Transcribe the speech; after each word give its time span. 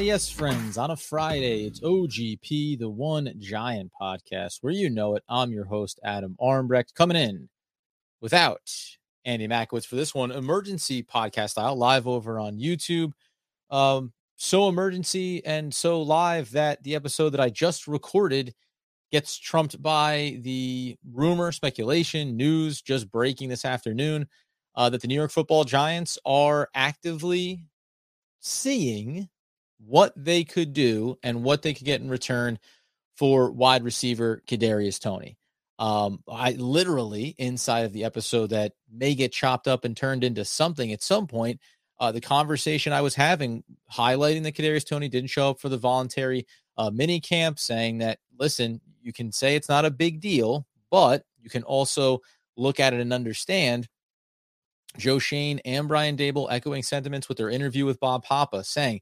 Yes, 0.00 0.30
friends. 0.30 0.78
On 0.78 0.92
a 0.92 0.96
Friday, 0.96 1.64
it's 1.64 1.80
OGP, 1.80 2.78
the 2.78 2.88
One 2.88 3.34
Giant 3.40 3.90
podcast, 4.00 4.58
where 4.60 4.72
you 4.72 4.88
know 4.88 5.16
it. 5.16 5.24
I'm 5.28 5.50
your 5.50 5.64
host, 5.64 5.98
Adam 6.04 6.36
Armbrecht, 6.40 6.94
coming 6.94 7.16
in 7.16 7.48
without 8.20 8.60
Andy 9.24 9.48
Makowitz 9.48 9.84
for 9.84 9.96
this 9.96 10.14
one, 10.14 10.30
emergency 10.30 11.02
podcast 11.02 11.50
style, 11.50 11.74
live 11.74 12.06
over 12.06 12.38
on 12.38 12.58
YouTube. 12.58 13.10
Um, 13.70 14.12
so 14.36 14.68
emergency 14.68 15.44
and 15.44 15.74
so 15.74 16.00
live 16.00 16.52
that 16.52 16.80
the 16.84 16.94
episode 16.94 17.30
that 17.30 17.40
I 17.40 17.50
just 17.50 17.88
recorded 17.88 18.54
gets 19.10 19.36
trumped 19.36 19.82
by 19.82 20.38
the 20.42 20.96
rumor, 21.12 21.50
speculation, 21.50 22.36
news 22.36 22.80
just 22.82 23.10
breaking 23.10 23.48
this 23.48 23.64
afternoon 23.64 24.28
uh, 24.76 24.88
that 24.90 25.00
the 25.00 25.08
New 25.08 25.16
York 25.16 25.32
Football 25.32 25.64
Giants 25.64 26.18
are 26.24 26.68
actively 26.72 27.64
seeing 28.38 29.28
what 29.78 30.12
they 30.16 30.44
could 30.44 30.72
do 30.72 31.16
and 31.22 31.42
what 31.42 31.62
they 31.62 31.74
could 31.74 31.86
get 31.86 32.00
in 32.00 32.08
return 32.08 32.58
for 33.16 33.50
wide 33.50 33.84
receiver 33.84 34.42
Kadarius 34.46 35.00
Toney. 35.00 35.36
Um, 35.78 36.22
I 36.28 36.52
literally 36.52 37.34
inside 37.38 37.84
of 37.84 37.92
the 37.92 38.04
episode 38.04 38.50
that 38.50 38.72
may 38.92 39.14
get 39.14 39.32
chopped 39.32 39.68
up 39.68 39.84
and 39.84 39.96
turned 39.96 40.24
into 40.24 40.44
something 40.44 40.92
at 40.92 41.02
some 41.02 41.26
point. 41.26 41.60
Uh, 42.00 42.12
the 42.12 42.20
conversation 42.20 42.92
I 42.92 43.00
was 43.00 43.14
having, 43.14 43.64
highlighting 43.92 44.42
that 44.44 44.54
Kadarius 44.54 44.86
Toney 44.86 45.08
didn't 45.08 45.30
show 45.30 45.50
up 45.50 45.60
for 45.60 45.68
the 45.68 45.76
voluntary 45.76 46.46
uh, 46.76 46.90
mini 46.90 47.20
camp, 47.20 47.58
saying 47.58 47.98
that 47.98 48.18
listen, 48.38 48.80
you 49.02 49.12
can 49.12 49.32
say 49.32 49.56
it's 49.56 49.68
not 49.68 49.84
a 49.84 49.90
big 49.90 50.20
deal, 50.20 50.66
but 50.90 51.24
you 51.40 51.50
can 51.50 51.62
also 51.64 52.20
look 52.56 52.80
at 52.80 52.92
it 52.92 53.00
and 53.00 53.12
understand. 53.12 53.88
Joe 54.96 55.18
Schoen 55.18 55.60
and 55.64 55.86
Brian 55.86 56.16
Daboll 56.16 56.48
echoing 56.50 56.82
sentiments 56.82 57.28
with 57.28 57.38
their 57.38 57.50
interview 57.50 57.84
with 57.84 58.00
Bob 58.00 58.24
Papa, 58.24 58.64
saying 58.64 59.00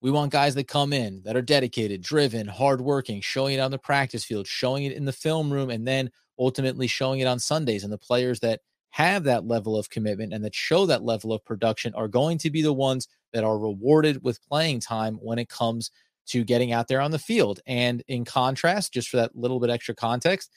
we 0.00 0.10
want 0.10 0.32
guys 0.32 0.54
that 0.54 0.68
come 0.68 0.92
in 0.92 1.22
that 1.24 1.36
are 1.36 1.42
dedicated, 1.42 2.02
driven, 2.02 2.46
hardworking, 2.46 3.20
showing 3.20 3.54
it 3.54 3.60
on 3.60 3.70
the 3.70 3.78
practice 3.78 4.24
field, 4.24 4.46
showing 4.46 4.84
it 4.84 4.92
in 4.92 5.04
the 5.04 5.12
film 5.12 5.52
room, 5.52 5.70
and 5.70 5.86
then 5.86 6.10
ultimately 6.38 6.86
showing 6.86 7.20
it 7.20 7.26
on 7.26 7.38
Sundays. 7.38 7.82
And 7.82 7.92
the 7.92 7.98
players 7.98 8.40
that 8.40 8.60
have 8.90 9.24
that 9.24 9.46
level 9.46 9.76
of 9.76 9.90
commitment 9.90 10.32
and 10.32 10.44
that 10.44 10.54
show 10.54 10.86
that 10.86 11.02
level 11.02 11.32
of 11.32 11.44
production 11.44 11.92
are 11.94 12.08
going 12.08 12.38
to 12.38 12.50
be 12.50 12.62
the 12.62 12.72
ones 12.72 13.08
that 13.32 13.44
are 13.44 13.58
rewarded 13.58 14.22
with 14.22 14.42
playing 14.48 14.80
time 14.80 15.16
when 15.16 15.38
it 15.38 15.48
comes 15.48 15.90
to 16.26 16.44
getting 16.44 16.72
out 16.72 16.88
there 16.88 17.00
on 17.00 17.10
the 17.10 17.18
field. 17.18 17.60
And 17.66 18.02
in 18.06 18.24
contrast, 18.24 18.92
just 18.92 19.08
for 19.08 19.16
that 19.16 19.36
little 19.36 19.60
bit 19.60 19.70
extra 19.70 19.94
context, 19.94 20.50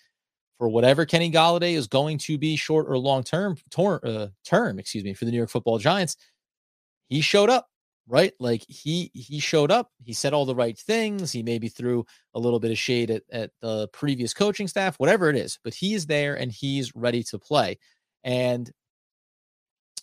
for 0.57 0.69
whatever 0.69 1.05
Kenny 1.05 1.31
Golladay 1.31 1.73
is 1.73 1.87
going 1.87 2.19
to 2.19 2.37
be 2.37 2.55
short 2.55 2.85
or 2.87 2.97
long 2.97 3.23
term, 3.23 3.57
tor- 3.71 4.05
uh, 4.05 4.27
term, 4.45 4.77
excuse 4.77 5.03
me, 5.03 5.13
for 5.13 5.25
the 5.25 5.31
New 5.31 5.37
York 5.37 5.49
Football 5.49 5.79
Giants, 5.79 6.17
he 7.09 7.21
showed 7.21 7.49
up 7.49 7.70
right? 8.07 8.33
Like 8.39 8.65
he 8.67 9.11
he 9.13 9.39
showed 9.39 9.71
up, 9.71 9.89
he 10.03 10.13
said 10.13 10.33
all 10.33 10.45
the 10.45 10.55
right 10.55 10.77
things, 10.77 11.31
he 11.31 11.43
maybe 11.43 11.69
threw 11.69 12.05
a 12.33 12.39
little 12.39 12.59
bit 12.59 12.71
of 12.71 12.77
shade 12.77 13.11
at, 13.11 13.23
at 13.31 13.51
the 13.61 13.87
previous 13.89 14.33
coaching 14.33 14.67
staff, 14.67 14.95
whatever 14.97 15.29
it 15.29 15.35
is, 15.35 15.59
but 15.63 15.73
he's 15.73 16.05
there 16.05 16.35
and 16.35 16.51
he's 16.51 16.95
ready 16.95 17.23
to 17.23 17.39
play. 17.39 17.77
And 18.23 18.71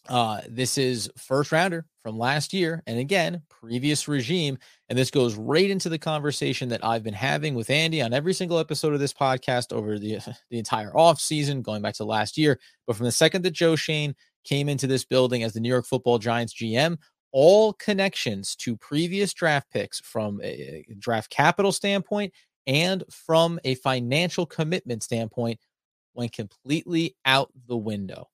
uh 0.09 0.41
this 0.49 0.79
is 0.79 1.11
first 1.19 1.53
rounder 1.53 1.85
from 2.03 2.17
last 2.17 2.55
year 2.55 2.83
and 2.87 2.99
again 2.99 3.43
previous 3.51 4.09
regime 4.09 4.57
and 4.89 4.99
this 4.99 5.11
goes 5.11 5.35
right 5.35 5.69
into 5.69 5.89
the 5.89 5.99
conversation 5.99 6.69
that 6.71 6.85
I've 6.85 7.03
been 7.03 7.13
having 7.13 7.55
with 7.55 7.69
Andy 7.69 8.01
on 8.01 8.15
every 8.15 8.33
single 8.33 8.59
episode 8.59 8.95
of 8.95 9.01
this 9.01 9.13
podcast 9.13 9.73
over 9.73 9.99
the 9.99 10.19
the 10.51 10.59
entire 10.59 10.97
off 10.97 11.21
season 11.21 11.61
going 11.61 11.83
back 11.83 11.95
to 11.95 12.05
last 12.05 12.39
year 12.39 12.59
but 12.87 12.97
from 12.97 13.05
the 13.05 13.13
second 13.13 13.43
that 13.43 13.51
Joe 13.51 13.77
Schoen 13.77 14.15
came 14.45 14.69
into 14.69 14.87
this 14.87 15.05
building 15.05 15.43
as 15.43 15.53
the 15.53 15.61
New 15.61 15.69
York 15.69 15.85
Football 15.85 16.19
Giants 16.19 16.55
GM 16.55 16.97
all 17.33 17.73
connections 17.75 18.57
to 18.57 18.77
previous 18.77 19.33
draft 19.33 19.71
picks 19.71 20.01
from 20.01 20.41
a 20.43 20.85
draft 20.99 21.31
capital 21.31 21.73
standpoint 21.73 22.33
and 22.67 23.05
from 23.11 23.59
a 23.65 23.75
financial 23.77 24.47
commitment 24.47 25.03
standpoint 25.03 25.59
went 26.15 26.33
completely 26.33 27.17
out 27.25 27.51
the 27.67 27.77
window, 27.77 28.29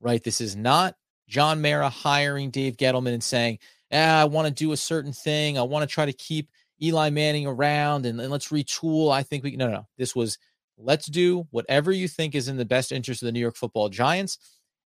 right? 0.00 0.22
This 0.22 0.40
is 0.40 0.56
not 0.56 0.94
John 1.28 1.60
Mara 1.60 1.88
hiring 1.88 2.50
Dave 2.50 2.76
Gettleman 2.76 3.12
and 3.12 3.22
saying, 3.22 3.58
ah, 3.92 4.22
I 4.22 4.24
want 4.24 4.48
to 4.48 4.54
do 4.54 4.72
a 4.72 4.76
certain 4.76 5.12
thing. 5.12 5.58
I 5.58 5.62
want 5.62 5.88
to 5.88 5.92
try 5.92 6.06
to 6.06 6.12
keep 6.12 6.50
Eli 6.82 7.10
Manning 7.10 7.46
around 7.46 8.06
and, 8.06 8.20
and 8.20 8.30
let's 8.30 8.48
retool. 8.48 9.12
I 9.12 9.22
think 9.22 9.44
we 9.44 9.50
can. 9.50 9.58
No, 9.58 9.70
no, 9.70 9.86
this 9.98 10.14
was 10.14 10.38
let's 10.78 11.06
do 11.06 11.46
whatever 11.50 11.90
you 11.90 12.08
think 12.08 12.34
is 12.34 12.48
in 12.48 12.56
the 12.56 12.64
best 12.64 12.92
interest 12.92 13.22
of 13.22 13.26
the 13.26 13.32
New 13.32 13.40
York 13.40 13.56
football 13.56 13.88
giants. 13.88 14.38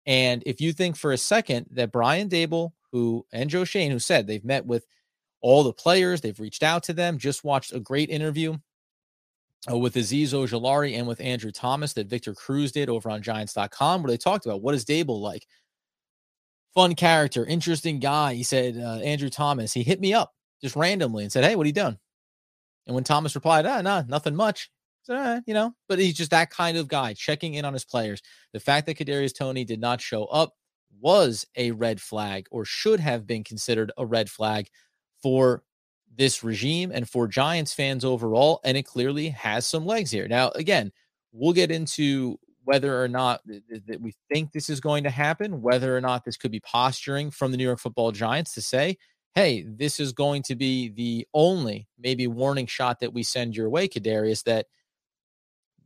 And 0.05 0.43
if 0.45 0.61
you 0.61 0.73
think 0.73 0.95
for 0.95 1.11
a 1.11 1.17
second 1.17 1.67
that 1.71 1.91
Brian 1.91 2.29
Daboll 2.29 2.71
who 2.91 3.25
and 3.31 3.49
Joe 3.49 3.63
Schoen, 3.63 3.91
who 3.91 3.99
said 3.99 4.27
they've 4.27 4.43
met 4.43 4.65
with 4.65 4.85
all 5.41 5.63
the 5.63 5.73
players, 5.73 6.21
they've 6.21 6.39
reached 6.39 6.63
out 6.63 6.83
to 6.83 6.93
them, 6.93 7.17
just 7.17 7.43
watched 7.43 7.73
a 7.73 7.79
great 7.79 8.09
interview 8.09 8.57
uh, 9.71 9.77
with 9.77 9.95
Azeez 9.95 10.29
Ojulari 10.29 10.97
and 10.97 11.07
with 11.07 11.21
Andrew 11.21 11.51
Thomas 11.51 11.93
that 11.93 12.07
Victor 12.07 12.33
Cruz 12.33 12.71
did 12.71 12.89
over 12.89 13.09
on 13.09 13.21
Giants.com, 13.21 14.01
where 14.01 14.11
they 14.11 14.17
talked 14.17 14.45
about 14.45 14.61
what 14.61 14.75
is 14.75 14.85
Daboll 14.85 15.21
like. 15.21 15.45
Fun 16.73 16.95
character, 16.95 17.45
interesting 17.45 17.99
guy. 17.99 18.35
He 18.35 18.43
said, 18.43 18.77
uh, 18.77 18.99
Andrew 19.03 19.29
Thomas, 19.29 19.73
he 19.73 19.83
hit 19.83 19.99
me 19.99 20.13
up 20.13 20.33
just 20.61 20.75
randomly 20.75 21.23
and 21.23 21.31
said, 21.31 21.43
Hey, 21.43 21.55
what 21.55 21.65
are 21.65 21.67
you 21.67 21.73
doing? 21.73 21.97
And 22.85 22.95
when 22.95 23.03
Thomas 23.03 23.35
replied, 23.35 23.65
Ah, 23.65 23.81
nah, 23.81 24.03
nothing 24.07 24.35
much. 24.35 24.69
Uh, 25.09 25.39
you 25.45 25.53
know, 25.53 25.73
but 25.87 25.99
he's 25.99 26.15
just 26.15 26.31
that 26.31 26.49
kind 26.49 26.77
of 26.77 26.89
guy, 26.89 27.13
checking 27.13 27.53
in 27.53 27.63
on 27.63 27.71
his 27.71 27.85
players. 27.85 28.21
The 28.51 28.59
fact 28.59 28.85
that 28.87 28.97
Kadarius 28.97 29.33
Toney 29.33 29.63
did 29.63 29.79
not 29.79 30.01
show 30.01 30.25
up 30.25 30.53
was 30.99 31.45
a 31.55 31.71
red 31.71 32.01
flag 32.01 32.47
or 32.51 32.65
should 32.65 32.99
have 32.99 33.27
been 33.27 33.43
considered 33.43 33.91
a 33.97 34.05
red 34.05 34.29
flag 34.29 34.67
for 35.21 35.63
this 36.15 36.43
regime 36.43 36.91
and 36.93 37.09
for 37.09 37.27
Giants 37.27 37.73
fans 37.73 38.03
overall. 38.03 38.59
And 38.63 38.77
it 38.77 38.83
clearly 38.83 39.29
has 39.29 39.67
some 39.67 39.85
legs 39.85 40.11
here. 40.11 40.27
Now, 40.27 40.49
again, 40.51 40.91
we'll 41.31 41.53
get 41.53 41.71
into 41.71 42.39
whether 42.63 43.01
or 43.01 43.07
not 43.07 43.41
that 43.45 44.01
we 44.01 44.13
think 44.29 44.51
this 44.51 44.69
is 44.69 44.81
going 44.81 45.03
to 45.05 45.09
happen, 45.09 45.61
whether 45.61 45.95
or 45.95 46.01
not 46.01 46.25
this 46.25 46.35
could 46.35 46.51
be 46.51 46.59
posturing 46.59 47.31
from 47.31 47.51
the 47.51 47.57
New 47.57 47.63
York 47.63 47.79
football 47.79 48.11
Giants 48.11 48.53
to 48.55 48.61
say, 48.61 48.97
hey, 49.35 49.63
this 49.65 49.99
is 49.99 50.11
going 50.11 50.43
to 50.43 50.55
be 50.55 50.89
the 50.89 51.25
only 51.33 51.87
maybe 51.97 52.27
warning 52.27 52.65
shot 52.65 52.99
that 52.99 53.13
we 53.13 53.23
send 53.23 53.55
your 53.55 53.69
way, 53.69 53.87
Kadarius, 53.87 54.43
that 54.43 54.65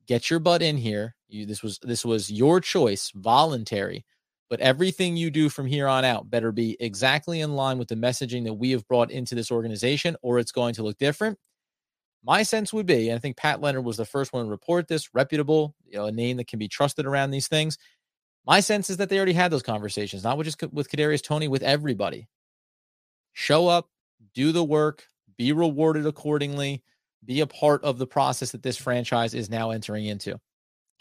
get 0.08 0.30
your 0.30 0.40
butt 0.40 0.62
in 0.62 0.78
here. 0.78 1.16
You, 1.28 1.46
this 1.46 1.62
was 1.62 1.78
this 1.84 2.04
was 2.04 2.32
your 2.32 2.60
choice, 2.60 3.12
voluntary 3.14 4.06
but 4.52 4.60
everything 4.60 5.16
you 5.16 5.32
do 5.32 5.48
from 5.48 5.66
here 5.66 5.88
on 5.88 6.04
out 6.04 6.30
better 6.30 6.52
be 6.52 6.76
exactly 6.82 7.40
in 7.40 7.56
line 7.56 7.78
with 7.78 7.88
the 7.88 7.96
messaging 7.96 8.44
that 8.44 8.54
we 8.54 8.72
have 8.72 8.86
brought 8.86 9.10
into 9.10 9.34
this 9.34 9.50
organization, 9.50 10.18
or 10.22 10.40
it's 10.40 10.52
going 10.52 10.74
to 10.74 10.84
look 10.84 10.98
different. 10.98 11.40
My 12.22 12.44
sense 12.44 12.74
would 12.74 12.86
be, 12.86 13.08
and 13.08 13.16
I 13.16 13.20
think 13.20 13.38
Pat 13.38 13.62
Leonard 13.62 13.86
was 13.86 13.96
the 13.96 14.04
first 14.04 14.34
one 14.34 14.44
to 14.44 14.52
report 14.52 14.90
this, 14.90 15.16
reputable, 15.16 15.74
you 15.86 15.98
know, 15.98 16.08
a 16.08 16.12
name 16.12 16.36
that 16.36 16.48
can 16.48 16.60
be 16.60 16.68
trusted 16.68 17.06
around 17.06 17.32
these 17.32 17.48
things. 17.48 17.78
My 18.46 18.60
sense 18.60 18.90
is 18.90 18.98
that 18.98 19.08
they 19.08 19.16
already 19.16 19.32
had 19.32 19.52
those 19.52 19.64
conversations, 19.64 20.26
not 20.26 20.38
with 20.38 20.48
just 20.48 20.62
with 20.74 20.92
Kadarius 20.92 21.24
Toney, 21.24 21.48
with 21.48 21.64
everybody. 21.64 22.28
Show 23.32 23.70
up, 23.70 23.90
do 24.34 24.52
the 24.52 24.66
work, 24.66 25.06
be 25.38 25.54
rewarded 25.54 26.06
accordingly, 26.06 26.84
be 27.24 27.40
a 27.40 27.48
part 27.48 27.86
of 27.86 28.00
the 28.00 28.08
process 28.08 28.52
that 28.52 28.64
this 28.64 28.76
franchise 28.76 29.34
is 29.34 29.50
now 29.50 29.72
entering 29.72 30.08
into. 30.08 30.38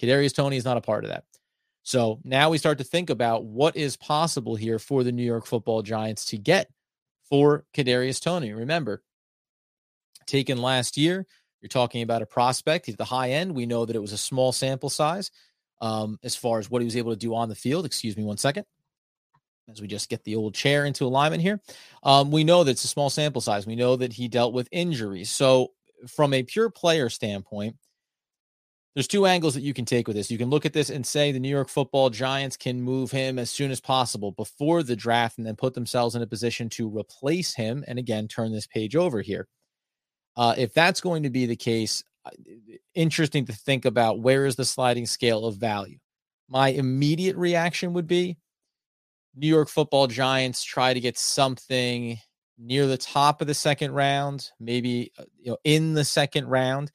Kadarius 0.00 0.36
Toney 0.36 0.56
is 0.56 0.64
not 0.64 0.76
a 0.76 0.80
part 0.80 1.02
of 1.02 1.10
that. 1.10 1.24
So 1.82 2.20
now 2.24 2.50
we 2.50 2.58
start 2.58 2.78
to 2.78 2.84
think 2.84 3.10
about 3.10 3.44
what 3.44 3.76
is 3.76 3.96
possible 3.96 4.54
here 4.54 4.78
for 4.78 5.02
the 5.02 5.12
New 5.12 5.24
York 5.24 5.46
Football 5.46 5.82
Giants 5.82 6.26
to 6.26 6.38
get 6.38 6.68
for 7.28 7.64
Kadarius 7.74 8.20
Toney. 8.20 8.52
Remember, 8.52 9.02
taken 10.26 10.58
last 10.58 10.96
year, 10.96 11.26
you're 11.60 11.68
talking 11.68 12.02
about 12.02 12.22
a 12.22 12.26
prospect. 12.26 12.86
He's 12.86 12.96
the 12.96 13.04
high 13.04 13.30
end. 13.30 13.54
We 13.54 13.66
know 13.66 13.84
that 13.84 13.96
it 13.96 14.00
was 14.00 14.12
a 14.12 14.18
small 14.18 14.52
sample 14.52 14.90
size 14.90 15.30
um, 15.80 16.18
as 16.22 16.36
far 16.36 16.58
as 16.58 16.70
what 16.70 16.82
he 16.82 16.86
was 16.86 16.96
able 16.96 17.12
to 17.12 17.18
do 17.18 17.34
on 17.34 17.48
the 17.48 17.54
field. 17.54 17.86
Excuse 17.86 18.16
me 18.16 18.24
one 18.24 18.38
second. 18.38 18.64
As 19.70 19.80
we 19.80 19.86
just 19.86 20.08
get 20.08 20.24
the 20.24 20.36
old 20.36 20.54
chair 20.54 20.84
into 20.84 21.04
alignment 21.04 21.42
here, 21.42 21.60
um, 22.02 22.30
we 22.30 22.42
know 22.42 22.64
that 22.64 22.72
it's 22.72 22.84
a 22.84 22.88
small 22.88 23.08
sample 23.08 23.40
size. 23.40 23.66
We 23.66 23.76
know 23.76 23.94
that 23.96 24.12
he 24.12 24.26
dealt 24.26 24.52
with 24.52 24.68
injuries. 24.72 25.30
So, 25.30 25.72
from 26.08 26.32
a 26.34 26.42
pure 26.42 26.70
player 26.70 27.08
standpoint, 27.08 27.76
there's 28.94 29.06
two 29.06 29.26
angles 29.26 29.54
that 29.54 29.62
you 29.62 29.72
can 29.72 29.84
take 29.84 30.08
with 30.08 30.16
this. 30.16 30.30
You 30.30 30.38
can 30.38 30.50
look 30.50 30.66
at 30.66 30.72
this 30.72 30.90
and 30.90 31.06
say 31.06 31.30
the 31.30 31.38
New 31.38 31.48
York 31.48 31.68
football 31.68 32.10
giants 32.10 32.56
can 32.56 32.82
move 32.82 33.10
him 33.10 33.38
as 33.38 33.50
soon 33.50 33.70
as 33.70 33.80
possible 33.80 34.32
before 34.32 34.82
the 34.82 34.96
draft 34.96 35.38
and 35.38 35.46
then 35.46 35.54
put 35.54 35.74
themselves 35.74 36.16
in 36.16 36.22
a 36.22 36.26
position 36.26 36.68
to 36.70 36.88
replace 36.88 37.54
him. 37.54 37.84
And 37.86 37.98
again, 37.98 38.26
turn 38.26 38.52
this 38.52 38.66
page 38.66 38.96
over 38.96 39.20
here. 39.20 39.46
Uh, 40.36 40.54
if 40.58 40.74
that's 40.74 41.00
going 41.00 41.22
to 41.22 41.30
be 41.30 41.46
the 41.46 41.56
case, 41.56 42.02
uh, 42.24 42.30
interesting 42.94 43.46
to 43.46 43.52
think 43.52 43.84
about 43.84 44.20
where 44.20 44.44
is 44.44 44.56
the 44.56 44.64
sliding 44.64 45.06
scale 45.06 45.46
of 45.46 45.56
value. 45.56 45.98
My 46.48 46.68
immediate 46.68 47.36
reaction 47.36 47.92
would 47.92 48.08
be 48.08 48.38
New 49.36 49.46
York 49.46 49.68
football 49.68 50.08
giants 50.08 50.64
try 50.64 50.92
to 50.92 51.00
get 51.00 51.16
something 51.16 52.18
near 52.58 52.86
the 52.86 52.98
top 52.98 53.40
of 53.40 53.46
the 53.46 53.54
second 53.54 53.92
round, 53.92 54.50
maybe 54.58 55.12
uh, 55.18 55.24
you 55.38 55.52
know 55.52 55.58
in 55.62 55.94
the 55.94 56.04
second 56.04 56.46
round 56.46 56.90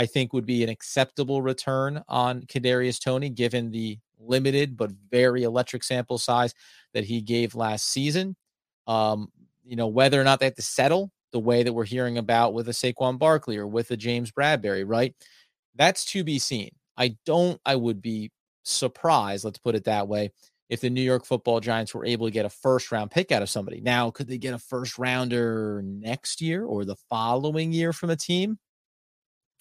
I 0.00 0.06
think 0.06 0.32
would 0.32 0.46
be 0.46 0.62
an 0.64 0.70
acceptable 0.70 1.42
return 1.42 2.02
on 2.08 2.44
Kadarius 2.44 2.98
Toney, 2.98 3.28
given 3.28 3.70
the 3.70 3.98
limited 4.18 4.74
but 4.74 4.90
very 5.10 5.42
electric 5.42 5.84
sample 5.84 6.16
size 6.16 6.54
that 6.94 7.04
he 7.04 7.20
gave 7.20 7.54
last 7.54 7.86
season. 7.86 8.34
Um, 8.86 9.30
you 9.62 9.76
know, 9.76 9.88
whether 9.88 10.18
or 10.18 10.24
not 10.24 10.40
they 10.40 10.46
have 10.46 10.54
to 10.54 10.62
settle 10.62 11.10
the 11.32 11.38
way 11.38 11.62
that 11.64 11.74
we're 11.74 11.84
hearing 11.84 12.16
about 12.16 12.54
with 12.54 12.66
a 12.70 12.72
Saquon 12.72 13.18
Barkley 13.18 13.58
or 13.58 13.66
with 13.66 13.90
a 13.90 13.96
James 13.98 14.32
Bradberry, 14.32 14.84
right? 14.86 15.14
That's 15.74 16.06
to 16.12 16.24
be 16.24 16.38
seen. 16.38 16.70
I 16.96 17.18
don't, 17.26 17.60
I 17.66 17.76
would 17.76 18.00
be 18.00 18.30
surprised, 18.62 19.44
let's 19.44 19.58
put 19.58 19.74
it 19.74 19.84
that 19.84 20.08
way, 20.08 20.30
if 20.70 20.80
the 20.80 20.88
New 20.88 21.02
York 21.02 21.26
football 21.26 21.60
giants 21.60 21.94
were 21.94 22.06
able 22.06 22.26
to 22.26 22.32
get 22.32 22.46
a 22.46 22.50
first 22.50 22.90
round 22.90 23.10
pick 23.10 23.32
out 23.32 23.42
of 23.42 23.50
somebody. 23.50 23.82
Now, 23.82 24.10
could 24.10 24.28
they 24.28 24.38
get 24.38 24.54
a 24.54 24.58
first 24.58 24.98
rounder 24.98 25.82
next 25.84 26.40
year 26.40 26.64
or 26.64 26.86
the 26.86 26.96
following 27.10 27.70
year 27.70 27.92
from 27.92 28.08
a 28.08 28.16
team? 28.16 28.58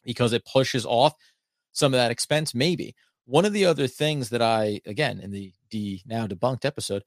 Because 0.04 0.34
it 0.34 0.46
pushes 0.46 0.86
off 0.86 1.14
some 1.72 1.94
of 1.94 1.98
that 1.98 2.12
expense, 2.12 2.56
maybe. 2.56 2.96
One 3.26 3.46
of 3.46 3.54
the 3.54 3.66
other 3.66 3.88
things 3.88 4.30
that 4.30 4.42
I, 4.42 4.82
again, 4.86 5.20
in 5.20 5.32
the 5.32 5.54
D 5.70 6.02
now 6.06 6.26
debunked 6.26 6.66
episode, 6.66 7.04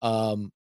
um, 0.00 0.52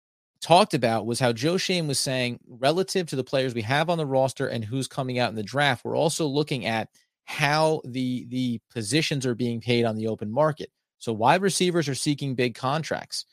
talked 0.41 0.73
about 0.73 1.05
was 1.05 1.19
how 1.19 1.31
Joe 1.31 1.57
Schoen 1.57 1.87
was 1.87 1.99
saying, 1.99 2.39
relative 2.47 3.07
to 3.07 3.15
the 3.15 3.23
players 3.23 3.53
we 3.53 3.61
have 3.61 3.89
on 3.89 3.97
the 3.97 4.05
roster 4.05 4.47
and 4.47 4.63
who's 4.63 4.87
coming 4.87 5.17
out 5.19 5.29
in 5.29 5.35
the 5.35 5.43
draft, 5.43 5.85
we're 5.85 5.95
also 5.97 6.25
looking 6.27 6.65
at 6.65 6.89
how 7.25 7.81
the 7.85 8.25
the 8.29 8.59
positions 8.71 9.25
are 9.25 9.35
being 9.35 9.59
paid 9.59 9.85
on 9.85 9.95
the 9.95 10.07
open 10.07 10.31
market. 10.31 10.69
So 10.99 11.13
wide 11.13 11.41
receivers 11.41 11.89
are 11.89 11.95
seeking 11.95 12.35
big 12.35 12.55
contracts 12.55 13.25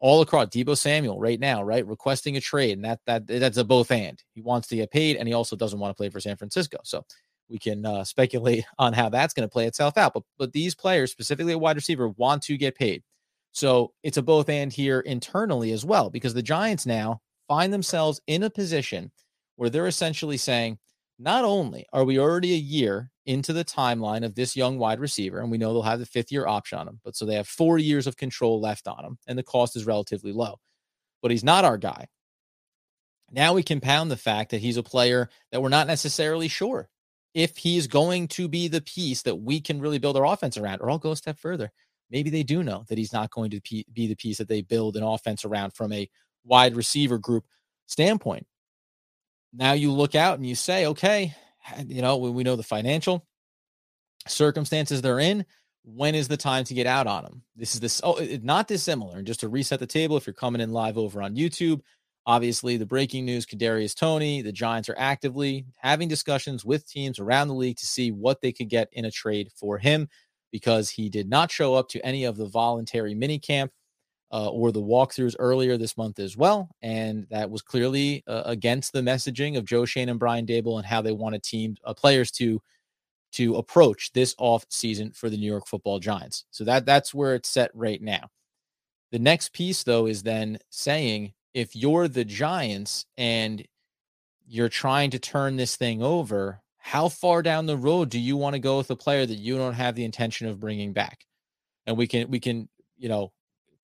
all 0.00 0.22
across. 0.22 0.48
Deebo 0.48 0.76
Samuel 0.76 1.18
right 1.18 1.40
now, 1.40 1.62
right, 1.62 1.86
requesting 1.86 2.36
a 2.36 2.40
trade, 2.40 2.78
and 2.78 2.84
that 2.84 3.00
that 3.06 3.26
that's 3.26 3.58
a 3.58 3.64
both 3.64 3.90
and. 3.90 4.22
He 4.32 4.40
wants 4.40 4.68
to 4.68 4.76
get 4.76 4.90
paid, 4.90 5.16
and 5.16 5.28
he 5.28 5.34
also 5.34 5.56
doesn't 5.56 5.78
want 5.78 5.90
to 5.90 5.96
play 5.96 6.08
for 6.08 6.20
San 6.20 6.36
Francisco. 6.36 6.78
So 6.84 7.04
we 7.48 7.58
can 7.58 7.84
uh, 7.86 8.04
speculate 8.04 8.64
on 8.78 8.92
how 8.92 9.08
that's 9.08 9.34
going 9.34 9.48
to 9.48 9.52
play 9.52 9.66
itself 9.66 9.96
out. 9.96 10.14
But 10.14 10.24
but 10.38 10.52
these 10.52 10.74
players, 10.74 11.10
specifically 11.10 11.52
a 11.52 11.58
wide 11.58 11.76
receiver, 11.76 12.08
want 12.08 12.42
to 12.44 12.56
get 12.56 12.76
paid. 12.76 13.02
So 13.52 13.92
it's 14.02 14.18
a 14.18 14.22
both 14.22 14.48
and 14.50 14.72
here 14.72 15.00
internally 15.00 15.72
as 15.72 15.84
well, 15.84 16.10
because 16.10 16.34
the 16.34 16.42
Giants 16.42 16.84
now 16.84 17.22
find 17.48 17.72
themselves 17.72 18.20
in 18.26 18.42
a 18.42 18.50
position 18.50 19.10
where 19.56 19.70
they're 19.70 19.86
essentially 19.86 20.36
saying, 20.36 20.78
not 21.18 21.44
only 21.44 21.86
are 21.92 22.04
we 22.04 22.18
already 22.18 22.52
a 22.52 22.58
year 22.58 23.10
into 23.24 23.54
the 23.54 23.64
timeline 23.64 24.24
of 24.24 24.34
this 24.34 24.56
young 24.56 24.78
wide 24.78 25.00
receiver, 25.00 25.40
and 25.40 25.50
we 25.50 25.56
know 25.56 25.72
they'll 25.72 25.82
have 25.82 25.98
the 25.98 26.06
fifth 26.06 26.30
year 26.30 26.46
option 26.46 26.78
on 26.78 26.86
him, 26.86 27.00
but 27.02 27.16
so 27.16 27.24
they 27.24 27.34
have 27.34 27.48
four 27.48 27.78
years 27.78 28.06
of 28.06 28.16
control 28.16 28.60
left 28.60 28.86
on 28.86 29.04
him, 29.04 29.18
and 29.26 29.38
the 29.38 29.42
cost 29.42 29.74
is 29.74 29.86
relatively 29.86 30.32
low. 30.32 30.58
But 31.22 31.30
he's 31.30 31.44
not 31.44 31.64
our 31.64 31.78
guy. 31.78 32.08
Now 33.30 33.54
we 33.54 33.62
compound 33.62 34.10
the 34.10 34.16
fact 34.16 34.50
that 34.50 34.60
he's 34.60 34.76
a 34.76 34.82
player 34.82 35.30
that 35.50 35.62
we're 35.62 35.70
not 35.70 35.86
necessarily 35.86 36.48
sure 36.48 36.88
if 37.36 37.56
he's 37.56 37.86
going 37.86 38.26
to 38.28 38.48
be 38.48 38.66
the 38.66 38.80
piece 38.80 39.22
that 39.22 39.36
we 39.36 39.60
can 39.60 39.80
really 39.80 39.98
build 39.98 40.16
our 40.16 40.26
offense 40.26 40.56
around, 40.56 40.80
or 40.80 40.90
I'll 40.90 40.98
go 40.98 41.12
a 41.12 41.16
step 41.16 41.38
further. 41.38 41.70
Maybe 42.10 42.30
they 42.30 42.42
do 42.42 42.64
know 42.64 42.84
that 42.88 42.98
he's 42.98 43.12
not 43.12 43.30
going 43.30 43.50
to 43.50 43.60
be 43.60 44.06
the 44.08 44.14
piece 44.16 44.38
that 44.38 44.48
they 44.48 44.62
build 44.62 44.96
an 44.96 45.02
offense 45.04 45.44
around 45.44 45.74
from 45.74 45.92
a 45.92 46.08
wide 46.44 46.74
receiver 46.76 47.18
group 47.18 47.44
standpoint 47.86 48.46
now 49.56 49.72
you 49.72 49.92
look 49.92 50.14
out 50.14 50.38
and 50.38 50.46
you 50.46 50.54
say, 50.54 50.86
okay, 50.86 51.34
you 51.86 52.02
know, 52.02 52.18
we, 52.18 52.44
know 52.44 52.56
the 52.56 52.62
financial 52.62 53.26
circumstances 54.28 55.02
they're 55.02 55.18
in. 55.18 55.44
When 55.84 56.14
is 56.14 56.28
the 56.28 56.36
time 56.36 56.64
to 56.64 56.74
get 56.74 56.86
out 56.86 57.06
on 57.06 57.22
them? 57.22 57.42
This 57.54 57.74
is 57.74 57.80
this, 57.80 58.00
oh, 58.02 58.18
not 58.42 58.68
dissimilar. 58.68 59.18
And 59.18 59.26
just 59.26 59.40
to 59.40 59.48
reset 59.48 59.78
the 59.78 59.86
table, 59.86 60.16
if 60.16 60.26
you're 60.26 60.34
coming 60.34 60.60
in 60.60 60.72
live 60.72 60.98
over 60.98 61.22
on 61.22 61.36
YouTube, 61.36 61.80
obviously 62.26 62.76
the 62.76 62.86
breaking 62.86 63.24
news: 63.24 63.46
Kadarius 63.46 63.94
Toney, 63.96 64.42
the 64.42 64.52
Giants 64.52 64.88
are 64.88 64.98
actively 64.98 65.66
having 65.78 66.08
discussions 66.08 66.64
with 66.64 66.88
teams 66.88 67.18
around 67.18 67.48
the 67.48 67.54
league 67.54 67.78
to 67.78 67.86
see 67.86 68.10
what 68.10 68.40
they 68.40 68.52
could 68.52 68.68
get 68.68 68.88
in 68.92 69.04
a 69.04 69.10
trade 69.10 69.50
for 69.54 69.78
him 69.78 70.08
because 70.52 70.90
he 70.90 71.08
did 71.08 71.28
not 71.28 71.50
show 71.50 71.74
up 71.74 71.88
to 71.88 72.04
any 72.04 72.24
of 72.24 72.36
the 72.36 72.46
voluntary 72.46 73.14
mini 73.14 73.38
camp 73.38 73.72
uh, 74.32 74.48
or 74.48 74.72
the 74.72 74.82
walkthroughs 74.82 75.36
earlier 75.38 75.76
this 75.76 75.96
month 75.96 76.18
as 76.18 76.36
well. 76.36 76.68
And 76.82 77.26
that 77.30 77.50
was 77.50 77.62
clearly 77.62 78.24
uh, 78.26 78.42
against 78.44 78.92
the 78.92 79.00
messaging 79.00 79.56
of 79.56 79.64
Joe 79.64 79.84
Schoen 79.84 80.08
and 80.08 80.18
Brian 80.18 80.46
Daboll 80.46 80.78
and 80.78 80.86
how 80.86 81.02
they 81.02 81.12
wanted 81.12 81.42
team 81.42 81.76
uh, 81.84 81.94
players 81.94 82.30
to 82.32 82.60
to 83.32 83.56
approach 83.56 84.12
this 84.12 84.34
off 84.38 84.64
season 84.70 85.10
for 85.12 85.28
the 85.28 85.36
New 85.36 85.46
York 85.46 85.66
Football 85.66 85.98
Giants. 85.98 86.44
So 86.50 86.64
that 86.64 86.86
that's 86.86 87.12
where 87.12 87.34
it's 87.34 87.50
set 87.50 87.70
right 87.74 88.00
now. 88.00 88.30
The 89.12 89.18
next 89.18 89.52
piece 89.52 89.82
though 89.82 90.06
is 90.06 90.22
then 90.22 90.58
saying 90.70 91.32
if 91.56 91.74
you're 91.74 92.06
the 92.06 92.24
Giants 92.26 93.06
and 93.16 93.66
you're 94.46 94.68
trying 94.68 95.12
to 95.12 95.18
turn 95.18 95.56
this 95.56 95.74
thing 95.74 96.02
over, 96.02 96.60
how 96.76 97.08
far 97.08 97.40
down 97.40 97.64
the 97.64 97.78
road 97.78 98.10
do 98.10 98.20
you 98.20 98.36
want 98.36 98.52
to 98.52 98.58
go 98.60 98.76
with 98.76 98.90
a 98.90 98.96
player 98.96 99.24
that 99.24 99.38
you 99.38 99.56
don't 99.56 99.72
have 99.72 99.94
the 99.94 100.04
intention 100.04 100.48
of 100.48 100.60
bringing 100.60 100.92
back? 100.92 101.24
And 101.86 101.96
we 101.96 102.06
can 102.06 102.30
we 102.30 102.40
can 102.40 102.68
you 102.98 103.08
know 103.08 103.32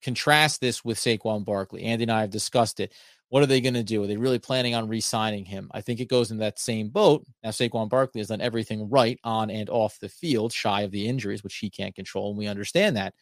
contrast 0.03 0.61
this 0.61 0.85
with 0.85 0.99
Saquon 0.99 1.47
Barkley. 1.47 1.85
Andy 1.85 2.05
and 2.05 2.13
I 2.13 2.21
have 2.21 2.31
discussed 2.31 2.79
it. 2.79 2.93
What 3.31 3.43
are 3.43 3.47
they 3.47 3.63
going 3.63 3.73
to 3.73 3.83
do? 3.83 4.05
Are 4.05 4.07
they 4.07 4.19
really 4.19 4.39
planning 4.39 4.75
on 4.75 4.89
re-signing 4.89 5.47
him? 5.47 5.71
I 5.73 5.81
think 5.81 5.99
it 5.99 6.11
goes 6.11 6.31
in 6.31 6.39
that 6.39 6.59
same 6.59 6.91
boat. 6.91 7.25
Now 7.43 7.51
Saquon 7.51 7.89
Barkley 7.89 8.21
has 8.21 8.29
done 8.29 8.43
everything 8.43 8.91
right 8.91 9.19
on 9.25 9.49
and 9.49 9.71
off 9.71 9.99
the 9.99 10.11
field, 10.11 10.53
shy 10.53 10.83
of 10.83 10.91
the 10.91 11.09
injuries, 11.09 11.43
which 11.43 11.57
he 11.57 11.71
can't 11.71 11.95
control, 11.95 12.29
and 12.29 12.39
we 12.39 12.49
understand 12.49 12.99
that. 12.99 13.15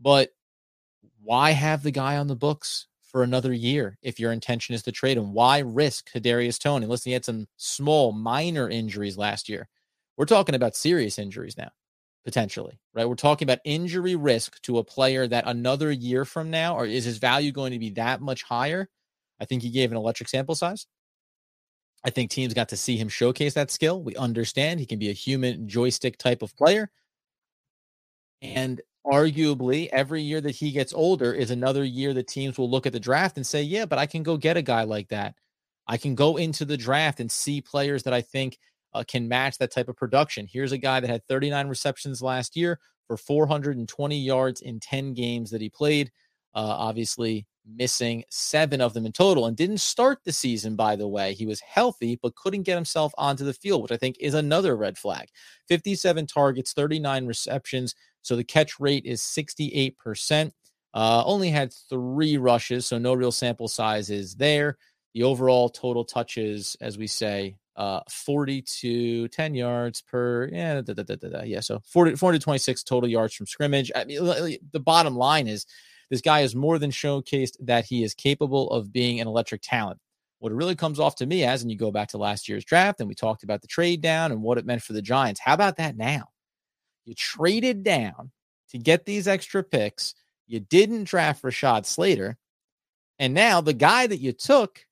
But 0.00 0.28
why 1.20 1.50
have 1.50 1.82
the 1.82 1.90
guy 1.90 2.18
on 2.18 2.28
the 2.28 2.36
books 2.36 2.86
for 3.12 3.22
another 3.22 3.52
year 3.52 3.98
if 4.02 4.18
your 4.18 4.32
intention 4.32 4.74
is 4.74 4.82
to 4.82 4.92
trade 4.92 5.18
him? 5.18 5.32
Why 5.32 5.58
risk 5.58 6.10
Kadarius 6.10 6.58
Toney? 6.58 6.86
Listen, 6.86 7.10
he 7.10 7.14
had 7.14 7.24
some 7.24 7.46
small, 7.56 8.12
minor 8.12 8.68
injuries 8.68 9.16
last 9.16 9.48
year. 9.48 9.68
We're 10.16 10.24
talking 10.24 10.54
about 10.54 10.74
serious 10.74 11.18
injuries 11.18 11.56
now 11.56 11.70
potentially, 12.24 12.78
right? 12.94 13.08
We're 13.08 13.14
talking 13.14 13.46
about 13.46 13.58
injury 13.64 14.14
risk 14.14 14.60
to 14.62 14.78
a 14.78 14.84
player 14.84 15.26
that 15.26 15.44
another 15.46 15.90
year 15.90 16.24
from 16.24 16.50
now, 16.50 16.76
or 16.76 16.86
is 16.86 17.04
his 17.04 17.18
value 17.18 17.52
going 17.52 17.72
to 17.72 17.78
be 17.78 17.90
that 17.90 18.20
much 18.20 18.42
higher? 18.42 18.88
I 19.40 19.44
think 19.44 19.62
he 19.62 19.70
gave 19.70 19.90
an 19.90 19.96
electric 19.96 20.28
sample 20.28 20.54
size. 20.54 20.86
I 22.04 22.10
think 22.10 22.30
teams 22.30 22.54
got 22.54 22.68
to 22.70 22.76
see 22.76 22.96
him 22.96 23.08
showcase 23.08 23.54
that 23.54 23.70
skill. 23.70 24.02
We 24.02 24.16
understand 24.16 24.80
he 24.80 24.86
can 24.86 24.98
be 24.98 25.10
a 25.10 25.14
human 25.14 25.68
joystick 25.68 26.18
type 26.18 26.42
of 26.42 26.56
player. 26.56 26.90
And 28.40 28.80
arguably, 29.06 29.88
every 29.92 30.22
year 30.22 30.40
that 30.40 30.54
he 30.54 30.70
gets 30.70 30.92
older 30.92 31.32
is 31.32 31.50
another 31.50 31.84
year 31.84 32.14
that 32.14 32.28
teams 32.28 32.58
will 32.58 32.70
look 32.70 32.86
at 32.86 32.92
the 32.92 33.00
draft 33.00 33.36
and 33.36 33.46
say, 33.46 33.62
yeah, 33.62 33.86
but 33.86 33.98
I 33.98 34.06
can 34.06 34.22
go 34.22 34.36
get 34.36 34.56
a 34.56 34.62
guy 34.62 34.84
like 34.84 35.08
that. 35.08 35.34
I 35.86 35.96
can 35.96 36.14
go 36.14 36.36
into 36.36 36.64
the 36.64 36.76
draft 36.76 37.20
and 37.20 37.30
see 37.30 37.60
players 37.60 38.04
that 38.04 38.14
I 38.14 38.20
think 38.20 38.58
uh, 38.94 39.04
can 39.06 39.28
match 39.28 39.58
that 39.58 39.72
type 39.72 39.88
of 39.88 39.96
production. 39.96 40.46
Here's 40.50 40.72
a 40.72 40.78
guy 40.78 41.00
that 41.00 41.10
had 41.10 41.26
39 41.26 41.68
receptions 41.68 42.22
last 42.22 42.56
year 42.56 42.78
for 43.06 43.16
420 43.16 44.18
yards 44.18 44.60
in 44.60 44.78
10 44.78 45.14
games 45.14 45.50
that 45.50 45.60
he 45.60 45.68
played. 45.68 46.10
Uh, 46.54 46.76
obviously, 46.78 47.46
missing 47.66 48.24
seven 48.30 48.80
of 48.80 48.94
them 48.94 49.06
in 49.06 49.12
total 49.12 49.46
and 49.46 49.56
didn't 49.56 49.78
start 49.78 50.18
the 50.24 50.32
season, 50.32 50.76
by 50.76 50.96
the 50.96 51.08
way. 51.08 51.34
He 51.34 51.46
was 51.46 51.60
healthy, 51.60 52.18
but 52.20 52.34
couldn't 52.34 52.62
get 52.62 52.74
himself 52.74 53.12
onto 53.16 53.44
the 53.44 53.54
field, 53.54 53.82
which 53.82 53.92
I 53.92 53.96
think 53.96 54.16
is 54.20 54.34
another 54.34 54.76
red 54.76 54.98
flag. 54.98 55.28
57 55.68 56.26
targets, 56.26 56.72
39 56.72 57.26
receptions. 57.26 57.94
So 58.22 58.36
the 58.36 58.44
catch 58.44 58.78
rate 58.80 59.04
is 59.04 59.20
68%. 59.22 60.50
Uh, 60.94 61.22
only 61.24 61.48
had 61.48 61.72
three 61.88 62.36
rushes, 62.36 62.86
so 62.86 62.98
no 62.98 63.14
real 63.14 63.32
sample 63.32 63.68
size 63.68 64.10
is 64.10 64.34
there. 64.34 64.76
The 65.14 65.22
overall 65.22 65.68
total 65.68 66.04
touches, 66.04 66.76
as 66.80 66.98
we 66.98 67.06
say, 67.06 67.56
uh 67.76 68.00
40 68.10 68.62
to 68.62 69.28
10 69.28 69.54
yards 69.54 70.02
per 70.02 70.46
yeah 70.52 70.82
da, 70.82 70.92
da, 70.92 71.02
da, 71.02 71.42
yeah 71.42 71.60
so 71.60 71.80
40 71.86 72.16
426 72.16 72.82
total 72.82 73.08
yards 73.08 73.32
from 73.32 73.46
scrimmage 73.46 73.90
i 73.96 74.04
mean 74.04 74.58
the 74.72 74.80
bottom 74.80 75.16
line 75.16 75.48
is 75.48 75.64
this 76.12 76.20
guy 76.20 76.42
has 76.42 76.54
more 76.54 76.78
than 76.78 76.90
showcased 76.90 77.56
that 77.60 77.86
he 77.86 78.04
is 78.04 78.12
capable 78.12 78.70
of 78.70 78.92
being 78.92 79.18
an 79.18 79.26
electric 79.26 79.62
talent. 79.62 79.98
What 80.40 80.52
it 80.52 80.56
really 80.56 80.76
comes 80.76 81.00
off 81.00 81.16
to 81.16 81.26
me 81.26 81.42
as 81.42 81.62
and 81.62 81.70
you 81.70 81.78
go 81.78 81.90
back 81.90 82.08
to 82.08 82.18
last 82.18 82.50
year's 82.50 82.66
draft 82.66 83.00
and 83.00 83.08
we 83.08 83.14
talked 83.14 83.44
about 83.44 83.62
the 83.62 83.66
trade 83.66 84.02
down 84.02 84.30
and 84.30 84.42
what 84.42 84.58
it 84.58 84.66
meant 84.66 84.82
for 84.82 84.92
the 84.92 85.00
giants 85.00 85.40
how 85.40 85.54
about 85.54 85.78
that 85.78 85.96
now? 85.96 86.24
You 87.06 87.14
traded 87.14 87.82
down 87.82 88.30
to 88.72 88.78
get 88.78 89.06
these 89.06 89.26
extra 89.26 89.62
picks. 89.62 90.14
You 90.46 90.60
didn't 90.60 91.04
draft 91.04 91.42
Rashawn 91.42 91.86
Slater. 91.86 92.36
And 93.18 93.32
now 93.32 93.62
the 93.62 93.72
guy 93.72 94.06
that 94.06 94.20
you 94.20 94.32
took 94.32 94.84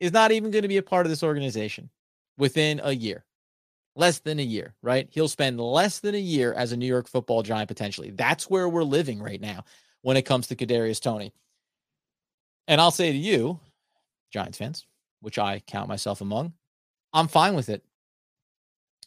is 0.00 0.10
not 0.10 0.32
even 0.32 0.52
going 0.52 0.62
to 0.62 0.68
be 0.68 0.78
a 0.78 0.82
part 0.82 1.04
of 1.04 1.10
this 1.10 1.22
organization 1.22 1.90
within 2.38 2.80
a 2.82 2.92
year, 2.92 3.25
less 3.96 4.20
than 4.20 4.38
a 4.38 4.44
year, 4.44 4.74
right? 4.82 5.08
He'll 5.10 5.26
spend 5.26 5.58
less 5.58 5.98
than 5.98 6.14
a 6.14 6.18
year 6.18 6.52
as 6.52 6.70
a 6.70 6.76
New 6.76 6.86
York 6.86 7.08
football 7.08 7.42
giant 7.42 7.68
potentially. 7.68 8.10
That's 8.10 8.48
where 8.48 8.68
we're 8.68 8.84
living 8.84 9.20
right 9.20 9.40
now 9.40 9.64
when 10.02 10.16
it 10.16 10.22
comes 10.22 10.46
to 10.48 10.56
Kadarius 10.56 11.00
Toney. 11.00 11.32
And 12.68 12.80
I'll 12.80 12.90
say 12.90 13.10
to 13.10 13.18
you, 13.18 13.58
Giants 14.30 14.58
fans, 14.58 14.86
which 15.20 15.38
I 15.38 15.60
count 15.66 15.88
myself 15.88 16.20
among, 16.20 16.52
I'm 17.12 17.28
fine 17.28 17.54
with 17.54 17.68
it. 17.68 17.82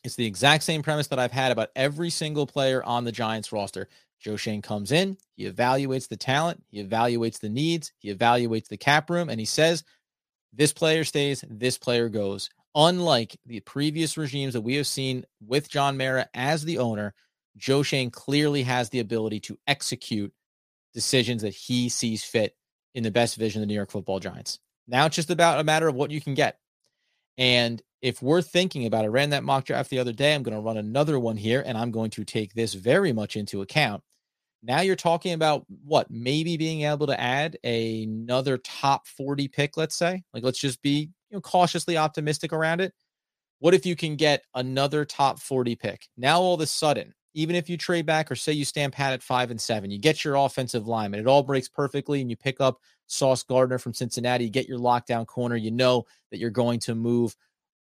It's 0.03 0.15
the 0.15 0.25
exact 0.25 0.63
same 0.63 0.81
premise 0.81 1.07
that 1.07 1.19
I've 1.19 1.31
had 1.31 1.51
about 1.51 1.69
every 1.75 2.09
single 2.09 2.47
player 2.47 2.83
on 2.83 3.03
the 3.03 3.11
Giants 3.11 3.51
roster. 3.51 3.87
Joe 4.19 4.37
Schoen 4.37 4.61
comes 4.61 4.91
in, 4.91 5.17
he 5.35 5.49
evaluates 5.49 6.07
the 6.07 6.17
talent, 6.17 6.63
he 6.69 6.83
evaluates 6.83 7.39
the 7.39 7.49
needs, 7.49 7.93
he 7.99 8.13
evaluates 8.13 8.67
the 8.67 8.77
cap 8.77 9.09
room, 9.09 9.29
and 9.29 9.39
he 9.39 9.45
says, 9.45 9.83
this 10.51 10.73
player 10.73 11.03
stays, 11.03 11.43
this 11.47 11.77
player 11.77 12.09
goes. 12.09 12.49
Unlike 12.81 13.37
the 13.45 13.59
previous 13.59 14.15
regimes 14.15 14.53
that 14.53 14.61
we 14.61 14.75
have 14.75 14.87
seen 14.87 15.25
with 15.45 15.69
John 15.69 15.97
Mara 15.97 16.29
as 16.33 16.63
the 16.63 16.77
owner, 16.77 17.13
Joe 17.57 17.83
Schoen 17.83 18.09
clearly 18.09 18.63
has 18.63 18.89
the 18.89 19.01
ability 19.01 19.41
to 19.41 19.59
execute 19.67 20.31
decisions 20.93 21.41
that 21.41 21.53
he 21.53 21.89
sees 21.89 22.23
fit 22.23 22.55
in 22.95 23.03
the 23.03 23.11
best 23.11 23.35
vision 23.35 23.61
of 23.61 23.67
the 23.67 23.71
New 23.73 23.75
York 23.75 23.91
football 23.91 24.21
giants. 24.21 24.59
Now 24.87 25.07
it's 25.07 25.17
just 25.17 25.29
about 25.29 25.59
a 25.59 25.63
matter 25.65 25.89
of 25.89 25.95
what 25.95 26.09
you 26.09 26.21
can 26.21 26.35
get. 26.35 26.57
And 27.37 27.81
if 28.01 28.21
we're 28.21 28.41
thinking 28.41 28.85
about, 28.85 29.03
I 29.03 29.09
ran 29.09 29.31
that 29.31 29.43
mock 29.43 29.65
draft 29.65 29.89
the 29.89 29.99
other 29.99 30.13
day. 30.13 30.33
I'm 30.33 30.43
going 30.43 30.55
to 30.55 30.61
run 30.61 30.77
another 30.77 31.19
one 31.19 31.35
here, 31.35 31.61
and 31.65 31.77
I'm 31.77 31.91
going 31.91 32.11
to 32.11 32.23
take 32.23 32.53
this 32.53 32.73
very 32.73 33.11
much 33.11 33.35
into 33.35 33.61
account. 33.61 34.03
Now 34.63 34.79
you're 34.79 34.95
talking 34.95 35.33
about 35.33 35.65
what 35.83 36.09
maybe 36.09 36.55
being 36.55 36.83
able 36.83 37.07
to 37.07 37.19
add 37.19 37.57
another 37.61 38.57
top 38.57 39.05
40 39.05 39.49
pick, 39.49 39.75
let's 39.75 39.97
say. 39.97 40.23
Like 40.33 40.43
let's 40.43 40.59
just 40.59 40.81
be 40.81 41.09
you 41.29 41.37
know 41.37 41.41
cautiously 41.41 41.97
optimistic 41.97 42.53
around 42.53 42.81
it. 42.81 42.93
What 43.59 43.73
if 43.73 43.85
you 43.85 43.95
can 43.95 44.15
get 44.15 44.43
another 44.55 45.03
top 45.05 45.39
40 45.39 45.75
pick? 45.75 46.07
Now 46.17 46.39
all 46.39 46.53
of 46.53 46.61
a 46.61 46.65
sudden, 46.65 47.13
even 47.33 47.55
if 47.55 47.69
you 47.69 47.77
trade 47.77 48.05
back 48.05 48.31
or 48.31 48.35
say 48.35 48.53
you 48.53 48.65
stand 48.65 48.93
pat 48.93 49.13
at 49.13 49.21
five 49.21 49.51
and 49.51 49.59
seven, 49.59 49.91
you 49.91 49.99
get 49.99 50.23
your 50.23 50.35
offensive 50.35 50.87
lineman. 50.87 51.19
It 51.19 51.27
all 51.27 51.43
breaks 51.43 51.67
perfectly, 51.67 52.21
and 52.21 52.29
you 52.29 52.35
pick 52.35 52.59
up 52.59 52.79
Sauce 53.07 53.43
Gardner 53.43 53.77
from 53.77 53.93
Cincinnati. 53.93 54.45
You 54.45 54.49
get 54.49 54.67
your 54.67 54.79
lockdown 54.79 55.27
corner. 55.27 55.55
You 55.55 55.71
know 55.71 56.05
that 56.31 56.39
you're 56.39 56.49
going 56.49 56.79
to 56.81 56.95
move 56.95 57.35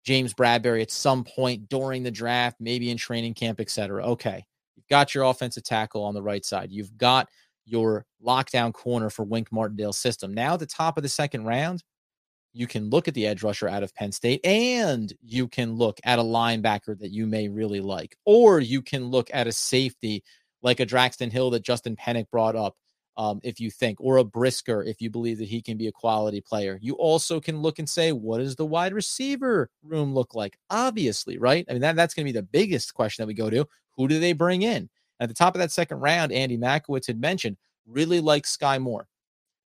James 0.04 0.34
Bradberry 0.34 0.82
at 0.82 0.92
some 0.92 1.24
point 1.24 1.70
during 1.70 2.02
the 2.02 2.12
draft, 2.12 2.58
maybe 2.60 2.90
in 2.90 2.98
training 2.98 3.34
camp, 3.36 3.60
etc. 3.60 4.06
Okay, 4.06 4.44
you've 4.76 4.88
got 4.88 5.14
your 5.14 5.26
offensive 5.26 5.64
tackle 5.64 6.04
on 6.04 6.14
the 6.14 6.24
right 6.24 6.46
side. 6.46 6.72
You've 6.72 6.98
got 6.98 7.28
your 7.66 8.06
lockdown 8.26 8.74
corner 8.74 9.10
for 9.10 9.24
Wink 9.24 9.52
Martindale's 9.52 9.98
system. 9.98 10.34
Now 10.34 10.54
at 10.54 10.62
the 10.62 10.66
top 10.66 10.98
of 10.98 11.04
the 11.04 11.10
second 11.10 11.44
round, 11.44 11.84
you 12.54 12.68
can 12.68 12.90
look 12.90 13.08
at 13.08 13.14
the 13.14 13.28
edge 13.28 13.44
rusher 13.44 13.68
out 13.68 13.84
of 13.84 13.94
Penn 13.94 14.12
State 14.12 14.42
and 14.44 15.14
you 15.22 15.48
can 15.48 15.74
look 15.74 16.00
at 16.04 16.20
a 16.20 16.24
linebacker 16.24 16.98
that 17.00 17.12
you 17.12 17.28
may 17.28 17.48
really 17.48 17.82
like, 17.82 18.18
or 18.26 18.60
you 18.60 18.82
can 18.82 19.06
look 19.06 19.30
at 19.34 19.48
a 19.48 19.52
safety 19.52 20.24
like 20.62 20.80
a 20.80 20.86
Daxton 20.86 21.32
Hill 21.32 21.52
that 21.52 21.64
Justin 21.64 21.96
Penik 21.96 22.30
brought 22.32 22.56
up. 22.56 22.76
Um, 23.16 23.40
if 23.44 23.60
you 23.60 23.72
think, 23.72 24.00
or 24.00 24.18
a 24.18 24.24
Brisker, 24.24 24.84
if 24.84 25.02
you 25.02 25.10
believe 25.10 25.40
that 25.40 25.48
he 25.48 25.60
can 25.60 25.76
be 25.76 25.88
a 25.88 25.92
quality 25.92 26.40
player. 26.40 26.78
You 26.84 26.94
also 26.94 27.40
can 27.40 27.64
look 27.64 27.80
and 27.80 27.90
say, 27.90 28.12
what 28.12 28.38
does 28.38 28.56
the 28.56 28.66
wide 28.66 28.94
receiver 28.94 29.72
room 29.82 30.14
look 30.14 30.36
like? 30.36 30.56
Obviously, 30.70 31.40
right? 31.40 31.66
I 31.68 31.74
mean, 31.74 31.82
that, 31.82 31.96
that's 31.96 32.14
going 32.14 32.28
to 32.28 32.32
be 32.32 32.40
the 32.40 32.44
biggest 32.44 32.94
question 32.94 33.24
that 33.24 33.28
we 33.28 33.34
go 33.34 33.50
to. 33.50 33.66
Who 33.96 34.08
do 34.08 34.20
they 34.20 34.34
bring 34.34 34.62
in? 34.62 34.88
At 35.20 35.30
the 35.30 35.34
top 35.34 35.56
of 35.56 35.60
that 35.60 35.72
second 35.72 35.98
round, 35.98 36.32
Andy 36.32 36.60
Makowitz 36.60 37.08
had 37.08 37.20
mentioned, 37.20 37.58
really 37.88 38.20
like 38.20 38.44
Skyy 38.44 38.80
Moore 38.80 39.08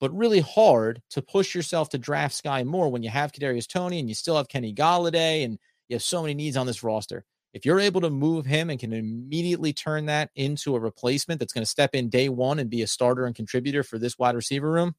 but 0.01 0.17
really 0.17 0.41
hard 0.41 1.03
to 1.11 1.23
push 1.23 1.55
yourself 1.55 1.89
to 1.91 1.99
draft 1.99 2.43
Skyy 2.43 2.65
Moore 2.65 2.91
when 2.91 3.03
you 3.03 3.11
have 3.11 3.33
Kadarius 3.33 3.69
Toney 3.69 3.99
and 3.99 4.09
you 4.09 4.15
still 4.15 4.37
have 4.37 4.49
Kenny 4.49 4.73
Golladay 4.73 5.45
and 5.45 5.59
you 5.89 5.95
have 5.95 6.03
so 6.03 6.23
many 6.23 6.35
needs 6.35 6.57
on 6.57 6.67
this 6.67 6.83
roster. 6.83 7.25
If 7.55 7.65
you're 7.65 7.81
able 7.81 8.03
to 8.03 8.11
move 8.11 8.47
him 8.47 8.71
and 8.71 8.79
can 8.79 8.93
immediately 8.93 9.73
turn 9.73 10.07
that 10.07 10.31
into 10.37 10.77
a 10.77 10.81
replacement 10.81 11.41
that's 11.41 11.53
going 11.53 11.65
to 11.65 11.71
step 11.71 11.95
in 11.95 12.11
day 12.11 12.29
one 12.29 12.59
and 12.59 12.71
be 12.71 12.83
a 12.83 12.87
starter 12.87 13.27
and 13.27 13.35
contributor 13.35 13.83
for 13.83 13.99
this 13.99 14.19
wide 14.19 14.35
receiver 14.35 14.71
room, 14.71 14.95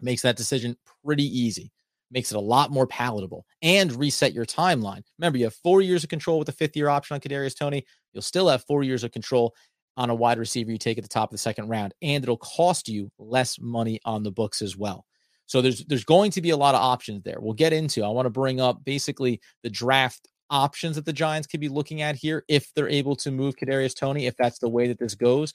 makes 0.00 0.22
that 0.22 0.36
decision 0.36 0.76
pretty 1.04 1.24
easy. 1.24 1.70
Makes 2.10 2.32
it 2.32 2.36
a 2.36 2.40
lot 2.40 2.70
more 2.70 2.86
palatable 2.86 3.44
and 3.62 3.92
reset 3.94 4.32
your 4.32 4.44
timeline. 4.44 5.02
Remember, 5.18 5.38
you 5.38 5.44
have 5.44 5.54
four 5.54 5.82
years 5.82 6.04
of 6.04 6.10
control 6.10 6.38
with 6.38 6.46
the 6.46 6.52
fifth 6.52 6.76
year 6.76 6.88
option 6.88 7.14
on 7.14 7.20
Kadarius 7.20 7.56
Toney. 7.56 7.84
You'll 8.12 8.22
still 8.22 8.48
have 8.48 8.64
four 8.64 8.82
years 8.82 9.04
of 9.04 9.10
control 9.10 9.54
on 9.96 10.10
a 10.10 10.14
wide 10.14 10.38
receiver 10.38 10.70
you 10.70 10.78
take 10.78 10.98
at 10.98 11.04
the 11.04 11.08
top 11.08 11.28
of 11.28 11.32
the 11.32 11.38
second 11.38 11.68
round, 11.68 11.94
and 12.02 12.22
it'll 12.22 12.36
cost 12.36 12.88
you 12.88 13.10
less 13.18 13.58
money 13.60 14.00
on 14.04 14.22
the 14.22 14.32
books 14.32 14.62
as 14.62 14.76
well. 14.76 15.04
So 15.46 15.60
there's 15.60 15.84
there's 15.84 16.04
going 16.04 16.30
to 16.32 16.42
be 16.42 16.50
a 16.50 16.56
lot 16.56 16.74
of 16.74 16.80
options 16.80 17.22
there. 17.22 17.36
We'll 17.38 17.54
get 17.54 17.72
into. 17.72 18.04
I 18.04 18.08
want 18.08 18.26
to 18.26 18.30
bring 18.30 18.60
up 18.60 18.84
basically 18.84 19.40
the 19.62 19.70
draft 19.70 20.28
options 20.50 20.96
that 20.96 21.04
the 21.04 21.12
Giants 21.12 21.46
could 21.46 21.60
be 21.60 21.68
looking 21.68 22.02
at 22.02 22.16
here 22.16 22.44
if 22.48 22.72
they're 22.74 22.88
able 22.88 23.16
to 23.16 23.30
move 23.30 23.56
Kadarius 23.56 23.94
Toney, 23.94 24.26
if 24.26 24.36
that's 24.36 24.58
the 24.58 24.68
way 24.68 24.88
that 24.88 24.98
this 24.98 25.14
goes. 25.14 25.52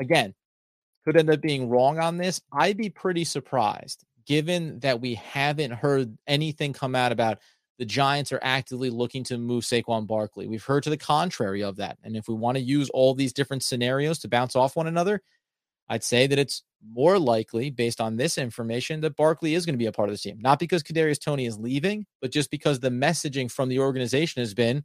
Again, 0.00 0.34
could 1.04 1.16
end 1.16 1.30
up 1.30 1.40
being 1.40 1.68
wrong 1.68 1.98
on 1.98 2.16
this. 2.16 2.40
I'd 2.52 2.76
be 2.76 2.90
pretty 2.90 3.24
surprised 3.24 4.04
given 4.26 4.78
that 4.80 5.00
we 5.00 5.14
haven't 5.14 5.70
heard 5.70 6.16
anything 6.26 6.74
come 6.74 6.94
out 6.94 7.12
about 7.12 7.38
the 7.78 7.84
Giants 7.84 8.32
are 8.32 8.40
actively 8.42 8.90
looking 8.90 9.24
to 9.24 9.38
move 9.38 9.64
Saquon 9.64 10.06
Barkley. 10.06 10.46
We've 10.46 10.64
heard 10.64 10.82
to 10.82 10.90
the 10.90 10.96
contrary 10.96 11.62
of 11.62 11.76
that. 11.76 11.98
And 12.02 12.16
if 12.16 12.28
we 12.28 12.34
want 12.34 12.56
to 12.56 12.62
use 12.62 12.90
all 12.90 13.14
these 13.14 13.32
different 13.32 13.62
scenarios 13.62 14.18
to 14.20 14.28
bounce 14.28 14.56
off 14.56 14.76
one 14.76 14.88
another, 14.88 15.22
I'd 15.88 16.04
say 16.04 16.26
that 16.26 16.38
it's 16.38 16.64
more 16.86 17.18
likely, 17.18 17.70
based 17.70 18.00
on 18.00 18.16
this 18.16 18.36
information, 18.36 19.00
that 19.00 19.16
Barkley 19.16 19.54
is 19.54 19.64
going 19.64 19.74
to 19.74 19.78
be 19.78 19.86
a 19.86 19.92
part 19.92 20.08
of 20.08 20.14
the 20.14 20.20
team. 20.20 20.38
Not 20.40 20.58
because 20.58 20.82
Kadarius 20.82 21.20
Toney 21.20 21.46
is 21.46 21.58
leaving, 21.58 22.04
but 22.20 22.32
just 22.32 22.50
because 22.50 22.80
the 22.80 22.90
messaging 22.90 23.50
from 23.50 23.68
the 23.68 23.78
organization 23.78 24.40
has 24.40 24.54
been 24.54 24.84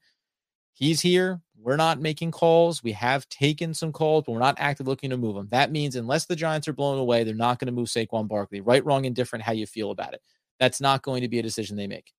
he's 0.74 1.02
here. 1.02 1.42
We're 1.58 1.78
not 1.78 2.02
making 2.02 2.32
calls. 2.32 2.84
We 2.84 2.92
have 2.94 3.30
taken 3.30 3.74
some 3.74 3.94
calls, 3.94 4.26
but 4.26 4.34
we're 4.34 4.40
not 4.40 4.58
actively 4.60 4.92
looking 4.92 5.12
to 5.12 5.18
move 5.18 5.38
him. 5.38 5.48
That 5.52 5.72
means 5.72 5.96
unless 5.96 6.26
the 6.26 6.36
Giants 6.36 6.68
are 6.68 6.74
blown 6.74 7.00
away, 7.00 7.24
they're 7.24 7.34
not 7.34 7.60
going 7.60 7.68
to 7.68 7.72
move 7.72 7.88
Saquon 7.88 8.28
Barkley. 8.28 8.60
Right, 8.60 8.84
wrong, 8.84 9.06
indifferent, 9.06 9.46
how 9.46 9.54
you 9.54 9.66
feel 9.66 9.92
about 9.92 10.14
it. 10.14 10.22
That's 10.60 10.82
not 10.82 11.02
going 11.02 11.22
to 11.22 11.30
be 11.30 11.40
a 11.40 11.44
decision 11.44 11.78
they 11.78 11.88
make. 11.88 12.12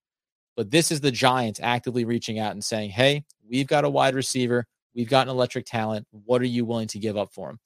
But 0.57 0.71
this 0.71 0.91
is 0.91 1.01
the 1.01 1.11
Giants 1.11 1.61
actively 1.63 2.05
reaching 2.05 2.39
out 2.39 2.53
and 2.53 2.65
saying, 2.65 2.91
hey, 2.91 3.25
we've 3.49 3.67
got 3.67 3.85
a 3.85 3.91
wide 3.91 4.15
receiver. 4.15 4.67
We've 4.95 5.09
got 5.09 5.27
an 5.27 5.31
electric 5.31 5.67
talent. 5.67 6.07
What 6.11 6.41
are 6.43 6.47
you 6.47 6.65
willing 6.65 6.89
to 6.89 6.99
give 6.99 7.17
up 7.17 7.33
for 7.33 7.51
him? 7.51 7.59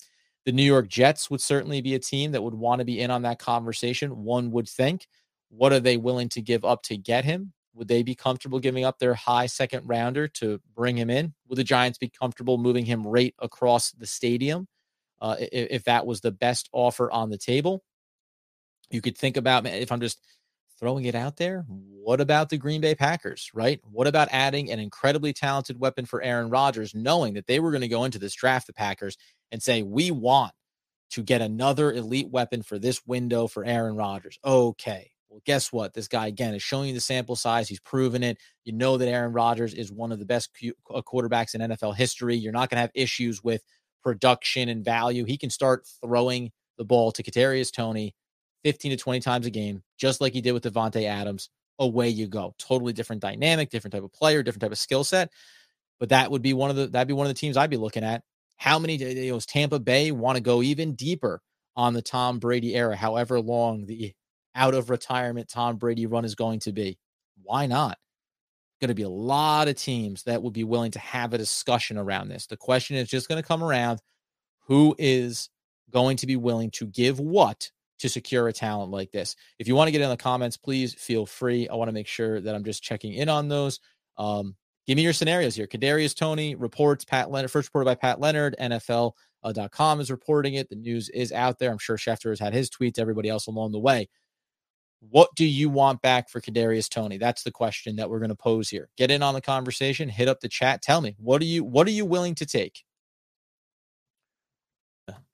The 0.46 0.52
New 0.52 0.62
York 0.62 0.88
Jets 0.88 1.30
would 1.30 1.42
certainly 1.42 1.82
be 1.82 1.94
a 1.94 1.98
team 1.98 2.32
that 2.32 2.42
would 2.42 2.54
want 2.54 2.78
to 2.78 2.84
be 2.86 3.00
in 3.00 3.10
on 3.10 3.22
that 3.22 3.38
conversation. 3.38 4.24
One 4.24 4.50
would 4.52 4.68
think, 4.68 5.06
what 5.50 5.72
are 5.72 5.80
they 5.80 5.98
willing 5.98 6.30
to 6.30 6.40
give 6.40 6.64
up 6.64 6.82
to 6.84 6.96
get 6.96 7.24
him? 7.24 7.52
Would 7.74 7.88
they 7.88 8.02
be 8.02 8.14
comfortable 8.14 8.58
giving 8.58 8.84
up 8.84 8.98
their 8.98 9.14
high 9.14 9.46
second 9.46 9.86
rounder 9.86 10.26
to 10.28 10.60
bring 10.74 10.96
him 10.96 11.10
in? 11.10 11.34
Would 11.48 11.58
the 11.58 11.64
Giants 11.64 11.98
be 11.98 12.08
comfortable 12.08 12.58
moving 12.58 12.86
him 12.86 13.06
right 13.06 13.34
across 13.38 13.92
the 13.92 14.06
stadium 14.06 14.66
uh, 15.20 15.36
if, 15.38 15.68
if 15.70 15.84
that 15.84 16.06
was 16.06 16.20
the 16.20 16.32
best 16.32 16.68
offer 16.72 17.10
on 17.10 17.30
the 17.30 17.38
table? 17.38 17.84
You 18.90 19.02
could 19.02 19.18
think 19.18 19.36
about 19.36 19.66
if 19.66 19.92
I'm 19.92 20.00
just 20.00 20.18
throwing 20.78 21.04
it 21.04 21.14
out 21.14 21.36
there. 21.36 21.64
What 21.68 22.20
about 22.20 22.48
the 22.48 22.56
Green 22.56 22.80
Bay 22.80 22.94
Packers, 22.94 23.50
right? 23.52 23.80
What 23.90 24.06
about 24.06 24.28
adding 24.30 24.70
an 24.70 24.78
incredibly 24.78 25.32
talented 25.32 25.78
weapon 25.78 26.06
for 26.06 26.22
Aaron 26.22 26.50
Rodgers, 26.50 26.94
knowing 26.94 27.34
that 27.34 27.46
they 27.46 27.60
were 27.60 27.70
going 27.70 27.82
to 27.82 27.88
go 27.88 28.04
into 28.04 28.18
this 28.18 28.34
draft, 28.34 28.66
the 28.66 28.72
Packers, 28.72 29.16
and 29.50 29.62
say, 29.62 29.82
we 29.82 30.10
want 30.10 30.52
to 31.10 31.22
get 31.22 31.40
another 31.40 31.92
elite 31.92 32.30
weapon 32.30 32.62
for 32.62 32.78
this 32.78 33.06
window 33.06 33.46
for 33.46 33.64
Aaron 33.64 33.96
Rodgers. 33.96 34.38
Okay. 34.44 35.10
Well, 35.28 35.42
guess 35.44 35.72
what? 35.72 35.92
This 35.92 36.08
guy, 36.08 36.26
again, 36.26 36.54
is 36.54 36.62
showing 36.62 36.88
you 36.88 36.94
the 36.94 37.00
sample 37.00 37.36
size. 37.36 37.68
He's 37.68 37.80
proven 37.80 38.22
it. 38.22 38.38
You 38.64 38.72
know 38.72 38.96
that 38.96 39.08
Aaron 39.08 39.32
Rodgers 39.32 39.74
is 39.74 39.92
one 39.92 40.12
of 40.12 40.18
the 40.18 40.24
best 40.24 40.50
uh, 40.90 41.02
quarterbacks 41.02 41.54
in 41.54 41.60
NFL 41.60 41.96
history. 41.96 42.36
You're 42.36 42.52
not 42.52 42.70
going 42.70 42.76
to 42.76 42.82
have 42.82 42.90
issues 42.94 43.42
with 43.42 43.62
production 44.02 44.68
and 44.70 44.84
value. 44.84 45.24
He 45.24 45.36
can 45.36 45.50
start 45.50 45.86
throwing 46.02 46.50
the 46.78 46.84
ball 46.84 47.12
to 47.12 47.22
Kadarius 47.22 47.72
Toney 47.72 48.14
15 48.64 48.92
to 48.92 48.96
20 48.96 49.20
times 49.20 49.46
a 49.46 49.50
game, 49.50 49.82
just 49.96 50.20
like 50.20 50.32
he 50.32 50.40
did 50.40 50.52
with 50.52 50.64
Davante 50.64 51.04
Adams. 51.04 51.50
Away 51.80 52.08
you 52.08 52.26
go. 52.26 52.54
Totally 52.58 52.92
different 52.92 53.22
dynamic, 53.22 53.70
different 53.70 53.94
type 53.94 54.02
of 54.02 54.12
player, 54.12 54.42
different 54.42 54.62
type 54.62 54.72
of 54.72 54.78
skill 54.78 55.04
set. 55.04 55.30
But 56.00 56.08
that 56.08 56.30
would 56.30 56.42
be 56.42 56.52
one 56.52 56.70
of 56.70 56.76
the 56.76 56.88
that'd 56.88 57.06
be 57.06 57.14
one 57.14 57.26
of 57.26 57.30
the 57.30 57.38
teams 57.38 57.56
I'd 57.56 57.70
be 57.70 57.76
looking 57.76 58.02
at. 58.02 58.22
How 58.56 58.80
many 58.80 58.96
you 58.96 59.32
know, 59.32 59.38
Tampa 59.38 59.78
Bay 59.78 60.10
want 60.10 60.36
to 60.36 60.42
go 60.42 60.62
even 60.62 60.94
deeper 60.94 61.40
on 61.76 61.94
the 61.94 62.02
Tom 62.02 62.40
Brady 62.40 62.74
era, 62.74 62.96
however 62.96 63.40
long 63.40 63.86
the 63.86 64.12
out 64.56 64.74
of 64.74 64.90
retirement 64.90 65.48
Tom 65.48 65.76
Brady 65.76 66.06
run 66.06 66.24
is 66.24 66.34
going 66.34 66.58
to 66.60 66.72
be? 66.72 66.98
Why 67.42 67.66
not? 67.66 67.96
Going 68.80 68.88
to 68.88 68.94
be 68.94 69.02
a 69.04 69.08
lot 69.08 69.68
of 69.68 69.76
teams 69.76 70.24
that 70.24 70.42
would 70.42 70.52
be 70.52 70.64
willing 70.64 70.90
to 70.92 70.98
have 70.98 71.32
a 71.32 71.38
discussion 71.38 71.96
around 71.96 72.28
this. 72.28 72.46
The 72.46 72.56
question 72.56 72.96
is 72.96 73.08
just 73.08 73.28
going 73.28 73.40
to 73.40 73.46
come 73.46 73.62
around 73.62 74.00
who 74.66 74.96
is 74.98 75.48
going 75.90 76.16
to 76.18 76.26
be 76.26 76.36
willing 76.36 76.70
to 76.72 76.86
give 76.86 77.20
what 77.20 77.70
to 77.98 78.08
secure 78.08 78.48
a 78.48 78.52
talent 78.52 78.90
like 78.90 79.10
this. 79.10 79.36
If 79.58 79.68
you 79.68 79.74
want 79.74 79.88
to 79.88 79.92
get 79.92 80.00
in 80.00 80.08
the 80.08 80.16
comments, 80.16 80.56
please 80.56 80.94
feel 80.94 81.26
free. 81.26 81.68
I 81.68 81.74
want 81.74 81.88
to 81.88 81.92
make 81.92 82.06
sure 82.06 82.40
that 82.40 82.54
I'm 82.54 82.64
just 82.64 82.82
checking 82.82 83.14
in 83.14 83.28
on 83.28 83.48
those. 83.48 83.80
Um, 84.16 84.56
give 84.86 84.96
me 84.96 85.02
your 85.02 85.12
scenarios 85.12 85.54
here. 85.54 85.66
Kadarius 85.66 86.16
Toney 86.16 86.54
reports 86.54 87.04
Pat 87.04 87.30
Leonard, 87.30 87.50
first 87.50 87.68
reported 87.68 87.86
by 87.86 87.94
Pat 87.94 88.20
Leonard, 88.20 88.56
NFL.com 88.60 89.98
uh, 89.98 90.02
is 90.02 90.10
reporting 90.10 90.54
it. 90.54 90.68
The 90.68 90.76
news 90.76 91.08
is 91.08 91.32
out 91.32 91.58
there. 91.58 91.70
I'm 91.70 91.78
sure 91.78 91.96
Schefter 91.96 92.30
has 92.30 92.40
had 92.40 92.54
his 92.54 92.70
tweets, 92.70 92.98
everybody 92.98 93.28
else 93.28 93.46
along 93.46 93.72
the 93.72 93.78
way. 93.78 94.08
What 95.00 95.30
do 95.36 95.44
you 95.44 95.70
want 95.70 96.02
back 96.02 96.28
for 96.28 96.40
Kadarius 96.40 96.88
Toney? 96.88 97.18
That's 97.18 97.44
the 97.44 97.52
question 97.52 97.96
that 97.96 98.10
we're 98.10 98.18
going 98.18 98.30
to 98.30 98.34
pose 98.34 98.68
here. 98.68 98.88
Get 98.96 99.12
in 99.12 99.22
on 99.22 99.34
the 99.34 99.40
conversation, 99.40 100.08
hit 100.08 100.26
up 100.26 100.40
the 100.40 100.48
chat. 100.48 100.82
Tell 100.82 101.00
me, 101.00 101.14
what 101.18 101.40
are 101.40 101.44
you 101.44 101.62
what 101.62 101.86
are 101.86 101.92
you 101.92 102.04
willing 102.04 102.34
to 102.36 102.46
take? 102.46 102.82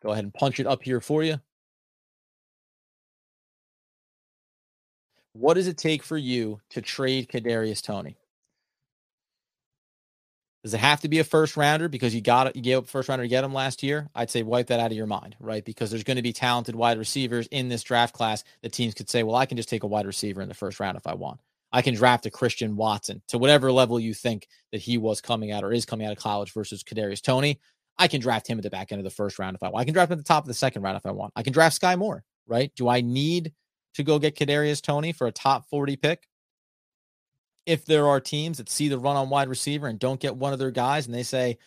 Go 0.03 0.11
ahead 0.11 0.25
and 0.25 0.35
punch 0.35 0.61
it 0.61 0.67
up 0.67 0.83
here 0.83 1.01
for 1.01 1.23
you. 1.23 1.41
What 5.35 5.55
does 5.55 5.67
it 5.67 5.77
take 5.77 6.05
for 6.05 6.17
you 6.17 6.61
to 6.71 6.81
trade 6.81 7.29
Kadarius 7.29 7.83
Toney? 7.83 8.17
Does 10.63 10.73
it 10.73 10.81
have 10.81 11.01
to 11.01 11.09
be 11.09 11.19
a 11.19 11.25
first 11.25 11.57
rounder 11.57 11.89
because 11.89 12.15
you 12.15 12.23
got 12.23 12.47
it? 12.47 12.57
You 12.57 12.63
gave 12.63 12.79
up 12.79 12.87
first 12.87 13.09
rounder 13.09 13.25
to 13.25 13.29
get 13.29 13.45
him 13.45 13.53
last 13.53 13.83
year. 13.83 14.09
I'd 14.15 14.31
say 14.31 14.43
wipe 14.43 14.69
that 14.69 14.81
out 14.81 14.93
of 14.93 14.97
your 14.97 15.07
mind, 15.07 15.37
right? 15.41 15.63
Because 15.63 15.91
there's 15.91 16.05
going 16.05 16.17
to 16.17 16.23
be 16.23 16.33
talented 16.33 16.75
wide 16.75 16.99
receivers 16.99 17.49
in 17.49 17.69
this 17.69 17.83
draft 17.83 18.15
class 18.15 18.45
that 18.63 18.73
teams 18.73 18.95
could 18.95 19.11
say, 19.11 19.25
well, 19.25 19.35
I 19.35 19.45
can 19.45 19.57
just 19.57 19.69
take 19.69 19.83
a 19.83 19.89
wide 19.89 20.07
receiver 20.07 20.41
in 20.41 20.49
the 20.49 20.55
first 20.55 20.81
round 20.81 20.97
if 20.97 21.07
I 21.07 21.15
want. 21.15 21.41
I 21.73 21.83
can 21.83 21.95
draft 21.95 22.25
a 22.27 22.31
Christian 22.31 22.77
Watson 22.77 23.21
to 23.29 23.37
whatever 23.37 23.73
level 23.73 23.99
you 23.99 24.15
think 24.15 24.47
that 24.71 24.81
he 24.81 24.97
was 24.97 25.21
coming 25.21 25.51
out 25.51 25.65
or 25.65 25.73
is 25.73 25.85
coming 25.85 26.07
out 26.07 26.13
of 26.13 26.19
college 26.19 26.53
versus 26.53 26.85
Kadarius 26.85 27.21
Toney. 27.21 27.59
I 27.99 28.07
can 28.07 28.21
draft 28.21 28.47
him 28.47 28.59
at 28.59 28.63
the 28.63 28.71
back 28.71 28.93
end 28.93 29.01
of 29.01 29.05
the 29.05 29.11
first 29.11 29.41
round 29.41 29.57
if 29.57 29.63
I 29.65 29.69
want. 29.69 29.83
I 29.83 29.85
can 29.85 29.93
draft 29.95 30.13
him 30.13 30.19
at 30.19 30.25
the 30.25 30.29
top 30.29 30.45
of 30.45 30.49
the 30.49 30.55
second 30.55 30.83
round 30.83 30.97
if 30.97 31.05
I 31.05 31.11
want. 31.11 31.33
I 31.35 31.43
can 31.43 31.53
draft 31.53 31.81
Skyy 31.81 31.99
Moore, 31.99 32.25
right? 32.47 32.73
Do 32.77 32.89
I 32.89 33.01
need 33.01 33.53
to 33.95 34.03
go 34.03 34.19
get 34.19 34.37
Kadarius 34.37 34.83
Toney 34.83 35.13
for 35.13 35.27
a 35.27 35.33
top 35.33 35.69
40 35.69 35.97
pick. 35.97 36.29
If 37.67 37.87
there 37.87 38.07
are 38.07 38.21
teams 38.21 38.59
that 38.59 38.69
see 38.69 38.89
the 38.89 38.99
run 38.99 39.17
on 39.17 39.31
wide 39.31 39.49
receiver 39.49 39.87
and 39.87 39.99
don't 39.99 40.21
get 40.21 40.37
one 40.37 40.53
of 40.53 40.59
their 40.59 40.71
guys 40.71 41.07
and 41.07 41.15
they 41.15 41.23
say, 41.23 41.59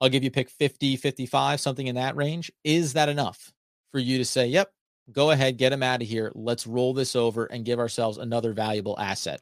I'll 0.00 0.08
give 0.08 0.24
you 0.24 0.30
pick 0.30 0.48
50, 0.50 0.96
55, 0.96 1.60
something 1.60 1.86
in 1.86 1.96
that 1.96 2.16
range, 2.16 2.50
is 2.64 2.94
that 2.94 3.08
enough 3.08 3.52
for 3.92 3.98
you 3.98 4.18
to 4.18 4.24
say, 4.24 4.46
yep, 4.46 4.72
go 5.12 5.30
ahead, 5.30 5.58
get 5.58 5.72
him 5.72 5.82
out 5.82 6.02
of 6.02 6.08
here. 6.08 6.32
Let's 6.34 6.66
roll 6.66 6.94
this 6.94 7.16
over 7.16 7.46
and 7.46 7.64
give 7.64 7.78
ourselves 7.78 8.18
another 8.18 8.52
valuable 8.52 8.98
asset. 8.98 9.40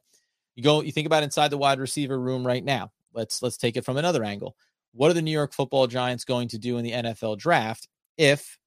You 0.57 0.62
go, 0.62 0.83
you 0.83 0.93
think 0.93 1.07
about 1.07 1.23
inside 1.23 1.49
the 1.49 1.59
wide 1.59 1.81
receiver 1.81 2.19
room 2.19 2.47
right 2.47 2.64
now. 2.64 2.93
Let's 3.12 3.43
let's 3.43 3.57
take 3.57 3.76
it 3.76 3.85
from 3.85 3.97
another 3.97 4.25
angle. 4.25 4.57
What 4.93 5.11
are 5.11 5.14
the 5.14 5.23
New 5.23 5.33
York 5.33 5.52
Football 5.52 5.87
Giants 5.87 6.25
going 6.25 6.49
to 6.49 6.59
do 6.59 6.78
in 6.78 6.85
the 6.85 6.93
NFL 6.93 7.38
draft 7.38 7.88
if 8.16 8.59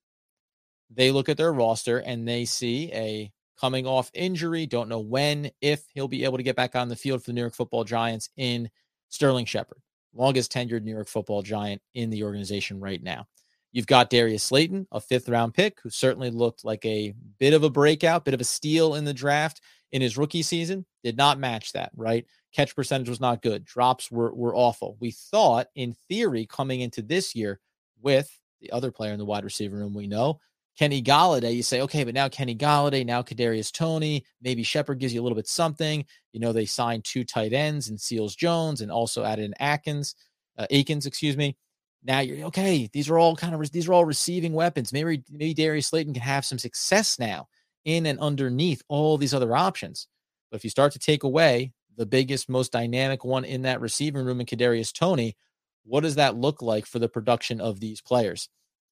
they 0.90 1.12
look 1.12 1.30
at 1.30 1.38
their 1.38 1.54
roster 1.54 2.00
and 2.00 2.28
they 2.28 2.46
see 2.46 2.92
a 2.94 3.32
coming 3.60 3.86
off 3.86 4.12
injury, 4.14 4.66
don't 4.66 4.90
know 4.90 5.00
when, 5.00 5.52
if 5.62 5.84
he'll 5.94 6.08
be 6.08 6.24
able 6.24 6.38
to 6.38 6.44
get 6.44 6.56
back 6.56 6.76
on 6.76 6.90
the 6.90 6.96
field 6.96 7.22
for 7.22 7.32
the 7.32 7.34
New 7.34 7.42
York 7.42 7.56
Football 7.56 7.84
Giants 7.84 8.30
in 8.38 8.70
Sterling 9.10 9.46
Shepard, 9.46 9.80
longest 10.14 10.52
tenured 10.52 10.84
New 10.84 10.94
York 10.94 11.08
Football 11.08 11.42
Giant 11.42 11.82
in 11.94 12.10
the 12.10 12.24
organization 12.24 12.80
right 12.80 13.02
now. 13.02 13.28
You've 13.72 13.88
got 13.88 14.10
Darius 14.10 14.44
Slayton, 14.44 14.88
a 14.92 15.00
fifth 15.00 15.30
round 15.30 15.54
pick, 15.54 15.80
who 15.82 15.90
certainly 15.90 16.32
looked 16.32 16.64
like 16.64 16.86
a 16.86 17.14
bit 17.38 17.54
of 17.54 17.64
a 17.64 17.70
breakout, 17.70 18.26
bit 18.26 18.34
of 18.34 18.42
a 18.42 18.46
steal 18.46 18.96
in 18.96 19.06
the 19.06 19.14
draft 19.14 19.62
in 19.92 20.02
his 20.02 20.18
rookie 20.18 20.42
season. 20.42 20.86
Did 21.04 21.18
not 21.18 21.40
match 21.40 21.74
that, 21.74 21.92
right? 21.96 22.26
Catch 22.54 22.76
percentage 22.76 23.10
was 23.10 23.20
not 23.20 23.42
good. 23.42 23.66
Drops 23.66 24.10
were, 24.10 24.34
were 24.34 24.56
awful. 24.56 24.98
We 25.00 25.12
thought, 25.12 25.68
in 25.76 25.96
theory, 26.10 26.46
coming 26.46 26.82
into 26.82 27.02
this 27.02 27.36
year 27.36 27.60
with 28.02 28.32
the 28.62 28.72
other 28.72 28.92
player 28.92 29.12
in 29.12 29.20
the 29.20 29.26
wide 29.26 29.44
receiver 29.44 29.78
room 29.78 29.94
we 29.94 30.08
know, 30.08 30.40
Kenny 30.78 31.02
Golladay, 31.02 31.56
you 31.56 31.64
say, 31.64 31.82
okay, 31.82 32.04
but 32.04 32.14
now 32.14 32.30
Kenny 32.30 32.56
Golladay, 32.56 33.04
now 33.04 33.24
Kadarius 33.24 33.72
Toney, 33.72 34.24
maybe 34.42 34.62
Shepard 34.62 35.00
gives 35.00 35.14
you 35.14 35.22
a 35.22 35.24
little 35.24 35.36
bit 35.36 35.48
something. 35.48 36.06
You 36.34 36.40
know, 36.40 36.54
they 36.54 36.66
signed 36.66 37.04
two 37.04 37.24
tight 37.24 37.52
ends 37.52 37.90
and 37.90 38.00
Seals 38.00 38.36
Jones 38.36 38.82
and 38.82 38.92
also 38.92 39.24
added 39.24 39.46
in 39.46 39.56
Atkins, 39.60 40.14
uh, 40.58 40.68
Akins, 40.70 41.08
excuse 41.08 41.36
me. 41.36 41.58
Now 42.04 42.20
you're 42.20 42.46
okay. 42.48 42.88
These 42.94 43.10
are 43.10 43.18
all 43.18 43.36
kind 43.36 43.56
of 43.56 43.72
these 43.72 43.88
are 43.88 43.94
all 43.94 44.06
receiving 44.06 44.54
weapons. 44.54 44.94
Maybe 44.94 45.24
maybe 45.32 45.56
Darius 45.56 45.88
Slayton 45.88 46.14
can 46.14 46.22
have 46.22 46.46
some 46.46 46.60
success 46.60 47.18
now 47.18 47.48
in 47.84 48.06
and 48.06 48.20
underneath 48.20 48.84
all 48.88 49.18
these 49.18 49.34
other 49.34 49.56
options. 49.56 50.08
But 50.52 50.58
if 50.58 50.64
you 50.64 50.70
start 50.70 50.94
to 50.94 51.00
take 51.00 51.24
away 51.24 51.74
the 51.98 52.06
biggest, 52.06 52.50
most 52.50 52.72
dynamic 52.72 53.26
one 53.26 53.44
in 53.44 53.64
that 53.64 53.82
receiving 53.82 54.24
room 54.24 54.40
in 54.40 54.46
Kadarius 54.46 54.94
Toney, 54.94 55.36
what 55.84 56.02
does 56.02 56.16
that 56.16 56.38
look 56.38 56.62
like 56.62 56.86
for 56.86 57.00
the 57.00 57.10
production 57.10 57.60
of 57.60 57.80
these 57.80 58.00
players? 58.00 58.48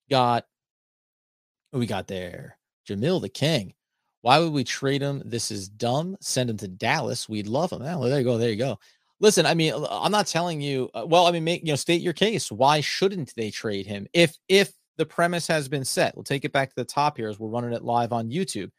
Got 0.09 0.45
we 1.79 1.85
got 1.85 2.07
there? 2.07 2.57
Jamil 2.87 3.21
the 3.21 3.29
King. 3.29 3.73
Why 4.21 4.39
would 4.39 4.53
we 4.53 4.63
trade 4.63 5.01
him? 5.01 5.21
This 5.23 5.51
is 5.51 5.69
dumb. 5.69 6.17
Send 6.19 6.49
him 6.49 6.57
to 6.57 6.67
Dallas. 6.67 7.29
We'd 7.29 7.47
love 7.47 7.71
him. 7.71 7.81
Oh, 7.83 8.09
there 8.09 8.19
you 8.19 8.23
go. 8.25 8.37
There 8.37 8.49
you 8.49 8.55
go. 8.55 8.79
Listen, 9.19 9.45
I 9.45 9.53
mean, 9.53 9.73
I'm 9.89 10.11
not 10.11 10.27
telling 10.27 10.61
you. 10.61 10.89
Uh, 10.93 11.05
well, 11.07 11.27
I 11.27 11.31
mean, 11.31 11.43
make 11.43 11.61
you 11.61 11.67
know, 11.67 11.75
state 11.75 12.01
your 12.01 12.13
case. 12.13 12.51
Why 12.51 12.81
shouldn't 12.81 13.33
they 13.35 13.51
trade 13.51 13.85
him? 13.85 14.07
If 14.13 14.37
if 14.49 14.73
the 14.97 15.05
premise 15.05 15.47
has 15.47 15.67
been 15.67 15.85
set, 15.85 16.15
we'll 16.15 16.23
take 16.23 16.43
it 16.43 16.51
back 16.51 16.69
to 16.69 16.75
the 16.75 16.85
top 16.85 17.17
here 17.17 17.29
as 17.29 17.39
we're 17.39 17.49
running 17.49 17.73
it 17.73 17.83
live 17.83 18.13
on 18.13 18.29
YouTube. 18.29 18.71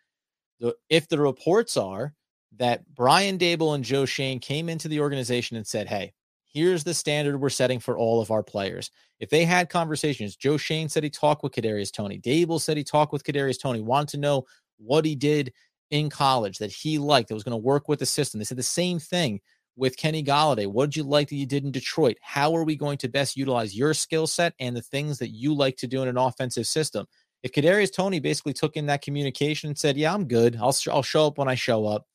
If 0.89 1.09
the 1.09 1.19
reports 1.19 1.76
are 1.76 2.13
that 2.56 2.82
Brian 2.95 3.39
Daboll 3.39 3.75
and 3.75 3.85
Joe 3.85 4.04
Schoen 4.04 4.39
came 4.39 4.69
into 4.69 4.89
the 4.89 5.00
organization 5.00 5.56
and 5.56 5.67
said, 5.67 5.87
"Hey, 5.87 6.13
here's 6.56 6.84
the 6.84 6.95
standard 6.95 7.38
we're 7.38 7.50
setting 7.50 7.78
for 7.78 7.99
all 7.99 8.23
of 8.23 8.30
our 8.30 8.42
players. 8.42 8.90
If 9.21 9.28
they 9.28 9.45
had 9.45 9.69
conversations, 9.69 10.36
Joe 10.36 10.56
Schoen 10.56 10.88
said 10.88 11.04
he 11.04 11.10
talked 11.10 11.42
with 11.42 11.52
Kadarius 11.52 11.92
Toney. 11.92 12.19
Daboll 12.19 12.62
said 12.62 12.78
he 12.78 12.82
talked 12.82 13.12
with 13.12 13.25
Kadarius 13.25 13.60
Toney, 13.60 13.82
wanted 13.82 14.08
to 14.08 14.16
know 14.16 14.47
what 14.78 15.04
he 15.04 15.14
did 15.14 15.52
in 15.90 16.08
college 16.08 16.56
that 16.56 16.73
he 16.73 16.97
liked, 16.97 17.28
that 17.28 17.34
was 17.34 17.45
going 17.45 17.52
to 17.52 17.58
work 17.58 17.88
with 17.88 17.99
the 17.99 18.06
system. 18.06 18.38
They 18.38 18.45
said 18.45 18.56
the 18.56 18.62
same 18.62 18.99
thing 18.99 19.40
with 19.76 19.99
Kenny 19.99 20.25
Golladay. 20.25 20.66
What 20.66 20.86
did 20.86 20.97
you 20.97 21.02
like 21.02 21.28
that 21.28 21.36
you 21.36 21.45
did 21.45 21.62
in 21.62 21.73
Detroit? 21.73 22.16
How 22.23 22.56
are 22.56 22.64
we 22.64 22.75
going 22.75 22.97
to 22.99 23.08
best 23.08 23.36
utilize 23.36 23.76
your 23.76 23.92
skill 23.92 24.26
set 24.26 24.54
and 24.58 24.75
the 24.75 24.80
things 24.80 25.19
that 25.19 25.34
you 25.34 25.54
like 25.54 25.76
to 25.76 25.86
do 25.86 26.00
in 26.00 26.08
an 26.08 26.16
offensive 26.16 26.66
system? 26.66 27.04
If 27.42 27.52
Kadarius 27.52 27.95
Toney 27.95 28.19
basically 28.19 28.54
took 28.54 28.78
in 28.78 28.86
that 28.86 29.02
communication 29.02 29.69
and 29.69 29.78
said, 29.78 29.99
"Yeah, 29.99 30.14
I'm 30.14 30.26
good. 30.26 30.56
I'll 30.56 30.75
I'll 30.90 31.02
show 31.02 31.26
up 31.26 31.36
when 31.36 31.49
I 31.49 31.54
show 31.54 31.84
up," 31.84 32.06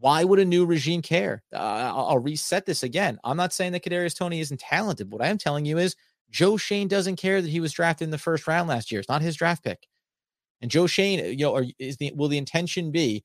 why 0.00 0.24
would 0.24 0.38
a 0.38 0.44
new 0.44 0.66
regime 0.66 1.02
care? 1.02 1.42
Uh, 1.52 1.56
I'll, 1.56 2.06
I'll, 2.06 2.18
reset 2.18 2.66
this 2.66 2.82
again. 2.82 3.18
I'm 3.24 3.36
not 3.36 3.52
saying 3.52 3.72
that 3.72 3.84
Kadarius 3.84 4.16
Toney 4.16 4.40
isn't 4.40 4.60
talented. 4.60 5.10
What 5.10 5.22
I 5.22 5.28
am 5.28 5.38
telling 5.38 5.64
you 5.64 5.78
is 5.78 5.96
Joe 6.30 6.56
Schoen 6.56 6.88
doesn't 6.88 7.16
care 7.16 7.40
that 7.40 7.48
he 7.48 7.60
was 7.60 7.72
drafted 7.72 8.06
in 8.06 8.10
the 8.10 8.18
first 8.18 8.46
round 8.46 8.68
last 8.68 8.90
year. 8.90 9.00
It's 9.00 9.08
not 9.08 9.22
his 9.22 9.36
draft 9.36 9.64
pick. 9.64 9.86
And 10.60 10.70
Joe 10.70 10.86
Schoen, 10.86 11.38
you 11.38 11.44
know, 11.44 11.64
is 11.78 11.96
the 11.96 12.12
will 12.14 12.28
the 12.28 12.38
intention 12.38 12.90
be 12.90 13.24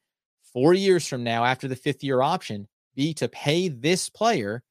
four 0.53 0.73
years 0.73 1.07
from 1.07 1.23
now 1.23 1.45
after 1.45 1.67
the 1.67 1.75
fifth 1.75 2.03
year 2.03 2.21
option 2.21 2.67
be 2.95 3.13
to 3.15 3.27
pay 3.27 3.69
this 3.69 4.09
player 4.09 4.63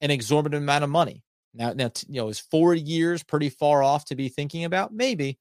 an 0.00 0.10
exorbitant 0.10 0.62
amount 0.62 0.84
of 0.84 0.90
money? 0.90 1.22
Now, 1.52 1.72
now, 1.72 1.90
you 2.08 2.20
know, 2.20 2.28
is 2.28 2.40
four 2.40 2.74
years 2.74 3.22
pretty 3.22 3.48
far 3.48 3.82
off 3.82 4.04
to 4.06 4.16
be 4.16 4.28
thinking 4.28 4.64
about? 4.64 4.92
Maybe, 4.92 5.38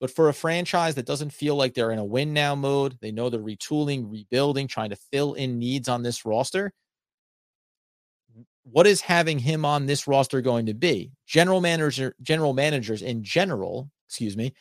but 0.00 0.10
for 0.10 0.30
a 0.30 0.34
franchise 0.34 0.94
that 0.94 1.06
doesn't 1.06 1.32
feel 1.32 1.56
like 1.56 1.74
they're 1.74 1.92
in 1.92 1.98
a 1.98 2.04
win 2.04 2.32
now 2.32 2.54
mode, 2.54 2.96
they 3.02 3.12
know 3.12 3.28
they're 3.28 3.40
retooling, 3.40 4.10
rebuilding, 4.10 4.66
trying 4.66 4.90
to 4.90 4.96
fill 4.96 5.34
in 5.34 5.58
needs 5.58 5.88
on 5.88 6.02
this 6.02 6.24
roster. 6.24 6.72
What 8.62 8.86
is 8.86 9.02
having 9.02 9.38
him 9.38 9.64
on 9.64 9.86
this 9.86 10.06
roster 10.06 10.40
going 10.40 10.66
to 10.66 10.74
be? 10.74 11.12
General 11.26 11.60
manager, 11.60 12.14
general 12.22 12.54
managers 12.54 13.02
in 13.02 13.22
general, 13.22 13.90
excuse 14.08 14.36
me, 14.36 14.54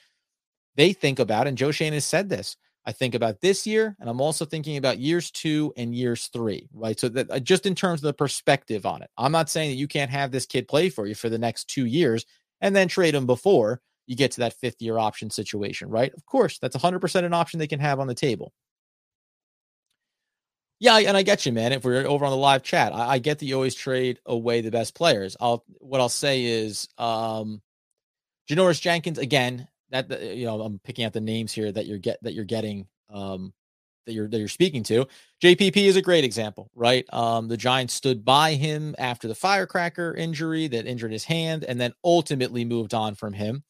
they 0.75 0.93
think 0.93 1.19
about, 1.19 1.47
and 1.47 1.57
Joe 1.57 1.71
Schoen 1.71 1.93
has 1.93 2.05
said 2.05 2.29
this. 2.29 2.57
I 2.85 2.91
think 2.91 3.13
about 3.13 3.41
this 3.41 3.67
year, 3.67 3.95
and 3.99 4.09
I'm 4.09 4.21
also 4.21 4.45
thinking 4.45 4.77
about 4.77 4.99
years 4.99 5.29
two 5.31 5.73
and 5.77 5.93
years 5.93 6.27
three, 6.33 6.69
right? 6.73 6.99
So 6.99 7.07
that 7.09 7.29
uh, 7.29 7.39
just 7.39 7.65
in 7.65 7.75
terms 7.75 7.99
of 7.99 8.05
the 8.05 8.13
perspective 8.13 8.85
on 8.85 9.01
it, 9.01 9.09
I'm 9.17 9.31
not 9.31 9.49
saying 9.49 9.69
that 9.69 9.75
you 9.75 9.87
can't 9.87 10.09
have 10.09 10.31
this 10.31 10.45
kid 10.45 10.67
play 10.67 10.89
for 10.89 11.05
you 11.05 11.13
for 11.13 11.29
the 11.29 11.37
next 11.37 11.65
two 11.65 11.85
years 11.85 12.25
and 12.61 12.75
then 12.75 12.87
trade 12.87 13.13
him 13.13 13.25
before 13.25 13.81
you 14.09 14.15
get 14.15 14.31
to 14.31 14.39
that 14.39 14.53
fifth 14.53 14.81
year 14.81 14.97
option 14.97 15.29
situation, 15.29 15.87
right? 15.87 16.11
Of 16.17 16.25
course, 16.25 16.57
that's 16.57 16.75
100% 16.75 17.23
an 17.23 17.33
option 17.33 17.59
they 17.59 17.67
can 17.67 17.79
have 17.79 17.99
on 17.99 18.07
the 18.07 18.15
table. 18.15 18.51
Yeah, 20.79 20.97
and 20.97 21.15
I 21.15 21.21
get 21.21 21.45
you, 21.45 21.51
man. 21.51 21.73
If 21.73 21.83
we're 21.83 22.07
over 22.07 22.25
on 22.25 22.31
the 22.31 22.37
live 22.37 22.63
chat, 22.63 22.91
I, 22.91 23.07
I 23.07 23.19
get 23.19 23.37
that 23.37 23.45
you 23.45 23.53
always 23.53 23.75
trade 23.75 24.19
away 24.25 24.61
the 24.61 24.71
best 24.71 24.95
players. 24.95 25.37
I'll 25.39 25.63
what 25.77 26.01
I'll 26.01 26.09
say 26.09 26.43
is, 26.43 26.87
um, 26.97 27.61
Janoris 28.49 28.81
Jenkins 28.81 29.19
again. 29.19 29.67
That 29.91 30.09
you 30.35 30.45
know, 30.45 30.61
I'm 30.61 30.79
picking 30.79 31.05
out 31.05 31.13
the 31.13 31.21
names 31.21 31.51
here 31.51 31.71
that 31.71 31.85
you're 31.85 31.97
get 31.97 32.17
that 32.23 32.33
you're 32.33 32.45
getting, 32.45 32.87
um, 33.11 33.53
that 34.05 34.13
you're 34.13 34.27
that 34.27 34.39
you're 34.39 34.47
speaking 34.47 34.83
to. 34.83 35.05
JPP 35.43 35.77
is 35.77 35.97
a 35.97 36.01
great 36.01 36.23
example, 36.23 36.71
right? 36.73 37.05
Um, 37.13 37.47
the 37.47 37.57
Giants 37.57 37.93
stood 37.93 38.23
by 38.23 38.53
him 38.53 38.95
after 38.97 39.27
the 39.27 39.35
firecracker 39.35 40.15
injury 40.15 40.67
that 40.69 40.87
injured 40.87 41.11
his 41.11 41.25
hand, 41.25 41.63
and 41.63 41.79
then 41.79 41.93
ultimately 42.03 42.63
moved 42.65 42.93
on 42.93 43.15
from 43.15 43.33
him. 43.33 43.63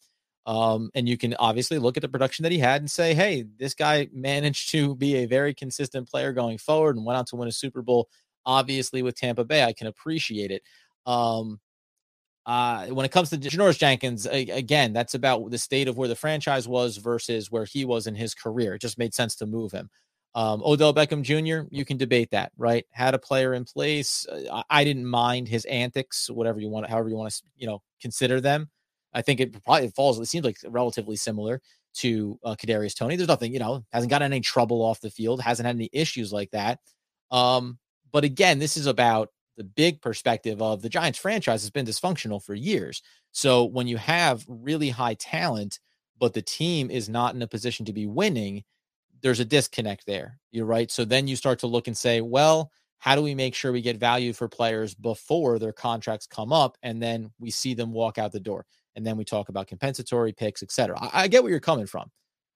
Um, 0.50 0.90
and 0.96 1.08
you 1.08 1.16
can 1.16 1.36
obviously 1.38 1.78
look 1.78 1.96
at 1.96 2.02
the 2.02 2.10
production 2.10 2.42
that 2.42 2.52
he 2.52 2.58
had 2.58 2.82
and 2.82 2.90
say, 2.90 3.14
hey, 3.14 3.46
this 3.60 3.76
guy 3.76 4.10
managed 4.12 4.72
to 4.72 4.96
be 4.96 5.18
a 5.18 5.28
very 5.28 5.54
consistent 5.54 6.10
player 6.10 6.34
going 6.34 6.58
forward 6.58 6.96
and 6.96 7.06
went 7.06 7.20
on 7.20 7.26
to 7.26 7.36
win 7.36 7.48
a 7.48 7.52
Super 7.52 7.84
Bowl. 7.84 8.10
Obviously, 8.48 9.04
with 9.04 9.14
Tampa 9.14 9.46
Bay, 9.46 9.64
I 9.64 9.74
can 9.74 9.86
appreciate 9.86 10.50
it. 10.50 10.64
Um, 11.06 11.60
uh, 12.48 12.88
when 12.88 13.06
it 13.06 13.12
comes 13.12 13.30
to 13.30 13.38
Janoris 13.38 13.78
Jenkins, 13.78 14.26
again, 14.26 14.92
that's 14.92 15.14
about 15.14 15.52
the 15.52 15.58
state 15.60 15.88
of 15.88 15.98
where 15.98 16.08
the 16.08 16.16
franchise 16.16 16.68
was 16.68 16.98
versus 16.98 17.52
where 17.52 17.66
he 17.66 17.86
was 17.86 18.08
in 18.08 18.16
his 18.16 18.34
career. 18.34 18.74
It 18.74 18.82
just 18.82 18.98
made 18.98 19.14
sense 19.14 19.36
to 19.36 19.46
move 19.46 19.72
him. 19.72 19.88
Um, 20.34 20.64
Odell 20.66 20.96
Beckham 20.96 21.22
Jr., 21.22 21.68
you 21.70 21.86
can 21.86 21.98
debate 21.98 22.32
that, 22.32 22.54
right? 22.58 22.88
Had 22.90 23.14
a 23.14 23.20
player 23.20 23.54
in 23.54 23.66
place. 23.66 24.26
Uh, 24.26 24.64
I 24.68 24.84
didn't 24.84 25.06
mind 25.06 25.48
his 25.48 25.66
antics, 25.66 26.28
whatever 26.28 26.60
you 26.60 26.70
want, 26.70 26.90
however 26.90 27.10
you 27.10 27.18
want 27.18 27.32
to, 27.34 27.44
you 27.56 27.68
know, 27.68 27.84
consider 28.02 28.42
them. 28.42 28.72
I 29.14 29.22
think 29.22 29.40
it 29.40 29.64
probably 29.64 29.90
falls. 29.90 30.20
It 30.20 30.26
seems 30.26 30.46
like 30.46 30.58
relatively 30.68 31.16
similar 31.16 31.62
to 31.96 32.40
uh, 32.44 32.56
Kadarius 32.56 32.96
Toney. 32.96 33.16
There's 33.16 33.28
nothing, 33.28 33.54
you 33.54 33.60
know, 33.60 33.84
hasn't 33.92 34.10
got 34.10 34.22
any 34.22 34.40
trouble 34.42 34.82
off 34.82 35.02
the 35.02 35.10
field, 35.10 35.42
hasn't 35.42 35.66
had 35.66 35.76
any 35.76 35.90
issues 35.92 36.32
like 36.32 36.52
that. 36.52 36.80
Um, 37.32 37.80
but 38.12 38.24
again, 38.24 38.60
this 38.60 38.78
is 38.78 38.86
about 38.86 39.30
the 39.58 39.64
big 39.64 40.02
perspective 40.02 40.62
of 40.62 40.82
the 40.82 40.90
Giants 40.90 41.20
franchise 41.20 41.62
has 41.64 41.70
been 41.70 41.86
dysfunctional 41.86 42.44
for 42.44 42.54
years. 42.54 43.02
So 43.32 43.66
when 43.66 43.88
you 43.88 43.98
have 43.98 44.46
really 44.48 44.90
high 44.90 45.16
talent, 45.16 45.80
but 46.18 46.34
the 46.34 46.42
team 46.42 46.90
is 46.90 47.10
not 47.10 47.36
in 47.36 47.42
a 47.42 47.48
position 47.48 47.86
to 47.86 47.94
be 47.94 48.08
winning, 48.08 48.64
there's 49.22 49.40
a 49.40 49.46
disconnect 49.46 50.06
there. 50.06 50.40
You're 50.52 50.66
right. 50.66 50.90
So 50.90 51.04
then 51.04 51.28
you 51.28 51.36
start 51.36 51.60
to 51.60 51.68
look 51.68 51.88
and 51.88 51.98
say, 51.98 52.22
well, 52.22 52.72
how 53.00 53.16
do 53.16 53.22
we 53.22 53.36
make 53.36 53.56
sure 53.56 53.72
we 53.72 53.82
get 53.82 53.98
value 53.98 54.34
for 54.34 54.48
players 54.48 54.94
before 54.94 55.60
their 55.60 55.74
contracts 55.74 56.28
come 56.28 56.54
up 56.54 56.78
and 56.84 57.02
then 57.02 57.32
we 57.40 57.50
see 57.52 57.74
them 57.74 57.92
walk 57.92 58.18
out 58.18 58.32
the 58.32 58.40
door? 58.40 58.66
And 58.96 59.06
then 59.06 59.18
we 59.18 59.26
talk 59.26 59.50
about 59.50 59.68
compensatory 59.68 60.34
picks, 60.34 60.64
etc. 60.64 60.98
I, 61.00 61.24
I, 61.24 61.28
get 61.28 61.44
where 61.44 61.52
you're 61.52 61.60
coming 61.60 61.88
from. 61.88 62.12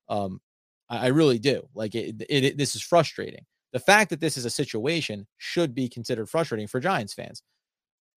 Um, 0.09 0.41
I, 0.89 1.05
I 1.05 1.07
really 1.07 1.39
do. 1.39 1.67
Like 1.73 1.95
it, 1.95 2.15
it, 2.29 2.43
it, 2.43 2.57
this 2.57 2.75
is 2.75 2.81
frustrating. 2.81 3.45
The 3.71 3.79
fact 3.79 4.09
that 4.11 4.19
this 4.19 4.37
is 4.37 4.45
a 4.45 4.49
situation 4.49 5.27
should 5.37 5.73
be 5.73 5.89
considered 5.89 6.29
frustrating 6.29 6.67
for 6.67 6.79
Giants 6.79 7.13
fans, 7.13 7.41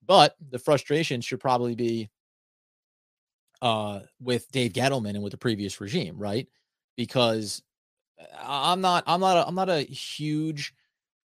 but 0.05 0.35
the 0.51 0.59
frustration 0.59 1.21
should 1.21 1.41
probably 1.41 1.75
be 1.75 2.11
uh, 3.63 4.01
with 4.21 4.51
Dave 4.51 4.73
Gettleman 4.73 5.11
and 5.11 5.23
with 5.23 5.31
the 5.31 5.39
previous 5.39 5.81
regime, 5.81 6.19
right? 6.19 6.47
Because 6.97 7.63
I'm 8.39 8.81
not 8.81 9.05
I'm 9.07 9.21
not 9.21 9.37
a, 9.37 9.47
I'm 9.47 9.55
not 9.55 9.71
a 9.71 9.81
huge 9.81 10.75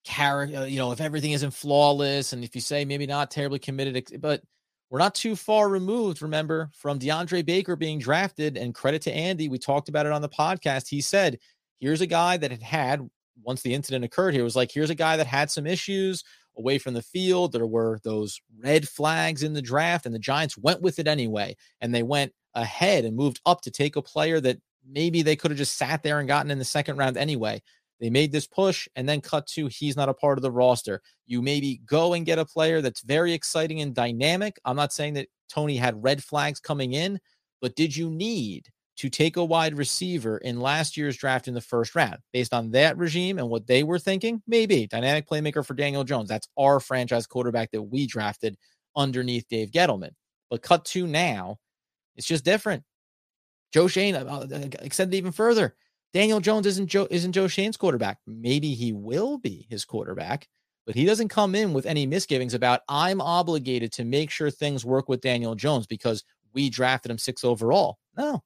character, 0.04 0.68
you 0.68 0.78
know, 0.78 0.92
if 0.92 1.02
everything 1.02 1.32
isn't 1.32 1.52
flawless 1.52 2.34
and 2.34 2.44
if 2.44 2.56
you 2.56 2.62
say 2.62 2.86
maybe 2.86 3.06
not 3.06 3.32
terribly 3.32 3.60
committed, 3.60 4.20
but 4.20 4.42
we're 4.92 5.00
not 5.00 5.16
too 5.16 5.38
far 5.38 5.70
removed, 5.70 6.22
remember, 6.22 6.70
from 6.74 7.00
DeAndre 7.00 7.46
Baker 7.46 7.78
being 7.78 7.98
drafted. 7.98 8.58
And 8.58 8.76
credit 8.76 9.02
to 9.04 9.14
Andy, 9.14 9.48
we 9.48 9.58
talked 9.58 9.88
about 9.88 10.06
it 10.06 10.12
on 10.12 10.22
the 10.22 10.28
podcast. 10.28 10.90
He 10.90 11.00
said, 11.00 11.40
here's 11.80 12.02
a 12.02 12.08
guy 12.08 12.36
that 12.36 12.52
had 12.52 12.62
had, 12.62 13.10
once 13.42 13.62
the 13.62 13.74
incident 13.74 14.04
occurred 14.04 14.34
here, 14.34 14.44
was 14.44 14.58
like, 14.58 14.70
here's 14.70 14.90
a 14.90 14.96
guy 14.96 15.16
that 15.16 15.28
had 15.28 15.50
some 15.50 15.66
issues 15.66 16.26
away 16.58 16.78
from 16.78 16.94
the 16.94 17.02
field. 17.02 17.54
There 17.54 17.66
were 17.66 18.00
those 18.04 18.42
red 18.62 18.86
flags 18.86 19.44
in 19.44 19.54
the 19.54 19.62
draft, 19.62 20.06
and 20.06 20.14
the 20.14 20.20
Giants 20.20 20.58
went 20.58 20.82
with 20.82 21.00
it 21.00 21.08
anyway. 21.08 21.56
And 21.80 21.96
they 21.96 22.04
went 22.04 22.34
ahead 22.54 23.06
and 23.06 23.16
moved 23.16 23.40
up 23.46 23.62
to 23.62 23.72
take 23.72 23.96
a 23.96 24.02
player 24.02 24.42
that 24.42 24.60
maybe 24.86 25.22
they 25.22 25.38
could 25.38 25.52
have 25.52 25.58
just 25.58 25.78
sat 25.78 26.04
there 26.04 26.20
and 26.20 26.28
gotten 26.28 26.52
in 26.52 26.60
the 26.60 26.66
second 26.66 26.98
round 26.98 27.16
anyway. 27.16 27.62
They 28.02 28.10
made 28.10 28.32
this 28.32 28.48
push 28.48 28.88
and 28.96 29.08
then 29.08 29.22
cut 29.22 29.46
to 29.50 29.68
he's 29.68 29.96
not 29.96 30.10
a 30.10 30.14
part 30.14 30.40
of 30.40 30.42
the 30.42 30.52
roster. 30.52 31.02
You 31.28 31.42
maybe 31.42 31.82
go 31.86 32.14
and 32.14 32.26
get 32.26 32.40
a 32.40 32.46
player 32.46 32.82
that's 32.82 33.02
very 33.02 33.32
exciting 33.32 33.80
and 33.82 33.94
dynamic. 33.94 34.60
I'm 34.66 34.76
not 34.76 34.92
saying 34.92 35.14
that 35.14 35.28
Toney 35.50 35.78
had 35.78 36.04
red 36.04 36.24
flags 36.24 36.60
coming 36.60 36.94
in, 36.94 37.20
but 37.62 37.76
did 37.76 37.96
you 37.96 38.10
need 38.10 38.68
to 38.98 39.10
take 39.10 39.38
a 39.38 39.46
wide 39.46 39.78
receiver 39.78 40.40
in 40.40 40.60
last 40.60 40.98
year's 40.98 41.16
draft 41.16 41.48
in 41.48 41.54
the 41.54 41.62
first 41.62 41.94
round 41.94 42.18
based 42.34 42.54
on 42.54 42.72
that 42.72 42.98
regime 42.98 43.38
and 43.38 43.48
what 43.50 43.68
they 43.68 43.84
were 43.84 44.00
thinking? 44.00 44.42
Maybe 44.48 44.88
dynamic 44.88 45.30
playmaker 45.30 45.66
for 45.66 45.76
Daniel 45.76 46.04
Jones. 46.04 46.28
That's 46.28 46.50
our 46.58 46.80
franchise 46.80 47.28
quarterback 47.28 47.70
that 47.72 47.84
we 47.84 48.08
drafted 48.08 48.58
underneath 48.96 49.48
Dave 49.48 49.70
Gettleman. 49.70 50.12
But 50.50 50.64
cut 50.64 50.86
to 50.86 51.06
now, 51.06 51.58
it's 52.16 52.28
just 52.28 52.44
different. 52.44 52.84
Joe 53.72 53.88
Schoen 53.88 54.16
uh, 54.16 54.26
uh 54.26 54.60
extended 54.82 55.16
even 55.16 55.32
further. 55.32 55.76
Daniel 56.14 56.40
Jones 56.40 56.66
isn't 56.66 56.88
Joe 56.88 57.08
isn't 57.10 57.32
Joe 57.32 57.48
Schoen's 57.48 57.78
quarterback. 57.78 58.18
Maybe 58.28 58.74
he 58.74 58.92
will 58.92 59.38
be 59.38 59.66
his 59.70 59.86
quarterback, 59.86 60.48
but 60.86 60.96
he 60.96 61.06
doesn't 61.06 61.30
come 61.30 61.56
in 61.56 61.74
with 61.74 61.86
any 61.86 62.06
misgivings 62.06 62.54
about 62.54 62.82
I'm 62.90 63.22
obligated 63.22 63.92
to 63.94 64.04
make 64.04 64.30
sure 64.30 64.52
things 64.52 64.84
work 64.86 65.08
with 65.08 65.22
Daniel 65.22 65.56
Jones 65.56 65.88
because 65.88 66.24
we 66.54 66.70
drafted 66.70 67.12
him 67.12 67.18
six 67.18 67.44
overall. 67.44 67.98
No. 68.18 68.44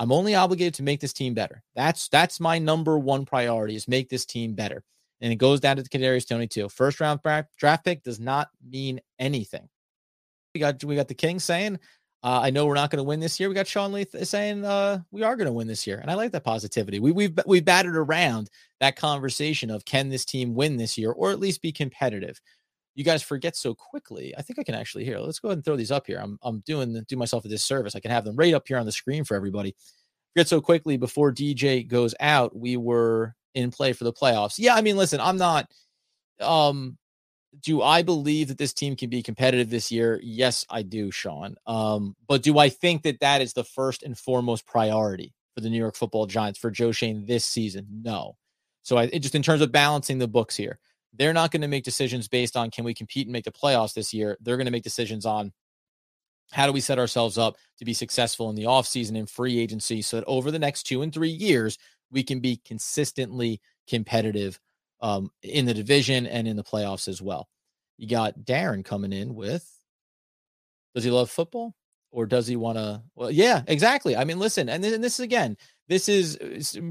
I'm 0.00 0.12
only 0.12 0.34
obligated 0.34 0.74
to 0.74 0.84
make 0.84 1.00
this 1.00 1.12
team 1.12 1.34
better. 1.34 1.62
That's 1.74 2.08
that's 2.08 2.38
my 2.38 2.58
number 2.58 2.98
one 2.98 3.24
priority 3.24 3.74
is 3.74 3.88
make 3.88 4.08
this 4.08 4.24
team 4.24 4.54
better. 4.54 4.84
And 5.20 5.32
it 5.32 5.36
goes 5.36 5.58
down 5.58 5.76
to 5.76 5.82
the 5.82 5.88
Kadarius 5.88 6.28
Toney 6.28 6.46
too. 6.46 6.68
First 6.68 7.00
round 7.00 7.20
draft 7.58 7.84
pick 7.84 8.04
does 8.04 8.20
not 8.20 8.48
mean 8.64 9.00
anything. 9.18 9.68
We 10.54 10.60
got 10.60 10.82
we 10.84 10.94
got 10.94 11.08
the 11.08 11.14
King 11.14 11.40
saying 11.40 11.80
uh, 12.22 12.40
I 12.42 12.50
know 12.50 12.66
we're 12.66 12.74
not 12.74 12.90
going 12.90 12.98
to 12.98 13.04
win 13.04 13.20
this 13.20 13.38
year. 13.38 13.48
We 13.48 13.54
got 13.54 13.68
Sean 13.68 13.92
Leith 13.92 14.14
saying 14.26 14.64
uh, 14.64 15.00
we 15.12 15.22
are 15.22 15.36
going 15.36 15.46
to 15.46 15.52
win 15.52 15.68
this 15.68 15.86
year, 15.86 15.98
and 15.98 16.10
I 16.10 16.14
like 16.14 16.32
that 16.32 16.42
positivity. 16.42 16.98
We, 16.98 17.12
we've 17.12 17.38
we 17.46 17.60
batted 17.60 17.94
around 17.94 18.50
that 18.80 18.96
conversation 18.96 19.70
of 19.70 19.84
can 19.84 20.08
this 20.08 20.24
team 20.24 20.54
win 20.54 20.76
this 20.76 20.98
year, 20.98 21.12
or 21.12 21.30
at 21.30 21.38
least 21.38 21.62
be 21.62 21.70
competitive. 21.70 22.40
You 22.96 23.04
guys 23.04 23.22
forget 23.22 23.54
so 23.54 23.72
quickly. 23.72 24.34
I 24.36 24.42
think 24.42 24.58
I 24.58 24.64
can 24.64 24.74
actually 24.74 25.04
hear. 25.04 25.20
Let's 25.20 25.38
go 25.38 25.48
ahead 25.48 25.58
and 25.58 25.64
throw 25.64 25.76
these 25.76 25.92
up 25.92 26.08
here. 26.08 26.18
I'm 26.20 26.38
I'm 26.42 26.60
doing 26.66 27.00
do 27.06 27.16
myself 27.16 27.44
a 27.44 27.48
disservice. 27.48 27.94
I 27.94 28.00
can 28.00 28.10
have 28.10 28.24
them 28.24 28.34
right 28.34 28.54
up 28.54 28.66
here 28.66 28.78
on 28.78 28.86
the 28.86 28.92
screen 28.92 29.22
for 29.22 29.36
everybody. 29.36 29.76
Forget 30.34 30.48
so 30.48 30.60
quickly 30.60 30.96
before 30.96 31.32
DJ 31.32 31.86
goes 31.86 32.16
out. 32.18 32.56
We 32.56 32.76
were 32.76 33.36
in 33.54 33.70
play 33.70 33.92
for 33.92 34.02
the 34.02 34.12
playoffs. 34.12 34.56
Yeah, 34.58 34.74
I 34.74 34.80
mean, 34.80 34.96
listen, 34.96 35.20
I'm 35.20 35.36
not. 35.36 35.70
Um, 36.40 36.98
do 37.60 37.82
I 37.82 38.02
believe 38.02 38.48
that 38.48 38.58
this 38.58 38.72
team 38.72 38.96
can 38.96 39.10
be 39.10 39.22
competitive 39.22 39.70
this 39.70 39.90
year? 39.90 40.20
Yes, 40.22 40.66
I 40.68 40.82
do, 40.82 41.10
Sean. 41.10 41.56
Um, 41.66 42.14
but 42.26 42.42
do 42.42 42.58
I 42.58 42.68
think 42.68 43.02
that 43.02 43.20
that 43.20 43.40
is 43.40 43.52
the 43.52 43.64
first 43.64 44.02
and 44.02 44.16
foremost 44.16 44.66
priority 44.66 45.34
for 45.54 45.60
the 45.60 45.70
New 45.70 45.78
York 45.78 45.96
Football 45.96 46.26
Giants 46.26 46.58
for 46.58 46.70
Joe 46.70 46.92
Schoen 46.92 47.24
this 47.24 47.44
season? 47.44 47.86
No. 48.02 48.36
So 48.82 48.96
I 48.96 49.06
just 49.08 49.34
in 49.34 49.42
terms 49.42 49.60
of 49.60 49.72
balancing 49.72 50.18
the 50.18 50.28
books 50.28 50.56
here, 50.56 50.78
they're 51.14 51.32
not 51.32 51.50
going 51.50 51.62
to 51.62 51.68
make 51.68 51.84
decisions 51.84 52.28
based 52.28 52.56
on 52.56 52.70
can 52.70 52.84
we 52.84 52.94
compete 52.94 53.26
and 53.26 53.32
make 53.32 53.44
the 53.44 53.52
playoffs 53.52 53.94
this 53.94 54.12
year. 54.12 54.36
They're 54.40 54.56
going 54.56 54.66
to 54.66 54.72
make 54.72 54.84
decisions 54.84 55.26
on 55.26 55.52
how 56.52 56.66
do 56.66 56.72
we 56.72 56.80
set 56.80 56.98
ourselves 56.98 57.36
up 57.36 57.56
to 57.78 57.84
be 57.84 57.92
successful 57.92 58.48
in 58.50 58.56
the 58.56 58.64
offseason 58.64 59.18
and 59.18 59.28
free 59.28 59.58
agency 59.58 60.00
so 60.00 60.16
that 60.16 60.24
over 60.26 60.50
the 60.50 60.58
next 60.58 60.84
two 60.84 61.02
and 61.02 61.12
three 61.12 61.28
years 61.28 61.78
we 62.10 62.22
can 62.22 62.40
be 62.40 62.60
consistently 62.64 63.60
competitive 63.86 64.58
um, 65.00 65.30
in 65.42 65.64
the 65.64 65.74
division 65.74 66.26
and 66.26 66.48
in 66.48 66.56
the 66.56 66.64
playoffs 66.64 67.08
as 67.08 67.22
well. 67.22 67.48
You 67.96 68.08
got 68.08 68.40
Darren 68.40 68.84
coming 68.84 69.12
in 69.12 69.34
with 69.34 69.68
does 70.94 71.04
he 71.04 71.10
love 71.10 71.30
football 71.30 71.74
or 72.10 72.26
does 72.26 72.46
he 72.46 72.56
want 72.56 72.78
to? 72.78 73.02
Well, 73.14 73.30
yeah, 73.30 73.62
exactly. 73.66 74.16
I 74.16 74.24
mean, 74.24 74.38
listen, 74.38 74.68
and, 74.68 74.84
and 74.84 75.04
this 75.04 75.20
is 75.20 75.24
again, 75.24 75.56
this 75.86 76.08
is 76.08 76.36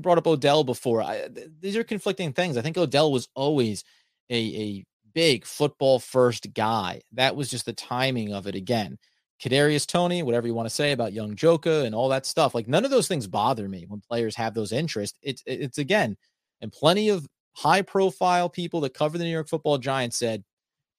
brought 0.01 0.17
up 0.17 0.27
Odell 0.27 0.63
before. 0.63 1.01
I, 1.01 1.27
these 1.59 1.75
are 1.75 1.83
conflicting 1.83 2.33
things. 2.33 2.57
I 2.57 2.61
think 2.61 2.77
Odell 2.77 3.11
was 3.11 3.27
always 3.35 3.83
a, 4.29 4.35
a 4.37 4.85
big 5.13 5.45
football 5.45 5.99
first 5.99 6.53
guy. 6.53 7.01
That 7.13 7.35
was 7.35 7.49
just 7.49 7.65
the 7.65 7.73
timing 7.73 8.33
of 8.33 8.47
it 8.47 8.55
again. 8.55 8.97
Kadarius 9.43 9.85
Toney, 9.85 10.23
whatever 10.23 10.47
you 10.47 10.53
want 10.53 10.67
to 10.67 10.73
say 10.73 10.93
about 10.93 11.13
Yung 11.13 11.35
Joka 11.35 11.83
and 11.83 11.93
all 11.93 12.09
that 12.09 12.25
stuff. 12.25 12.55
Like 12.55 12.67
none 12.67 12.85
of 12.85 12.91
those 12.91 13.07
things 13.07 13.27
bother 13.27 13.67
me 13.67 13.85
when 13.87 14.01
players 14.01 14.35
have 14.35 14.53
those 14.53 14.71
interests. 14.71 15.17
It's 15.21 15.43
it's 15.45 15.77
again, 15.77 16.17
and 16.61 16.71
plenty 16.71 17.09
of 17.09 17.27
high 17.57 17.81
profile 17.81 18.49
people 18.49 18.81
that 18.81 18.93
cover 18.93 19.17
the 19.17 19.23
New 19.23 19.31
York 19.31 19.49
Football 19.49 19.79
Giants 19.79 20.15
said, 20.15 20.43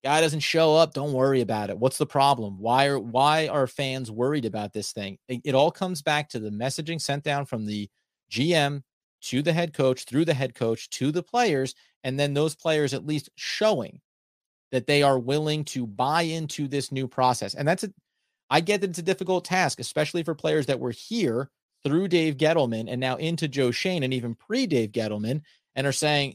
guy 0.03 0.21
doesn't 0.21 0.41
show 0.41 0.75
up, 0.75 0.93
don't 0.93 1.13
worry 1.13 1.41
about 1.41 1.71
it. 1.71 1.79
What's 1.79 1.99
the 1.99 2.07
problem? 2.07 2.59
Why 2.59 2.87
are 2.87 2.99
why 2.99 3.47
are 3.47 3.69
fans 3.69 4.11
worried 4.11 4.45
about 4.45 4.73
this 4.73 4.93
thing? 4.93 5.19
It, 5.29 5.41
it 5.45 5.55
all 5.55 5.71
comes 5.71 6.03
back 6.03 6.29
to 6.31 6.41
the 6.41 6.51
messaging 6.51 7.01
sent 7.01 7.23
down 7.23 7.47
from 7.47 7.65
the 7.65 7.89
GM 8.31 8.83
to 9.21 9.43
the 9.43 9.53
head 9.53 9.73
coach, 9.73 10.05
through 10.05 10.25
the 10.25 10.35
head 10.35 10.57
coach 10.57 10.91
to 10.91 11.13
the 11.13 11.23
players, 11.23 11.77
and 12.03 12.19
then 12.19 12.35
those 12.35 12.57
players 12.57 12.93
at 12.93 13.07
least 13.07 13.31
showing 13.37 14.01
that 14.73 14.87
they 14.87 15.03
are 15.03 15.19
willing 15.19 15.65
to 15.65 15.87
buy 15.87 16.23
into 16.23 16.67
this 16.67 16.91
new 16.91 17.07
process. 17.07 17.55
And 17.55 17.67
that's 17.67 17.85
a 17.85 17.93
I 18.51 18.61
get 18.61 18.81
that 18.81 18.91
it's 18.91 18.99
a 18.99 19.03
difficult 19.03 19.45
task, 19.45 19.79
especially 19.79 20.25
for 20.25 20.35
players 20.35 20.67
that 20.67 20.81
were 20.81 20.91
here 20.91 21.51
through 21.85 22.09
Dave 22.09 22.37
Gettleman 22.37 22.87
and 22.89 23.01
now 23.01 23.17
into 23.17 23.47
Joe 23.47 23.71
Schoen 23.71 24.03
and 24.03 24.13
even 24.13 24.35
pre 24.35 24.67
Dave 24.67 24.91
Gettleman 24.91 25.43
and 25.79 25.87
are 25.87 25.93
saying, 25.93 26.35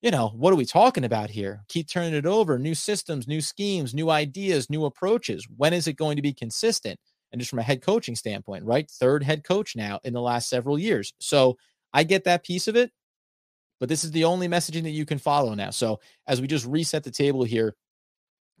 you 0.00 0.10
know, 0.10 0.28
what 0.28 0.50
are 0.50 0.56
we 0.56 0.64
talking 0.64 1.04
about 1.04 1.28
here? 1.28 1.62
Keep 1.68 1.90
turning 1.90 2.14
it 2.14 2.24
over, 2.24 2.58
new 2.58 2.74
systems, 2.74 3.28
new 3.28 3.42
schemes, 3.42 3.92
new 3.92 4.08
ideas, 4.08 4.70
new 4.70 4.86
approaches. 4.86 5.46
When 5.58 5.74
is 5.74 5.86
it 5.86 5.92
going 5.92 6.16
to 6.16 6.22
be 6.22 6.32
consistent? 6.32 6.98
And 7.30 7.38
just 7.38 7.50
from 7.50 7.58
a 7.58 7.64
head 7.64 7.82
coaching 7.82 8.16
standpoint, 8.16 8.64
right? 8.64 8.90
Third 8.90 9.22
head 9.22 9.44
coach 9.44 9.76
now 9.76 10.00
in 10.04 10.14
the 10.14 10.22
last 10.22 10.48
several 10.48 10.78
years. 10.78 11.12
So 11.18 11.58
I 11.92 12.02
get 12.02 12.24
that 12.24 12.44
piece 12.44 12.66
of 12.66 12.76
it, 12.76 12.90
but 13.78 13.90
this 13.90 14.04
is 14.04 14.10
the 14.12 14.24
only 14.24 14.48
messaging 14.48 14.84
that 14.84 14.90
you 14.90 15.04
can 15.04 15.18
follow 15.18 15.52
now. 15.52 15.68
So 15.68 16.00
as 16.26 16.40
we 16.40 16.46
just 16.46 16.64
reset 16.64 17.04
the 17.04 17.10
table 17.10 17.44
here 17.44 17.76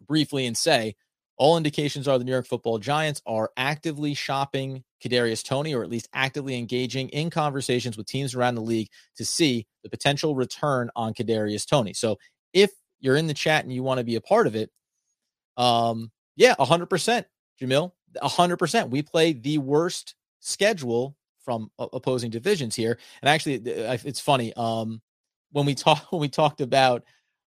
briefly 0.06 0.44
and 0.44 0.54
say, 0.54 0.94
all 1.38 1.56
indications 1.56 2.06
are 2.06 2.18
the 2.18 2.24
New 2.24 2.32
York 2.32 2.46
Football 2.46 2.78
Giants 2.78 3.22
are 3.24 3.50
actively 3.56 4.12
shopping 4.12 4.84
Kadarius 5.04 5.44
Toney, 5.44 5.74
or 5.74 5.82
at 5.82 5.90
least 5.90 6.08
actively 6.12 6.56
engaging 6.58 7.08
in 7.10 7.30
conversations 7.30 7.96
with 7.96 8.06
teams 8.06 8.34
around 8.34 8.54
the 8.54 8.62
league 8.62 8.88
to 9.16 9.24
see 9.24 9.66
the 9.82 9.90
potential 9.90 10.34
return 10.34 10.90
on 10.96 11.14
Kadarius 11.14 11.66
Toney. 11.66 11.92
So 11.92 12.18
if 12.52 12.70
you're 13.00 13.16
in 13.16 13.26
the 13.26 13.34
chat 13.34 13.64
and 13.64 13.72
you 13.72 13.82
want 13.82 13.98
to 13.98 14.04
be 14.04 14.16
a 14.16 14.20
part 14.20 14.46
of 14.46 14.56
it, 14.56 14.70
um, 15.56 16.10
yeah, 16.36 16.54
hundred 16.58 16.86
percent, 16.86 17.26
Jamil, 17.60 17.92
hundred 18.20 18.56
percent. 18.58 18.90
We 18.90 19.02
play 19.02 19.32
the 19.32 19.58
worst 19.58 20.14
schedule 20.40 21.16
from 21.44 21.70
opposing 21.78 22.30
divisions 22.30 22.74
here, 22.76 22.98
and 23.22 23.28
actually, 23.28 23.54
it's 23.64 24.20
funny. 24.20 24.52
Um, 24.54 25.00
when 25.52 25.66
we 25.66 25.74
talk 25.74 26.10
when 26.10 26.20
we 26.20 26.28
talked 26.28 26.60
about 26.60 27.04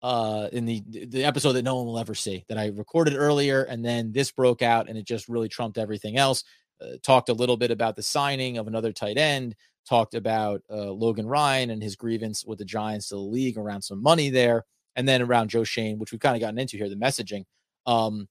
uh 0.03 0.49
in 0.53 0.65
the 0.65 0.83
the 0.89 1.25
episode 1.25 1.53
that 1.53 1.63
no 1.63 1.77
one 1.77 1.87
will 1.87 1.99
ever 1.99 2.15
see 2.15 2.45
that 2.49 2.59
I 2.59 2.69
recorded 2.69 3.15
earlier 3.15 3.63
and 3.63 3.85
then 3.85 4.11
this 4.11 4.33
broke 4.33 4.61
out 4.61 4.89
and 4.89 4.99
it 4.99 5.05
just 5.05 5.29
really 5.29 5.49
trumped 5.49 5.79
everything 5.79 6.17
else. 6.17 6.43
Uh, 6.83 6.97
talked 7.03 7.29
a 7.29 7.35
little 7.35 7.57
bit 7.57 7.71
about 7.71 7.97
the 7.97 8.03
signing 8.03 8.59
of 8.59 8.67
another 8.67 8.93
tight 8.93 9.19
end, 9.19 9.55
talked 9.89 10.15
about 10.15 10.63
uh, 10.71 10.91
Logan 10.91 11.27
Ryan 11.27 11.71
and 11.71 11.83
his 11.83 11.97
grievance 11.97 12.45
with 12.45 12.59
the 12.59 12.65
Giants 12.65 13.09
to 13.09 13.15
the 13.15 13.21
league 13.21 13.59
around 13.59 13.83
some 13.83 14.03
money 14.03 14.31
there 14.31 14.65
and 14.97 15.07
then 15.09 15.23
around 15.23 15.51
Joe 15.51 15.65
Schoen, 15.65 15.99
which 15.99 16.13
we've 16.13 16.21
kind 16.21 16.37
of 16.37 16.41
gotten 16.41 16.59
into 16.59 16.77
here 16.77 16.89
the 16.89 16.97
messaging. 16.97 17.45
Um 17.87 18.29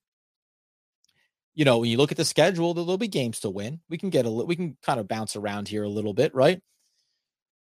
you 1.53 1.65
know, 1.65 1.79
when 1.79 1.89
you 1.89 1.97
look 1.97 2.11
at 2.11 2.17
the 2.17 2.25
schedule, 2.25 2.73
there'll 2.73 2.97
be 2.97 3.07
games 3.07 3.41
to 3.41 3.49
win. 3.49 3.81
We 3.89 3.97
can 3.97 4.09
get 4.09 4.25
a 4.25 4.31
we 4.31 4.55
can 4.55 4.77
kind 4.81 4.99
of 4.99 5.07
bounce 5.07 5.35
around 5.35 5.67
here 5.67 5.83
a 5.83 5.89
little 5.89 6.13
bit, 6.13 6.33
right? 6.33 6.61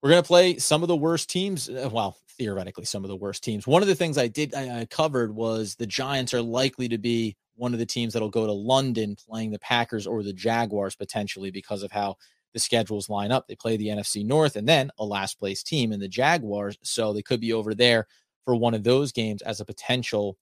We're 0.02 0.10
going 0.10 0.24
to 0.24 0.28
play 0.28 0.58
some 0.58 0.82
of 0.82 0.88
the 0.88 0.96
worst 0.96 1.30
teams. 1.30 1.70
Uh, 1.70 1.90
well, 1.92 2.18
theoretically, 2.38 2.86
some 2.86 3.04
of 3.04 3.10
the 3.10 3.16
worst 3.16 3.44
teams. 3.44 3.68
One 3.68 3.82
of 3.82 3.88
the 3.88 3.96
things 3.96 4.18
I 4.18 4.28
did 4.28 4.54
I, 4.56 4.82
I 4.82 4.86
covered 4.86 5.34
was 5.34 5.76
the 5.76 5.86
Giants 5.86 6.34
are 6.34 6.42
likely 6.42 6.90
to 6.90 6.98
be 6.98 7.38
one 7.56 7.74
of 7.74 7.80
the 7.80 7.86
teams 7.86 8.14
that'll 8.14 8.30
go 8.30 8.46
to 8.46 8.52
London 8.52 9.16
playing 9.16 9.52
the 9.52 9.60
Packers 9.60 10.08
or 10.08 10.24
the 10.24 10.34
Jaguars 10.34 10.96
potentially 10.96 11.52
because 11.52 11.84
of 11.84 11.92
how 11.92 12.16
the 12.54 12.60
schedules 12.60 13.10
line 13.10 13.32
up. 13.32 13.48
They 13.48 13.56
play 13.56 13.78
the 13.78 13.88
NFC 13.88 14.26
North 14.26 14.56
and 14.56 14.68
then 14.68 14.92
a 14.98 15.06
last 15.06 15.40
place 15.40 15.64
team 15.64 15.92
in 15.92 16.00
the 16.00 16.08
Jaguars. 16.08 16.78
So 16.84 17.14
they 17.14 17.22
could 17.22 17.40
be 17.40 17.54
over 17.54 17.74
there 17.74 18.08
for 18.44 18.56
one 18.56 18.74
of 18.74 18.84
those 18.84 19.12
games 19.12 19.42
as 19.42 19.60
a 19.60 19.66
potential 19.66 20.38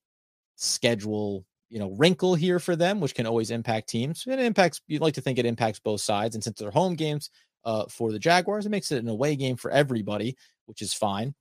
schedule, 0.55 1.45
you 1.69 1.79
know, 1.79 1.91
wrinkle 1.97 2.35
here 2.35 2.59
for 2.59 2.75
them, 2.75 2.99
which 2.99 3.15
can 3.15 3.27
always 3.27 3.51
impact 3.51 3.89
teams. 3.89 4.23
It 4.25 4.39
impacts, 4.39 4.81
you'd 4.87 5.01
like 5.01 5.13
to 5.15 5.21
think 5.21 5.37
it 5.37 5.45
impacts 5.45 5.79
both 5.79 6.01
sides. 6.01 6.35
And 6.35 6.43
since 6.43 6.59
they're 6.59 6.71
home 6.71 6.95
games, 6.95 7.29
uh, 7.65 7.85
for 7.89 8.11
the 8.11 8.19
Jaguars. 8.19 8.65
It 8.65 8.69
makes 8.69 8.91
it 8.91 9.03
an 9.03 9.09
away 9.09 9.35
game 9.35 9.55
for 9.55 9.71
everybody, 9.71 10.37
which 10.65 10.81
is 10.81 10.93
fine. 10.93 11.33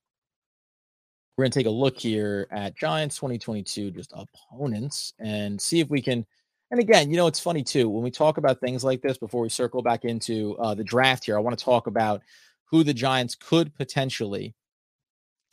We're 1.39 1.45
going 1.45 1.53
to 1.53 1.59
take 1.61 1.67
a 1.67 1.71
look 1.71 1.97
here 1.97 2.49
at 2.51 2.77
Giants 2.77 3.15
2022, 3.15 3.93
just 3.93 4.13
opponents, 4.13 5.15
and 5.21 5.61
see 5.61 5.79
if 5.79 5.89
we 5.89 6.03
can. 6.03 6.27
And 6.73 6.81
again, 6.81 7.13
you 7.13 7.17
know, 7.17 7.29
it's 7.29 7.39
funny 7.39 7.63
too 7.63 7.89
when 7.89 8.03
we 8.03 8.11
talk 8.11 8.39
about 8.39 8.59
things 8.59 8.83
like 8.83 9.03
this 9.03 9.19
before 9.19 9.43
we 9.43 9.49
circle 9.49 9.81
back 9.81 10.05
into 10.05 10.57
uh, 10.59 10.75
the 10.75 10.83
draft 10.83 11.25
here. 11.27 11.37
I 11.37 11.41
want 11.41 11.57
to 11.57 11.65
talk 11.65 11.87
about 11.87 12.23
who 12.65 12.83
the 12.83 12.93
Giants 12.93 13.37
could 13.37 13.73
potentially 13.77 14.53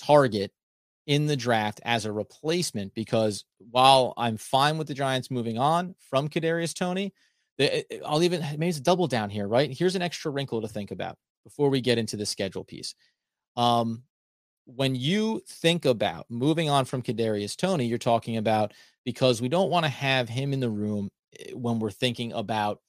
target 0.01 0.51
in 1.05 1.27
the 1.27 1.37
draft 1.37 1.81
as 1.85 2.05
a 2.05 2.11
replacement 2.11 2.95
because 2.95 3.45
while 3.69 4.15
I'm 4.17 4.37
fine 4.37 4.79
with 4.79 4.87
the 4.87 4.95
Giants 4.95 5.29
moving 5.29 5.59
on 5.59 5.93
from 6.09 6.29
Kadarius 6.29 6.73
Toney, 6.73 7.13
I'll 8.03 8.23
even 8.23 8.41
maybe 8.41 8.69
it's 8.69 8.79
a 8.79 8.81
double 8.81 9.05
down 9.05 9.29
here, 9.29 9.47
right? 9.47 9.71
Here's 9.71 9.95
an 9.95 10.01
extra 10.01 10.31
wrinkle 10.31 10.61
to 10.61 10.67
think 10.67 10.89
about 10.89 11.19
before 11.43 11.69
we 11.69 11.79
get 11.79 11.99
into 11.99 12.17
the 12.17 12.25
schedule 12.25 12.63
piece. 12.63 12.95
Um, 13.55 14.01
when 14.65 14.95
you 14.95 15.41
think 15.47 15.85
about 15.85 16.25
moving 16.29 16.69
on 16.69 16.85
from 16.85 17.01
Kadarius 17.01 17.55
Toney, 17.55 17.85
you're 17.85 17.97
talking 17.97 18.37
about 18.37 18.73
because 19.03 19.41
we 19.41 19.49
don't 19.49 19.69
want 19.69 19.85
to 19.85 19.91
have 19.91 20.27
him 20.27 20.53
in 20.53 20.59
the 20.59 20.69
room 20.69 21.09
eh, 21.39 21.51
when 21.53 21.79
we're 21.79 21.91
thinking 21.91 22.33
about 22.33 22.81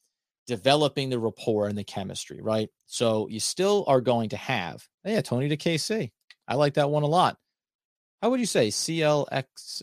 developing 0.47 1.11
the 1.11 1.19
rapport 1.19 1.67
and 1.67 1.77
the 1.77 1.85
chemistry, 1.85 2.41
right? 2.41 2.71
So 2.87 3.29
you 3.29 3.41
still 3.41 3.85
are 3.89 4.01
going 4.01 4.31
to 4.31 4.37
have, 4.37 4.87
yeah, 5.05 5.21
Toney 5.21 5.49
to 5.49 5.57
KC. 5.57 6.11
I 6.49 6.55
like 6.55 6.75
that 6.75 6.91
one 6.91 7.03
a 7.03 7.07
lot. 7.07 7.37
How 8.23 8.31
would 8.31 8.41
you 8.41 8.47
say 8.47 8.69
CLX 8.69 9.83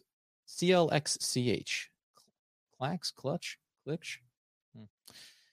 CLXCH? 0.50 1.86
Clax, 2.82 3.14
clutch, 3.14 3.58
glitch? 3.88 4.18
Hmm. 4.76 4.86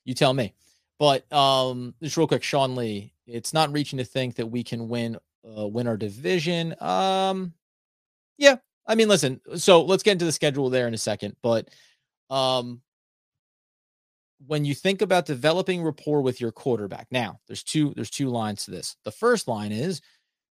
You 0.05 0.14
tell 0.14 0.33
me. 0.33 0.55
But 0.98 1.31
um, 1.33 1.94
just 2.03 2.16
real 2.16 2.26
quick, 2.26 2.42
Sean 2.42 2.76
Lee, 2.76 3.14
it's 3.26 3.55
not 3.55 3.72
reaching 3.72 3.98
to 3.98 4.05
think 4.05 4.37
that 4.37 4.46
we 4.46 4.62
can 4.62 4.88
win 4.88 5.16
uh, 5.44 5.66
win 5.66 5.87
our 5.87 5.96
division. 5.96 6.74
Um, 6.81 7.55
yeah, 8.38 8.57
I 8.87 8.94
mean, 8.94 9.09
listen. 9.09 9.40
So 9.57 9.83
let's 9.83 10.03
get 10.03 10.12
into 10.12 10.24
the 10.24 10.33
schedule 10.33 10.70
there 10.70 10.88
in 10.88 10.94
a 10.94 10.98
second. 10.98 11.37
But 11.42 11.68
um, 12.29 12.83
when 14.46 14.64
you 14.64 14.74
think 14.74 15.03
about 15.03 15.26
developing 15.26 15.83
rapport 15.83 16.22
with 16.22 16.40
your 16.40 16.53
quarterback, 16.53 17.07
now 17.11 17.40
there's 17.46 17.62
two 17.62 17.92
there's 17.94 18.11
two 18.11 18.29
lines 18.29 18.64
to 18.64 18.70
this. 18.70 18.96
The 19.05 19.12
first 19.12 19.48
line 19.48 19.72
is 19.72 20.00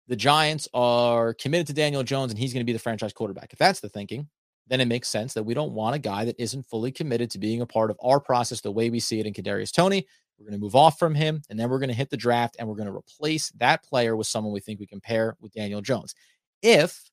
the 0.09 0.17
Giants 0.17 0.69
are 0.75 1.35
committed 1.35 1.69
to 1.69 1.73
Daniel 1.73 2.03
Jones 2.03 2.33
and 2.33 2.39
he's 2.39 2.53
going 2.53 2.63
to 2.63 2.67
be 2.67 2.73
the 2.73 2.79
franchise 2.79 3.13
quarterback. 3.13 3.53
If 3.53 3.59
that's 3.59 3.81
the 3.81 3.89
thinking, 3.89 4.29
then 4.67 4.81
it 4.81 4.89
makes 4.89 5.09
sense 5.09 5.35
that 5.35 5.45
we 5.45 5.55
don't 5.55 5.73
want 5.73 5.97
a 5.97 6.01
guy 6.01 6.25
that 6.25 6.37
isn't 6.39 6.67
fully 6.67 6.93
committed 6.93 7.31
to 7.31 7.39
being 7.39 7.61
a 7.61 7.67
part 7.67 7.91
of 7.91 7.99
our 8.03 8.21
process 8.21 8.61
the 8.61 8.71
way 8.71 8.91
we 8.91 9.01
see 9.01 9.21
it 9.21 9.27
in 9.27 9.33
Kadarius 9.33 9.73
Toney. 9.73 10.07
We're 10.41 10.47
going 10.47 10.59
to 10.59 10.65
move 10.65 10.75
off 10.75 10.99
from 10.99 11.15
him, 11.15 11.43
and 11.51 11.61
then 11.61 11.69
we're 11.69 11.79
going 11.79 11.91
to 11.91 11.95
hit 11.95 12.09
the 12.09 12.17
draft, 12.17 12.57
and 12.59 12.67
we're 12.67 12.75
going 12.75 12.89
to 12.89 12.97
replace 12.97 13.51
that 13.59 13.85
player 13.85 14.17
with 14.17 14.27
someone 14.27 14.55
we 14.55 14.61
think 14.61 14.81
we 14.81 14.87
can 14.87 15.01
pair 15.01 15.37
with 15.39 15.53
Daniel 15.53 15.83
Jones. 15.83 16.15
If 16.63 17.11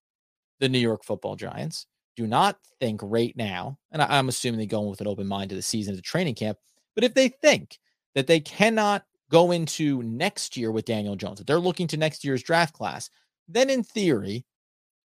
the 0.61 0.69
New 0.69 0.79
York 0.79 1.03
Football 1.03 1.35
Giants 1.35 1.87
do 2.15 2.25
not 2.25 2.57
think 2.79 3.01
right 3.03 3.35
now, 3.35 3.77
and 3.91 4.01
I'm 4.01 4.29
assuming 4.29 4.59
they 4.59 4.65
go 4.65 4.81
with 4.81 5.01
an 5.01 5.07
open 5.07 5.27
mind 5.27 5.49
to 5.49 5.55
the 5.55 5.61
season 5.61 5.95
to 5.95 6.01
training 6.01 6.35
camp, 6.35 6.57
but 6.95 7.03
if 7.03 7.13
they 7.13 7.27
think 7.27 7.77
that 8.15 8.27
they 8.27 8.39
cannot 8.39 9.03
go 9.29 9.51
into 9.51 10.01
next 10.03 10.55
year 10.55 10.71
with 10.71 10.85
Daniel 10.85 11.17
Jones, 11.17 11.41
if 11.41 11.45
they're 11.45 11.59
looking 11.59 11.87
to 11.87 11.97
next 11.97 12.23
year's 12.23 12.41
draft 12.41 12.73
class, 12.73 13.09
then 13.49 13.69
in 13.69 13.83
theory, 13.83 14.45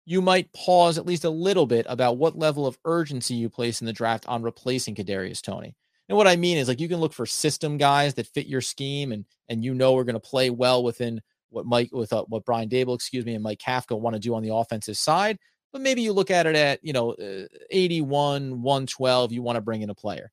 you 0.04 0.20
might 0.20 0.52
pause 0.52 0.98
at 0.98 1.06
least 1.06 1.24
a 1.24 1.30
little 1.30 1.66
bit 1.66 1.86
about 1.88 2.18
what 2.18 2.36
level 2.36 2.66
of 2.66 2.78
urgency 2.84 3.34
you 3.34 3.48
place 3.48 3.80
in 3.80 3.86
the 3.86 3.92
draft 3.92 4.26
on 4.26 4.42
replacing 4.42 4.94
Kadarius 4.94 5.40
Toney. 5.40 5.76
And 6.08 6.16
what 6.16 6.26
I 6.26 6.36
mean 6.36 6.56
is 6.56 6.68
like 6.68 6.80
you 6.80 6.88
can 6.88 7.00
look 7.00 7.12
for 7.12 7.26
system 7.26 7.76
guys 7.76 8.14
that 8.14 8.26
fit 8.26 8.46
your 8.46 8.60
scheme 8.60 9.12
and 9.12 9.24
and 9.48 9.64
you 9.64 9.74
know 9.74 9.92
we're 9.92 10.04
going 10.04 10.14
to 10.14 10.20
play 10.20 10.50
well 10.50 10.82
within 10.82 11.20
what 11.50 11.66
Mike 11.66 11.90
with 11.92 12.12
uh, 12.12 12.24
what 12.28 12.44
Brian 12.44 12.68
Daboll, 12.68 12.94
excuse 12.94 13.24
me, 13.24 13.34
and 13.34 13.42
Mike 13.42 13.60
Kafka 13.60 13.98
want 13.98 14.14
to 14.14 14.20
do 14.20 14.34
on 14.34 14.42
the 14.42 14.54
offensive 14.54 14.96
side. 14.96 15.38
But 15.72 15.82
maybe 15.82 16.02
you 16.02 16.12
look 16.12 16.30
at 16.30 16.46
it 16.46 16.56
at 16.56 16.82
you 16.82 16.92
know 16.92 17.12
uh, 17.12 17.46
81, 17.70 18.62
112. 18.62 19.32
You 19.32 19.42
want 19.42 19.56
to 19.56 19.62
bring 19.62 19.82
in 19.82 19.90
a 19.90 19.94
player. 19.94 20.30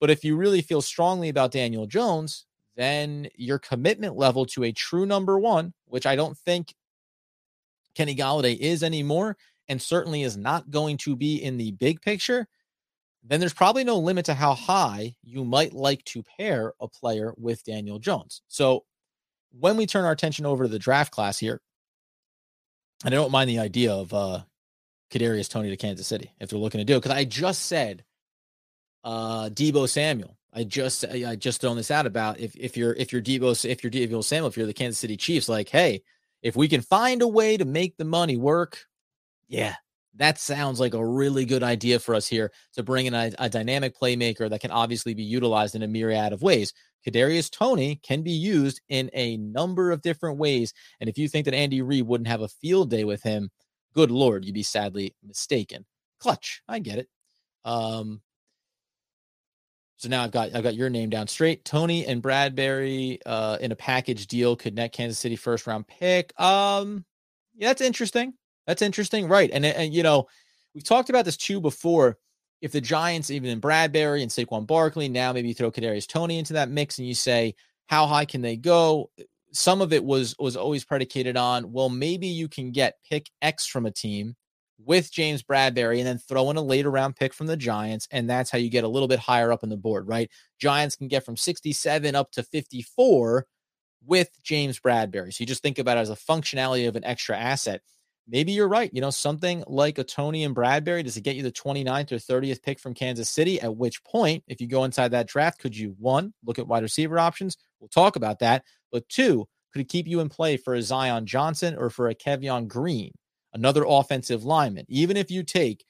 But 0.00 0.10
if 0.10 0.24
you 0.24 0.36
really 0.36 0.62
feel 0.62 0.80
strongly 0.80 1.28
about 1.28 1.50
Daniel 1.50 1.86
Jones, 1.86 2.46
then 2.76 3.28
your 3.34 3.58
commitment 3.58 4.16
level 4.16 4.46
to 4.46 4.64
a 4.64 4.72
true 4.72 5.04
number 5.04 5.38
one, 5.38 5.72
which 5.86 6.06
I 6.06 6.14
don't 6.14 6.38
think 6.38 6.74
Kenny 7.94 8.14
Golladay 8.14 8.56
is 8.56 8.84
anymore, 8.84 9.36
and 9.68 9.82
certainly 9.82 10.22
is 10.22 10.36
not 10.36 10.70
going 10.70 10.96
to 10.98 11.16
be 11.16 11.42
in 11.42 11.56
the 11.56 11.72
big 11.72 12.00
picture, 12.00 12.46
then 13.24 13.40
there's 13.40 13.54
probably 13.54 13.84
no 13.84 13.98
limit 13.98 14.26
to 14.26 14.34
how 14.34 14.54
high 14.54 15.14
you 15.22 15.44
might 15.44 15.72
like 15.72 16.04
to 16.04 16.22
pair 16.38 16.72
a 16.80 16.88
player 16.88 17.34
with 17.36 17.64
Daniel 17.64 17.98
Jones. 17.98 18.42
So 18.48 18.84
when 19.58 19.76
we 19.76 19.86
turn 19.86 20.04
our 20.04 20.12
attention 20.12 20.46
over 20.46 20.64
to 20.64 20.68
the 20.68 20.78
draft 20.78 21.12
class 21.12 21.38
here, 21.38 21.60
and 23.04 23.14
I 23.14 23.16
don't 23.16 23.32
mind 23.32 23.48
the 23.48 23.58
idea 23.58 23.92
of 23.92 24.12
uh 24.12 24.40
Kadarius 25.10 25.48
Toney 25.48 25.70
to 25.70 25.76
Kansas 25.76 26.06
City 26.06 26.32
if 26.40 26.50
they're 26.50 26.58
looking 26.58 26.78
to 26.78 26.84
do 26.84 26.94
it, 26.94 27.00
because 27.00 27.16
I 27.16 27.24
just 27.24 27.66
said 27.66 28.04
uh 29.04 29.48
Deebo 29.50 29.88
Samuel. 29.88 30.36
I 30.52 30.64
just 30.64 31.04
I 31.04 31.36
just 31.36 31.60
thrown 31.60 31.76
this 31.76 31.90
out 31.90 32.06
about 32.06 32.40
if 32.40 32.56
if 32.56 32.76
you're 32.76 32.94
if 32.94 33.12
you're 33.12 33.22
Deebo 33.22 33.64
if 33.64 33.84
you're 33.84 33.90
Deebo 33.90 34.24
Samuel 34.24 34.48
if 34.48 34.56
you're 34.56 34.66
the 34.66 34.72
Kansas 34.72 34.98
City 34.98 35.16
Chiefs, 35.16 35.48
like 35.48 35.68
hey, 35.68 36.02
if 36.42 36.56
we 36.56 36.68
can 36.68 36.80
find 36.80 37.22
a 37.22 37.28
way 37.28 37.56
to 37.56 37.64
make 37.64 37.96
the 37.96 38.04
money 38.04 38.36
work, 38.36 38.86
yeah, 39.48 39.76
that 40.18 40.38
sounds 40.38 40.80
like 40.80 40.94
a 40.94 41.06
really 41.06 41.44
good 41.44 41.62
idea 41.62 41.98
for 41.98 42.14
us 42.14 42.26
here 42.26 42.52
to 42.74 42.82
bring 42.82 43.06
in 43.06 43.14
a, 43.14 43.32
a, 43.38 43.48
dynamic 43.48 43.96
playmaker 43.98 44.50
that 44.50 44.60
can 44.60 44.70
obviously 44.70 45.14
be 45.14 45.22
utilized 45.22 45.74
in 45.74 45.82
a 45.82 45.88
myriad 45.88 46.32
of 46.32 46.42
ways. 46.42 46.72
Kadarius 47.06 47.50
Toney 47.50 48.00
can 48.02 48.22
be 48.22 48.32
used 48.32 48.80
in 48.88 49.10
a 49.14 49.36
number 49.36 49.92
of 49.92 50.02
different 50.02 50.38
ways, 50.38 50.74
and 51.00 51.08
if 51.08 51.16
you 51.16 51.28
think 51.28 51.44
that 51.44 51.54
Andy 51.54 51.80
Reid 51.80 52.06
wouldn't 52.06 52.28
have 52.28 52.42
a 52.42 52.48
field 52.48 52.90
day 52.90 53.04
with 53.04 53.22
him, 53.22 53.50
good 53.94 54.10
lord, 54.10 54.44
you'd 54.44 54.54
be 54.54 54.64
sadly 54.64 55.14
mistaken. 55.24 55.86
Clutch, 56.18 56.62
I 56.68 56.80
get 56.80 56.98
it. 56.98 57.08
Um, 57.64 58.20
so 59.98 60.08
now 60.08 60.22
I've 60.22 60.30
got 60.30 60.54
I've 60.54 60.62
got 60.62 60.76
your 60.76 60.90
name 60.90 61.10
down 61.10 61.26
straight. 61.26 61.64
Toney 61.64 62.06
and 62.06 62.22
Bradberry 62.22 63.18
uh, 63.26 63.58
in 63.60 63.72
a 63.72 63.76
package 63.76 64.26
deal 64.26 64.54
could 64.54 64.74
net 64.74 64.92
Kansas 64.92 65.18
City 65.18 65.36
first 65.36 65.66
round 65.66 65.86
pick. 65.86 66.38
Um, 66.40 67.04
yeah, 67.56 67.68
that's 67.68 67.82
interesting. 67.82 68.34
That's 68.68 68.82
interesting, 68.82 69.26
right? 69.26 69.50
And 69.52 69.64
and 69.64 69.92
you 69.92 70.04
know, 70.04 70.28
we've 70.74 70.84
talked 70.84 71.08
about 71.08 71.24
this 71.24 71.38
too 71.38 71.60
before. 71.60 72.18
If 72.60 72.72
the 72.72 72.80
Giants, 72.80 73.30
even 73.30 73.50
in 73.50 73.60
Bradberry 73.60 74.20
and 74.20 74.30
Saquon 74.30 74.66
Barkley, 74.66 75.08
now 75.08 75.32
maybe 75.32 75.48
you 75.48 75.54
throw 75.54 75.70
Kadarius 75.70 76.08
Toney 76.08 76.38
into 76.38 76.52
that 76.54 76.68
mix, 76.68 76.98
and 76.98 77.08
you 77.08 77.14
say, 77.14 77.54
how 77.86 78.06
high 78.06 78.26
can 78.26 78.42
they 78.42 78.56
go? 78.56 79.10
Some 79.52 79.80
of 79.80 79.92
it 79.92 80.04
was 80.04 80.36
was 80.38 80.56
always 80.56 80.84
predicated 80.84 81.36
on, 81.36 81.72
well, 81.72 81.88
maybe 81.88 82.26
you 82.26 82.46
can 82.46 82.70
get 82.70 82.98
pick 83.08 83.30
X 83.40 83.66
from 83.66 83.86
a 83.86 83.90
team 83.90 84.36
with 84.84 85.10
James 85.10 85.42
Bradberry 85.42 85.98
and 85.98 86.06
then 86.06 86.18
throw 86.18 86.50
in 86.50 86.56
a 86.56 86.62
later 86.62 86.90
round 86.90 87.16
pick 87.16 87.32
from 87.32 87.46
the 87.46 87.56
Giants. 87.56 88.06
And 88.10 88.28
that's 88.28 88.50
how 88.50 88.58
you 88.58 88.68
get 88.68 88.84
a 88.84 88.88
little 88.88 89.08
bit 89.08 89.18
higher 89.18 89.50
up 89.50 89.62
on 89.62 89.70
the 89.70 89.76
board, 89.78 90.06
right? 90.06 90.30
Giants 90.60 90.94
can 90.94 91.08
get 91.08 91.24
from 91.24 91.36
67 91.38 92.14
up 92.14 92.32
to 92.32 92.42
54 92.42 93.46
with 94.04 94.30
James 94.42 94.78
Bradberry. 94.78 95.32
So 95.32 95.42
you 95.42 95.46
just 95.46 95.62
think 95.62 95.78
about 95.78 95.96
it 95.96 96.00
as 96.00 96.10
a 96.10 96.16
functionality 96.16 96.86
of 96.86 96.96
an 96.96 97.04
extra 97.04 97.36
asset 97.36 97.80
maybe 98.28 98.52
you're 98.52 98.68
right. 98.68 98.90
You 98.92 99.00
know, 99.00 99.10
something 99.10 99.64
like 99.66 99.98
a 99.98 100.04
Toney 100.04 100.44
and 100.44 100.54
Bradberry, 100.54 101.02
does 101.02 101.16
it 101.16 101.22
get 101.22 101.36
you 101.36 101.42
the 101.42 101.50
29th 101.50 102.12
or 102.12 102.16
30th 102.16 102.62
pick 102.62 102.78
from 102.78 102.94
Kansas 102.94 103.30
City? 103.30 103.60
At 103.60 103.76
which 103.76 104.04
point, 104.04 104.44
if 104.46 104.60
you 104.60 104.66
go 104.66 104.84
inside 104.84 105.12
that 105.12 105.26
draft, 105.26 105.58
could 105.58 105.76
you 105.76 105.96
one, 105.98 106.34
look 106.44 106.58
at 106.58 106.68
wide 106.68 106.82
receiver 106.82 107.18
options? 107.18 107.56
We'll 107.80 107.88
talk 107.88 108.16
about 108.16 108.40
that. 108.40 108.64
But 108.92 109.08
two, 109.08 109.46
could 109.72 109.82
it 109.82 109.88
keep 109.88 110.06
you 110.06 110.20
in 110.20 110.28
play 110.28 110.56
for 110.56 110.74
a 110.74 110.82
Zion 110.82 111.26
Johnson 111.26 111.76
or 111.76 111.90
for 111.90 112.08
a 112.08 112.14
Kenyon 112.14 112.68
Green, 112.68 113.12
another 113.52 113.84
offensive 113.86 114.44
lineman? 114.44 114.84
Even 114.88 115.16
if 115.16 115.30
you 115.30 115.42
take, 115.42 115.84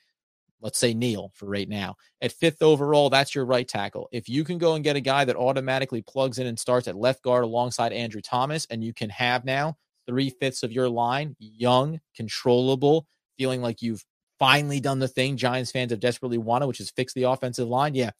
let's 0.60 0.78
say 0.78 0.94
Neal 0.94 1.32
for 1.34 1.46
right 1.46 1.68
now, 1.68 1.96
at 2.20 2.32
fifth 2.32 2.62
overall, 2.62 3.10
that's 3.10 3.34
your 3.34 3.44
right 3.44 3.66
tackle. 3.66 4.08
If 4.12 4.28
you 4.28 4.44
can 4.44 4.58
go 4.58 4.74
and 4.74 4.84
get 4.84 4.96
a 4.96 5.00
guy 5.00 5.24
that 5.24 5.36
automatically 5.36 6.02
plugs 6.02 6.38
in 6.38 6.46
and 6.46 6.58
starts 6.58 6.88
at 6.88 6.96
left 6.96 7.22
guard 7.22 7.44
alongside 7.44 7.92
Andrew 7.92 8.20
Thomas, 8.20 8.66
and 8.70 8.82
you 8.82 8.92
can 8.92 9.10
have 9.10 9.44
now 9.44 9.76
three 10.08 10.30
fifths 10.30 10.62
of 10.62 10.72
your 10.72 10.88
line, 10.88 11.36
young, 11.38 12.00
controllable, 12.16 13.06
feeling 13.36 13.60
like 13.60 13.82
you've 13.82 14.04
finally 14.38 14.80
done 14.80 14.98
the 14.98 15.08
thing 15.08 15.36
Giants 15.36 15.70
fans 15.70 15.90
have 15.90 16.00
desperately 16.00 16.38
wanted, 16.38 16.66
which 16.66 16.80
is 16.80 16.90
fix 16.90 17.12
the 17.12 17.24
offensive 17.24 17.68
line. 17.68 17.94
Yeah, 17.94 18.10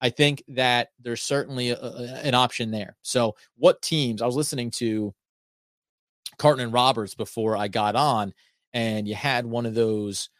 I 0.00 0.10
think 0.10 0.42
that 0.48 0.88
there's 1.00 1.22
certainly 1.22 1.70
a, 1.70 1.78
a, 1.78 2.20
an 2.24 2.34
option 2.34 2.70
there. 2.70 2.96
So, 3.02 3.36
what 3.56 3.82
teams? 3.82 4.22
I 4.22 4.26
was 4.26 4.36
listening 4.36 4.70
to 4.72 5.14
Carton 6.38 6.64
and 6.64 6.72
Roberts 6.72 7.14
before 7.14 7.56
I 7.56 7.68
got 7.68 7.94
on, 7.94 8.32
and 8.72 9.06
you 9.06 9.14
had 9.14 9.44
one 9.44 9.66
of 9.66 9.74
those 9.74 10.30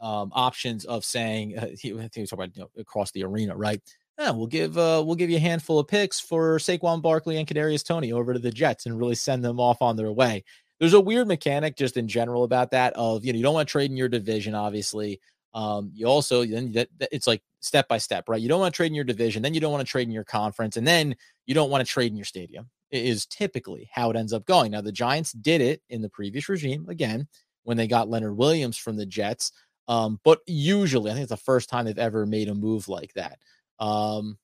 um, 0.00 0.30
options 0.34 0.84
of 0.84 1.04
saying, 1.04 1.58
uh, 1.58 1.62
I 1.62 1.74
think 1.74 1.98
talking 1.98 2.26
about 2.32 2.56
you 2.56 2.62
know, 2.62 2.70
across 2.78 3.10
the 3.12 3.24
arena, 3.24 3.56
right? 3.56 3.80
Yeah, 4.20 4.32
we'll 4.32 4.48
give 4.48 4.76
uh, 4.76 5.02
we'll 5.04 5.14
give 5.14 5.30
you 5.30 5.38
a 5.38 5.40
handful 5.40 5.78
of 5.78 5.88
picks 5.88 6.20
for 6.20 6.58
Saquon 6.58 7.00
Barkley 7.00 7.38
and 7.38 7.48
Kadarius 7.48 7.82
Toney 7.82 8.12
over 8.12 8.34
to 8.34 8.38
the 8.38 8.50
Jets 8.50 8.84
and 8.84 8.98
really 8.98 9.14
send 9.14 9.42
them 9.42 9.58
off 9.58 9.80
on 9.80 9.96
their 9.96 10.12
way. 10.12 10.44
There's 10.78 10.92
a 10.92 11.00
weird 11.00 11.26
mechanic 11.26 11.74
just 11.74 11.96
in 11.96 12.06
general 12.06 12.44
about 12.44 12.72
that. 12.72 12.92
Of 12.96 13.24
you 13.24 13.32
know 13.32 13.38
you 13.38 13.42
don't 13.42 13.54
want 13.54 13.66
to 13.66 13.72
trade 13.72 13.90
in 13.90 13.96
your 13.96 14.10
division, 14.10 14.54
obviously. 14.54 15.22
Um, 15.54 15.90
you 15.94 16.06
also 16.06 16.44
then 16.44 16.70
it's 17.10 17.26
like 17.26 17.40
step 17.60 17.88
by 17.88 17.96
step, 17.96 18.28
right? 18.28 18.42
You 18.42 18.50
don't 18.50 18.60
want 18.60 18.74
to 18.74 18.76
trade 18.76 18.88
in 18.88 18.94
your 18.94 19.04
division, 19.04 19.42
then 19.42 19.54
you 19.54 19.60
don't 19.60 19.72
want 19.72 19.86
to 19.86 19.90
trade 19.90 20.06
in 20.06 20.12
your 20.12 20.24
conference, 20.24 20.76
and 20.76 20.86
then 20.86 21.16
you 21.46 21.54
don't 21.54 21.70
want 21.70 21.80
to 21.86 21.90
trade 21.90 22.12
in 22.12 22.18
your 22.18 22.26
stadium. 22.26 22.68
is 22.90 23.24
typically 23.24 23.88
how 23.90 24.10
it 24.10 24.16
ends 24.16 24.34
up 24.34 24.44
going. 24.44 24.72
Now, 24.72 24.82
the 24.82 24.92
Giants 24.92 25.32
did 25.32 25.62
it 25.62 25.80
in 25.88 26.02
the 26.02 26.10
previous 26.10 26.46
regime 26.46 26.86
again 26.90 27.26
when 27.62 27.78
they 27.78 27.86
got 27.86 28.10
Leonard 28.10 28.36
Williams 28.36 28.76
from 28.76 28.96
the 28.98 29.06
Jets. 29.06 29.50
Um, 29.88 30.20
but 30.24 30.40
usually, 30.46 31.10
I 31.10 31.14
think 31.14 31.22
it's 31.22 31.30
the 31.30 31.38
first 31.38 31.70
time 31.70 31.86
they've 31.86 31.98
ever 31.98 32.26
made 32.26 32.48
a 32.50 32.54
move 32.54 32.86
like 32.86 33.14
that. 33.14 33.38
Um, 33.80 34.38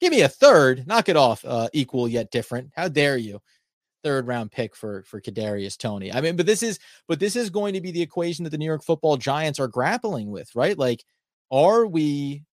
give 0.00 0.12
me 0.12 0.22
a 0.22 0.28
third, 0.28 0.86
knock 0.86 1.08
it 1.08 1.16
off, 1.16 1.44
uh, 1.44 1.68
equal 1.72 2.08
yet 2.08 2.30
different. 2.30 2.70
How 2.76 2.88
dare 2.88 3.16
you? 3.16 3.40
Third 4.02 4.26
round 4.26 4.50
pick 4.50 4.74
for 4.74 5.02
for 5.04 5.20
Kadarius 5.20 5.76
Toney. 5.76 6.12
I 6.12 6.22
mean, 6.22 6.36
but 6.36 6.46
this 6.46 6.62
is 6.62 6.78
but 7.06 7.20
this 7.20 7.36
is 7.36 7.50
going 7.50 7.74
to 7.74 7.82
be 7.82 7.90
the 7.90 8.00
equation 8.02 8.44
that 8.44 8.50
the 8.50 8.58
New 8.58 8.64
York 8.64 8.82
Football 8.82 9.18
Giants 9.18 9.60
are 9.60 9.68
grappling 9.68 10.30
with, 10.30 10.54
right? 10.56 10.78
Like, 10.78 11.04
are 11.50 11.86
we 11.86 12.44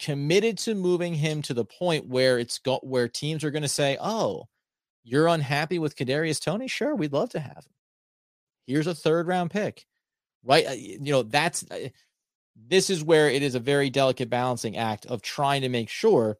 committed 0.00 0.58
to 0.58 0.74
moving 0.74 1.14
him 1.14 1.42
to 1.42 1.54
the 1.54 1.64
point 1.64 2.06
where 2.06 2.38
it's 2.38 2.58
got 2.58 2.86
where 2.86 3.08
teams 3.08 3.44
are 3.44 3.50
going 3.52 3.62
to 3.62 3.68
say, 3.68 3.96
"Oh, 4.00 4.46
you're 5.04 5.28
unhappy 5.28 5.78
with 5.78 5.96
Kadarius 5.96 6.42
Toney? 6.42 6.68
Sure, 6.68 6.94
we'd 6.96 7.12
love 7.12 7.30
to 7.30 7.40
have 7.40 7.58
him. 7.58 7.72
Here's 8.66 8.86
a 8.88 8.94
third 8.94 9.26
round 9.28 9.50
pick." 9.50 9.86
Right? 10.44 10.66
Uh, 10.66 10.72
you 10.72 10.98
know, 11.12 11.22
that's 11.24 11.64
uh, 11.70 11.88
this 12.66 12.90
is 12.90 13.04
where 13.04 13.30
it 13.30 13.42
is 13.42 13.54
a 13.54 13.60
very 13.60 13.90
delicate 13.90 14.30
balancing 14.30 14.76
act 14.76 15.06
of 15.06 15.22
trying 15.22 15.62
to 15.62 15.68
make 15.68 15.88
sure 15.88 16.38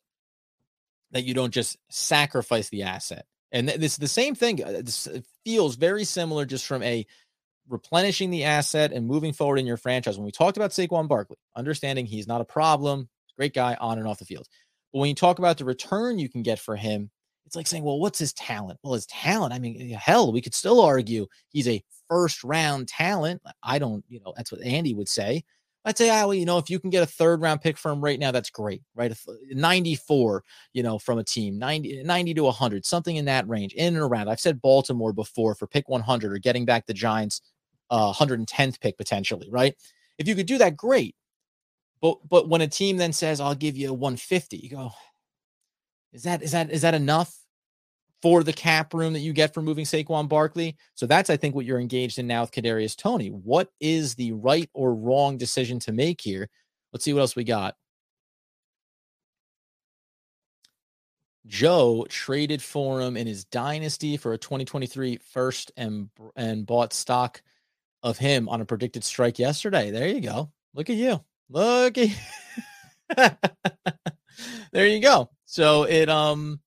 that 1.13 1.25
you 1.25 1.35
don't 1.35 1.55
just 1.55 1.77
sacrifice 1.91 2.69
the 2.69 2.83
asset. 2.83 3.27
And 3.51 3.69
this 3.69 3.97
the 3.97 4.09
same 4.09 4.35
thing. 4.35 4.63
Uh, 4.63 4.83
this 4.85 5.09
feels 5.45 5.77
very 5.77 6.05
similar 6.05 6.45
just 6.45 6.67
from 6.67 6.83
a 6.83 7.07
replenishing 7.69 8.31
the 8.31 8.45
asset 8.45 8.93
and 8.93 9.07
moving 9.07 9.33
forward 9.33 9.59
in 9.59 9.67
your 9.67 9.77
franchise. 9.77 10.17
When 10.17 10.25
we 10.25 10.33
talked 10.33 10.57
about 10.57 10.71
Saquon 10.71 11.09
Barkley, 11.09 11.39
understanding 11.57 12.07
he's 12.07 12.27
not 12.27 12.41
a 12.41 12.47
problem, 12.47 13.09
great 13.37 13.55
guy 13.55 13.77
on 13.81 13.99
and 13.99 14.07
off 14.07 14.19
the 14.19 14.25
field. 14.25 14.47
But 14.93 15.01
when 15.01 15.09
you 15.09 15.15
talk 15.15 15.39
about 15.39 15.59
the 15.59 15.65
return 15.65 16.19
you 16.19 16.29
can 16.29 16.43
get 16.43 16.59
for 16.59 16.77
him, 16.77 17.11
it's 17.47 17.57
like 17.57 17.67
saying, 17.67 17.85
well, 17.85 17.99
what's 17.99 18.19
his 18.19 18.35
talent? 18.35 18.79
Well, 18.83 18.95
his 18.95 19.07
talent, 19.07 19.55
I 19.55 19.59
mean, 19.59 19.91
hell, 19.91 20.33
we 20.33 20.43
could 20.43 20.55
still 20.55 20.81
argue 20.83 21.27
he's 21.49 21.69
a 21.69 21.83
first 22.09 22.45
round 22.45 22.89
talent. 22.89 23.41
I 23.63 23.79
don't, 23.79 24.05
you 24.09 24.21
know, 24.21 24.35
that's 24.37 24.53
what 24.53 24.63
Andy 24.63 24.95
would 24.95 25.09
say. 25.09 25.45
I'd 25.85 25.97
say, 25.97 26.11
ah, 26.11 26.27
well, 26.27 26.35
you 26.35 26.45
know, 26.45 26.59
if 26.59 26.69
you 26.69 26.79
can 26.79 26.91
get 26.91 27.03
a 27.03 27.07
third 27.07 27.41
round 27.41 27.61
pick 27.61 27.79
from 27.79 28.03
right 28.03 28.19
now, 28.19 28.31
that's 28.31 28.51
great, 28.51 28.83
right? 28.95 29.17
94, 29.51 30.45
you 30.75 30.83
know, 30.83 30.99
from 30.99 31.19
a 31.19 31.25
team, 31.25 31.59
90, 31.59 32.03
90 32.03 32.35
to 32.35 32.45
100, 32.45 32.85
something 32.85 33.17
in 33.17 33.25
that 33.27 33.49
range, 33.49 33.73
in 33.75 33.95
and 33.95 34.03
around. 34.03 34.29
I've 34.29 34.41
said 34.41 34.61
Baltimore 34.61 35.13
before 35.13 35.55
for 35.55 35.67
pick 35.67 35.89
100 35.89 36.33
or 36.33 36.39
getting 36.39 36.65
back 36.65 36.87
the 36.87 36.95
Giants' 36.95 37.41
uh, 37.91 38.13
110th 38.13 38.81
pick 38.81 38.99
potentially, 38.99 39.49
right? 39.51 39.75
If 40.19 40.29
you 40.29 40.35
could 40.35 40.47
do 40.47 40.59
that, 40.59 40.77
great. 40.77 41.15
But 42.01 42.19
but 42.29 42.49
when 42.49 42.61
a 42.61 42.69
team 42.69 42.97
then 42.97 43.13
says, 43.13 43.41
I'll 43.41 43.55
give 43.55 43.77
you 43.77 43.93
150, 43.93 44.57
you 44.57 44.71
go, 44.71 44.93
is 46.13 46.23
that 46.25 46.43
is 46.43 46.53
that 46.53 46.71
is 46.71 46.83
that 46.83 46.95
enough? 46.95 47.35
For 48.21 48.43
the 48.43 48.53
cap 48.53 48.95
room 48.95 49.13
that 49.13 49.21
you 49.21 49.33
get 49.33 49.55
from 49.55 49.65
moving 49.65 49.85
Saquon 49.85 50.29
Barkley. 50.29 50.77
So 50.95 51.07
that's, 51.07 51.31
I 51.31 51.37
think, 51.37 51.55
what 51.55 51.65
you're 51.65 51.79
engaged 51.79 52.19
in 52.19 52.27
now 52.27 52.41
with 52.41 52.51
Kadarius 52.51 52.97
Toney. 52.97 53.29
What 53.29 53.71
is 53.81 54.17
the 54.17 54.33
right 54.33 54.69
or 54.75 54.95
wrong 54.95 55.39
decision 55.39 55.79
to 55.81 55.93
make 55.93 56.21
here? 56.21 56.49
Let's 56.93 57.05
see 57.05 57.13
what 57.13 57.21
else 57.21 57.37
we 57.37 57.45
got. 57.45 57.77
Joe 61.47 62.07
traded 62.09 62.61
for 62.63 63.01
him 63.01 63.17
in 63.17 63.27
his 63.27 63.45
dynasty 63.47 64.17
for 64.17 64.35
a 64.35 64.39
2023 64.39 65.19
first 65.33 65.73
and 65.77 66.11
and 66.37 66.67
bought 66.67 66.93
stock 66.93 67.43
of 68.03 68.19
him 68.19 68.49
on 68.49 68.61
a 68.61 68.67
predicted 68.67 69.03
strike 69.03 69.39
yesterday. 69.39 69.91
There 69.91 70.09
you 70.09 70.21
go. 70.21 70.53
Look 70.75 70.91
at 70.91 70.97
you. 70.97 71.25
Look 71.49 71.97
at 71.99 72.11
there 74.73 74.87
you 74.87 75.01
go. 75.01 75.31
So 75.47 75.85
it 75.85 76.09
um 76.11 76.61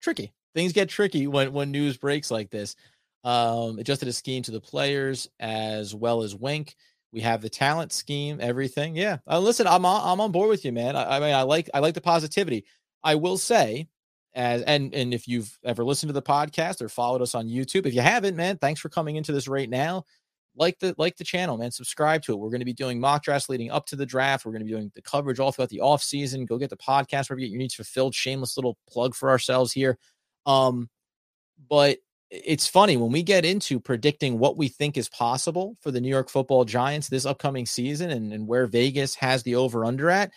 tricky 0.00 0.32
things 0.56 0.72
get 0.72 0.88
tricky 0.88 1.26
when 1.28 1.52
when 1.52 1.70
news 1.70 1.96
breaks 1.96 2.30
like 2.30 2.50
this. 2.50 2.74
Um, 3.22 3.78
adjusted 3.78 4.08
a 4.08 4.12
scheme 4.12 4.42
to 4.44 4.50
the 4.50 4.60
players 4.60 5.28
as 5.38 5.94
well 5.94 6.22
as 6.22 6.34
Wink. 6.34 6.74
We 7.12 7.20
have 7.20 7.42
the 7.42 7.50
talent 7.50 7.92
scheme, 7.92 8.38
everything. 8.40 8.96
Yeah, 8.96 9.18
uh, 9.30 9.38
listen, 9.38 9.66
I'm 9.66 9.84
on, 9.84 10.00
I'm 10.04 10.20
on 10.20 10.32
board 10.32 10.48
with 10.48 10.64
you, 10.64 10.72
man. 10.72 10.96
I, 10.96 11.16
I 11.16 11.20
mean, 11.20 11.34
I 11.34 11.42
like 11.42 11.70
I 11.74 11.78
like 11.80 11.94
the 11.94 12.00
positivity. 12.00 12.64
I 13.04 13.14
will 13.14 13.38
say, 13.38 13.86
as 14.34 14.62
and 14.62 14.94
and 14.94 15.12
if 15.12 15.28
you've 15.28 15.56
ever 15.64 15.84
listened 15.84 16.08
to 16.08 16.14
the 16.14 16.22
podcast 16.22 16.80
or 16.80 16.88
followed 16.88 17.22
us 17.22 17.34
on 17.34 17.48
YouTube, 17.48 17.86
if 17.86 17.94
you 17.94 18.00
haven't, 18.00 18.36
man, 18.36 18.58
thanks 18.58 18.80
for 18.80 18.88
coming 18.88 19.16
into 19.16 19.32
this 19.32 19.48
right 19.48 19.68
now. 19.68 20.04
Like 20.56 20.78
the 20.78 20.94
like 20.96 21.16
the 21.16 21.24
channel, 21.24 21.58
man. 21.58 21.70
Subscribe 21.70 22.22
to 22.22 22.32
it. 22.32 22.38
We're 22.38 22.50
going 22.50 22.60
to 22.60 22.66
be 22.66 22.72
doing 22.72 22.98
mock 22.98 23.22
drafts 23.22 23.48
leading 23.50 23.70
up 23.70 23.86
to 23.86 23.96
the 23.96 24.06
draft. 24.06 24.46
We're 24.46 24.52
going 24.52 24.60
to 24.60 24.66
be 24.66 24.72
doing 24.72 24.90
the 24.94 25.02
coverage 25.02 25.38
all 25.38 25.52
throughout 25.52 25.68
the 25.68 25.80
off 25.80 26.02
season. 26.02 26.46
Go 26.46 26.56
get 26.58 26.70
the 26.70 26.76
podcast 26.78 27.28
wherever 27.28 27.40
you 27.40 27.46
get 27.46 27.52
your 27.52 27.58
needs 27.58 27.74
fulfilled. 27.74 28.14
Shameless 28.14 28.56
little 28.56 28.78
plug 28.88 29.14
for 29.14 29.28
ourselves 29.30 29.72
here. 29.72 29.98
Um, 30.46 30.88
but 31.68 31.98
it's 32.30 32.66
funny 32.66 32.96
when 32.96 33.12
we 33.12 33.22
get 33.22 33.44
into 33.44 33.78
predicting 33.80 34.38
what 34.38 34.56
we 34.56 34.68
think 34.68 34.96
is 34.96 35.08
possible 35.08 35.76
for 35.80 35.90
the 35.90 36.00
New 36.00 36.08
York 36.08 36.28
football 36.28 36.64
giants 36.64 37.08
this 37.08 37.26
upcoming 37.26 37.66
season 37.66 38.10
and, 38.10 38.32
and 38.32 38.46
where 38.48 38.66
Vegas 38.66 39.14
has 39.16 39.42
the 39.42 39.54
over 39.54 39.84
under 39.84 40.10
at, 40.10 40.32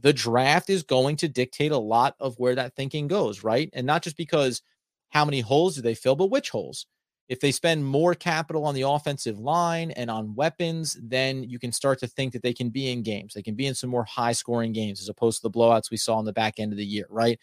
the 0.00 0.12
draft 0.12 0.70
is 0.70 0.82
going 0.82 1.16
to 1.16 1.28
dictate 1.28 1.72
a 1.72 1.78
lot 1.78 2.14
of 2.20 2.36
where 2.38 2.54
that 2.54 2.74
thinking 2.76 3.08
goes, 3.08 3.42
right? 3.42 3.68
And 3.72 3.86
not 3.86 4.02
just 4.02 4.16
because 4.16 4.62
how 5.10 5.24
many 5.24 5.40
holes 5.40 5.74
do 5.74 5.82
they 5.82 5.94
fill, 5.94 6.16
but 6.16 6.30
which 6.30 6.50
holes. 6.50 6.86
If 7.28 7.40
they 7.40 7.52
spend 7.52 7.84
more 7.84 8.14
capital 8.14 8.64
on 8.64 8.74
the 8.74 8.88
offensive 8.88 9.38
line 9.38 9.90
and 9.90 10.10
on 10.10 10.34
weapons, 10.34 10.96
then 11.02 11.42
you 11.42 11.58
can 11.58 11.72
start 11.72 11.98
to 12.00 12.06
think 12.06 12.32
that 12.32 12.42
they 12.42 12.54
can 12.54 12.70
be 12.70 12.90
in 12.90 13.02
games. 13.02 13.34
They 13.34 13.42
can 13.42 13.54
be 13.54 13.66
in 13.66 13.74
some 13.74 13.90
more 13.90 14.04
high 14.04 14.32
scoring 14.32 14.72
games 14.72 15.02
as 15.02 15.10
opposed 15.10 15.38
to 15.38 15.42
the 15.42 15.50
blowouts 15.50 15.90
we 15.90 15.98
saw 15.98 16.18
in 16.20 16.24
the 16.24 16.32
back 16.32 16.54
end 16.58 16.72
of 16.72 16.78
the 16.78 16.86
year, 16.86 17.04
right? 17.10 17.38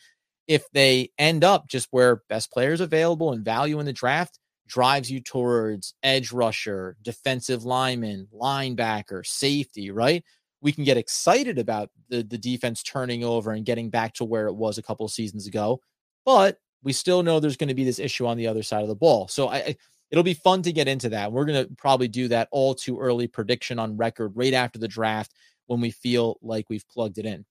If 0.47 0.69
they 0.71 1.09
end 1.17 1.43
up 1.43 1.67
just 1.67 1.87
where 1.91 2.21
best 2.29 2.51
players 2.51 2.81
available 2.81 3.31
and 3.31 3.43
value 3.43 3.79
in 3.79 3.85
the 3.85 3.93
draft 3.93 4.39
drives 4.67 5.11
you 5.11 5.21
towards 5.21 5.93
edge 6.03 6.31
rusher, 6.31 6.97
defensive 7.01 7.65
lineman, 7.65 8.27
linebacker, 8.33 9.25
safety, 9.25 9.91
right? 9.91 10.23
We 10.61 10.71
can 10.71 10.83
get 10.83 10.97
excited 10.97 11.59
about 11.59 11.89
the, 12.09 12.23
the 12.23 12.37
defense 12.37 12.81
turning 12.81 13.23
over 13.23 13.51
and 13.51 13.65
getting 13.65 13.89
back 13.89 14.13
to 14.15 14.25
where 14.25 14.47
it 14.47 14.55
was 14.55 14.77
a 14.77 14.83
couple 14.83 15.07
seasons 15.07 15.47
ago, 15.47 15.81
but 16.25 16.57
we 16.83 16.93
still 16.93 17.23
know 17.23 17.39
there's 17.39 17.57
going 17.57 17.69
to 17.69 17.75
be 17.75 17.83
this 17.83 17.99
issue 17.99 18.25
on 18.25 18.37
the 18.37 18.47
other 18.47 18.63
side 18.63 18.81
of 18.81 18.87
the 18.87 18.95
ball. 18.95 19.27
So 19.27 19.47
I, 19.47 19.57
I 19.57 19.75
it'll 20.11 20.23
be 20.23 20.33
fun 20.33 20.61
to 20.63 20.71
get 20.71 20.87
into 20.87 21.09
that. 21.09 21.31
We're 21.31 21.45
going 21.45 21.67
to 21.67 21.75
probably 21.75 22.07
do 22.07 22.27
that 22.29 22.47
all 22.51 22.75
too 22.75 22.99
early 22.99 23.27
prediction 23.27 23.79
on 23.79 23.97
record 23.97 24.33
right 24.35 24.53
after 24.53 24.79
the 24.79 24.87
draft 24.87 25.33
when 25.67 25.81
we 25.81 25.91
feel 25.91 26.37
like 26.41 26.69
we've 26.69 26.87
plugged 26.87 27.17
it 27.17 27.25
in. 27.25 27.45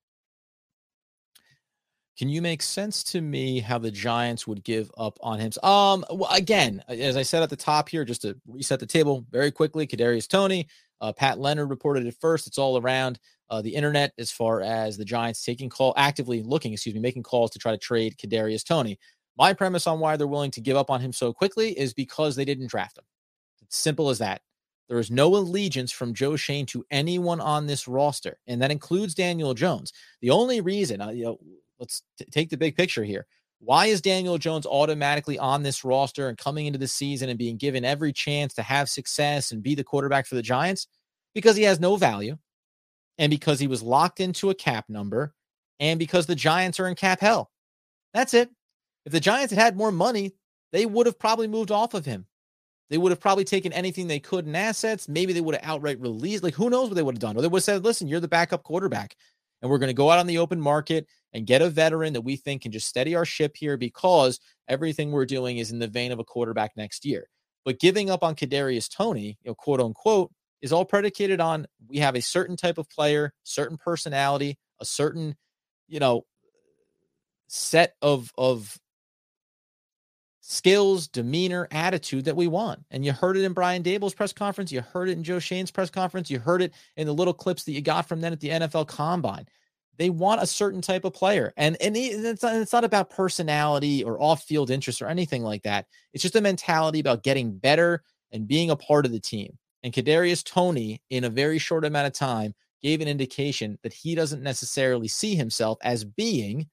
Can 2.17 2.29
you 2.29 2.41
make 2.41 2.63
sense 2.63 3.03
to 3.05 3.21
me 3.21 3.59
how 3.59 3.79
the 3.79 3.91
Giants 3.91 4.47
would 4.47 4.63
give 4.63 4.91
up 4.97 5.19
on 5.21 5.41
him? 5.41 5.51
Um, 5.65 6.05
again, 6.31 6.83
as 6.89 7.17
I 7.17 7.23
said 7.23 7.43
at 7.43 7.51
the 7.51 7.57
top 7.57 7.89
here, 7.89 8.05
just 8.05 8.23
to 8.23 8.37
reset 8.47 8.79
the 8.79 8.87
table 8.87 9.27
very 9.33 9.51
quickly, 9.51 9.85
Kadarius 9.85 10.29
Toney, 10.29 10.69
uh, 11.01 11.13
Pat 11.13 11.41
Leonard 11.41 11.71
reported 11.71 12.07
it 12.07 12.15
first. 12.21 12.47
It's 12.47 12.59
all 12.59 12.79
around 12.79 13.19
uh, 13.51 13.63
the 13.63 13.75
internet 13.75 14.13
as 14.17 14.31
far 14.31 14.61
as 14.61 14.97
the 14.97 15.05
Giants 15.05 15.45
taking 15.45 15.69
call, 15.69 15.93
actively 15.97 16.41
looking, 16.43 16.73
excuse 16.73 16.95
me, 16.95 17.01
making 17.01 17.25
calls 17.25 17.51
to 17.51 17.59
try 17.59 17.73
to 17.73 17.79
trade 17.79 18.17
Kadarius 18.17 18.65
Toney. 18.65 18.97
My 19.37 19.53
premise 19.53 19.89
on 19.89 19.99
why 19.99 20.17
they're 20.17 20.29
willing 20.29 20.53
to 20.53 20.61
give 20.61 20.77
up 20.77 20.91
on 20.91 21.01
him 21.01 21.13
so 21.13 21.33
quickly 21.33 21.77
is 21.77 21.93
because 21.93 22.37
they 22.37 22.45
didn't 22.45 22.69
draft 22.69 22.97
him. 22.97 23.05
It's 23.61 23.77
simple 23.77 24.09
as 24.09 24.19
that. 24.19 24.41
There 24.89 24.99
is 24.99 25.11
no 25.11 25.35
allegiance 25.35 25.91
from 25.91 26.15
Joe 26.15 26.37
Schoen 26.37 26.67
to 26.67 26.85
anyone 26.91 27.41
on 27.41 27.67
this 27.67 27.89
roster, 27.89 28.39
and 28.47 28.63
that 28.63 28.71
includes 28.71 29.15
Daniel 29.15 29.55
Jones. 29.55 29.93
The 30.21 30.31
only 30.31 30.61
reason, 30.61 31.01
uh, 31.01 31.09
you 31.09 31.25
know, 31.25 31.39
let's 31.85 32.03
t- 32.19 32.25
take 32.31 32.51
the 32.51 32.57
big 32.57 32.77
picture 32.77 33.05
here. 33.05 33.27
Why 33.61 33.87
is 33.87 34.01
Daniel 34.01 34.39
Jones 34.39 34.67
automatically 34.67 35.39
on 35.39 35.63
this 35.63 35.85
roster 35.85 36.29
and 36.29 36.37
coming 36.37 36.67
into 36.67 36.79
the 36.79 36.89
season 36.89 37.29
and 37.29 37.39
being 37.39 37.57
given 37.57 37.85
every 37.85 38.13
chance 38.13 38.55
to 38.55 38.63
have 38.63 38.89
success 38.89 39.53
and 39.53 39.63
be 39.63 39.75
the 39.75 39.85
quarterback 39.85 40.27
for 40.27 40.35
the 40.35 40.43
Giants? 40.43 40.87
Because 41.35 41.57
he 41.57 41.63
has 41.65 41.81
no 41.81 41.97
value 41.97 42.37
and 43.19 43.31
because 43.31 43.61
he 43.61 43.67
was 43.67 43.83
locked 43.83 44.21
into 44.21 44.51
a 44.51 44.55
cap 44.55 44.87
number 44.89 45.35
and 45.81 45.99
because 45.99 46.27
the 46.27 46.35
Giants 46.35 46.81
are 46.81 46.89
in 46.89 46.95
cap 46.95 47.21
hell. 47.21 47.51
That's 48.13 48.35
it. 48.35 48.51
If 49.07 49.13
the 49.13 49.21
Giants 49.21 49.53
had 49.53 49.63
had 49.63 49.77
more 49.77 49.93
money, 49.93 50.35
they 50.73 50.87
would 50.87 51.07
have 51.07 51.19
probably 51.19 51.49
moved 51.49 51.71
off 51.71 51.95
of 51.95 52.07
him. 52.07 52.27
They 52.91 52.99
would 52.99 53.13
have 53.13 53.21
probably 53.21 53.45
taken 53.45 53.73
anything 53.73 54.07
they 54.07 54.21
could 54.21 54.47
in 54.47 54.55
assets. 54.55 55.09
Maybe 55.09 55.33
they 55.33 55.41
would 55.41 55.55
have 55.55 55.65
outright 55.65 56.01
released. 56.01 56.43
Like, 56.45 56.55
who 56.55 56.71
knows 56.71 56.89
what 56.89 56.97
they 56.97 57.03
would 57.03 57.15
have 57.15 57.21
done? 57.21 57.37
Or 57.37 57.43
they 57.43 57.49
would 57.49 57.59
have 57.59 57.65
said, 57.65 57.85
listen, 57.85 58.09
you're 58.09 58.21
the 58.21 58.29
backup 58.29 58.63
quarterback 58.63 59.17
and 59.65 59.71
we're 59.71 59.79
going 59.79 59.89
to 59.89 59.95
go 59.95 60.11
out 60.11 60.19
on 60.19 60.27
the 60.27 60.37
open 60.37 60.61
market 60.61 61.07
and 61.33 61.47
get 61.47 61.63
a 61.63 61.71
veteran 61.71 62.13
that 62.13 62.21
we 62.21 62.37
think 62.37 62.61
can 62.61 62.71
just 62.71 62.87
steady 62.87 63.15
our 63.15 63.25
ship 63.25 63.57
here 63.57 63.79
because 63.79 64.39
everything 64.69 65.11
we're 65.11 65.25
doing 65.25 65.57
is 65.57 65.73
in 65.73 65.79
the 65.79 65.89
vein 65.89 66.13
of 66.13 66.19
a 66.19 66.25
quarterback 66.25 66.73
next 66.77 67.07
year. 67.07 67.29
But 67.65 67.81
giving 67.81 68.11
up 68.11 68.23
on 68.23 68.35
Kadarius 68.35 68.95
Toney, 68.95 69.39
you 69.43 69.51
know, 69.51 69.55
quote 69.55 69.81
unquote, 69.81 70.31
is 70.61 70.71
all 70.71 70.85
predicated 70.85 71.41
on 71.41 71.67
we 71.89 71.97
have 71.97 72.15
a 72.15 72.21
certain 72.21 72.59
type 72.59 72.77
of 72.77 72.91
player, 72.91 73.33
certain 73.43 73.79
personality, 73.79 74.59
a 74.81 74.85
certain, 74.85 75.35
you 75.89 75.99
know, 75.99 76.27
set 77.49 77.95
of 78.03 78.33
of 78.37 78.79
skills, 80.47 81.09
demeanor, 81.09 81.67
attitude 81.71 82.27
that 82.27 82.37
we 82.37 82.47
want. 82.47 82.85
And 82.91 83.03
you 83.03 83.13
heard 83.13 83.39
it 83.39 83.45
in 83.45 83.55
Brian 83.55 83.83
Daboll's 83.83 84.13
press 84.13 84.31
conference. 84.33 84.71
You 84.71 84.83
heard 84.83 85.09
it 85.09 85.17
in 85.17 85.25
Joe 85.25 85.39
Schoen's 85.39 85.71
press 85.71 85.89
conference. 85.89 86.31
You 86.31 86.39
heard 86.39 86.61
it 86.61 86.75
in 86.99 87.07
the 87.07 87.15
little 87.15 87.33
clips 87.33 87.65
that 87.65 87.73
you 87.73 87.81
got 87.81 88.07
from 88.07 88.21
them 88.21 88.35
at 88.35 88.41
the 88.41 88.51
NFL 88.51 88.87
Combine. 88.87 89.47
they 89.97 90.11
want 90.11 90.43
a 90.43 90.47
certain 90.47 90.81
type 90.81 91.05
of 91.05 91.15
player. 91.15 91.53
And 91.57 91.77
and 91.81 91.97
it's 91.97 92.43
not, 92.43 92.57
it's 92.57 92.73
not 92.73 92.85
about 92.85 93.11
personality 93.11 94.05
or 94.05 94.21
off-field 94.21 94.71
interest 94.71 95.01
or 95.01 95.07
anything 95.07 95.43
like 95.43 95.63
that. 95.63 95.87
It's 96.13 96.23
just 96.23 96.37
a 96.37 96.41
mentality 96.41 97.01
about 97.01 97.23
getting 97.23 97.57
better 97.57 98.03
and 98.33 98.49
being 98.49 98.71
a 98.71 98.77
part 98.77 99.07
of 99.07 99.13
the 99.13 99.21
team. 99.21 99.57
And 99.83 99.93
Kadarius 99.93 100.45
Toney, 100.45 101.01
in 101.11 101.25
a 101.25 101.31
very 101.31 101.59
short 101.59 101.85
amount 101.85 102.07
of 102.07 102.13
time, 102.13 102.55
gave 102.83 103.01
an 103.01 103.09
indication 103.09 103.79
that 103.83 103.93
he 103.93 104.15
doesn't 104.15 104.43
necessarily 104.43 105.09
see 105.09 105.35
himself 105.35 105.79
as 105.83 106.05
being 106.05 106.69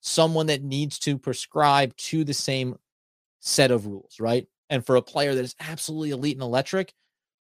someone 0.00 0.46
that 0.46 0.62
needs 0.62 0.98
to 1.00 1.18
prescribe 1.18 1.96
to 1.96 2.22
the 2.22 2.34
same 2.34 2.76
set 3.40 3.70
of 3.70 3.86
rules, 3.86 4.18
right? 4.20 4.46
And 4.68 4.84
for 4.84 4.96
a 4.96 5.02
player 5.02 5.34
that 5.34 5.44
is 5.44 5.54
absolutely 5.60 6.10
elite 6.10 6.36
and 6.36 6.42
electric, 6.42 6.92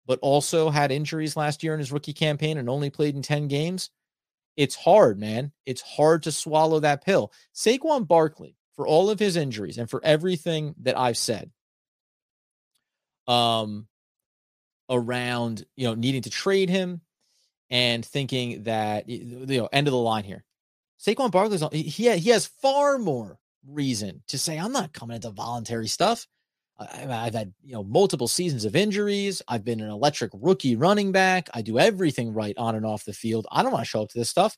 but 0.07 0.19
also 0.21 0.71
had 0.71 0.91
injuries 0.91 1.37
last 1.37 1.63
year 1.63 1.73
in 1.73 1.79
his 1.79 1.93
rookie 1.93 2.13
campaign 2.13 2.59
and 2.59 2.69
only 2.69 2.91
played 2.91 3.15
in 3.15 3.23
10 3.23 3.49
games, 3.49 3.91
it's 4.57 4.75
hard, 4.75 5.19
man. 5.19 5.53
It's 5.65 5.81
hard 5.81 6.25
to 6.25 6.33
swallow 6.33 6.81
that 6.81 7.05
pill. 7.05 7.33
Saquon 7.55 8.07
Barkley, 8.07 8.57
for 8.75 8.87
all 8.87 9.11
of 9.11 9.19
his 9.19 9.37
injuries 9.37 9.79
and 9.79 9.89
for 9.89 10.01
everything 10.05 10.75
that 10.81 10.99
I've 10.99 11.17
said, 11.17 11.51
um, 13.27 13.87
around 14.91 15.65
you 15.77 15.87
know 15.87 15.95
needing 15.95 16.23
to 16.23 16.31
trade 16.31 16.69
him 16.69 17.01
and 17.71 18.05
thinking 18.05 18.65
that 18.65 19.09
you 19.09 19.47
know 19.47 19.69
end 19.73 19.89
of 19.89 19.93
the 19.93 19.99
line 19.99 20.25
here. 20.25 20.45
Saquon 21.01 21.31
Barkley's 21.31 21.63
he 21.73 21.83
he 22.19 22.31
has 22.31 22.47
far 22.47 22.99
more 22.99 23.39
reason 23.69 24.23
to 24.29 24.39
say 24.39 24.59
I'm 24.59 24.73
not 24.73 24.93
coming 24.93 25.17
into 25.17 25.31
voluntary 25.31 25.89
stuff. 25.89 26.27
I've 26.79 27.35
had 27.35 27.53
you 27.63 27.75
know 27.75 27.85
multiple 27.85 28.29
seasons 28.29 28.65
of 28.65 28.75
injuries. 28.75 29.43
I've 29.47 29.65
been 29.65 29.81
an 29.81 29.91
electric 29.91 30.33
rookie 30.35 30.77
running 30.77 31.13
back. 31.13 31.49
I 31.55 31.63
do 31.63 31.79
everything 31.79 32.33
right 32.33 32.57
on 32.57 32.75
and 32.75 32.87
off 32.87 33.05
the 33.05 33.13
field. 33.13 33.47
I 33.53 33.63
don't 33.63 33.73
want 33.73 33.85
to 33.85 33.89
show 33.89 34.03
up 34.03 34.09
to 34.11 34.19
this 34.19 34.31
stuff, 34.31 34.57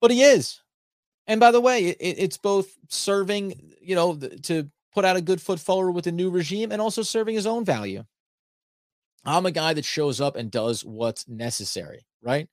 but 0.00 0.10
he 0.10 0.22
is. 0.22 0.60
And 1.26 1.40
by 1.40 1.52
the 1.52 1.60
way, 1.60 1.86
it, 1.86 1.96
it's 2.00 2.38
both 2.38 2.76
serving 2.88 3.72
you 3.80 3.94
know 3.94 4.16
to 4.16 4.68
put 4.92 5.04
out 5.04 5.16
a 5.16 5.22
good 5.22 5.40
foot 5.40 5.60
forward 5.60 5.92
with 5.92 6.04
the 6.04 6.12
new 6.12 6.30
regime 6.30 6.72
and 6.72 6.82
also 6.82 7.02
serving 7.02 7.34
his 7.34 7.46
own 7.46 7.64
value. 7.64 8.04
I'm 9.24 9.46
a 9.46 9.50
guy 9.50 9.74
that 9.74 9.84
shows 9.84 10.20
up 10.20 10.36
and 10.36 10.50
does 10.50 10.84
what's 10.84 11.28
necessary, 11.28 12.06
right? 12.22 12.48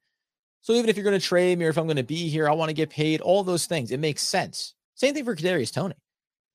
So 0.61 0.73
even 0.73 0.89
if 0.89 0.97
you're 0.97 1.05
going 1.05 1.19
to 1.19 1.25
trade 1.25 1.57
me 1.57 1.65
or 1.65 1.69
if 1.69 1.77
I'm 1.77 1.87
going 1.87 1.95
to 1.97 2.03
be 2.03 2.27
here, 2.27 2.49
I 2.49 2.53
want 2.53 2.69
to 2.69 2.73
get 2.73 2.89
paid. 2.89 3.21
All 3.21 3.43
those 3.43 3.65
things, 3.67 3.91
it 3.91 3.99
makes 3.99 4.21
sense. 4.21 4.73
Same 4.97 5.13
thing 5.13 5.23
for 5.23 5.35
Kadarius 5.35 5.71
Toney. 5.71 5.95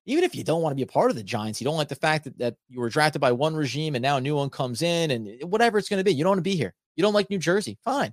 even 0.05 0.25
if 0.25 0.35
you 0.35 0.43
don't 0.43 0.63
want 0.63 0.73
to 0.73 0.77
be 0.77 0.83
a 0.83 0.87
part 0.87 1.11
of 1.11 1.17
the 1.17 1.23
Giants, 1.23 1.61
you 1.61 1.65
don't 1.65 1.77
like 1.77 1.89
the 1.89 1.95
fact 1.95 2.25
that, 2.25 2.37
that 2.39 2.57
you 2.69 2.81
were 2.81 2.91
drafted 2.91 3.21
by 3.21 3.31
one 3.33 3.55
regime 3.55 3.95
and 3.95 4.03
now 4.03 4.17
a 4.17 4.21
new 4.21 4.35
one 4.35 4.51
comes 4.51 4.83
in 4.83 5.13
and 5.13 5.29
eh, 5.29 5.45
whatever 5.45 5.79
it's 5.79 5.89
going 5.89 6.01
to 6.01 6.05
be, 6.05 6.13
you 6.13 6.25
don't 6.25 6.33
want 6.33 6.39
to 6.39 6.43
be 6.43 6.57
here. 6.57 6.75
You 6.97 7.03
don't 7.03 7.15
like 7.15 7.31
New 7.31 7.39
Jersey, 7.39 7.79
fine. 7.85 8.13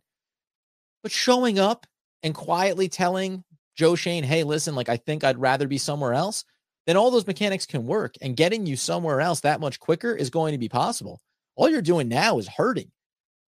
But 1.01 1.11
showing 1.11 1.57
up 1.57 1.87
and 2.21 2.35
quietly 2.35 2.89
telling 2.89 3.43
Joe 3.75 3.95
Schoen, 3.95 4.23
hey, 4.23 4.43
listen, 4.43 4.75
like 4.75 4.87
I 4.87 4.97
think 4.97 5.23
I'd 5.23 5.39
rather 5.39 5.67
be 5.67 5.79
somewhere 5.79 6.13
else, 6.13 6.45
then 6.85 6.95
all 6.95 7.09
those 7.11 7.27
mechanics 7.27 7.65
can 7.65 7.87
work. 7.87 8.15
And 8.21 8.37
getting 8.37 8.67
you 8.67 8.75
somewhere 8.75 9.21
else 9.21 9.41
that 9.41 9.59
much 9.59 9.79
quicker 9.79 10.15
is 10.15 10.29
going 10.29 10.51
to 10.51 10.57
be 10.59 10.69
possible. 10.69 11.19
All 11.55 11.69
you're 11.69 11.81
doing 11.81 12.07
now 12.07 12.37
is 12.37 12.47
hurting 12.47 12.91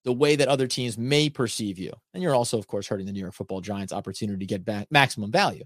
the 0.04 0.14
way 0.14 0.36
that 0.36 0.48
other 0.50 0.68
teams 0.68 0.98
may 0.98 1.30
perceive 1.30 1.80
you. 1.80 1.94
And 2.14 2.22
you're 2.22 2.36
also, 2.36 2.58
of 2.58 2.68
course, 2.68 2.88
hurting 2.88 3.06
the 3.06 3.12
New 3.12 3.22
York 3.22 3.34
football 3.34 3.62
Giants' 3.62 3.94
opportunity 3.94 4.40
to 4.40 4.46
get 4.46 4.66
back 4.66 4.88
maximum 4.92 5.32
value. 5.32 5.64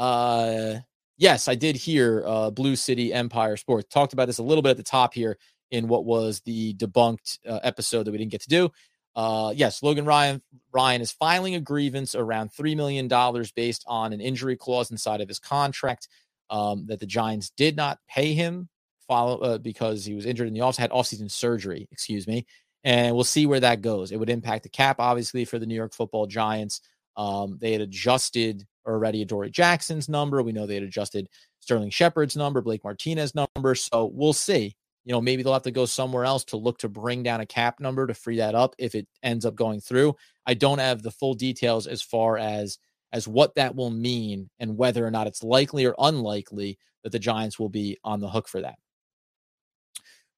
Uh, 0.00 0.80
yes, 1.18 1.46
I 1.46 1.54
did 1.54 1.76
hear 1.76 2.24
uh, 2.26 2.50
Blue 2.50 2.74
City 2.74 3.12
Empire 3.12 3.58
Sports 3.58 3.86
talked 3.92 4.14
about 4.14 4.26
this 4.26 4.38
a 4.38 4.42
little 4.42 4.62
bit 4.62 4.70
at 4.70 4.76
the 4.78 4.82
top 4.82 5.12
here 5.12 5.36
in 5.70 5.88
what 5.88 6.06
was 6.06 6.40
the 6.40 6.72
debunked 6.74 7.38
uh, 7.46 7.60
episode 7.62 8.04
that 8.04 8.10
we 8.10 8.16
didn't 8.16 8.30
get 8.32 8.40
to 8.40 8.48
do. 8.48 8.70
Uh, 9.14 9.52
yes, 9.54 9.82
Logan 9.82 10.06
Ryan 10.06 10.40
Ryan 10.72 11.02
is 11.02 11.12
filing 11.12 11.54
a 11.54 11.60
grievance 11.60 12.14
around 12.14 12.50
three 12.50 12.74
million 12.74 13.08
dollars 13.08 13.52
based 13.52 13.84
on 13.86 14.14
an 14.14 14.22
injury 14.22 14.56
clause 14.56 14.90
inside 14.90 15.20
of 15.20 15.28
his 15.28 15.38
contract 15.38 16.08
um, 16.48 16.86
that 16.86 16.98
the 16.98 17.06
Giants 17.06 17.50
did 17.50 17.76
not 17.76 17.98
pay 18.08 18.32
him 18.32 18.70
follow 19.06 19.38
uh, 19.40 19.58
because 19.58 20.06
he 20.06 20.14
was 20.14 20.24
injured 20.24 20.48
in 20.48 20.54
the 20.54 20.62
off 20.62 20.78
had 20.78 20.92
offseason 20.92 21.30
surgery. 21.30 21.86
Excuse 21.92 22.26
me, 22.26 22.46
and 22.84 23.14
we'll 23.14 23.24
see 23.24 23.44
where 23.44 23.60
that 23.60 23.82
goes. 23.82 24.12
It 24.12 24.16
would 24.16 24.30
impact 24.30 24.62
the 24.62 24.70
cap 24.70 24.96
obviously 24.98 25.44
for 25.44 25.58
the 25.58 25.66
New 25.66 25.74
York 25.74 25.92
Football 25.92 26.26
Giants. 26.26 26.80
Um, 27.18 27.58
they 27.60 27.72
had 27.72 27.82
adjusted 27.82 28.66
already 28.90 29.22
Adoree 29.22 29.50
Jackson's 29.50 30.08
number. 30.08 30.42
We 30.42 30.52
know 30.52 30.66
they 30.66 30.74
had 30.74 30.82
adjusted 30.82 31.28
Sterling 31.60 31.90
Shepard's 31.90 32.36
number, 32.36 32.60
Blake 32.60 32.84
Martinez 32.84 33.34
number. 33.34 33.74
So 33.74 34.10
we'll 34.12 34.32
see. 34.32 34.74
You 35.04 35.12
know, 35.12 35.20
maybe 35.20 35.42
they'll 35.42 35.54
have 35.54 35.62
to 35.62 35.70
go 35.70 35.86
somewhere 35.86 36.24
else 36.24 36.44
to 36.46 36.56
look 36.56 36.78
to 36.78 36.88
bring 36.88 37.22
down 37.22 37.40
a 37.40 37.46
cap 37.46 37.80
number 37.80 38.06
to 38.06 38.14
free 38.14 38.36
that 38.36 38.54
up 38.54 38.74
if 38.78 38.94
it 38.94 39.08
ends 39.22 39.46
up 39.46 39.54
going 39.54 39.80
through. 39.80 40.14
I 40.46 40.54
don't 40.54 40.78
have 40.78 41.02
the 41.02 41.10
full 41.10 41.34
details 41.34 41.86
as 41.86 42.02
far 42.02 42.36
as 42.36 42.78
as 43.12 43.26
what 43.26 43.54
that 43.56 43.74
will 43.74 43.90
mean 43.90 44.50
and 44.60 44.76
whether 44.76 45.04
or 45.04 45.10
not 45.10 45.26
it's 45.26 45.42
likely 45.42 45.84
or 45.84 45.94
unlikely 45.98 46.78
that 47.02 47.10
the 47.10 47.18
Giants 47.18 47.58
will 47.58 47.68
be 47.68 47.98
on 48.04 48.20
the 48.20 48.28
hook 48.28 48.46
for 48.46 48.60
that. 48.60 48.78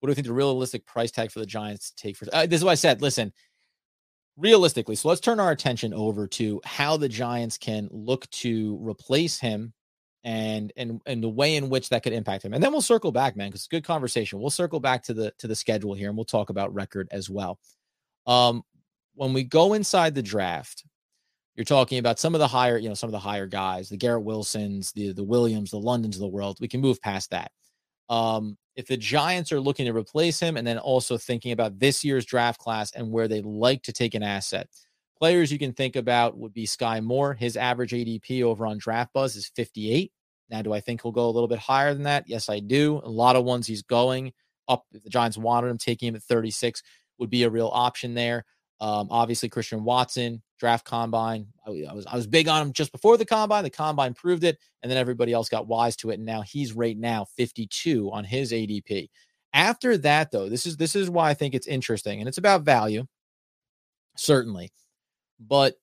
What 0.01 0.07
do 0.07 0.11
you 0.11 0.15
think 0.15 0.27
the 0.27 0.33
realistic 0.33 0.87
price 0.87 1.11
tag 1.11 1.31
for 1.31 1.39
the 1.39 1.47
Giants 1.47 1.91
to 1.91 1.97
take 1.97 2.17
for? 2.17 2.27
Uh, 2.33 2.47
this 2.47 2.61
is 2.61 2.65
what 2.65 2.73
I 2.73 2.77
said. 2.77 3.03
Listen, 3.03 3.33
realistically, 4.37 4.97
so 4.97 5.09
let's 5.09 5.21
turn 5.21 5.41
our 5.41 5.51
attention 5.51 5.93
over 5.95 6.27
to 6.29 6.61
how 6.65 6.97
the 6.97 7.09
Giants 7.09 7.59
can 7.59 7.89
look 7.91 8.29
to 8.31 8.79
replace 8.81 9.39
him 9.39 9.73
and 10.25 10.73
and 10.77 11.01
and 11.07 11.23
the 11.23 11.29
way 11.29 11.57
in 11.57 11.69
which 11.69 11.89
that 11.89 12.03
could 12.03 12.13
impact 12.13 12.45
him. 12.45 12.55
And 12.55 12.63
then 12.63 12.73
we'll 12.73 12.81
circle 12.81 13.13
back, 13.13 13.37
man, 13.37 13.49
because 13.49 13.63
it's 13.63 13.67
a 13.67 13.77
good 13.77 13.85
conversation. 13.85 14.41
We'll 14.41 14.51
circle 14.51 14.81
back 14.81 15.03
to 15.05 15.15
the 15.15 15.33
to 15.39 15.49
the 15.49 15.57
schedule 15.57 15.95
here 15.95 16.09
and 16.09 16.17
we'll 16.17 16.25
talk 16.25 16.51
about 16.51 16.73
record 16.75 17.09
as 17.11 17.29
well. 17.29 17.59
Um 18.27 18.63
when 19.15 19.33
we 19.33 19.45
go 19.45 19.75
inside 19.75 20.15
the 20.15 20.23
draft, 20.23 20.85
you're 21.57 21.65
talking 21.65 21.99
about 21.99 22.19
some 22.19 22.35
of 22.35 22.39
the 22.39 22.49
higher, 22.49 22.79
you 22.79 22.89
know, 22.89 22.95
some 22.95 23.09
of 23.09 23.13
the 23.13 23.19
higher 23.19 23.47
guys, 23.47 23.89
the 23.89 23.97
Garrett 23.97 24.25
Wilsons, 24.25 24.93
the 24.93 25.13
the 25.13 25.25
Williams, 25.25 25.71
the 25.73 25.79
Londons 25.79 26.17
of 26.17 26.21
the 26.21 26.29
world. 26.29 26.59
We 26.61 26.69
can 26.69 26.81
move 26.81 27.01
past 27.03 27.31
that. 27.31 27.51
Um, 28.09 28.57
if 28.77 28.87
the 28.87 28.97
Giants 28.97 29.53
are 29.53 29.61
looking 29.61 29.87
to 29.87 29.93
replace 29.93 30.41
him 30.41 30.57
and 30.57 30.67
then 30.67 30.79
also 30.79 31.19
thinking 31.19 31.53
about 31.53 31.79
this 31.79 32.05
year's 32.05 32.25
draft 32.25 32.59
class 32.59 32.93
and 32.93 33.11
where 33.11 33.29
they 33.29 33.43
like 33.43 33.83
to 33.85 33.93
take 33.93 34.15
an 34.15 34.23
asset, 34.23 34.69
players 35.19 35.53
you 35.53 35.59
can 35.59 35.73
think 35.73 35.97
about 35.97 36.39
would 36.39 36.55
be 36.55 36.67
Skyy 36.67 37.03
Moore. 37.03 37.35
His 37.35 37.57
average 37.57 37.93
ADP 37.93 38.43
over 38.43 38.67
on 38.67 38.79
Draft 38.79 39.13
Buzz 39.13 39.37
is 39.37 39.51
58. 39.55 40.11
Now, 40.51 40.63
do 40.63 40.73
I 40.73 40.81
think 40.81 41.03
he'll 41.03 41.13
go 41.13 41.27
a 41.27 41.31
little 41.31 41.49
bit 41.49 41.59
higher 41.59 41.95
than 41.95 42.05
that? 42.05 42.25
Yes, 42.27 42.49
I 42.49 42.61
do. 42.61 43.01
A 43.05 43.09
lot 43.09 43.37
of 43.37 43.45
ones 43.45 43.67
he's 43.67 43.83
going 43.83 44.33
up. 44.69 44.85
If 44.93 45.03
the 45.03 45.11
Giants 45.11 45.39
wanted 45.39 45.69
him, 45.69 45.79
taking 45.79 46.09
him 46.09 46.17
at 46.17 46.23
36 46.23 46.83
would 47.19 47.31
be 47.31 47.45
a 47.45 47.51
real 47.51 47.71
option 47.73 48.15
there. 48.15 48.45
Um, 48.83 49.07
obviously, 49.13 49.49
Christian 49.49 49.85
Watson, 49.85 50.43
draft 50.59 50.85
combine. 50.85 51.47
I, 51.65 51.85
I, 51.89 51.93
was 51.93 52.05
I 52.05 52.17
was 52.17 52.27
big 52.27 52.49
on 52.49 52.63
him 52.63 52.73
just 52.73 52.91
before 52.91 53.17
the 53.17 53.25
combine. 53.25 53.63
The 53.63 53.71
combine 53.71 54.13
proved 54.13 54.43
it, 54.43 54.59
and 54.83 54.91
then 54.91 54.99
everybody 54.99 55.33
else 55.33 55.49
got 55.49 55.69
wise 55.69 55.95
to 55.99 56.11
it. 56.11 56.15
And 56.15 56.27
now 56.27 56.43
he's 56.43 56.73
right 56.73 56.99
now 56.99 57.25
52 57.37 58.11
on 58.11 58.25
his 58.25 58.51
ADP. 58.51 59.09
After 59.55 59.97
that, 59.99 60.33
though, 60.33 60.49
this 60.49 60.67
is 60.67 60.77
this 60.79 60.97
is 60.97 61.09
why 61.09 61.31
I 61.31 61.35
think 61.35 61.55
it's 61.55 61.69
interesting, 61.69 62.19
and 62.19 62.29
it's 62.29 62.39
about 62.39 62.63
value, 62.63 63.07
certainly. 64.17 64.73
But 65.39 65.77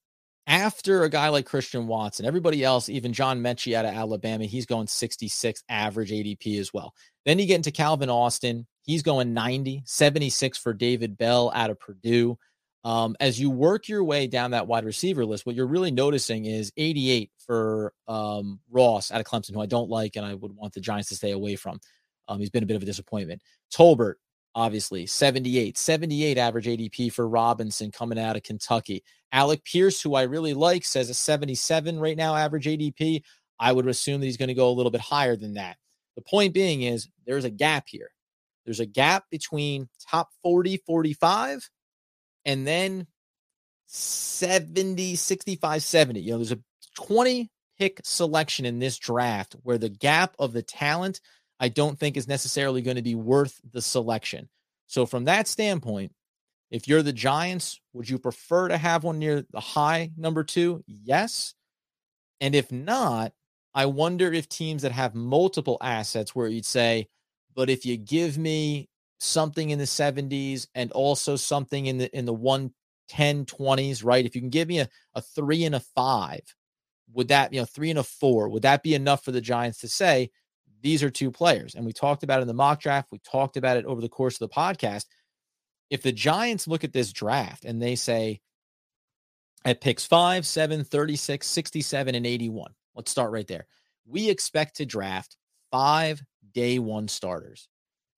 after 0.46 1.04
a 1.04 1.10
guy 1.10 1.30
like 1.30 1.46
Christian 1.46 1.88
Watson, 1.88 2.26
everybody 2.26 2.66
else, 2.66 2.90
even 2.90 3.14
John 3.14 3.40
Metchie 3.40 3.76
out 3.76 3.86
of 3.86 3.94
Alabama, 3.94 4.44
he's 4.44 4.66
going 4.66 4.88
66 4.88 5.64
average 5.70 6.12
ADP 6.12 6.60
as 6.60 6.74
well. 6.74 6.94
Then 7.26 7.40
you 7.40 7.46
get 7.46 7.56
into 7.56 7.72
Calvin 7.72 8.10
Austin, 8.10 8.68
he's 8.82 9.04
going 9.04 9.34
90, 9.34 9.84
76 9.86 10.58
for 10.58 10.74
David 10.74 11.18
Bell 11.18 11.50
out 11.56 11.70
of 11.70 11.80
Purdue. 11.80 12.38
Um, 12.86 13.16
as 13.20 13.40
you 13.40 13.50
work 13.50 13.90
your 13.90 14.04
way 14.04 14.28
down 14.28 14.52
that 14.52 14.68
wide 14.68 14.86
receiver 14.86 15.26
list, 15.26 15.46
what 15.46 15.56
you're 15.56 15.68
really 15.68 15.92
noticing 15.92 16.46
is 16.46 16.72
88 16.78 17.32
for 17.46 17.94
um, 18.08 18.60
Ross 18.70 19.12
out 19.12 19.20
of 19.20 19.28
Clemson, 19.28 19.54
who 19.54 19.62
I 19.62 19.66
don't 19.66 19.90
like 19.90 20.16
and 20.16 20.26
I 20.26 20.34
would 20.34 20.56
want 20.56 20.74
the 20.74 20.80
Giants 20.80 21.10
to 21.10 21.16
stay 21.16 21.32
away 21.32 21.56
from. 21.56 21.80
Um, 22.28 22.40
he's 22.40 22.50
been 22.50 22.64
a 22.64 22.68
bit 22.68 22.78
of 22.78 22.84
a 22.84 22.86
disappointment. 22.86 23.42
Tolbert, 23.74 24.16
obviously, 24.56 25.06
78, 25.06 25.78
78 25.78 26.38
average 26.38 26.68
ADP 26.68 27.12
for 27.12 27.28
Robinson 27.28 27.92
coming 27.92 28.20
out 28.20 28.38
of 28.38 28.44
Kentucky. 28.44 29.04
Alec 29.32 29.64
Pierce, 29.66 30.02
who 30.02 30.16
I 30.16 30.24
really 30.24 30.54
like, 30.54 30.86
says 30.86 31.10
a 31.10 31.14
77 31.14 32.00
right 32.00 32.18
now 32.18 32.36
average 32.36 32.66
ADP. 32.66 33.24
I 33.60 33.72
would 33.74 33.88
assume 33.88 34.22
that 34.22 34.26
he's 34.26 34.38
going 34.38 34.48
to 34.48 34.54
go 34.54 34.70
a 34.70 34.72
little 34.72 34.92
bit 34.92 35.02
higher 35.02 35.36
than 35.36 35.56
that. 35.56 35.78
The 36.16 36.22
point 36.22 36.54
being 36.54 36.84
is 36.84 37.10
there's 37.26 37.46
a 37.46 37.50
gap 37.50 37.88
here. 37.88 38.12
There's 38.66 38.80
a 38.80 38.86
gap 38.86 39.26
between 39.30 39.90
top 40.10 40.30
40, 40.44 40.78
45 40.86 41.70
and 42.46 42.66
then 42.66 43.08
70, 43.88 45.16
65, 45.16 45.84
70. 45.84 46.20
You 46.20 46.32
know, 46.32 46.38
there's 46.38 46.52
a 46.52 46.60
20 46.96 47.50
pick 47.78 48.02
selection 48.04 48.66
in 48.66 48.80
this 48.80 48.98
draft 48.98 49.56
where 49.64 49.78
the 49.78 49.90
gap 49.90 50.36
of 50.38 50.54
the 50.54 50.62
talent 50.62 51.22
I 51.60 51.70
don't 51.70 52.00
think 52.00 52.16
is 52.16 52.28
necessarily 52.28 52.82
going 52.82 52.98
to 52.98 53.02
be 53.02 53.16
worth 53.16 53.60
the 53.70 53.82
selection. 53.82 54.50
So, 54.88 55.06
from 55.06 55.26
that 55.26 55.48
standpoint, 55.48 56.14
if 56.72 56.88
you're 56.88 57.04
the 57.04 57.14
Giants, 57.14 57.80
would 57.94 58.10
you 58.10 58.18
prefer 58.18 58.68
to 58.68 58.78
have 58.78 59.04
one 59.04 59.20
near 59.20 59.46
the 59.52 59.60
high 59.60 60.12
number 60.18 60.44
two? 60.44 60.84
Yes. 60.88 61.54
And 62.40 62.56
if 62.56 62.72
not, 62.72 63.34
I 63.74 63.86
wonder 63.88 64.32
if 64.32 64.48
teams 64.48 64.84
that 64.84 64.92
have 64.92 65.16
multiple 65.16 65.78
assets 65.82 66.34
where 66.34 66.48
you'd 66.48 66.66
say, 66.66 67.08
but 67.56 67.70
if 67.70 67.86
you 67.86 67.98
give 67.98 68.38
me 68.38 68.88
something 69.20 69.70
in 69.70 69.80
the 69.80 69.86
70s 69.86 70.68
and 70.74 70.92
also 70.92 71.36
something 71.36 71.86
in 71.86 71.98
the 72.00 72.18
in 72.18 72.26
the 72.26 72.34
1 72.34 72.74
10, 73.10 73.46
20s, 73.46 74.06
right? 74.06 74.26
If 74.26 74.36
you 74.36 74.42
can 74.42 74.50
give 74.50 74.68
me 74.68 74.80
a, 74.80 74.90
a 75.16 75.22
three 75.22 75.66
and 75.66 75.76
a 75.76 75.80
five, 75.80 76.42
would 77.12 77.30
that, 77.30 77.52
you 77.52 77.60
know, 77.60 77.66
three 77.66 77.90
and 77.90 78.00
a 78.00 78.04
four, 78.04 78.48
would 78.50 78.62
that 78.62 78.84
be 78.84 78.94
enough 78.94 79.26
for 79.26 79.32
the 79.32 79.42
Giants 79.42 79.80
to 79.80 79.88
say 79.88 80.30
these 80.82 81.04
are 81.04 81.10
two 81.10 81.32
players? 81.32 81.76
And 81.76 81.86
we 81.86 81.92
talked 81.92 82.24
about 82.24 82.40
it 82.40 82.44
in 82.44 82.48
the 82.48 82.54
mock 82.54 82.80
draft. 82.80 83.12
We 83.12 83.20
talked 83.20 83.58
about 83.58 83.78
it 83.78 83.86
over 83.86 84.00
the 84.00 84.10
course 84.10 84.40
of 84.40 84.48
the 84.48 84.56
podcast. 84.56 85.06
If 85.90 86.04
the 86.04 86.12
Giants 86.12 86.68
look 86.68 86.84
at 86.84 86.94
this 86.94 87.12
draft 87.12 87.66
and 87.66 87.82
they 87.82 87.96
say 87.96 88.42
at 89.66 89.82
picks 89.82 90.06
5, 90.06 90.46
7, 90.46 90.84
36, 90.84 91.48
67, 91.48 92.16
and 92.16 92.26
81, 92.28 92.72
let's 92.96 93.12
start 93.12 93.32
right 93.32 93.48
there. 93.48 93.66
We 94.06 94.30
expect 94.30 94.78
to 94.78 94.86
draft 94.86 95.36
five 95.72 96.22
day 96.54 96.78
one 96.78 97.08
starters. 97.08 97.68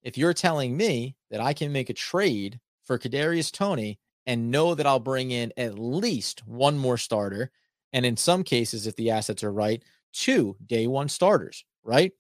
If 0.04 0.18
you're 0.18 0.34
telling 0.34 0.76
me 0.76 1.16
that 1.30 1.42
I 1.42 1.54
can 1.54 1.72
make 1.72 1.90
a 1.90 1.94
trade 1.94 2.60
for 2.84 2.98
Kadarius 2.98 3.52
Toney 3.52 4.00
and 4.26 4.52
know 4.52 4.76
that 4.76 4.86
I'll 4.86 5.00
bring 5.00 5.32
in 5.32 5.54
at 5.58 5.78
least 5.78 6.46
one 6.48 6.78
more 6.78 6.98
starter, 6.98 7.52
and 7.94 8.06
in 8.06 8.18
some 8.18 8.44
cases, 8.44 8.88
if 8.88 8.96
the 8.96 9.12
assets 9.12 9.44
are 9.44 9.52
right, 9.52 9.84
two 10.14 10.56
day 10.66 10.88
one 10.88 11.10
starters, 11.10 11.66
right? 11.84 12.12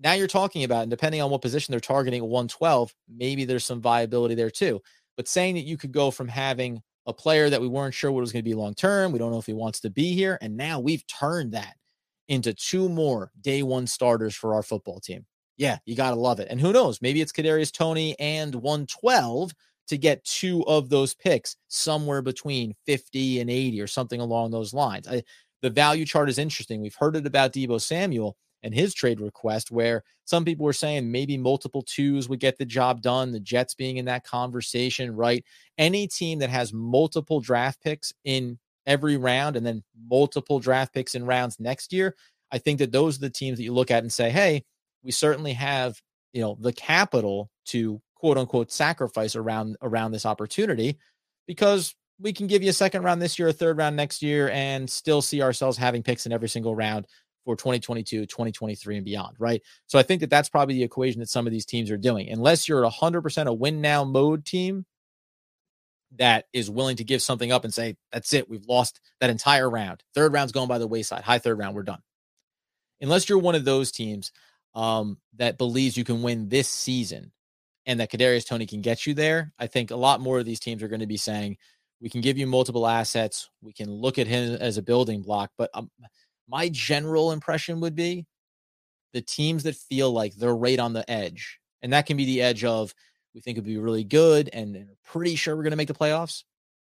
Now 0.00 0.12
you're 0.14 0.26
talking 0.26 0.64
about, 0.64 0.82
and 0.82 0.90
depending 0.90 1.22
on 1.22 1.30
what 1.30 1.42
position 1.42 1.72
they're 1.72 1.80
targeting 1.80 2.22
112, 2.22 2.94
maybe 3.08 3.44
there's 3.44 3.64
some 3.64 3.80
viability 3.80 4.34
there 4.34 4.50
too. 4.50 4.80
But 5.16 5.28
saying 5.28 5.54
that 5.54 5.60
you 5.64 5.76
could 5.76 5.92
go 5.92 6.10
from 6.10 6.28
having 6.28 6.82
a 7.06 7.12
player 7.12 7.48
that 7.48 7.60
we 7.60 7.68
weren't 7.68 7.94
sure 7.94 8.10
what 8.10 8.20
was 8.20 8.32
going 8.32 8.44
to 8.44 8.48
be 8.48 8.54
long 8.54 8.74
term, 8.74 9.12
we 9.12 9.18
don't 9.18 9.30
know 9.30 9.38
if 9.38 9.46
he 9.46 9.52
wants 9.52 9.80
to 9.80 9.90
be 9.90 10.14
here, 10.14 10.38
and 10.40 10.56
now 10.56 10.80
we've 10.80 11.06
turned 11.06 11.52
that 11.52 11.76
into 12.28 12.54
two 12.54 12.88
more 12.88 13.30
day 13.40 13.62
one 13.62 13.86
starters 13.86 14.34
for 14.34 14.54
our 14.54 14.62
football 14.62 14.98
team. 14.98 15.24
Yeah, 15.56 15.78
you 15.86 15.94
got 15.94 16.10
to 16.10 16.16
love 16.16 16.40
it. 16.40 16.48
And 16.50 16.60
who 16.60 16.72
knows? 16.72 17.00
Maybe 17.00 17.20
it's 17.20 17.32
Kadarius 17.32 17.72
Toney 17.72 18.18
and 18.18 18.54
112 18.54 19.52
to 19.88 19.98
get 19.98 20.24
two 20.24 20.64
of 20.66 20.88
those 20.88 21.14
picks 21.14 21.56
somewhere 21.68 22.22
between 22.22 22.74
50 22.86 23.40
and 23.40 23.50
80 23.50 23.80
or 23.80 23.86
something 23.86 24.20
along 24.20 24.50
those 24.50 24.74
lines. 24.74 25.06
I, 25.06 25.22
the 25.62 25.70
value 25.70 26.04
chart 26.04 26.28
is 26.28 26.38
interesting. 26.38 26.80
We've 26.80 26.94
heard 26.94 27.16
it 27.16 27.26
about 27.26 27.52
Deebo 27.52 27.80
Samuel 27.80 28.36
and 28.62 28.74
his 28.74 28.94
trade 28.94 29.20
request, 29.20 29.70
where 29.70 30.02
some 30.24 30.44
people 30.44 30.64
were 30.64 30.72
saying 30.72 31.10
maybe 31.10 31.36
multiple 31.36 31.82
twos 31.82 32.28
would 32.28 32.40
get 32.40 32.56
the 32.56 32.64
job 32.64 33.02
done. 33.02 33.30
The 33.30 33.40
Jets 33.40 33.74
being 33.74 33.98
in 33.98 34.06
that 34.06 34.24
conversation, 34.24 35.14
right? 35.14 35.44
Any 35.78 36.08
team 36.08 36.38
that 36.40 36.50
has 36.50 36.72
multiple 36.72 37.40
draft 37.40 37.82
picks 37.82 38.12
in 38.24 38.58
every 38.86 39.16
round 39.16 39.56
and 39.56 39.64
then 39.64 39.82
multiple 40.10 40.58
draft 40.60 40.94
picks 40.94 41.14
in 41.14 41.26
rounds 41.26 41.60
next 41.60 41.92
year, 41.92 42.16
I 42.50 42.58
think 42.58 42.78
that 42.78 42.92
those 42.92 43.18
are 43.18 43.20
the 43.20 43.30
teams 43.30 43.58
that 43.58 43.64
you 43.64 43.74
look 43.74 43.90
at 43.90 44.02
and 44.02 44.12
say, 44.12 44.30
hey, 44.30 44.64
we 45.04 45.12
certainly 45.12 45.52
have 45.52 46.00
you 46.32 46.40
know 46.40 46.56
the 46.60 46.72
capital 46.72 47.50
to 47.66 48.00
quote 48.14 48.38
unquote 48.38 48.72
sacrifice 48.72 49.36
around 49.36 49.76
around 49.82 50.12
this 50.12 50.26
opportunity 50.26 50.98
because 51.46 51.94
we 52.20 52.32
can 52.32 52.46
give 52.46 52.62
you 52.62 52.70
a 52.70 52.74
second 52.74 53.02
round 53.02 53.20
this 53.20 53.38
year, 53.38 53.48
a 53.48 53.52
third 53.52 53.76
round 53.76 53.96
next 53.96 54.22
year, 54.22 54.48
and 54.50 54.88
still 54.88 55.20
see 55.20 55.42
ourselves 55.42 55.76
having 55.76 56.02
picks 56.02 56.26
in 56.26 56.32
every 56.32 56.48
single 56.48 56.74
round 56.74 57.06
for 57.44 57.56
2022, 57.56 58.26
2023, 58.26 58.96
and 58.96 59.04
beyond, 59.04 59.36
right? 59.38 59.60
So 59.86 59.98
I 59.98 60.02
think 60.02 60.20
that 60.20 60.30
that's 60.30 60.48
probably 60.48 60.76
the 60.76 60.82
equation 60.82 61.20
that 61.20 61.28
some 61.28 61.46
of 61.46 61.52
these 61.52 61.66
teams 61.66 61.90
are 61.90 61.96
doing. 61.96 62.30
Unless 62.30 62.68
you're 62.68 62.82
100% 62.82 63.46
a 63.46 63.52
win 63.52 63.80
now 63.80 64.04
mode 64.04 64.46
team 64.46 64.86
that 66.16 66.46
is 66.52 66.70
willing 66.70 66.96
to 66.96 67.04
give 67.04 67.20
something 67.20 67.52
up 67.52 67.64
and 67.64 67.74
say, 67.74 67.96
that's 68.12 68.32
it, 68.32 68.48
we've 68.48 68.66
lost 68.66 69.00
that 69.20 69.30
entire 69.30 69.68
round. 69.68 70.02
Third 70.14 70.32
round's 70.32 70.52
going 70.52 70.68
by 70.68 70.78
the 70.78 70.86
wayside. 70.86 71.24
High 71.24 71.38
third 71.38 71.58
round, 71.58 71.74
we're 71.74 71.82
done. 71.82 72.00
Unless 73.00 73.28
you're 73.28 73.38
one 73.38 73.56
of 73.56 73.64
those 73.64 73.90
teams, 73.90 74.30
um, 74.74 75.18
that 75.36 75.58
believes 75.58 75.96
you 75.96 76.04
can 76.04 76.22
win 76.22 76.48
this 76.48 76.68
season 76.68 77.32
and 77.86 78.00
that 78.00 78.10
Kadarius 78.10 78.46
Toney 78.46 78.66
can 78.66 78.80
get 78.80 79.06
you 79.06 79.14
there, 79.14 79.52
I 79.58 79.66
think 79.66 79.90
a 79.90 79.96
lot 79.96 80.20
more 80.20 80.38
of 80.38 80.46
these 80.46 80.60
teams 80.60 80.82
are 80.82 80.88
going 80.88 81.00
to 81.00 81.06
be 81.06 81.16
saying 81.16 81.58
we 82.00 82.08
can 82.08 82.20
give 82.20 82.38
you 82.38 82.46
multiple 82.46 82.86
assets, 82.86 83.48
we 83.62 83.72
can 83.72 83.90
look 83.90 84.18
at 84.18 84.26
him 84.26 84.56
as 84.60 84.76
a 84.76 84.82
building 84.82 85.22
block. 85.22 85.50
But 85.56 85.70
um, 85.74 85.90
my 86.48 86.68
general 86.68 87.32
impression 87.32 87.80
would 87.80 87.94
be 87.94 88.26
the 89.12 89.22
teams 89.22 89.62
that 89.62 89.76
feel 89.76 90.10
like 90.10 90.34
they're 90.34 90.54
right 90.54 90.78
on 90.78 90.92
the 90.92 91.08
edge, 91.10 91.60
and 91.82 91.92
that 91.92 92.06
can 92.06 92.16
be 92.16 92.24
the 92.24 92.42
edge 92.42 92.64
of 92.64 92.94
we 93.34 93.40
think 93.40 93.56
it'd 93.56 93.66
be 93.66 93.78
really 93.78 94.04
good 94.04 94.50
and, 94.52 94.76
and 94.76 94.88
pretty 95.04 95.36
sure 95.36 95.56
we're 95.56 95.62
going 95.62 95.72
to 95.72 95.76
make 95.76 95.88
the 95.88 95.94
playoffs. 95.94 96.44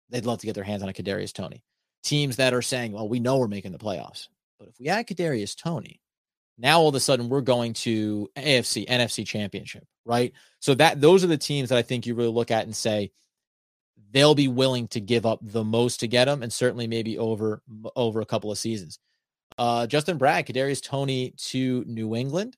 They'd 0.10 0.26
love 0.26 0.40
to 0.40 0.46
get 0.46 0.56
their 0.56 0.64
hands 0.64 0.82
on 0.82 0.90
a 0.90 0.94
Kadarius 0.94 1.34
Tony. 1.34 1.64
Teams 2.02 2.38
that 2.38 2.54
are 2.54 2.62
saying, 2.62 2.94
well, 2.94 3.08
we 3.08 3.20
know 3.20 3.38
we're 3.38 3.48
making 3.48 3.72
the 3.72 3.78
playoffs, 3.78 4.28
but 4.58 4.68
if 4.68 4.80
we 4.80 4.88
add 4.88 5.08
Kadarius 5.08 5.56
Toney, 5.56 6.00
now 6.60 6.82
all 6.82 6.90
of 6.90 6.96
a 6.96 7.00
sudden 7.00 7.30
we're 7.30 7.42
going 7.42 7.74
to 7.74 8.30
AFC, 8.36 8.86
NFC 8.88 9.26
championship, 9.26 9.86
right? 10.06 10.34
So 10.60 10.76
that 10.76 11.00
those 11.00 11.24
are 11.24 11.28
the 11.28 11.38
teams 11.38 11.70
that 11.70 11.78
I 11.78 11.82
think 11.82 12.06
you 12.06 12.16
really 12.16 12.32
look 12.32 12.52
at 12.52 12.66
and 12.66 12.76
say 12.76 13.12
they'll 14.12 14.36
be 14.36 14.48
willing 14.48 14.88
to 14.90 15.00
give 15.00 15.26
up 15.26 15.40
the 15.42 15.64
most 15.64 16.02
to 16.02 16.08
get 16.08 16.26
them, 16.26 16.44
and 16.44 16.52
certainly 16.52 16.88
maybe 16.88 17.18
over 17.18 17.62
over 17.96 18.22
a 18.22 18.26
couple 18.26 18.52
of 18.52 18.58
seasons. 18.58 19.00
Uh, 19.58 19.88
Justin 19.88 20.18
Bragg, 20.18 20.46
Kadarius 20.46 20.84
Toney 20.84 21.34
to 21.38 21.84
New 21.88 22.16
England. 22.16 22.58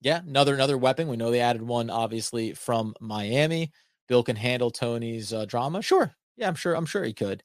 Yeah, 0.00 0.20
another 0.26 0.54
another 0.54 0.78
weapon. 0.78 1.08
We 1.08 1.16
know 1.16 1.30
they 1.30 1.40
added 1.40 1.62
one 1.62 1.90
obviously 1.90 2.54
from 2.54 2.94
Miami. 3.00 3.70
Bill 4.08 4.22
can 4.22 4.36
handle 4.36 4.70
Toney's 4.70 5.32
uh, 5.32 5.44
drama. 5.44 5.82
Sure, 5.82 6.14
yeah, 6.36 6.48
I'm 6.48 6.54
sure. 6.54 6.74
I'm 6.74 6.86
sure 6.86 7.04
he 7.04 7.12
could. 7.12 7.42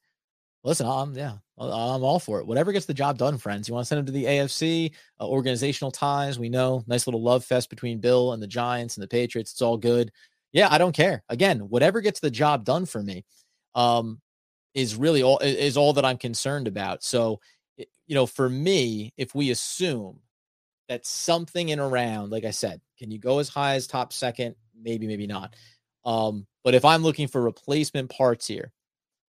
Listen, 0.67 0.85
I'm 0.85 1.15
yeah, 1.15 1.37
I'm 1.57 2.03
all 2.03 2.19
for 2.19 2.41
it. 2.41 2.45
Whatever 2.45 2.73
gets 2.73 2.85
the 2.85 2.93
job 2.93 3.17
done, 3.17 3.37
friends. 3.37 3.69
You 3.69 3.73
want 3.73 3.85
to 3.85 3.87
send 3.87 3.99
him 3.99 4.05
to 4.07 4.11
the 4.11 4.25
AFC, 4.25 4.91
uh, 5.17 5.25
organizational 5.25 5.91
ties. 5.91 6.37
We 6.37 6.49
know 6.49 6.83
nice 6.87 7.07
little 7.07 7.23
love 7.23 7.45
fest 7.45 7.69
between 7.69 7.99
Bill 7.99 8.33
and 8.33 8.43
the 8.43 8.47
Giants 8.47 8.97
and 8.97 9.01
the 9.01 9.07
Patriots. 9.07 9.53
It's 9.53 9.61
all 9.61 9.77
good. 9.77 10.11
Yeah, 10.51 10.67
I 10.69 10.77
don't 10.77 10.91
care. 10.91 11.23
Again, 11.29 11.59
whatever 11.69 12.01
gets 12.01 12.19
the 12.19 12.29
job 12.29 12.65
done 12.65 12.85
for 12.85 13.01
me, 13.01 13.23
um, 13.75 14.19
is 14.73 14.97
really 14.97 15.23
all 15.23 15.39
is 15.39 15.77
all 15.77 15.93
that 15.93 16.03
I'm 16.03 16.17
concerned 16.17 16.67
about. 16.67 17.01
So, 17.01 17.39
you 17.77 18.15
know, 18.15 18.25
for 18.25 18.49
me, 18.49 19.13
if 19.15 19.33
we 19.33 19.51
assume 19.51 20.19
that 20.89 21.05
something 21.05 21.69
in 21.69 21.79
around, 21.79 22.29
like 22.29 22.43
I 22.43 22.51
said, 22.51 22.81
can 22.99 23.09
you 23.09 23.19
go 23.19 23.39
as 23.39 23.47
high 23.47 23.75
as 23.75 23.87
top 23.87 24.11
second? 24.11 24.55
Maybe, 24.77 25.07
maybe 25.07 25.27
not. 25.27 25.55
Um, 26.03 26.45
but 26.65 26.75
if 26.75 26.83
I'm 26.83 27.03
looking 27.03 27.29
for 27.29 27.41
replacement 27.41 28.09
parts 28.09 28.47
here, 28.47 28.73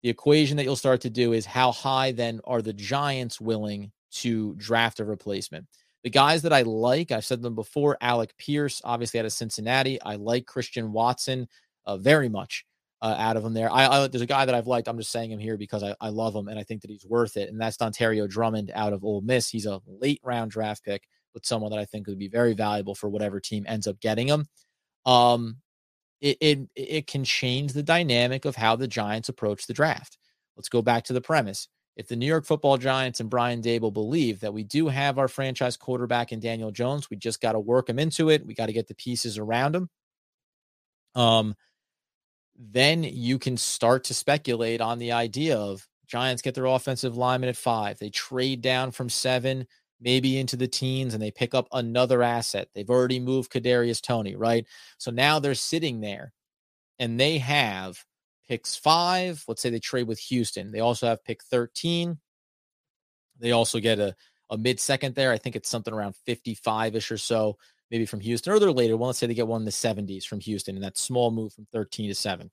the 0.03 0.09
equation 0.09 0.57
that 0.57 0.65
you'll 0.65 0.77
start 0.77 1.01
to 1.03 1.11
do 1.11 1.33
is 1.33 1.45
how 1.45 1.73
high 1.73 2.13
then 2.13 2.41
are 2.45 2.63
the 2.63 2.73
Giants 2.73 3.41
willing 3.41 3.93
to 4.13 4.55
draft 4.57 5.01
a 5.01 5.05
replacement? 5.05 5.67
The 6.03 6.11
guys 6.11 6.43
that 6.43 6.53
I 6.53 6.63
like, 6.63 7.13
I've 7.13 7.25
said 7.25 7.43
them 7.43 7.55
before, 7.55 7.99
Alec 8.01 8.35
Pierce, 8.39 8.81
obviously 8.85 9.21
out 9.21 9.27
of 9.27 9.33
Cincinnati. 9.33 10.01
I 10.01 10.15
like 10.15 10.47
Christian 10.47 10.93
Watson 10.93 11.47
uh, 11.85 11.99
very 11.99 12.31
much 12.31 12.65
uh, 13.03 13.15
out 13.19 13.37
of 13.37 13.45
him 13.45 13.53
there. 13.53 13.71
I, 13.71 13.87
I, 13.87 14.07
there's 14.09 14.23
a 14.23 14.27
guy 14.27 14.47
that 14.47 14.55
I've 14.55 14.67
liked. 14.67 14.89
I'm 14.89 14.97
just 14.97 15.13
saying 15.13 15.31
him 15.31 15.39
here 15.39 15.59
because 15.59 15.83
I, 15.83 15.95
I 16.01 16.09
love 16.09 16.35
him 16.35 16.49
and 16.49 16.59
I 16.59 16.63
think 16.63 16.81
that 16.83 16.91
he's 16.91 17.05
worth 17.05 17.37
it. 17.37 17.51
And 17.51 17.61
that's 17.61 17.77
Dontario 17.77 18.29
Drummond 18.29 18.71
out 18.75 18.95
of 18.95 19.05
Ole 19.05 19.21
Miss. 19.21 19.51
He's 19.51 19.67
a 19.67 19.81
late 19.87 20.21
round 20.23 20.51
draft 20.51 20.85
pick, 20.85 21.07
but 21.35 21.45
someone 21.45 21.71
that 21.71 21.79
I 21.79 21.85
think 21.85 22.07
would 22.07 22.19
be 22.19 22.29
very 22.29 22.55
valuable 22.55 22.95
for 22.95 23.11
whatever 23.11 23.39
team 23.39 23.65
ends 23.69 23.87
up 23.87 24.01
getting 24.01 24.29
him. 24.29 24.47
Um, 25.05 25.59
it, 26.21 26.37
it 26.41 26.59
it 26.75 27.07
can 27.07 27.25
change 27.25 27.73
the 27.73 27.83
dynamic 27.83 28.45
of 28.45 28.57
how 28.57 28.77
the 28.77 28.89
Giants 28.89 29.29
approach 29.29 29.67
the 29.67 29.75
draft. 29.75 30.19
Let's 30.57 30.69
go 30.69 30.83
back 30.83 31.05
to 31.05 31.13
the 31.13 31.21
premise. 31.21 31.69
If 31.97 32.09
the 32.09 32.17
New 32.17 32.27
York 32.27 32.47
Football 32.47 32.79
Giants 32.79 33.21
and 33.21 33.29
Brian 33.29 33.63
Daboll 33.63 33.93
believe 33.93 34.41
that 34.41 34.55
we 34.55 34.63
do 34.63 34.89
have 34.89 35.19
our 35.19 35.29
franchise 35.29 35.77
quarterback 35.77 36.33
in 36.33 36.41
Daniel 36.41 36.71
Jones, 36.71 37.11
we 37.11 37.17
just 37.17 37.41
got 37.41 37.53
to 37.53 37.61
work 37.61 37.89
him 37.89 37.99
into 37.99 38.31
it. 38.31 38.47
We 38.47 38.55
got 38.55 38.67
to 38.67 38.73
get 38.73 38.89
the 38.89 38.95
pieces 38.95 39.39
around 39.39 39.75
him. 39.75 39.91
Um, 41.15 41.55
then 42.57 43.03
you 43.03 43.39
can 43.39 43.57
start 43.57 44.05
to 44.05 44.15
speculate 44.15 44.81
on 44.81 44.99
the 44.99 45.13
idea 45.13 45.57
of 45.57 45.87
Giants 46.07 46.43
get 46.43 46.55
their 46.55 46.67
offensive 46.67 47.17
lineman 47.17 47.49
at 47.49 47.57
five. 47.57 47.99
They 47.99 48.11
trade 48.11 48.63
down 48.63 48.91
from 48.91 49.09
seven 49.09 49.67
maybe 50.01 50.39
into 50.39 50.57
the 50.57 50.69
teens 50.69 51.15
and 51.15 51.23
they 51.23 51.31
pick 51.31 51.55
up 51.55 51.69
another 51.73 52.23
asset. 52.23 52.69
They've 52.75 52.89
already 52.89 53.21
moved 53.21 53.53
Kadarius 53.53 54.01
Toney, 54.01 54.37
right? 54.37 54.67
So 54.99 55.11
now 55.11 55.39
they're 55.39 55.55
sitting 55.55 56.01
there 56.01 56.33
and 56.99 57.19
they 57.19 57.39
have 57.39 58.03
picks 58.49 58.77
five. 58.77 59.45
Let's 59.47 59.63
say 59.63 59.71
they 59.71 59.79
trade 59.79 60.09
with 60.09 60.19
Houston. 60.19 60.73
They 60.73 60.81
also 60.81 61.07
have 61.07 61.25
pick 61.25 61.43
13. 61.45 62.19
They 63.39 63.53
also 63.53 63.79
get 63.79 63.99
a, 63.99 64.15
a 64.51 64.59
mid 64.59 64.81
second 64.81 65.15
there. 65.15 65.33
I 65.33 65.39
think 65.39 65.57
it's 65.57 65.69
something 65.69 65.95
around 65.95 66.15
55 66.27 66.97
ish 66.97 67.11
or 67.11 67.19
so, 67.19 67.57
maybe 67.91 68.07
from 68.07 68.21
Houston, 68.21 68.53
or 68.53 68.59
they're 68.59 68.73
later. 68.73 68.97
Well, 68.97 69.09
let's 69.09 69.19
say 69.19 69.27
they 69.27 69.35
get 69.35 69.47
one 69.47 69.63
in 69.63 69.67
the 69.67 69.71
70s 69.71 70.25
from 70.25 70.41
Houston 70.41 70.77
and 70.77 70.85
that 70.85 70.99
small 70.99 71.31
move 71.31 71.53
from 71.53 71.67
13 71.73 72.09
to 72.09 72.15
seven. 72.15 72.51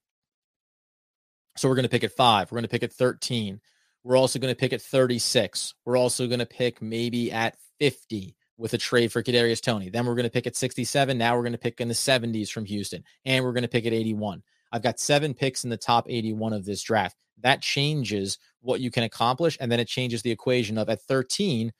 So 1.55 1.67
we're 1.67 1.75
going 1.75 1.83
to 1.83 1.89
pick 1.89 2.03
at 2.03 2.11
five. 2.11 2.51
We're 2.51 2.57
going 2.57 2.65
to 2.65 2.69
pick 2.69 2.83
at 2.83 2.93
13. 2.93 3.59
We're 4.07 4.17
also 4.17 4.39
going 4.39 4.53
to 4.53 4.57
pick 4.57 4.71
at 4.71 4.81
36. 4.81 5.73
We're 5.83 5.97
also 5.97 6.27
going 6.27 6.39
to 6.39 6.45
pick 6.45 6.81
maybe 6.81 7.29
at 7.29 7.57
50 7.79 8.37
with 8.57 8.73
a 8.73 8.77
trade 8.77 9.11
for 9.11 9.21
Kadarius 9.21 9.61
Toney. 9.61 9.89
Then 9.89 10.05
we're 10.05 10.15
going 10.15 10.23
to 10.23 10.31
pick 10.31 10.47
at 10.47 10.55
67. 10.55 11.17
Now 11.17 11.35
we're 11.35 11.41
going 11.43 11.51
to 11.51 11.57
pick 11.57 11.81
in 11.81 11.89
the 11.89 11.93
70s 11.93 12.49
from 12.49 12.63
Houston, 12.63 13.03
and 13.25 13.43
we're 13.43 13.51
going 13.51 13.63
to 13.63 13.67
pick 13.67 13.85
at 13.85 13.91
81. 13.91 14.43
I've 14.71 14.81
got 14.81 15.01
seven 15.01 15.33
picks 15.33 15.65
in 15.65 15.69
the 15.69 15.75
top 15.75 16.05
81 16.07 16.53
of 16.53 16.63
this 16.63 16.81
draft. 16.83 17.17
That 17.41 17.61
changes 17.61 18.39
what 18.61 18.79
you 18.79 18.91
can 18.91 19.03
accomplish, 19.03 19.57
and 19.59 19.69
then 19.69 19.81
it 19.81 19.89
changes 19.89 20.21
the 20.21 20.31
equation 20.31 20.77
of 20.77 20.87
at 20.87 21.01
13. 21.01 21.73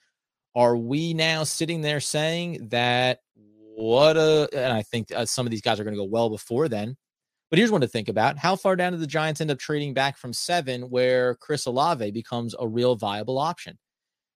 Are 0.53 0.75
we 0.75 1.13
now 1.13 1.45
sitting 1.45 1.79
there 1.79 2.01
saying 2.01 2.67
that 2.71 3.19
what 3.35 4.17
a? 4.17 4.49
And 4.53 4.73
I 4.73 4.81
think 4.81 5.13
uh, 5.15 5.25
some 5.25 5.47
of 5.47 5.51
these 5.51 5.61
guys 5.61 5.79
are 5.79 5.85
going 5.85 5.95
to 5.95 6.01
go 6.01 6.03
well 6.03 6.29
before 6.29 6.67
then. 6.67 6.97
But 7.49 7.59
here's 7.59 7.71
one 7.71 7.81
to 7.81 7.87
think 7.87 8.09
about. 8.09 8.37
How 8.37 8.55
far 8.55 8.75
down 8.75 8.91
do 8.91 8.97
the 8.97 9.07
Giants 9.07 9.39
end 9.39 9.51
up 9.51 9.59
trading 9.59 9.93
back 9.93 10.17
from 10.17 10.33
seven 10.33 10.83
where 10.89 11.35
Chris 11.35 11.65
Olave 11.65 12.11
becomes 12.11 12.53
a 12.59 12.67
real 12.67 12.95
viable 12.95 13.37
option? 13.37 13.77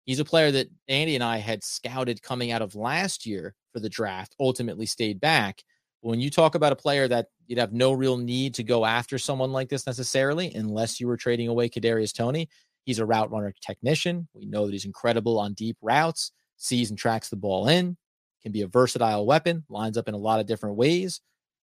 He's 0.05 0.19
a 0.19 0.25
player 0.25 0.51
that 0.51 0.69
Andy 0.87 1.15
and 1.15 1.23
I 1.23 1.37
had 1.37 1.63
scouted 1.63 2.21
coming 2.21 2.51
out 2.51 2.61
of 2.61 2.75
last 2.75 3.25
year 3.25 3.53
for 3.73 3.79
the 3.79 3.89
draft, 3.89 4.35
ultimately 4.39 4.85
stayed 4.85 5.19
back. 5.19 5.61
When 5.99 6.19
you 6.19 6.29
talk 6.29 6.55
about 6.55 6.71
a 6.71 6.77
player 6.77 7.07
that 7.09 7.27
you'd 7.47 7.59
have 7.59 7.73
no 7.73 7.91
real 7.91 8.17
need 8.17 8.55
to 8.55 8.63
go 8.63 8.85
after 8.85 9.19
someone 9.19 9.51
like 9.51 9.69
this 9.69 9.85
necessarily, 9.85 10.51
unless 10.55 10.99
you 10.99 11.07
were 11.07 11.17
trading 11.17 11.49
away 11.49 11.69
Kadarius 11.69 12.13
Toney. 12.13 12.49
he's 12.85 12.99
a 12.99 13.05
route 13.05 13.29
runner 13.29 13.53
technician. 13.61 14.27
We 14.33 14.45
know 14.45 14.65
that 14.65 14.71
he's 14.71 14.85
incredible 14.85 15.37
on 15.37 15.53
deep 15.53 15.77
routes, 15.81 16.31
sees 16.57 16.89
and 16.89 16.97
tracks 16.97 17.29
the 17.29 17.35
ball 17.35 17.67
in, 17.67 17.97
can 18.41 18.51
be 18.51 18.63
a 18.63 18.67
versatile 18.67 19.25
weapon, 19.25 19.65
lines 19.69 19.97
up 19.97 20.07
in 20.07 20.15
a 20.15 20.17
lot 20.17 20.39
of 20.39 20.47
different 20.47 20.77
ways 20.77 21.21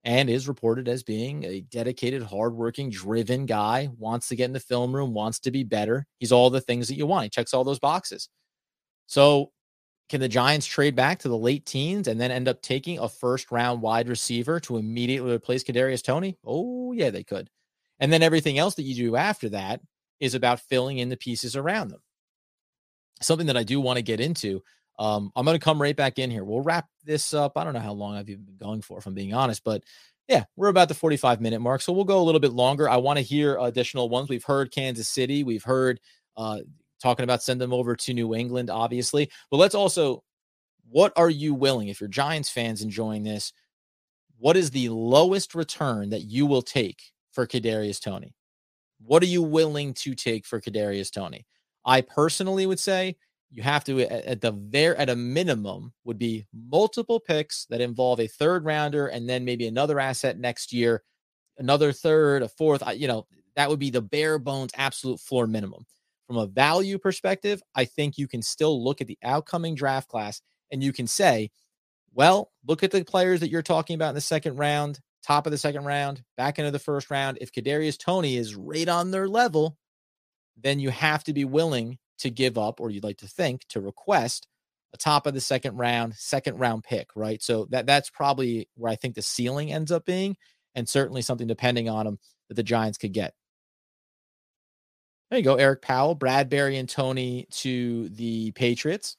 and 0.06 0.30
is 0.30 0.48
reported 0.48 0.88
as 0.88 1.04
being 1.04 1.44
a 1.46 1.62
dedicated, 1.62 2.24
hardworking, 2.24 2.90
driven 2.90 3.46
guy, 3.46 3.90
wants 3.98 4.28
to 4.28 4.36
get 4.36 4.46
in 4.46 4.54
the 4.54 4.60
film 4.60 4.94
room, 4.94 5.14
wants 5.14 5.40
to 5.40 5.52
be 5.52 5.64
better. 5.64 6.06
He's 6.20 6.32
all 6.32 6.50
the 6.50 6.62
things 6.62 6.88
that 6.90 6.96
you 6.96 7.06
want. 7.06 7.24
He 7.24 7.30
checks 7.30 7.54
all 7.54 7.64
those 7.64 7.80
boxes. 7.80 8.30
So, 9.08 9.52
can 10.10 10.20
the 10.20 10.28
Giants 10.28 10.66
trade 10.66 10.96
back 10.96 11.20
to 11.20 11.30
the 11.30 11.38
late 11.38 11.66
teens 11.66 12.08
and 12.08 12.20
then 12.20 12.30
end 12.30 12.48
up 12.48 12.62
taking 12.62 13.00
a 13.00 13.08
first 13.08 13.52
round 13.52 13.82
wide 13.82 14.10
receiver 14.10 14.60
to 14.62 14.78
immediately 14.78 15.32
replace 15.32 15.64
Kadarius 15.64 16.04
Toney? 16.04 16.38
Oh, 16.46 16.92
yeah, 16.92 17.10
they 17.10 17.24
could. 17.24 17.50
And 18.00 18.12
then 18.12 18.22
everything 18.22 18.58
else 18.58 18.76
that 18.76 18.84
you 18.84 18.96
do 18.96 19.16
after 19.16 19.50
that 19.50 19.80
is 20.20 20.36
about 20.36 20.60
filling 20.60 20.98
in 20.98 21.10
the 21.10 21.18
pieces 21.18 21.56
around 21.56 21.90
them. 21.90 22.02
Something 23.22 23.48
that 23.48 23.58
I 23.58 23.64
do 23.64 23.80
want 23.80 23.98
to 23.98 24.04
get 24.04 24.20
into 24.20 24.62
um, 25.00 25.32
I'm 25.36 25.46
going 25.46 25.58
to 25.58 25.64
come 25.64 25.82
right 25.82 25.96
back 25.96 26.20
in 26.20 26.30
here. 26.30 26.44
We'll 26.44 26.62
wrap 26.62 26.88
this 27.04 27.34
up. 27.34 27.58
I 27.58 27.64
don't 27.64 27.74
know 27.74 27.80
how 27.80 27.94
long 27.94 28.16
I've 28.16 28.30
even 28.30 28.46
been 28.46 28.58
going 28.58 28.82
for, 28.82 28.98
if 28.98 29.06
I'm 29.06 29.14
being 29.14 29.34
honest, 29.34 29.64
but 29.64 29.84
yeah, 30.28 30.46
we're 30.56 30.70
about 30.70 30.88
the 30.88 30.94
45 30.94 31.42
minute 31.42 31.60
mark. 31.60 31.82
So 31.82 31.92
we'll 31.92 32.06
go 32.06 32.22
a 32.22 32.24
little 32.24 32.40
bit 32.40 32.54
longer. 32.54 32.90
I 32.90 32.98
want 32.98 33.18
to 33.18 33.24
hear 33.24 33.58
additional 33.60 34.10
ones. 34.10 34.30
We've 34.30 34.44
heard 34.44 34.72
Kansas 34.72 35.08
City. 35.08 35.44
We've 35.44 35.64
heard 35.64 36.00
uh, 36.38 36.60
talking 37.02 37.24
about 37.24 37.44
send 37.44 37.60
them 37.60 37.74
over 37.74 37.96
to 37.96 38.14
New 38.14 38.34
England, 38.34 38.70
obviously. 38.70 39.30
But 39.52 39.58
let's 39.58 39.76
also, 39.76 40.24
what 40.90 41.12
are 41.18 41.30
you 41.30 41.54
willing, 41.54 41.90
if 41.90 42.00
you're 42.00 42.08
Giants 42.08 42.50
fans 42.50 42.82
enjoying 42.82 43.24
this, 43.24 43.52
what 44.38 44.56
is 44.56 44.72
the 44.72 44.90
lowest 44.90 45.56
return 45.56 46.10
that 46.10 46.24
you 46.24 46.46
will 46.46 46.62
take 46.62 47.02
for 47.32 47.46
Kadarius 47.46 48.02
Toney? 48.02 48.36
What 49.06 49.24
are 49.24 49.28
you 49.28 49.42
willing 49.42 49.94
to 49.96 50.16
take 50.16 50.46
for 50.46 50.62
Kadarius 50.62 51.12
Toney? 51.12 51.46
I 51.86 52.02
personally 52.02 52.66
would 52.66 52.80
say 52.80 53.18
you 53.54 53.62
have 53.62 53.84
to 53.84 54.02
at 54.02 54.42
the 54.42 54.52
there 54.70 54.96
at 54.98 55.10
a 55.10 55.16
minimum 55.16 55.94
would 56.04 56.18
be 56.18 56.46
multiple 56.52 57.20
picks 57.20 57.66
that 57.70 57.82
involve 57.82 58.20
a 58.20 58.28
third 58.28 58.66
rounder 58.66 59.08
and 59.08 59.30
then 59.30 59.46
maybe 59.46 59.68
another 59.68 60.00
asset 60.00 60.40
next 60.40 60.74
year 60.74 61.04
another 61.60 61.94
third 61.94 62.42
a 62.42 62.50
fourth 62.50 62.82
you 62.96 63.08
know 63.08 63.28
that 63.56 63.70
would 63.70 63.80
be 63.80 63.92
the 63.92 64.02
bare 64.02 64.40
bones 64.40 64.72
absolute 64.76 65.20
floor 65.20 65.46
minimum. 65.46 65.86
From 66.26 66.38
a 66.38 66.48
value 66.48 66.98
perspective 66.98 67.62
i 67.76 67.86
think 67.86 68.18
you 68.18 68.28
can 68.28 68.42
still 68.42 68.84
look 68.84 69.02
at 69.02 69.08
the 69.08 69.20
outcoming 69.24 69.76
draft 69.76 70.08
class 70.10 70.42
and 70.72 70.84
you 70.84 70.92
can 70.92 71.06
say 71.06 71.52
well 72.14 72.52
look 72.68 72.82
at 72.82 72.92
the 72.92 73.04
players 73.04 73.40
that 73.42 73.50
you're 73.50 73.62
talking 73.62 73.94
about 73.94 74.10
in 74.10 74.16
the 74.16 74.22
second 74.22 74.58
round 74.58 75.00
top 75.24 75.46
of 75.46 75.52
the 75.52 75.58
second 75.58 75.86
round 75.86 76.22
back 76.36 76.60
into 76.60 76.70
the 76.70 76.78
first 76.78 77.10
round. 77.10 77.38
If 77.40 77.54
kadarius 77.54 77.98
Toney 77.98 78.36
is 78.36 78.56
right 78.56 78.90
on 78.90 79.12
their 79.12 79.28
level 79.28 79.78
then 80.62 80.80
you 80.80 80.90
have 80.90 81.24
to 81.26 81.34
be 81.34 81.46
willing 81.46 81.98
to 82.24 82.32
give 82.32 82.58
up, 82.58 82.82
or 82.82 82.90
you'd 82.90 83.04
like 83.04 83.18
to 83.20 83.28
think 83.28 83.66
to 83.70 83.80
request 83.80 84.48
a 84.94 84.98
top 84.98 85.26
of 85.28 85.34
the 85.34 85.42
second 85.42 85.78
round, 85.78 86.16
second 86.16 86.58
round 86.58 86.84
pick, 86.84 87.10
right? 87.16 87.42
So 87.42 87.68
that 87.72 87.86
that's 87.86 88.10
probably 88.10 88.68
where 88.76 88.92
I 88.92 88.96
think 88.96 89.16
the 89.16 89.22
ceiling 89.22 89.72
ends 89.72 89.92
up 89.92 90.06
being, 90.06 90.36
and 90.76 90.88
certainly 90.90 91.22
something 91.22 91.48
depending 91.48 91.90
on 91.90 92.06
them 92.06 92.20
that 92.50 92.56
the 92.56 92.64
Giants 92.64 92.98
could 92.98 93.14
get. 93.14 93.34
There 95.30 95.40
you 95.40 95.44
go, 95.44 95.56
Eric 95.56 95.82
Powell, 95.82 96.16
Bradberry, 96.16 96.80
and 96.80 96.88
Toney 96.88 97.48
to 97.52 98.10
the 98.10 98.52
Patriots. 98.52 99.18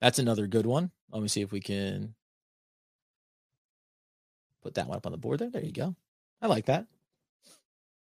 That's 0.00 0.18
another 0.18 0.46
good 0.46 0.66
one. 0.66 0.90
Let 1.10 1.22
me 1.22 1.28
see 1.28 1.40
if 1.40 1.52
we 1.52 1.60
can 1.60 2.14
put 4.62 4.74
that 4.74 4.88
one 4.88 4.96
up 4.96 5.06
on 5.06 5.12
the 5.12 5.18
board 5.18 5.38
there. 5.38 5.50
There 5.50 5.64
you 5.64 5.72
go. 5.72 5.96
I 6.42 6.46
like 6.46 6.66
that. 6.66 6.86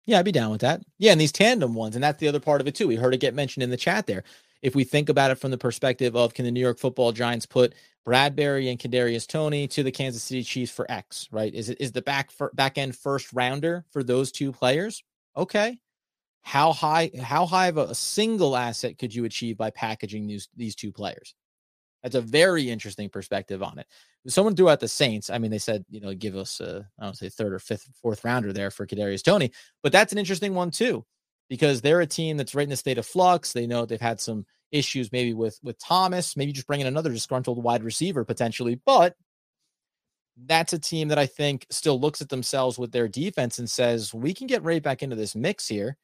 Yeah, 0.05 0.19
I'd 0.19 0.25
be 0.25 0.31
down 0.31 0.51
with 0.51 0.61
that. 0.61 0.81
Yeah, 0.97 1.11
and 1.11 1.21
these 1.21 1.31
tandem 1.31 1.73
ones, 1.73 1.95
and 1.95 2.03
that's 2.03 2.19
the 2.19 2.27
other 2.27 2.39
part 2.39 2.61
of 2.61 2.67
it 2.67 2.75
too. 2.75 2.87
We 2.87 2.95
heard 2.95 3.13
it 3.13 3.19
get 3.19 3.33
mentioned 3.33 3.63
in 3.63 3.69
the 3.69 3.77
chat 3.77 4.07
there. 4.07 4.23
If 4.61 4.75
we 4.75 4.83
think 4.83 5.09
about 5.09 5.31
it 5.31 5.35
from 5.35 5.51
the 5.51 5.57
perspective 5.57 6.15
of 6.15 6.33
can 6.33 6.45
the 6.45 6.51
New 6.51 6.59
York 6.59 6.79
Football 6.79 7.11
Giants 7.11 7.45
put 7.45 7.73
Bradberry 8.05 8.69
and 8.69 8.79
Kadarius 8.79 9.27
Toney 9.27 9.67
to 9.69 9.83
the 9.83 9.91
Kansas 9.91 10.23
City 10.23 10.43
Chiefs 10.43 10.71
for 10.71 10.89
X, 10.89 11.27
right? 11.31 11.53
Is 11.53 11.69
it 11.69 11.79
is 11.79 11.91
the 11.91 12.01
back 12.01 12.31
for, 12.31 12.51
back 12.53 12.77
end 12.77 12.95
first 12.95 13.31
rounder 13.33 13.85
for 13.91 14.03
those 14.03 14.31
two 14.31 14.51
players? 14.51 15.03
Okay. 15.35 15.79
How 16.43 16.73
high 16.73 17.11
how 17.21 17.45
high 17.45 17.67
of 17.67 17.77
a, 17.77 17.85
a 17.85 17.95
single 17.95 18.55
asset 18.57 18.97
could 18.97 19.13
you 19.13 19.25
achieve 19.25 19.57
by 19.57 19.69
packaging 19.69 20.27
these 20.27 20.49
these 20.55 20.75
two 20.75 20.91
players? 20.91 21.35
That's 22.03 22.15
a 22.15 22.21
very 22.21 22.69
interesting 22.69 23.09
perspective 23.09 23.61
on 23.61 23.79
it. 23.79 23.87
Someone 24.27 24.55
threw 24.55 24.69
out 24.69 24.79
the 24.79 24.87
Saints. 24.87 25.29
I 25.29 25.37
mean, 25.37 25.51
they 25.51 25.57
said, 25.57 25.85
you 25.89 26.01
know, 26.01 26.13
give 26.13 26.35
us 26.35 26.59
a, 26.59 26.87
I 26.99 27.05
don't 27.05 27.17
say 27.17 27.29
third 27.29 27.53
or 27.53 27.59
fifth, 27.59 27.87
fourth 28.01 28.23
rounder 28.23 28.53
there 28.53 28.71
for 28.71 28.87
Kadarius 28.87 29.23
Toney, 29.23 29.51
but 29.83 29.91
that's 29.91 30.11
an 30.11 30.19
interesting 30.19 30.53
one 30.53 30.71
too, 30.71 31.05
because 31.49 31.81
they're 31.81 32.01
a 32.01 32.07
team 32.07 32.37
that's 32.37 32.55
right 32.55 32.67
in 32.67 32.71
a 32.71 32.77
state 32.77 32.97
of 32.97 33.05
flux. 33.05 33.53
They 33.53 33.67
know 33.67 33.85
they've 33.85 34.01
had 34.01 34.19
some 34.19 34.45
issues 34.71 35.11
maybe 35.11 35.33
with 35.33 35.59
with 35.63 35.77
Thomas, 35.79 36.37
maybe 36.37 36.53
just 36.53 36.67
bringing 36.67 36.87
another 36.87 37.11
disgruntled 37.11 37.63
wide 37.63 37.83
receiver 37.83 38.23
potentially, 38.23 38.79
but 38.85 39.15
that's 40.45 40.73
a 40.73 40.79
team 40.79 41.09
that 41.09 41.19
I 41.19 41.25
think 41.25 41.67
still 41.69 41.99
looks 41.99 42.21
at 42.21 42.29
themselves 42.29 42.79
with 42.79 42.91
their 42.91 43.07
defense 43.07 43.59
and 43.59 43.69
says 43.69 44.13
we 44.13 44.33
can 44.33 44.47
get 44.47 44.63
right 44.63 44.81
back 44.81 45.03
into 45.03 45.15
this 45.15 45.35
mix 45.35 45.67
here. 45.67 45.97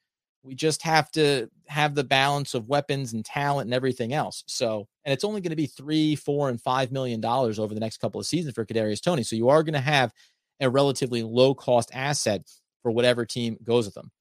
We 0.47 0.55
just 0.55 0.81
have 0.83 1.11
to 1.11 1.49
have 1.67 1.93
the 1.93 2.03
balance 2.03 2.53
of 2.53 2.67
weapons 2.67 3.13
and 3.13 3.23
talent 3.23 3.67
and 3.67 3.73
everything 3.73 4.13
else. 4.13 4.43
So, 4.47 4.87
and 5.03 5.13
it's 5.13 5.23
only 5.23 5.41
going 5.41 5.51
to 5.51 5.57
be 5.57 5.67
three, 5.67 6.15
four, 6.15 6.49
and 6.49 6.61
five 6.61 6.91
million 6.91 7.19
dollars 7.21 7.59
over 7.59 7.73
the 7.73 7.79
next 7.79 7.97
couple 7.97 8.19
of 8.19 8.25
seasons 8.25 8.55
for 8.55 8.65
Kadarius 8.65 9.01
Toney. 9.01 9.23
So 9.23 9.35
you 9.35 9.49
are 9.49 9.63
going 9.63 9.73
to 9.73 9.79
have 9.79 10.13
a 10.59 10.69
relatively 10.69 11.21
low 11.23 11.53
cost 11.53 11.91
asset 11.93 12.49
for 12.81 12.91
whatever 12.91 13.25
team 13.25 13.57
goes 13.63 13.85
with 13.85 13.95
them. 13.95 14.11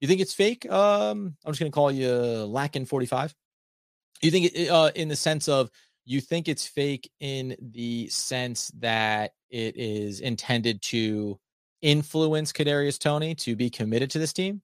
You 0.00 0.06
think 0.06 0.20
it's 0.20 0.34
fake? 0.34 0.70
Um, 0.70 1.34
I'm 1.44 1.52
just 1.52 1.60
going 1.60 1.72
to 1.72 1.74
call 1.74 1.90
you 1.90 2.06
Lackin 2.06 2.86
45. 2.86 3.34
You 4.22 4.30
think 4.30 4.52
it, 4.54 4.68
uh, 4.68 4.90
in 4.94 5.08
the 5.08 5.16
sense 5.16 5.48
of 5.48 5.70
you 6.04 6.20
think 6.20 6.48
it's 6.48 6.66
fake 6.66 7.10
in 7.20 7.56
the 7.60 8.08
sense 8.08 8.70
that 8.78 9.32
it 9.50 9.76
is 9.76 10.20
intended 10.20 10.82
to 10.82 11.38
influence 11.82 12.52
Kadarius 12.52 12.98
Toney 12.98 13.34
to 13.36 13.56
be 13.56 13.70
committed 13.70 14.10
to 14.10 14.18
this 14.18 14.32
team? 14.32 14.62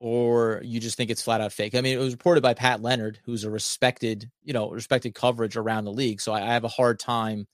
Or 0.00 0.62
you 0.64 0.80
just 0.80 0.96
think 0.96 1.10
it's 1.10 1.22
flat 1.22 1.42
out 1.42 1.52
fake. 1.52 1.74
I 1.74 1.82
mean, 1.82 1.96
it 1.96 2.00
was 2.00 2.14
reported 2.14 2.42
by 2.42 2.54
Pat 2.54 2.82
Leonard, 2.82 3.18
who's 3.24 3.44
a 3.44 3.50
respected, 3.50 4.30
you 4.42 4.54
know, 4.54 4.70
respected 4.70 5.14
coverage 5.14 5.56
around 5.56 5.84
the 5.84 5.92
league. 5.92 6.22
So 6.22 6.32
I, 6.32 6.40
I 6.40 6.54
have 6.54 6.64
a 6.64 6.68
hard 6.68 6.98
time, 6.98 7.46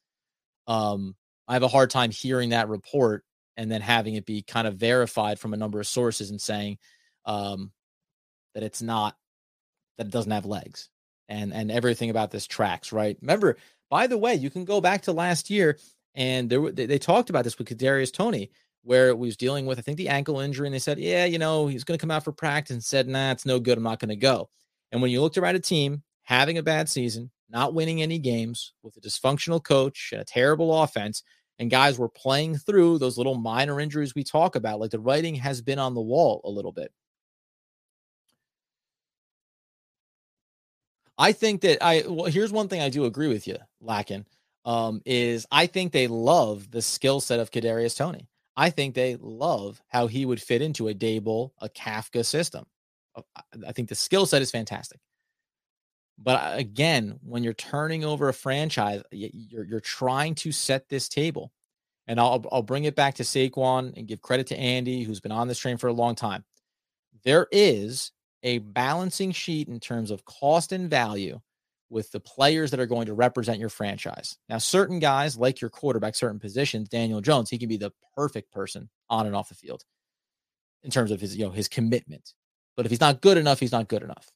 um, 0.68 1.16
I 1.48 1.54
have 1.54 1.64
a 1.64 1.68
hard 1.68 1.90
time 1.90 2.12
hearing 2.12 2.50
that 2.50 2.68
report 2.68 3.24
and 3.56 3.70
then 3.70 3.80
having 3.80 4.14
it 4.14 4.26
be 4.26 4.42
kind 4.42 4.68
of 4.68 4.76
verified 4.76 5.40
from 5.40 5.54
a 5.54 5.56
number 5.56 5.80
of 5.80 5.88
sources 5.88 6.30
and 6.30 6.40
saying 6.40 6.78
um, 7.24 7.72
that 8.54 8.62
it's 8.62 8.80
not 8.80 9.16
that 9.98 10.06
it 10.06 10.12
doesn't 10.12 10.32
have 10.32 10.46
legs 10.46 10.88
and 11.28 11.52
and 11.52 11.72
everything 11.72 12.10
about 12.10 12.30
this 12.30 12.46
tracks 12.46 12.92
right. 12.92 13.18
Remember, 13.20 13.56
by 13.90 14.06
the 14.06 14.18
way, 14.18 14.34
you 14.34 14.50
can 14.50 14.64
go 14.64 14.80
back 14.80 15.02
to 15.02 15.12
last 15.12 15.50
year 15.50 15.78
and 16.14 16.48
there 16.48 16.70
they, 16.70 16.86
they 16.86 16.98
talked 16.98 17.28
about 17.28 17.42
this 17.42 17.58
with 17.58 17.68
Kadarius 17.68 18.12
Toney 18.12 18.50
where 18.86 19.16
we 19.16 19.26
was 19.26 19.36
dealing 19.36 19.66
with, 19.66 19.80
I 19.80 19.82
think, 19.82 19.98
the 19.98 20.08
ankle 20.08 20.38
injury. 20.38 20.68
And 20.68 20.74
they 20.74 20.78
said, 20.78 21.00
yeah, 21.00 21.24
you 21.24 21.38
know, 21.38 21.66
he's 21.66 21.82
going 21.82 21.98
to 21.98 22.00
come 22.00 22.12
out 22.12 22.22
for 22.22 22.30
practice 22.30 22.72
and 22.72 22.84
said, 22.84 23.08
nah, 23.08 23.32
it's 23.32 23.44
no 23.44 23.58
good. 23.58 23.76
I'm 23.76 23.84
not 23.84 23.98
going 23.98 24.10
to 24.10 24.16
go. 24.16 24.48
And 24.92 25.02
when 25.02 25.10
you 25.10 25.20
looked 25.20 25.36
around 25.36 25.56
a 25.56 25.60
team 25.60 26.04
having 26.22 26.56
a 26.56 26.62
bad 26.62 26.88
season, 26.88 27.30
not 27.50 27.74
winning 27.74 28.00
any 28.00 28.20
games 28.20 28.72
with 28.84 28.96
a 28.96 29.00
dysfunctional 29.00 29.62
coach 29.62 30.10
and 30.12 30.20
a 30.20 30.24
terrible 30.24 30.82
offense, 30.82 31.24
and 31.58 31.68
guys 31.68 31.98
were 31.98 32.08
playing 32.08 32.58
through 32.58 32.98
those 32.98 33.18
little 33.18 33.34
minor 33.34 33.80
injuries 33.80 34.14
we 34.14 34.22
talk 34.22 34.54
about, 34.54 34.78
like 34.78 34.92
the 34.92 35.00
writing 35.00 35.34
has 35.34 35.60
been 35.60 35.80
on 35.80 35.94
the 35.94 36.00
wall 36.00 36.40
a 36.44 36.50
little 36.50 36.72
bit. 36.72 36.92
I 41.18 41.32
think 41.32 41.62
that 41.62 41.82
I 41.82 42.04
well, 42.06 42.26
here's 42.26 42.52
one 42.52 42.68
thing 42.68 42.82
I 42.82 42.90
do 42.90 43.06
agree 43.06 43.28
with 43.28 43.48
you, 43.48 43.56
Lacken, 43.82 44.26
um, 44.64 45.00
is 45.06 45.46
I 45.50 45.66
think 45.66 45.92
they 45.92 46.06
love 46.08 46.70
the 46.70 46.82
skill 46.82 47.20
set 47.20 47.40
of 47.40 47.50
Kadarius 47.50 47.96
Toney. 47.96 48.28
I 48.56 48.70
think 48.70 48.94
they 48.94 49.16
love 49.20 49.82
how 49.88 50.06
he 50.06 50.24
would 50.24 50.40
fit 50.40 50.62
into 50.62 50.88
a 50.88 50.94
Daboll, 50.94 51.50
a 51.60 51.68
Kafka 51.68 52.24
system. 52.24 52.64
Uh, 53.14 53.22
I 53.66 53.72
think 53.72 53.88
the 53.88 53.94
skill 53.94 54.26
set 54.26 54.42
is 54.42 54.50
fantastic. 54.50 55.00
But 56.18 56.42
uh, 56.42 56.54
again, 56.56 57.18
when 57.22 57.44
you're 57.44 57.52
turning 57.52 58.04
over 58.04 58.28
a 58.28 58.34
franchise, 58.34 59.02
you're 59.10 59.64
you're 59.64 59.80
trying 59.80 60.34
to 60.36 60.52
set 60.52 60.88
this 60.88 61.08
table. 61.08 61.52
And 62.06 62.20
I'll 62.20 62.44
I'll 62.50 62.62
bring 62.62 62.84
it 62.84 62.94
back 62.94 63.14
to 63.16 63.22
Saquon 63.22 63.96
and 63.96 64.06
give 64.06 64.22
credit 64.22 64.46
to 64.48 64.56
Andy, 64.56 65.02
who's 65.02 65.20
been 65.20 65.32
on 65.32 65.48
this 65.48 65.58
train 65.58 65.76
for 65.76 65.88
a 65.88 65.92
long 65.92 66.14
time. 66.14 66.44
There 67.24 67.48
is 67.52 68.12
a 68.42 68.58
balancing 68.58 69.32
sheet 69.32 69.68
in 69.68 69.80
terms 69.80 70.10
of 70.10 70.24
cost 70.24 70.72
and 70.72 70.88
value 70.88 71.40
with 71.88 72.10
the 72.10 72.20
players 72.20 72.70
that 72.70 72.80
are 72.80 72.86
going 72.86 73.06
to 73.06 73.14
represent 73.14 73.58
your 73.58 73.68
franchise. 73.68 74.36
Now, 74.48 74.58
certain 74.58 74.98
guys, 74.98 75.36
like 75.36 75.60
your 75.60 75.70
quarterback, 75.70 76.14
certain 76.14 76.40
positions, 76.40 76.88
Daniel 76.88 77.20
Jones, 77.20 77.50
he 77.50 77.58
can 77.58 77.68
be 77.68 77.76
the 77.76 77.92
perfect 78.16 78.52
person 78.52 78.88
on 79.08 79.26
and 79.26 79.36
off 79.36 79.48
the 79.48 79.54
field 79.54 79.84
in 80.82 80.90
terms 80.90 81.10
of 81.10 81.20
his, 81.20 81.36
you 81.36 81.44
know, 81.44 81.52
his 81.52 81.68
commitment. 81.68 82.32
But 82.76 82.86
if 82.86 82.90
he's 82.90 83.00
not 83.00 83.20
good 83.20 83.38
enough, 83.38 83.60
he's 83.60 83.72
not 83.72 83.88
good 83.88 84.02
enough. 84.02 84.30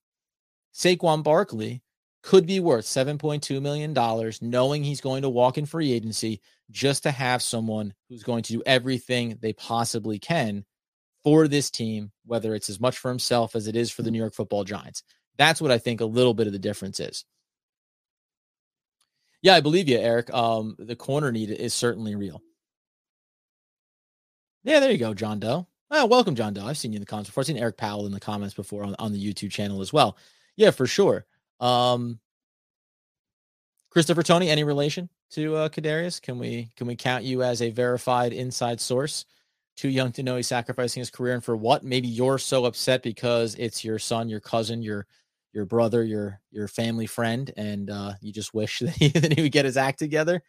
Saquon 0.74 1.22
Barkley 1.22 1.82
could 2.22 2.46
be 2.46 2.60
worth 2.60 2.84
$7.2 2.84 3.60
million, 3.60 3.92
knowing 4.42 4.84
he's 4.84 5.00
going 5.00 5.22
to 5.22 5.28
walk 5.28 5.58
in 5.58 5.66
free 5.66 5.92
agency 5.92 6.40
just 6.70 7.02
to 7.02 7.10
have 7.10 7.42
someone 7.42 7.94
who's 8.08 8.22
going 8.22 8.42
to 8.44 8.52
do 8.52 8.62
everything 8.66 9.38
they 9.40 9.52
possibly 9.54 10.18
can 10.18 10.64
for 11.24 11.48
this 11.48 11.70
team, 11.70 12.12
whether 12.26 12.54
it's 12.54 12.70
as 12.70 12.80
much 12.80 12.98
for 12.98 13.08
himself 13.08 13.56
as 13.56 13.66
it 13.66 13.76
is 13.76 13.90
for 13.90 14.02
the 14.02 14.10
New 14.10 14.18
York 14.18 14.34
football 14.34 14.64
Giants. 14.64 15.02
That's 15.38 15.60
what 15.60 15.70
I 15.70 15.78
think 15.78 16.00
a 16.00 16.06
little 16.06 16.34
bit 16.34 16.46
of 16.46 16.52
the 16.52 16.58
difference 16.58 17.00
is. 17.00 17.24
Yeah, 19.42 19.54
I 19.54 19.60
believe 19.60 19.88
you, 19.88 19.98
Eric. 19.98 20.32
Um, 20.32 20.76
the 20.78 20.96
corner 20.96 21.32
need 21.32 21.50
is 21.50 21.72
certainly 21.72 22.14
real. 22.14 22.42
Yeah, 24.64 24.80
there 24.80 24.90
you 24.92 24.98
go, 24.98 25.14
John 25.14 25.40
Doe. 25.40 25.66
Oh, 25.90 26.06
welcome, 26.06 26.34
John 26.34 26.54
Doe. 26.54 26.66
I've 26.66 26.78
seen 26.78 26.92
you 26.92 26.96
in 26.96 27.02
the 27.02 27.06
comments 27.06 27.30
before. 27.30 27.40
I've 27.40 27.46
seen 27.46 27.56
Eric 27.56 27.78
Powell 27.78 28.06
in 28.06 28.12
the 28.12 28.20
comments 28.20 28.54
before 28.54 28.84
on, 28.84 28.94
on 28.98 29.12
the 29.12 29.24
YouTube 29.24 29.50
channel 29.50 29.80
as 29.80 29.92
well. 29.92 30.16
Yeah, 30.56 30.70
for 30.70 30.86
sure. 30.86 31.24
Um, 31.58 32.20
Christopher 33.90 34.22
Tony, 34.22 34.48
any 34.48 34.62
relation 34.62 35.08
to 35.32 35.56
uh, 35.56 35.68
Kadarius? 35.68 36.20
Can 36.20 36.38
we 36.38 36.70
can 36.76 36.86
we 36.86 36.94
count 36.94 37.24
you 37.24 37.42
as 37.42 37.62
a 37.62 37.70
verified 37.70 38.32
inside 38.32 38.80
source? 38.80 39.24
Too 39.76 39.88
young 39.88 40.12
to 40.12 40.22
know 40.22 40.36
he's 40.36 40.46
sacrificing 40.46 41.00
his 41.00 41.10
career, 41.10 41.34
and 41.34 41.42
for 41.42 41.56
what? 41.56 41.82
Maybe 41.82 42.06
you're 42.06 42.38
so 42.38 42.66
upset 42.66 43.02
because 43.02 43.54
it's 43.56 43.82
your 43.84 43.98
son, 43.98 44.28
your 44.28 44.40
cousin, 44.40 44.82
your 44.82 45.06
your 45.52 45.64
brother, 45.64 46.04
your 46.04 46.40
your 46.50 46.68
family 46.68 47.06
friend, 47.06 47.52
and 47.56 47.90
uh, 47.90 48.12
you 48.20 48.32
just 48.32 48.54
wish 48.54 48.78
that 48.80 48.96
he, 48.96 49.08
that 49.08 49.36
he 49.36 49.42
would 49.42 49.52
get 49.52 49.64
his 49.64 49.76
act 49.76 49.98
together. 49.98 50.42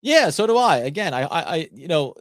Yeah, 0.00 0.30
so 0.30 0.46
do 0.46 0.56
I. 0.56 0.78
Again, 0.78 1.12
I, 1.12 1.22
I, 1.22 1.40
I 1.56 1.68
you 1.72 1.88
know, 1.88 2.14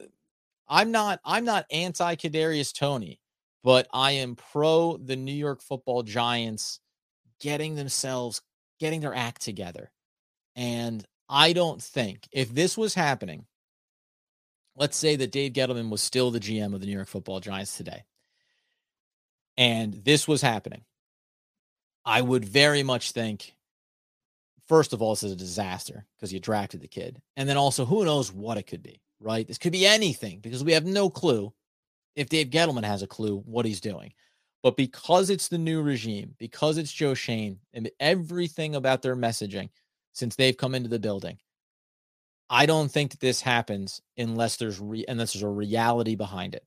I'm 0.67 0.91
not 0.91 1.19
I'm 1.23 1.45
not 1.45 1.65
anti 1.71 2.15
Kadarius 2.15 2.73
Toney, 2.73 3.19
but 3.63 3.87
I 3.93 4.11
am 4.11 4.35
pro 4.35 4.97
the 4.97 5.15
New 5.15 5.33
York 5.33 5.61
Football 5.61 6.03
Giants 6.03 6.79
getting 7.39 7.75
themselves 7.75 8.41
getting 8.79 9.01
their 9.01 9.13
act 9.15 9.41
together. 9.41 9.91
And 10.55 11.05
I 11.29 11.53
don't 11.53 11.81
think 11.81 12.27
if 12.31 12.53
this 12.53 12.77
was 12.77 12.93
happening, 12.93 13.45
let's 14.75 14.97
say 14.97 15.15
that 15.17 15.31
Dave 15.31 15.53
Gettleman 15.53 15.89
was 15.89 16.01
still 16.01 16.31
the 16.31 16.39
GM 16.39 16.73
of 16.73 16.79
the 16.79 16.87
New 16.87 16.93
York 16.93 17.07
Football 17.07 17.39
Giants 17.39 17.77
today, 17.77 18.03
and 19.55 19.93
this 19.93 20.27
was 20.27 20.41
happening, 20.41 20.83
I 22.07 22.21
would 22.21 22.45
very 22.45 22.83
much 22.83 23.11
think, 23.11 23.53
first 24.69 24.93
of 24.93 25.01
all, 25.01 25.11
this 25.11 25.23
is 25.23 25.33
a 25.33 25.35
disaster 25.35 26.05
because 26.15 26.31
you 26.31 26.39
drafted 26.39 26.79
the 26.79 26.87
kid. 26.87 27.21
And 27.35 27.49
then 27.49 27.57
also, 27.57 27.83
who 27.85 28.05
knows 28.05 28.31
what 28.31 28.57
it 28.57 28.63
could 28.63 28.81
be, 28.81 29.01
right? 29.19 29.45
This 29.45 29.57
could 29.57 29.73
be 29.73 29.85
anything 29.85 30.39
because 30.39 30.63
we 30.63 30.71
have 30.71 30.85
no 30.85 31.09
clue 31.09 31.53
if 32.15 32.29
Dave 32.29 32.49
Gettleman 32.49 32.85
has 32.85 33.03
a 33.03 33.07
clue 33.07 33.43
what 33.45 33.65
he's 33.65 33.81
doing. 33.81 34.13
But 34.63 34.77
because 34.77 35.29
it's 35.29 35.49
the 35.49 35.57
new 35.57 35.81
regime, 35.81 36.33
because 36.39 36.77
it's 36.77 36.93
Joe 36.93 37.13
Schoen 37.13 37.59
and 37.73 37.91
everything 37.99 38.75
about 38.75 39.01
their 39.01 39.15
messaging 39.15 39.69
since 40.13 40.37
they've 40.37 40.57
come 40.57 40.75
into 40.75 40.89
the 40.89 40.99
building, 40.99 41.37
I 42.49 42.65
don't 42.65 42.89
think 42.89 43.11
that 43.11 43.19
this 43.19 43.41
happens 43.41 44.01
unless 44.17 44.55
there's 44.55 44.79
re- 44.79 45.05
unless 45.09 45.33
there's 45.33 45.43
a 45.43 45.49
reality 45.49 46.15
behind 46.15 46.55
it. 46.55 46.63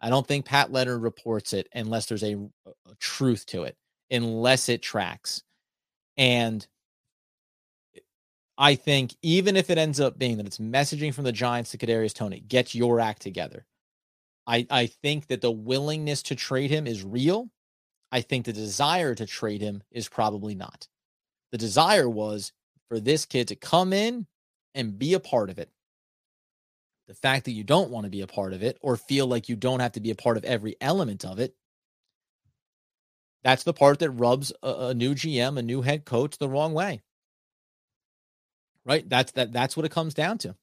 I 0.00 0.10
don't 0.10 0.26
think 0.26 0.46
Pat 0.46 0.72
Leonard 0.72 1.00
reports 1.02 1.52
it 1.52 1.68
unless 1.72 2.06
there's 2.06 2.24
a, 2.24 2.34
a 2.66 2.94
truth 2.98 3.46
to 3.46 3.62
it, 3.62 3.76
unless 4.10 4.68
it 4.68 4.82
tracks. 4.82 5.42
And 6.16 6.66
I 8.58 8.74
think 8.74 9.14
even 9.22 9.56
if 9.56 9.70
it 9.70 9.78
ends 9.78 10.00
up 10.00 10.18
being 10.18 10.36
that 10.36 10.46
it's 10.46 10.58
messaging 10.58 11.14
from 11.14 11.24
the 11.24 11.32
Giants 11.32 11.70
to 11.70 11.78
Kadarius 11.78 12.12
Toney, 12.12 12.40
get 12.40 12.74
your 12.74 13.00
act 13.00 13.22
together. 13.22 13.64
I, 14.46 14.66
I 14.70 14.86
think 14.86 15.28
that 15.28 15.40
the 15.40 15.50
willingness 15.50 16.22
to 16.24 16.34
trade 16.34 16.70
him 16.70 16.86
is 16.86 17.02
real. 17.04 17.48
I 18.12 18.20
think 18.20 18.44
the 18.44 18.52
desire 18.52 19.14
to 19.14 19.24
trade 19.24 19.62
him 19.62 19.82
is 19.90 20.08
probably 20.08 20.54
not. 20.54 20.88
The 21.52 21.58
desire 21.58 22.08
was 22.08 22.52
for 22.88 23.00
this 23.00 23.24
kid 23.24 23.48
to 23.48 23.56
come 23.56 23.92
in 23.92 24.26
and 24.74 24.98
be 24.98 25.14
a 25.14 25.20
part 25.20 25.50
of 25.50 25.58
it. 25.58 25.70
The 27.08 27.14
fact 27.14 27.44
that 27.46 27.52
you 27.52 27.64
don't 27.64 27.90
want 27.90 28.04
to 28.04 28.10
be 28.10 28.20
a 28.20 28.26
part 28.26 28.52
of 28.52 28.62
it 28.62 28.78
or 28.82 28.96
feel 28.96 29.26
like 29.26 29.48
you 29.48 29.56
don't 29.56 29.80
have 29.80 29.92
to 29.92 30.00
be 30.00 30.10
a 30.10 30.16
part 30.16 30.36
of 30.36 30.44
every 30.44 30.76
element 30.80 31.24
of 31.24 31.38
it, 31.40 31.54
that's 33.44 33.64
the 33.64 33.72
part 33.72 33.98
that 34.00 34.10
rubs 34.10 34.52
a, 34.62 34.88
a 34.88 34.94
new 34.94 35.14
GM, 35.14 35.58
a 35.58 35.62
new 35.62 35.82
head 35.82 36.04
coach 36.04 36.38
the 36.38 36.48
wrong 36.48 36.74
way. 36.74 37.02
Right? 38.84 39.08
That's 39.08 39.32
that 39.32 39.52
that's 39.52 39.76
what 39.76 39.86
it 39.86 39.92
comes 39.92 40.14
down 40.14 40.38
to. 40.38 40.56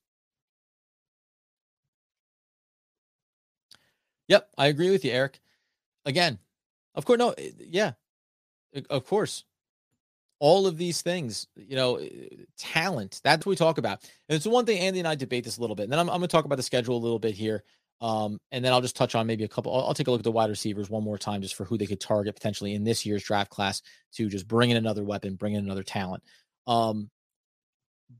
Yep, 4.27 4.49
I 4.57 4.67
agree 4.67 4.89
with 4.91 5.05
you, 5.05 5.11
Eric. 5.11 5.39
Again, 6.05 6.39
of 6.95 7.05
course, 7.05 7.19
no, 7.19 7.31
eh, 7.31 7.51
yeah, 7.59 7.93
of 8.89 9.05
course. 9.05 9.43
All 10.39 10.67
of 10.67 10.77
these 10.77 11.01
things, 11.01 11.47
you 11.55 11.75
know, 11.75 11.97
eh, 11.97 12.09
talent, 12.57 13.21
that's 13.23 13.45
what 13.45 13.51
we 13.51 13.55
talk 13.55 13.77
about. 13.77 14.01
And 14.29 14.35
it's 14.35 14.45
one 14.47 14.65
thing 14.65 14.79
Andy 14.79 14.99
and 14.99 15.07
I 15.07 15.15
debate 15.15 15.45
this 15.45 15.57
a 15.57 15.61
little 15.61 15.75
bit. 15.75 15.83
And 15.83 15.91
then 15.91 15.99
I'm, 15.99 16.09
I'm 16.09 16.19
going 16.19 16.23
to 16.23 16.27
talk 16.27 16.45
about 16.45 16.57
the 16.57 16.63
schedule 16.63 16.97
a 16.97 16.99
little 16.99 17.19
bit 17.19 17.35
here. 17.35 17.63
Um, 17.99 18.39
and 18.51 18.63
then 18.63 18.73
I'll 18.73 18.81
just 18.81 18.95
touch 18.95 19.15
on 19.15 19.25
maybe 19.25 19.43
a 19.43 19.47
couple. 19.47 19.75
I'll, 19.75 19.87
I'll, 19.87 19.93
take 19.93 20.07
a 20.07 20.11
look 20.11 20.19
at 20.19 20.23
the 20.23 20.31
wide 20.31 20.51
receivers 20.51 20.89
one 20.89 21.03
more 21.03 21.17
time 21.17 21.41
just 21.41 21.55
for 21.55 21.65
who 21.65 21.77
they 21.77 21.87
could 21.87 21.99
target 21.99 22.35
potentially 22.35 22.75
in 22.75 22.83
this 22.83 23.05
year's 23.05 23.23
draft 23.23 23.49
class 23.49 23.81
to 24.13 24.29
just 24.29 24.47
bring 24.47 24.69
in 24.69 24.77
another 24.77 25.03
weapon, 25.03 25.35
bring 25.35 25.53
in 25.53 25.65
another 25.65 25.81
talent. 25.81 26.23
Um, 26.67 27.09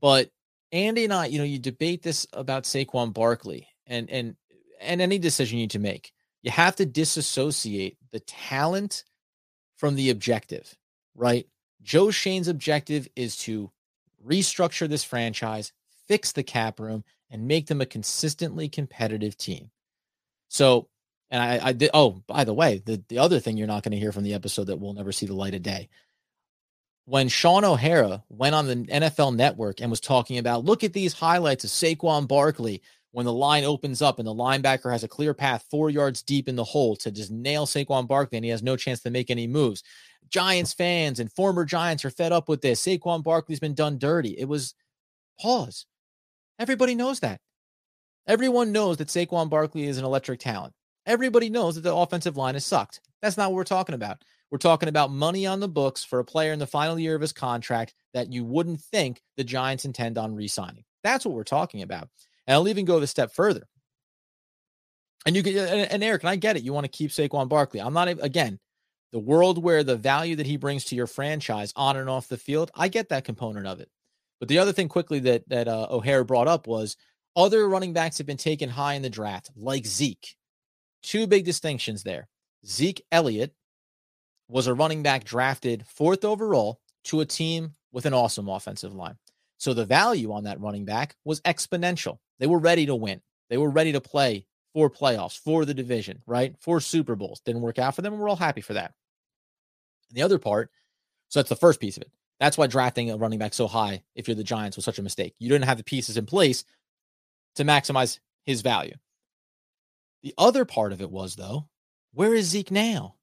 but 0.00 0.30
Andy 0.72 1.04
and 1.04 1.12
I, 1.12 1.26
you 1.26 1.38
know, 1.38 1.44
you 1.44 1.58
debate 1.58 2.02
this 2.02 2.26
about 2.32 2.64
Saquon 2.64 3.12
Barkley 3.12 3.68
and 3.86 4.10
and 4.10 4.36
and 4.80 5.00
any 5.00 5.18
decision 5.18 5.58
you 5.58 5.64
need 5.64 5.70
to 5.72 5.78
make, 5.78 6.12
you 6.42 6.50
have 6.50 6.76
to 6.76 6.86
disassociate 6.86 7.96
the 8.10 8.20
talent 8.20 9.04
from 9.76 9.94
the 9.94 10.10
objective, 10.10 10.76
right? 11.14 11.46
Joe 11.82 12.10
Schoen's 12.10 12.48
objective 12.48 13.08
is 13.16 13.36
to 13.38 13.70
restructure 14.26 14.88
this 14.88 15.04
franchise, 15.04 15.72
fix 16.06 16.32
the 16.32 16.42
cap 16.42 16.80
room, 16.80 17.04
and 17.30 17.48
make 17.48 17.66
them 17.66 17.80
a 17.80 17.86
consistently 17.86 18.68
competitive 18.68 19.36
team. 19.36 19.70
So, 20.48 20.88
and 21.30 21.42
I, 21.42 21.68
I 21.68 21.72
did. 21.72 21.90
Oh, 21.92 22.22
by 22.26 22.44
the 22.44 22.54
way, 22.54 22.82
the, 22.84 23.02
the 23.08 23.18
other 23.18 23.38
thing 23.38 23.56
you're 23.56 23.66
not 23.66 23.82
going 23.82 23.92
to 23.92 23.98
hear 23.98 24.12
from 24.12 24.24
the 24.24 24.34
episode 24.34 24.64
that 24.64 24.80
will 24.80 24.94
never 24.94 25.12
see 25.12 25.26
the 25.26 25.34
light 25.34 25.54
of 25.54 25.62
day. 25.62 25.88
When 27.04 27.28
Shaun 27.28 27.64
O'Hara 27.64 28.22
went 28.28 28.54
on 28.54 28.66
the 28.66 28.76
NFL 28.76 29.34
network 29.34 29.80
and 29.80 29.90
was 29.90 30.00
talking 30.00 30.38
about, 30.38 30.64
look 30.64 30.84
at 30.84 30.92
these 30.92 31.14
highlights 31.14 31.64
of 31.64 31.70
Saquon 31.70 32.28
Barkley 32.28 32.82
when 33.12 33.24
the 33.24 33.32
line 33.32 33.64
opens 33.64 34.02
up 34.02 34.18
and 34.18 34.28
the 34.28 34.34
linebacker 34.34 34.92
has 34.92 35.04
a 35.04 35.08
clear 35.08 35.32
path 35.32 35.64
four 35.70 35.88
yards 35.88 36.22
deep 36.22 36.48
in 36.48 36.56
the 36.56 36.64
hole 36.64 36.96
to 36.96 37.10
just 37.10 37.30
nail 37.30 37.66
Saquon 37.66 38.06
Barkley 38.06 38.36
and 38.36 38.44
he 38.44 38.50
has 38.50 38.62
no 38.62 38.76
chance 38.76 39.00
to 39.00 39.10
make 39.10 39.30
any 39.30 39.46
moves. 39.46 39.82
Giants 40.28 40.74
fans 40.74 41.20
and 41.20 41.32
former 41.32 41.64
Giants 41.64 42.04
are 42.04 42.10
fed 42.10 42.32
up 42.32 42.48
with 42.48 42.60
this. 42.60 42.84
Saquon 42.84 43.22
Barkley's 43.22 43.60
been 43.60 43.74
done 43.74 43.98
dirty. 43.98 44.36
It 44.38 44.44
was 44.44 44.74
pause. 45.40 45.86
Everybody 46.58 46.94
knows 46.94 47.20
that. 47.20 47.40
Everyone 48.26 48.72
knows 48.72 48.98
that 48.98 49.08
Saquon 49.08 49.48
Barkley 49.48 49.84
is 49.84 49.98
an 49.98 50.04
electric 50.04 50.40
talent. 50.40 50.74
Everybody 51.06 51.48
knows 51.48 51.76
that 51.76 51.80
the 51.82 51.94
offensive 51.94 52.36
line 52.36 52.54
has 52.54 52.66
sucked. 52.66 53.00
That's 53.22 53.36
not 53.36 53.50
what 53.50 53.56
we're 53.56 53.64
talking 53.64 53.94
about. 53.94 54.22
We're 54.50 54.58
talking 54.58 54.88
about 54.88 55.10
money 55.10 55.46
on 55.46 55.60
the 55.60 55.68
books 55.68 56.04
for 56.04 56.18
a 56.18 56.24
player 56.24 56.52
in 56.52 56.58
the 56.58 56.66
final 56.66 56.98
year 56.98 57.14
of 57.14 57.20
his 57.20 57.32
contract 57.32 57.94
that 58.14 58.32
you 58.32 58.44
wouldn't 58.44 58.80
think 58.80 59.22
the 59.36 59.44
Giants 59.44 59.84
intend 59.84 60.18
on 60.18 60.34
re 60.34 60.48
signing. 60.48 60.84
That's 61.02 61.24
what 61.24 61.34
we're 61.34 61.44
talking 61.44 61.82
about. 61.82 62.08
And 62.46 62.54
I'll 62.54 62.68
even 62.68 62.84
go 62.84 62.98
a 62.98 63.06
step 63.06 63.32
further. 63.32 63.66
And 65.26 65.36
you 65.36 65.42
can, 65.42 65.56
and, 65.56 66.02
Eric, 66.02 66.22
and 66.22 66.30
I 66.30 66.36
get 66.36 66.56
it. 66.56 66.62
You 66.62 66.72
want 66.72 66.84
to 66.84 66.90
keep 66.90 67.10
Saquon 67.10 67.48
Barkley. 67.48 67.80
I'm 67.80 67.92
not, 67.92 68.08
again, 68.08 68.58
the 69.12 69.18
world 69.18 69.62
where 69.62 69.82
the 69.82 69.96
value 69.96 70.36
that 70.36 70.46
he 70.46 70.56
brings 70.56 70.84
to 70.86 70.96
your 70.96 71.06
franchise 71.06 71.72
on 71.76 71.96
and 71.96 72.08
off 72.08 72.28
the 72.28 72.36
field, 72.36 72.70
I 72.74 72.88
get 72.88 73.10
that 73.10 73.24
component 73.24 73.66
of 73.66 73.80
it. 73.80 73.90
But 74.38 74.48
the 74.48 74.58
other 74.58 74.72
thing 74.72 74.88
quickly 74.88 75.18
that, 75.20 75.48
that 75.48 75.68
uh, 75.68 75.88
O'Hara 75.90 76.24
brought 76.24 76.48
up 76.48 76.66
was 76.66 76.96
other 77.36 77.68
running 77.68 77.92
backs 77.92 78.18
have 78.18 78.26
been 78.26 78.36
taken 78.36 78.68
high 78.68 78.94
in 78.94 79.02
the 79.02 79.10
draft, 79.10 79.50
like 79.56 79.86
Zeke. 79.86 80.36
Two 81.02 81.26
big 81.26 81.44
distinctions 81.44 82.02
there. 82.02 82.28
Zeke 82.66 83.04
Elliott 83.12 83.54
was 84.48 84.66
a 84.66 84.74
running 84.74 85.02
back 85.02 85.24
drafted 85.24 85.86
fourth 85.86 86.24
overall 86.24 86.80
to 87.04 87.20
a 87.20 87.26
team 87.26 87.72
with 87.92 88.06
an 88.06 88.14
awesome 88.14 88.48
offensive 88.48 88.94
line. 88.94 89.16
So 89.58 89.74
the 89.74 89.84
value 89.84 90.32
on 90.32 90.44
that 90.44 90.60
running 90.60 90.84
back 90.84 91.16
was 91.24 91.40
exponential. 91.42 92.18
They 92.38 92.46
were 92.46 92.58
ready 92.58 92.86
to 92.86 92.94
win. 92.94 93.20
They 93.50 93.58
were 93.58 93.70
ready 93.70 93.92
to 93.92 94.00
play 94.00 94.46
for 94.72 94.90
playoffs, 94.90 95.38
for 95.38 95.64
the 95.64 95.74
division, 95.74 96.22
right? 96.26 96.54
For 96.60 96.80
Super 96.80 97.16
Bowls. 97.16 97.40
Didn't 97.40 97.62
work 97.62 97.78
out 97.78 97.94
for 97.94 98.02
them, 98.02 98.18
we're 98.18 98.28
all 98.28 98.36
happy 98.36 98.60
for 98.60 98.74
that. 98.74 98.92
And 100.08 100.16
the 100.16 100.22
other 100.22 100.38
part, 100.38 100.70
so 101.28 101.40
that's 101.40 101.48
the 101.48 101.56
first 101.56 101.80
piece 101.80 101.96
of 101.96 102.02
it. 102.02 102.10
That's 102.40 102.56
why 102.56 102.66
drafting 102.66 103.10
a 103.10 103.16
running 103.16 103.38
back 103.38 103.54
so 103.54 103.66
high, 103.66 104.02
if 104.14 104.28
you're 104.28 104.34
the 104.34 104.44
Giants, 104.44 104.76
was 104.76 104.84
such 104.84 104.98
a 104.98 105.02
mistake. 105.02 105.34
You 105.38 105.48
didn't 105.48 105.64
have 105.64 105.78
the 105.78 105.84
pieces 105.84 106.16
in 106.16 106.26
place 106.26 106.64
to 107.56 107.64
maximize 107.64 108.18
his 108.46 108.62
value. 108.62 108.94
The 110.22 110.34
other 110.38 110.64
part 110.64 110.92
of 110.92 111.00
it 111.00 111.10
was, 111.10 111.36
though, 111.36 111.68
where 112.12 112.34
is 112.34 112.46
Zeke 112.46 112.70
now? 112.70 113.16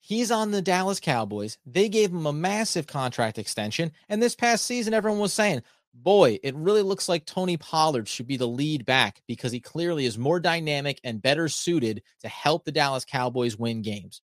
He's 0.00 0.30
on 0.30 0.50
the 0.50 0.62
Dallas 0.62 1.00
Cowboys. 1.00 1.58
They 1.66 1.88
gave 1.88 2.10
him 2.10 2.26
a 2.26 2.32
massive 2.32 2.86
contract 2.86 3.38
extension. 3.38 3.92
And 4.08 4.22
this 4.22 4.36
past 4.36 4.64
season, 4.64 4.94
everyone 4.94 5.18
was 5.18 5.32
saying, 5.32 5.62
boy, 5.94 6.38
it 6.42 6.54
really 6.54 6.82
looks 6.82 7.08
like 7.08 7.24
Tony 7.24 7.56
Pollard 7.56 8.06
should 8.06 8.26
be 8.26 8.36
the 8.36 8.46
lead 8.46 8.84
back 8.84 9.22
because 9.26 9.50
he 9.50 9.60
clearly 9.60 10.04
is 10.04 10.18
more 10.18 10.38
dynamic 10.38 11.00
and 11.02 11.22
better 11.22 11.48
suited 11.48 12.02
to 12.20 12.28
help 12.28 12.64
the 12.64 12.72
Dallas 12.72 13.04
Cowboys 13.04 13.58
win 13.58 13.82
games. 13.82 14.20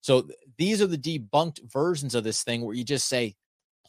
So 0.00 0.28
these 0.56 0.80
are 0.80 0.86
the 0.86 0.96
debunked 0.96 1.70
versions 1.70 2.14
of 2.14 2.24
this 2.24 2.42
thing 2.42 2.62
where 2.62 2.74
you 2.74 2.84
just 2.84 3.08
say, 3.08 3.34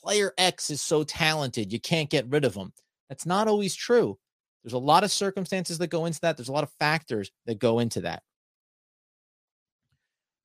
player 0.03 0.33
X 0.37 0.69
is 0.69 0.81
so 0.81 1.03
talented, 1.03 1.71
you 1.71 1.79
can't 1.79 2.09
get 2.09 2.27
rid 2.29 2.45
of 2.45 2.55
him. 2.55 2.73
That's 3.09 3.25
not 3.25 3.47
always 3.47 3.75
true. 3.75 4.17
There's 4.63 4.73
a 4.73 4.77
lot 4.77 5.03
of 5.03 5.11
circumstances 5.11 5.77
that 5.79 5.87
go 5.87 6.05
into 6.05 6.21
that. 6.21 6.37
There's 6.37 6.49
a 6.49 6.53
lot 6.53 6.63
of 6.63 6.71
factors 6.79 7.31
that 7.45 7.59
go 7.59 7.79
into 7.79 8.01
that. 8.01 8.23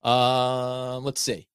Uh, 0.03 0.99
let's 1.01 1.21
see. 1.21 1.49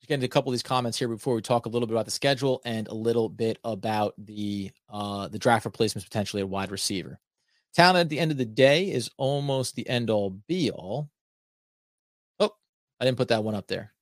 Just 0.00 0.08
getting 0.08 0.24
a 0.24 0.28
couple 0.28 0.50
of 0.50 0.54
these 0.54 0.62
comments 0.62 0.98
here 0.98 1.08
before 1.08 1.34
we 1.34 1.42
talk 1.42 1.66
a 1.66 1.68
little 1.68 1.86
bit 1.86 1.94
about 1.94 2.06
the 2.06 2.10
schedule 2.10 2.60
and 2.64 2.88
a 2.88 2.94
little 2.94 3.28
bit 3.28 3.58
about 3.64 4.14
the 4.18 4.70
uh, 4.88 5.28
the 5.28 5.38
draft 5.38 5.64
replacements 5.64 6.04
potentially 6.04 6.40
at 6.40 6.48
wide 6.48 6.70
receiver. 6.70 7.18
Talent 7.74 7.98
at 7.98 8.08
the 8.08 8.18
end 8.18 8.30
of 8.30 8.38
the 8.38 8.44
day 8.44 8.90
is 8.90 9.10
almost 9.16 9.74
the 9.74 9.88
end 9.88 10.10
all 10.10 10.30
be 10.30 10.70
all. 10.70 11.10
Oh, 12.40 12.52
I 12.98 13.04
didn't 13.04 13.18
put 13.18 13.28
that 13.28 13.44
one 13.44 13.54
up 13.54 13.68
there. 13.68 13.92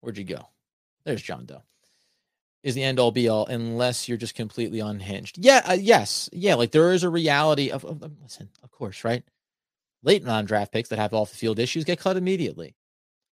Where'd 0.00 0.18
you 0.18 0.24
go? 0.24 0.48
There's 1.04 1.22
John 1.22 1.46
Doe. 1.46 1.62
Is 2.62 2.74
the 2.74 2.82
end 2.82 2.98
all 2.98 3.10
be 3.10 3.28
all 3.28 3.46
unless 3.46 4.08
you're 4.08 4.16
just 4.16 4.34
completely 4.34 4.80
unhinged. 4.80 5.36
Yeah, 5.38 5.60
uh, 5.68 5.76
yes, 5.78 6.30
yeah. 6.32 6.54
Like 6.54 6.70
there 6.70 6.92
is 6.92 7.02
a 7.02 7.10
reality 7.10 7.70
of, 7.70 7.84
of 7.84 8.02
listen, 8.22 8.48
of 8.62 8.70
course, 8.70 9.04
right? 9.04 9.22
Late 10.02 10.24
non 10.24 10.46
draft 10.46 10.72
picks 10.72 10.88
that 10.88 10.98
have 10.98 11.12
off 11.12 11.30
the 11.30 11.36
field 11.36 11.58
issues 11.58 11.84
get 11.84 12.00
cut 12.00 12.16
immediately. 12.16 12.74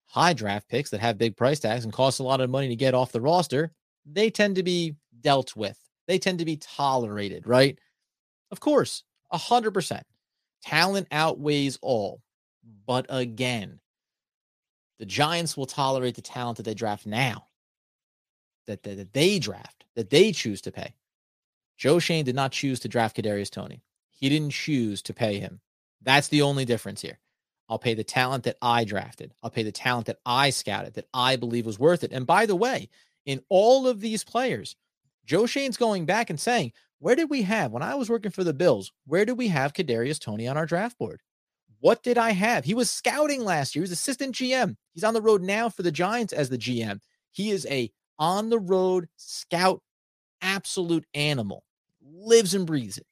High 0.07 0.35
draft 0.35 0.69
picks 0.69 0.91
that 0.91 1.01
have 1.01 1.17
big 1.17 1.37
price 1.37 1.61
tags 1.61 1.85
and 1.85 1.93
cost 1.93 2.21
a 2.21 2.25
lot 2.25 2.43
of 2.43 2.51
money 2.51 2.69
to 2.69 2.77
get 2.77 2.95
off 2.95 3.13
the 3.13 3.21
roster, 3.23 3.73
they 4.05 4.29
tend 4.29 4.57
to 4.57 4.63
be 4.63 4.97
dealt 5.21 5.57
with. 5.57 5.79
They 6.07 6.19
tend 6.19 6.41
to 6.41 6.45
be 6.45 6.57
tolerated, 6.57 7.47
right? 7.47 7.79
Of 8.51 8.61
course, 8.61 9.05
a 9.31 9.39
100%. 9.39 10.03
Talent 10.63 11.09
outweighs 11.11 11.79
all. 11.81 12.21
But 12.87 13.07
again, 13.09 13.81
the 14.99 15.07
Giants 15.07 15.57
will 15.57 15.67
tolerate 15.67 16.15
the 16.15 16.23
talent 16.23 16.59
that 16.59 16.65
they 16.65 16.75
draft 16.75 17.07
now, 17.07 17.47
that, 18.67 18.83
that, 18.83 18.97
that 18.97 19.13
they 19.13 19.39
draft, 19.39 19.85
that 19.97 20.11
they 20.11 20.33
choose 20.33 20.61
to 20.63 20.73
pay. 20.73 20.95
Joe 21.77 21.99
Schoen 21.99 22.25
did 22.25 22.37
not 22.37 22.53
choose 22.53 22.81
to 22.81 22.89
draft 22.89 23.17
Kadarius 23.17 23.51
Toney. 23.51 23.83
He 24.11 24.29
didn't 24.29 24.53
choose 24.53 25.03
to 25.03 25.15
pay 25.15 25.39
him. 25.39 25.61
That's 26.01 26.29
the 26.29 26.43
only 26.43 26.65
difference 26.65 27.01
here. 27.01 27.19
I'll 27.69 27.79
pay 27.79 27.95
the 27.95 28.05
talent 28.05 28.45
that 28.45 28.59
I 28.61 28.85
drafted. 28.85 29.35
I'll 29.43 29.51
pay 29.51 29.63
the 29.63 29.73
talent 29.73 30.07
that 30.07 30.19
I 30.27 30.51
scouted, 30.51 30.95
that 30.95 31.09
I 31.15 31.37
believe 31.37 31.67
was 31.67 31.79
worth 31.79 32.05
it. 32.05 32.13
And 32.13 32.27
by 32.27 32.47
the 32.47 32.57
way, 32.57 32.89
in 33.25 33.41
all 33.49 33.87
of 33.87 34.01
these 34.01 34.25
players, 34.25 34.77
Joe 35.25 35.47
Schoen's 35.47 35.77
going 35.77 36.05
back 36.05 36.29
and 36.29 36.39
saying, 36.39 36.73
where 36.99 37.17
did 37.17 37.31
we 37.31 37.43
have, 37.43 37.73
when 37.73 37.83
I 37.83 37.95
was 37.95 38.11
working 38.11 38.31
for 38.31 38.45
the 38.45 38.55
Bills, 38.55 38.93
where 39.07 39.25
did 39.25 39.39
we 39.39 39.49
have 39.49 39.73
Kadarius 39.73 40.21
Toney 40.21 40.47
on 40.47 40.57
our 40.57 40.67
draft 40.67 40.99
board? 40.99 41.21
What 41.81 42.05
did 42.05 42.17
I 42.17 42.31
have? 42.31 42.65
He 42.65 42.75
was 42.75 42.91
scouting 42.91 43.43
last 43.43 43.75
year. 43.75 43.81
He 43.81 43.85
was 43.85 43.91
assistant 43.91 44.37
GM. 44.37 44.77
He's 44.93 45.03
on 45.03 45.15
the 45.15 45.21
road 45.21 45.43
now 45.43 45.69
for 45.69 45.83
the 45.83 45.91
Giants 45.91 46.33
as 46.33 46.49
the 46.49 46.59
GM. 46.59 47.01
He 47.33 47.51
is 47.51 47.67
a 47.67 47.91
on 48.19 48.51
the 48.51 48.59
road 48.59 49.09
scout, 49.17 49.81
absolute 50.41 51.05
animal. 51.15 51.65
Lives 52.03 52.55
and 52.55 52.67
breathes 52.67 52.99
it. 52.99 53.07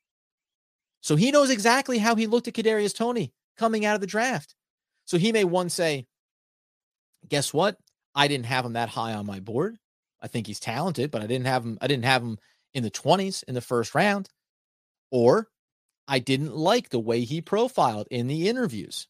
So 1.00 1.16
he 1.16 1.30
knows 1.30 1.50
exactly 1.50 1.98
how 1.98 2.14
he 2.14 2.26
looked 2.26 2.48
at 2.48 2.54
Kadarius 2.54 2.94
Toney 2.94 3.32
coming 3.56 3.84
out 3.84 3.94
of 3.94 4.00
the 4.00 4.06
draft. 4.06 4.54
So 5.04 5.18
he 5.18 5.32
may 5.32 5.44
one 5.44 5.70
say, 5.70 6.06
guess 7.28 7.54
what? 7.54 7.76
I 8.14 8.28
didn't 8.28 8.46
have 8.46 8.64
him 8.64 8.74
that 8.74 8.88
high 8.88 9.14
on 9.14 9.26
my 9.26 9.40
board. 9.40 9.76
I 10.20 10.28
think 10.28 10.46
he's 10.46 10.60
talented, 10.60 11.10
but 11.10 11.22
I 11.22 11.26
didn't 11.26 11.46
have 11.46 11.64
him. 11.64 11.78
I 11.80 11.86
didn't 11.86 12.04
have 12.04 12.22
him 12.22 12.38
in 12.74 12.82
the 12.82 12.90
20s 12.90 13.42
in 13.44 13.54
the 13.54 13.60
first 13.60 13.94
round. 13.94 14.28
Or 15.10 15.48
I 16.06 16.18
didn't 16.18 16.54
like 16.54 16.90
the 16.90 16.98
way 16.98 17.22
he 17.22 17.40
profiled 17.40 18.08
in 18.10 18.26
the 18.26 18.48
interviews. 18.48 19.08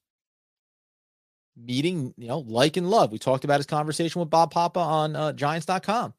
Meeting, 1.62 2.14
you 2.16 2.28
know, 2.28 2.38
like 2.40 2.76
and 2.76 2.90
love. 2.90 3.12
We 3.12 3.18
talked 3.18 3.44
about 3.44 3.58
his 3.58 3.66
conversation 3.66 4.20
with 4.20 4.30
Bob 4.30 4.50
Papa 4.50 4.80
on 4.80 5.16
uh, 5.16 5.32
Giants.com. 5.32 6.14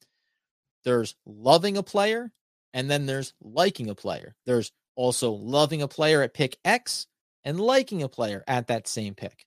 There's 0.83 1.15
loving 1.25 1.77
a 1.77 1.83
player, 1.83 2.31
and 2.73 2.89
then 2.89 3.05
there's 3.05 3.33
liking 3.41 3.89
a 3.89 3.95
player. 3.95 4.35
There's 4.45 4.71
also 4.95 5.31
loving 5.31 5.81
a 5.81 5.87
player 5.87 6.21
at 6.21 6.33
pick 6.33 6.57
X 6.65 7.07
and 7.43 7.59
liking 7.59 8.03
a 8.03 8.09
player 8.09 8.43
at 8.47 8.67
that 8.67 8.87
same 8.87 9.15
pick. 9.15 9.45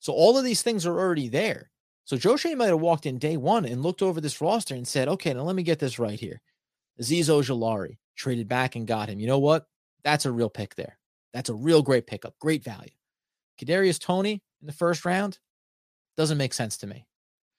So 0.00 0.12
all 0.12 0.36
of 0.38 0.44
these 0.44 0.62
things 0.62 0.86
are 0.86 0.98
already 0.98 1.28
there. 1.28 1.70
So 2.04 2.16
Joe 2.16 2.36
Schoen 2.36 2.58
might 2.58 2.68
have 2.68 2.80
walked 2.80 3.06
in 3.06 3.18
day 3.18 3.36
one 3.36 3.64
and 3.64 3.82
looked 3.82 4.02
over 4.02 4.20
this 4.20 4.40
roster 4.40 4.74
and 4.74 4.88
said, 4.88 5.08
okay, 5.08 5.32
now 5.32 5.42
let 5.42 5.54
me 5.56 5.62
get 5.62 5.78
this 5.78 5.98
right 5.98 6.18
here. 6.18 6.40
Azeez 7.00 7.26
Ojulari 7.26 7.98
traded 8.16 8.48
back 8.48 8.76
and 8.76 8.86
got 8.86 9.08
him. 9.08 9.20
You 9.20 9.26
know 9.26 9.38
what? 9.38 9.66
That's 10.02 10.26
a 10.26 10.32
real 10.32 10.50
pick 10.50 10.74
there. 10.74 10.98
That's 11.32 11.50
a 11.50 11.54
real 11.54 11.82
great 11.82 12.06
pickup, 12.06 12.34
great 12.40 12.64
value. 12.64 12.90
Kadarius 13.60 14.00
Toney 14.00 14.42
in 14.60 14.66
the 14.66 14.72
first 14.72 15.04
round 15.04 15.38
doesn't 16.16 16.38
make 16.38 16.54
sense 16.54 16.76
to 16.78 16.86
me. 16.86 17.06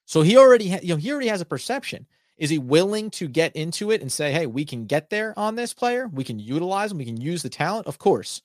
So 0.06 0.22
he 0.22 0.38
already, 0.38 0.70
ha- 0.70 0.80
you 0.82 0.90
know, 0.90 0.98
he 0.98 1.12
already 1.12 1.28
has 1.28 1.42
a 1.42 1.46
perception. 1.46 2.08
Is 2.38 2.50
he 2.50 2.58
willing 2.58 3.12
to 3.12 3.28
get 3.28 3.56
into 3.56 3.92
it 3.92 4.02
and 4.02 4.12
say, 4.12 4.32
hey, 4.32 4.48
we 4.48 4.66
can 4.66 4.86
get 4.86 5.10
there 5.10 5.38
on 5.38 5.56
this 5.56 5.74
player? 5.74 6.08
We 6.08 6.24
can 6.24 6.40
utilize 6.40 6.92
him. 6.92 6.98
We 6.98 7.06
can 7.06 7.22
use 7.22 7.44
the 7.44 7.50
talent, 7.50 7.88
of 7.88 8.00
course. 8.00 8.42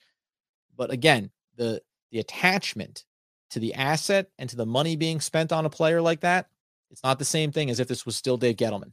But 0.77 0.91
again, 0.91 1.31
the 1.57 1.83
the 2.13 2.19
attachment 2.21 3.05
to 3.51 3.59
the 3.59 3.75
asset 3.75 4.29
and 4.39 4.49
to 4.51 4.57
the 4.57 4.67
money 4.67 4.97
being 4.97 5.21
spent 5.21 5.53
on 5.53 5.67
a 5.67 5.71
player 5.71 6.01
like 6.01 6.21
that, 6.21 6.49
it's 6.91 7.03
not 7.03 7.19
the 7.19 7.25
same 7.25 7.53
thing 7.53 7.71
as 7.71 7.81
if 7.81 7.89
this 7.89 8.05
was 8.07 8.17
still 8.17 8.37
Dave 8.37 8.57
Gettleman. 8.57 8.93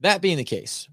That 0.00 0.20
being 0.20 0.36
the 0.36 0.44
case, 0.44 0.88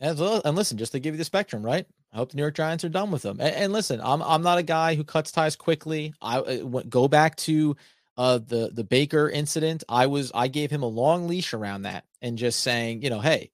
and 0.00 0.18
listen, 0.56 0.78
just 0.78 0.92
to 0.92 1.00
give 1.00 1.14
you 1.14 1.18
the 1.18 1.24
spectrum, 1.24 1.64
right? 1.64 1.86
I 2.16 2.18
hope 2.18 2.30
the 2.30 2.36
New 2.36 2.42
York 2.42 2.54
Giants 2.54 2.82
are 2.82 2.88
done 2.88 3.10
with 3.10 3.20
them. 3.20 3.40
And, 3.40 3.54
and 3.54 3.72
listen, 3.74 4.00
I'm 4.02 4.22
I'm 4.22 4.42
not 4.42 4.56
a 4.56 4.62
guy 4.62 4.94
who 4.94 5.04
cuts 5.04 5.30
ties 5.30 5.54
quickly. 5.54 6.14
I 6.22 6.38
uh, 6.38 6.82
go 6.88 7.08
back 7.08 7.36
to 7.36 7.76
uh, 8.16 8.38
the 8.38 8.70
the 8.72 8.84
Baker 8.84 9.28
incident, 9.28 9.84
I 9.88 10.06
was 10.06 10.32
I 10.34 10.48
gave 10.48 10.70
him 10.70 10.82
a 10.82 10.88
long 10.88 11.28
leash 11.28 11.52
around 11.52 11.82
that 11.82 12.04
and 12.22 12.38
just 12.38 12.60
saying, 12.60 13.02
you 13.02 13.10
know, 13.10 13.20
hey, 13.20 13.50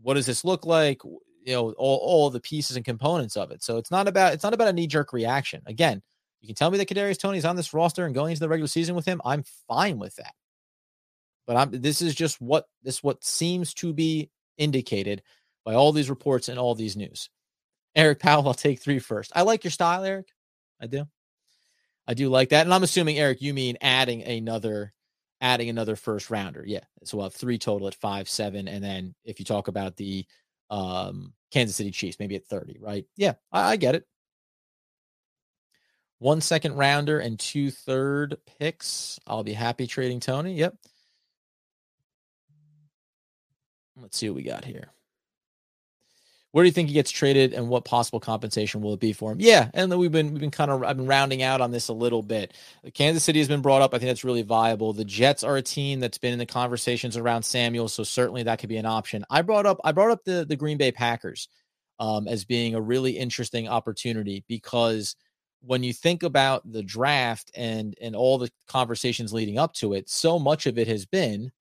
what 0.00 0.14
does 0.14 0.26
this 0.26 0.44
look 0.44 0.64
like? 0.64 1.02
You 1.04 1.54
know, 1.54 1.72
all, 1.72 1.98
all 1.98 2.30
the 2.30 2.40
pieces 2.40 2.76
and 2.76 2.84
components 2.84 3.36
of 3.36 3.50
it. 3.50 3.62
So 3.62 3.78
it's 3.78 3.90
not 3.90 4.06
about 4.06 4.34
it's 4.34 4.44
not 4.44 4.54
about 4.54 4.68
a 4.68 4.72
knee 4.72 4.86
jerk 4.86 5.12
reaction. 5.12 5.62
Again, 5.66 6.02
you 6.40 6.46
can 6.46 6.54
tell 6.54 6.70
me 6.70 6.78
that 6.78 6.88
Kadarius 6.88 7.18
Toney's 7.18 7.44
on 7.44 7.56
this 7.56 7.74
roster 7.74 8.06
and 8.06 8.14
going 8.14 8.30
into 8.30 8.40
the 8.40 8.48
regular 8.48 8.68
season 8.68 8.94
with 8.94 9.06
him. 9.06 9.20
I'm 9.24 9.44
fine 9.66 9.98
with 9.98 10.14
that. 10.16 10.34
But 11.48 11.56
I'm 11.56 11.70
this 11.72 12.00
is 12.00 12.14
just 12.14 12.40
what 12.40 12.66
this 12.84 13.02
what 13.02 13.24
seems 13.24 13.74
to 13.74 13.92
be 13.92 14.30
indicated 14.56 15.22
by 15.64 15.74
all 15.74 15.90
these 15.90 16.10
reports 16.10 16.48
and 16.48 16.60
all 16.60 16.76
these 16.76 16.96
news. 16.96 17.28
Eric 17.96 18.20
Powell, 18.20 18.46
I'll 18.46 18.54
take 18.54 18.78
three 18.78 18.98
first. 18.98 19.32
I 19.34 19.42
like 19.42 19.64
your 19.64 19.70
style, 19.70 20.04
Eric. 20.04 20.28
I 20.80 20.86
do. 20.86 21.06
I 22.06 22.14
do 22.14 22.28
like 22.28 22.50
that. 22.50 22.66
And 22.66 22.74
I'm 22.74 22.82
assuming, 22.82 23.18
Eric, 23.18 23.40
you 23.40 23.54
mean 23.54 23.78
adding 23.80 24.22
another 24.22 24.92
adding 25.40 25.68
another 25.68 25.96
first 25.96 26.30
rounder. 26.30 26.62
Yeah. 26.66 26.84
So 27.04 27.16
we'll 27.16 27.26
have 27.26 27.34
three 27.34 27.58
total 27.58 27.88
at 27.88 27.94
five, 27.94 28.28
seven. 28.28 28.68
And 28.68 28.84
then 28.84 29.14
if 29.24 29.38
you 29.38 29.44
talk 29.44 29.68
about 29.68 29.96
the 29.96 30.24
um 30.70 31.32
Kansas 31.50 31.76
City 31.76 31.90
Chiefs, 31.90 32.18
maybe 32.18 32.36
at 32.36 32.46
30, 32.46 32.78
right? 32.80 33.06
Yeah, 33.16 33.34
I, 33.50 33.72
I 33.72 33.76
get 33.76 33.94
it. 33.94 34.06
One 36.18 36.40
second 36.40 36.74
rounder 36.76 37.18
and 37.18 37.38
two 37.38 37.70
third 37.70 38.36
picks. 38.58 39.18
I'll 39.26 39.44
be 39.44 39.52
happy 39.52 39.86
trading 39.86 40.20
Toney. 40.20 40.54
Yep. 40.54 40.74
Let's 44.00 44.16
see 44.18 44.28
what 44.28 44.36
we 44.36 44.42
got 44.42 44.64
here. 44.64 44.90
Where 46.56 46.64
do 46.64 46.68
you 46.68 46.72
think 46.72 46.88
he 46.88 46.94
gets 46.94 47.10
traded, 47.10 47.52
and 47.52 47.68
what 47.68 47.84
possible 47.84 48.18
compensation 48.18 48.80
will 48.80 48.94
it 48.94 48.98
be 48.98 49.12
for 49.12 49.30
him? 49.30 49.36
Yeah, 49.38 49.68
and 49.74 49.94
we've 49.98 50.10
been 50.10 50.32
we've 50.32 50.40
been 50.40 50.50
kind 50.50 50.70
of 50.70 50.82
I've 50.84 50.96
been 50.96 51.06
rounding 51.06 51.42
out 51.42 51.60
on 51.60 51.70
this 51.70 51.88
a 51.88 51.92
little 51.92 52.22
bit. 52.22 52.54
Kansas 52.94 53.24
City 53.24 53.40
has 53.40 53.46
been 53.46 53.60
brought 53.60 53.82
up. 53.82 53.92
I 53.92 53.98
think 53.98 54.08
that's 54.08 54.24
really 54.24 54.40
viable. 54.40 54.94
The 54.94 55.04
Jets 55.04 55.44
are 55.44 55.58
a 55.58 55.62
team 55.62 56.00
that's 56.00 56.16
been 56.16 56.32
in 56.32 56.38
the 56.38 56.46
conversations 56.46 57.18
around 57.18 57.42
Samuel, 57.42 57.88
so 57.88 58.04
certainly 58.04 58.42
that 58.44 58.58
could 58.58 58.70
be 58.70 58.78
an 58.78 58.86
option. 58.86 59.22
I 59.28 59.42
brought 59.42 59.66
up 59.66 59.78
I 59.84 59.92
brought 59.92 60.10
up 60.10 60.24
the 60.24 60.46
the 60.48 60.56
Green 60.56 60.78
Bay 60.78 60.90
Packers 60.92 61.48
um, 61.98 62.26
as 62.26 62.46
being 62.46 62.74
a 62.74 62.80
really 62.80 63.18
interesting 63.18 63.68
opportunity 63.68 64.42
because 64.48 65.14
when 65.60 65.82
you 65.82 65.92
think 65.92 66.22
about 66.22 66.62
the 66.72 66.82
draft 66.82 67.50
and 67.54 67.94
and 68.00 68.16
all 68.16 68.38
the 68.38 68.50
conversations 68.66 69.30
leading 69.30 69.58
up 69.58 69.74
to 69.74 69.92
it, 69.92 70.08
so 70.08 70.38
much 70.38 70.64
of 70.64 70.78
it 70.78 70.88
has 70.88 71.04
been. 71.04 71.52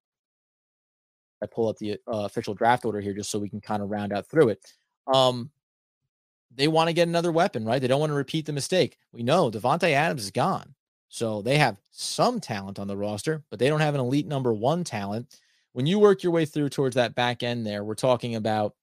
I 1.44 1.48
pull 1.48 1.68
up 1.68 1.78
the 1.80 1.98
uh, 2.08 2.24
official 2.24 2.54
draft 2.54 2.86
order 2.86 3.02
here 3.02 3.14
just 3.14 3.30
so 3.30 3.40
we 3.40 3.50
can 3.50 3.60
kind 3.60 3.84
of 3.84 3.90
round 3.90 4.14
out 4.14 4.26
through 4.26 4.48
it 4.48 4.66
um, 5.14 5.50
they 6.56 6.68
want 6.68 6.88
to 6.88 6.94
get 6.94 7.08
another 7.08 7.32
weapon, 7.32 7.66
right? 7.66 7.82
They 7.82 7.88
don't 7.88 8.00
want 8.00 8.12
to 8.12 8.16
repeat 8.16 8.46
the 8.46 8.54
mistake. 8.54 8.98
We 9.12 9.24
know 9.24 9.52
Davante 9.52 9.92
Adams 9.92 10.24
is 10.24 10.32
gone. 10.32 10.74
So 11.10 11.42
they 11.42 11.58
have 11.58 11.80
some 11.92 12.40
talent 12.40 12.80
on 12.80 12.88
the 12.88 12.98
roster, 12.98 13.44
but 13.50 13.60
they 13.60 13.70
don't 13.70 13.80
have 13.82 13.96
an 13.96 14.02
elite 14.02 14.28
number 14.28 14.54
one 14.54 14.84
talent. 14.84 15.40
When 15.74 15.86
you 15.86 16.00
work 16.00 16.24
your 16.24 16.32
way 16.32 16.46
through 16.46 16.70
towards 16.70 16.96
that 16.96 17.16
back 17.16 17.44
end 17.44 17.66
there, 17.66 17.84
we're 17.84 17.96
talking 17.96 18.36
about, 18.36 18.76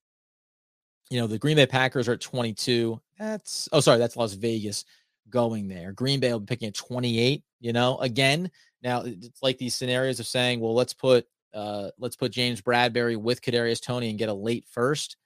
you 1.11 1.21
know, 1.21 1.27
the 1.27 1.39
Green 1.39 1.57
Bay 1.57 1.67
Packers 1.67 2.09
are 2.09 2.13
at 2.13 2.21
22. 2.21 3.01
That's, 3.19 3.69
oh, 3.73 3.81
sorry, 3.81 3.99
that's 3.99 4.17
Las 4.17 4.35
Vegas. 4.35 4.85
going 5.31 5.69
there. 5.69 5.93
Green 5.93 6.21
Bay 6.21 6.33
will 6.33 6.41
be 6.41 6.47
picking 6.47 6.69
at 6.69 6.75
28, 6.75 7.43
you 7.61 7.73
know, 7.73 7.99
again. 7.99 8.51
Now 8.83 9.03
it's 9.03 9.43
like 9.43 9.59
these 9.59 9.75
scenarios 9.75 10.21
of 10.21 10.27
saying, 10.27 10.61
well, 10.61 10.75
let's 10.75 10.95
put 10.95 11.27
uh 11.55 11.91
let's 11.99 12.17
put 12.17 12.33
James 12.33 12.61
Bradberry 12.63 13.17
with 13.17 13.43
Kadarius 13.43 13.83
Toney 13.83 14.11
and 14.11 14.19
get 14.19 14.29
a 14.29 14.35
late 14.35 14.65
first. 14.71 15.17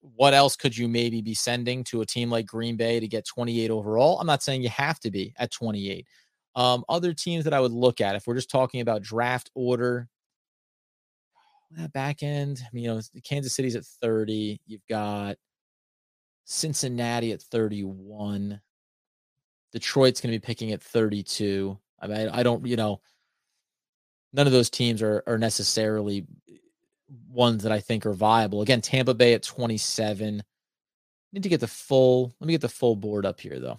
What 0.00 0.34
else 0.34 0.56
could 0.56 0.76
you 0.76 0.88
maybe 0.88 1.20
be 1.20 1.34
sending 1.34 1.84
to 1.84 2.00
a 2.00 2.06
team 2.06 2.30
like 2.30 2.46
Green 2.46 2.76
Bay 2.76 3.00
to 3.00 3.08
get 3.08 3.26
28 3.26 3.70
overall? 3.70 4.18
I'm 4.18 4.26
not 4.26 4.42
saying 4.42 4.62
you 4.62 4.70
have 4.70 4.98
to 5.00 5.10
be 5.10 5.34
at 5.36 5.50
28. 5.50 6.06
Um, 6.56 6.84
other 6.88 7.12
teams 7.12 7.44
that 7.44 7.54
I 7.54 7.60
would 7.60 7.72
look 7.72 8.00
at 8.00 8.16
if 8.16 8.26
we're 8.26 8.34
just 8.34 8.50
talking 8.50 8.80
about 8.80 9.02
draft 9.02 9.50
order, 9.54 10.08
that 11.72 11.92
back 11.92 12.22
end, 12.22 12.60
I 12.64 12.68
mean, 12.72 12.84
you 12.84 12.94
know, 12.94 13.00
Kansas 13.22 13.54
City's 13.54 13.76
at 13.76 13.84
30. 13.84 14.60
You've 14.66 14.86
got 14.88 15.36
Cincinnati 16.44 17.32
at 17.32 17.42
31. 17.42 18.60
Detroit's 19.72 20.20
going 20.20 20.32
to 20.32 20.38
be 20.38 20.44
picking 20.44 20.72
at 20.72 20.82
32. 20.82 21.78
I 22.00 22.06
mean, 22.08 22.28
I, 22.28 22.42
don't, 22.42 22.66
you 22.66 22.76
know, 22.76 23.00
none 24.32 24.46
of 24.46 24.52
those 24.52 24.70
teams 24.70 25.02
are 25.02 25.22
are 25.26 25.38
necessarily 25.38 26.26
ones 27.28 27.62
that 27.62 27.72
I 27.72 27.80
think 27.80 28.06
are 28.06 28.12
viable. 28.12 28.62
Again, 28.62 28.80
Tampa 28.80 29.14
Bay 29.14 29.34
at 29.34 29.42
27. 29.42 30.42
Need 31.32 31.42
to 31.42 31.48
get 31.48 31.60
the 31.60 31.68
full. 31.68 32.34
Let 32.40 32.46
me 32.46 32.52
get 32.52 32.60
the 32.60 32.68
full 32.68 32.96
board 32.96 33.26
up 33.26 33.40
here 33.40 33.58
though. 33.58 33.78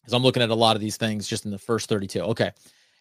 Because 0.00 0.12
I'm 0.12 0.22
looking 0.22 0.42
at 0.42 0.50
a 0.50 0.54
lot 0.54 0.76
of 0.76 0.80
these 0.80 0.96
things 0.96 1.26
just 1.26 1.44
in 1.44 1.50
the 1.50 1.58
first 1.58 1.88
32. 1.88 2.20
Okay. 2.20 2.52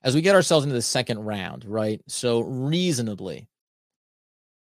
As 0.04 0.16
we 0.16 0.22
get 0.22 0.36
ourselves 0.36 0.66
into 0.66 0.76
the 0.76 0.82
second 0.82 1.20
round, 1.20 1.66
right? 1.66 2.02
So 2.08 2.42
reasonably, 2.42 3.48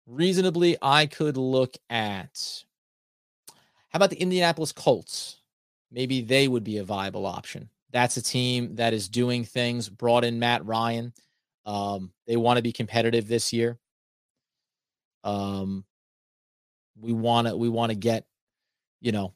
reasonably, 0.07 0.77
I 0.83 1.07
could 1.07 1.37
look 1.37 1.77
at 1.89 2.65
how 3.91 3.97
about 3.97 4.11
the 4.11 4.21
Indianapolis 4.21 4.73
Colts? 4.73 5.41
Maybe 5.91 6.21
they 6.21 6.47
would 6.47 6.63
be 6.63 6.79
a 6.79 6.85
viable 6.85 7.27
option. 7.27 7.69
That's 7.93 8.17
a 8.17 8.23
team 8.23 8.77
that 8.77 8.95
is 8.95 9.09
doing 9.09 9.45
things, 9.45 9.89
brought 9.89 10.25
in 10.25 10.39
Matt 10.39 10.65
Ryan. 10.65 11.13
Um, 11.67 12.13
they 12.27 12.37
want 12.37 12.57
to 12.57 12.63
be 12.63 12.73
competitive 12.73 13.27
this 13.27 13.53
year. 13.53 13.79
Um, 15.25 15.85
we 16.99 17.13
want 17.13 17.49
to 17.49 17.57
we 17.57 17.69
want 17.69 17.91
to 17.91 17.97
get, 17.97 18.27
you 19.01 19.13
know, 19.13 19.35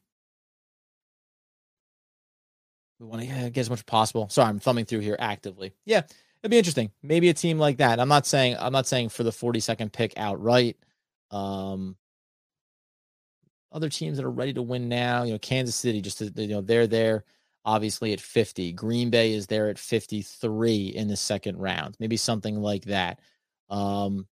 we 2.99 3.07
want 3.07 3.23
to 3.23 3.51
get 3.51 3.59
as 3.59 3.71
much 3.71 3.81
as 3.81 3.85
possible. 3.85 4.29
Sorry, 4.29 4.49
I'm 4.49 4.61
thumbing 4.61 4.85
through 4.85 5.01
here 5.01 5.17
actively. 5.19 5.73
Yeah, 5.85 6.03
it'd 6.43 6.51
be 6.51 6.59
interesting. 6.59 6.91
Maybe 7.03 7.29
a 7.29 7.35
team 7.35 7.59
like 7.59 7.79
that. 7.79 8.01
I'm 8.01 8.09
not 8.09 8.27
saying 8.27 8.57
I'm 8.59 8.73
not 8.73 8.87
saying 8.87 9.11
for 9.11 9.23
the 9.23 9.31
42nd 9.31 9.93
pick 9.93 10.15
outright. 10.17 10.77
Um, 11.31 11.97
other 13.73 13.89
teams 13.89 14.17
that 14.19 14.25
are 14.25 14.31
ready 14.31 14.53
to 14.55 14.63
win 14.63 14.89
now, 14.89 15.25
you 15.25 15.33
know, 15.33 15.39
Kansas 15.39 15.75
City, 15.75 16.01
just 16.01 16.19
to, 16.19 16.33
you 16.37 16.47
know, 16.49 16.61
they're 16.61 16.87
there 16.87 17.25
obviously 17.65 18.13
at 18.13 18.21
50. 18.21 18.73
Green 18.73 19.11
Bay 19.11 19.33
is 19.33 19.47
there 19.47 19.69
at 19.69 19.79
53 19.79 20.87
in 20.89 21.09
the 21.09 21.17
second 21.17 21.59
round, 21.59 21.97
maybe 21.99 22.17
something 22.17 22.61
like 22.61 22.85
that. 22.85 23.21
Um, 23.71 24.27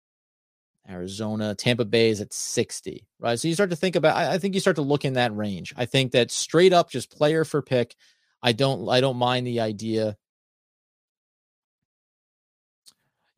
Arizona, 0.89 1.55
Tampa 1.55 1.85
Bay 1.85 2.09
is 2.09 2.21
at 2.21 2.33
60, 2.33 3.07
right? 3.19 3.39
So 3.39 3.47
you 3.47 3.53
start 3.53 3.69
to 3.69 3.75
think 3.75 3.95
about, 3.95 4.15
I, 4.15 4.33
I 4.33 4.37
think 4.37 4.53
you 4.55 4.59
start 4.59 4.77
to 4.77 4.81
look 4.81 5.05
in 5.05 5.13
that 5.13 5.35
range. 5.35 5.73
I 5.77 5.85
think 5.85 6.11
that 6.11 6.31
straight 6.31 6.73
up 6.73 6.89
just 6.89 7.15
player 7.15 7.45
for 7.45 7.61
pick. 7.61 7.95
I 8.43 8.53
don't, 8.53 8.89
I 8.89 9.01
don't 9.01 9.17
mind 9.17 9.47
the 9.47 9.59
idea 9.61 10.17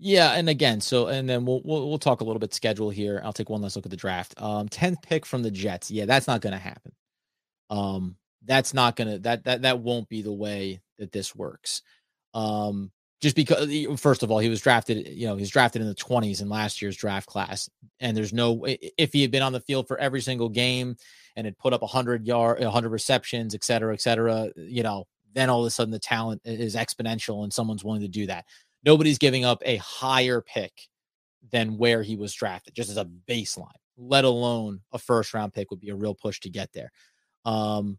Yeah, 0.06 0.34
and 0.34 0.50
again, 0.50 0.82
so 0.82 1.08
and 1.08 1.30
then 1.30 1.46
we'll, 1.46 1.62
we'll 1.64 1.88
we'll 1.88 1.98
talk 1.98 2.20
a 2.20 2.26
little 2.26 2.40
bit 2.40 2.54
schedule 2.54 2.90
here. 2.90 3.22
I'll 3.24 3.32
take 3.32 3.50
one 3.50 3.62
last 3.62 3.78
look 3.78 3.86
at 3.86 3.92
the 3.92 3.96
draft. 3.96 4.34
Um, 4.42 4.68
tenth 4.68 5.02
pick 5.02 5.26
from 5.26 5.44
the 5.44 5.52
Jets. 5.52 5.90
Yeah, 5.90 6.06
that's 6.06 6.28
not 6.28 6.42
going 6.42 6.52
to 6.52 6.60
happen. 6.60 6.92
Um, 7.70 8.18
that's 8.44 8.74
not 8.74 8.98
gonna 8.98 9.20
that 9.20 9.46
that 9.46 9.62
that 9.62 9.80
won't 9.80 10.10
be 10.10 10.22
the 10.22 10.34
way 10.34 10.82
that 10.98 11.14
this 11.14 11.34
works. 11.34 11.84
Um, 12.34 12.92
just 13.24 13.36
because 13.36 14.00
first 14.00 14.22
of 14.22 14.30
all, 14.30 14.40
he 14.40 14.50
was 14.50 14.62
drafted. 14.62 15.08
You 15.08 15.28
know, 15.28 15.36
he's 15.36 15.50
drafted 15.50 15.82
in 15.82 15.88
the 15.88 15.96
twenties 15.96 16.42
in 16.42 16.50
last 16.50 16.82
year's 16.82 16.96
draft 16.98 17.28
class, 17.28 17.70
and 18.00 18.16
there's 18.16 18.34
no 18.34 18.64
if 18.66 19.12
he 19.14 19.22
had 19.22 19.32
been 19.32 19.42
on 19.42 19.54
the 19.54 19.62
field 19.62 19.88
for 19.88 19.98
every 19.98 20.22
single 20.22 20.50
game 20.50 20.96
and 21.36 21.46
had 21.46 21.58
put 21.58 21.74
up 21.74 21.82
a 21.82 21.88
hundred 21.88 22.28
yard, 22.28 22.62
hundred 22.62 22.90
receptions, 22.90 23.56
et 23.56 23.64
cetera, 23.64 23.94
et 23.94 24.02
cetera. 24.02 24.50
You 24.56 24.84
know, 24.84 25.06
then 25.34 25.50
all 25.50 25.62
of 25.62 25.66
a 25.68 25.72
sudden 25.72 25.92
the 25.92 26.00
talent 26.00 26.42
is 26.46 26.76
exponential, 26.76 27.44
and 27.44 27.52
someone's 27.52 27.84
willing 27.84 28.02
to 28.02 28.08
do 28.08 28.28
that 28.28 28.46
nobody's 28.84 29.18
giving 29.18 29.46
up 29.46 29.62
a 29.66 29.78
higher 29.78 30.42
pick 30.42 30.74
than 31.52 31.78
where 31.78 32.04
he 32.04 32.16
was 32.16 32.34
drafted, 32.34 32.76
just 32.76 32.90
as 32.90 32.98
a 32.98 33.10
baseline, 33.28 33.68
let 33.98 34.26
alone 34.26 34.82
a 34.92 35.00
first 35.00 35.34
round 35.34 35.54
pick 35.54 35.72
would 35.72 35.80
be 35.80 35.90
a 35.90 35.96
real 35.96 36.16
push 36.16 36.40
to 36.42 36.50
get 36.50 36.72
there. 36.74 36.92
Um, 37.46 37.98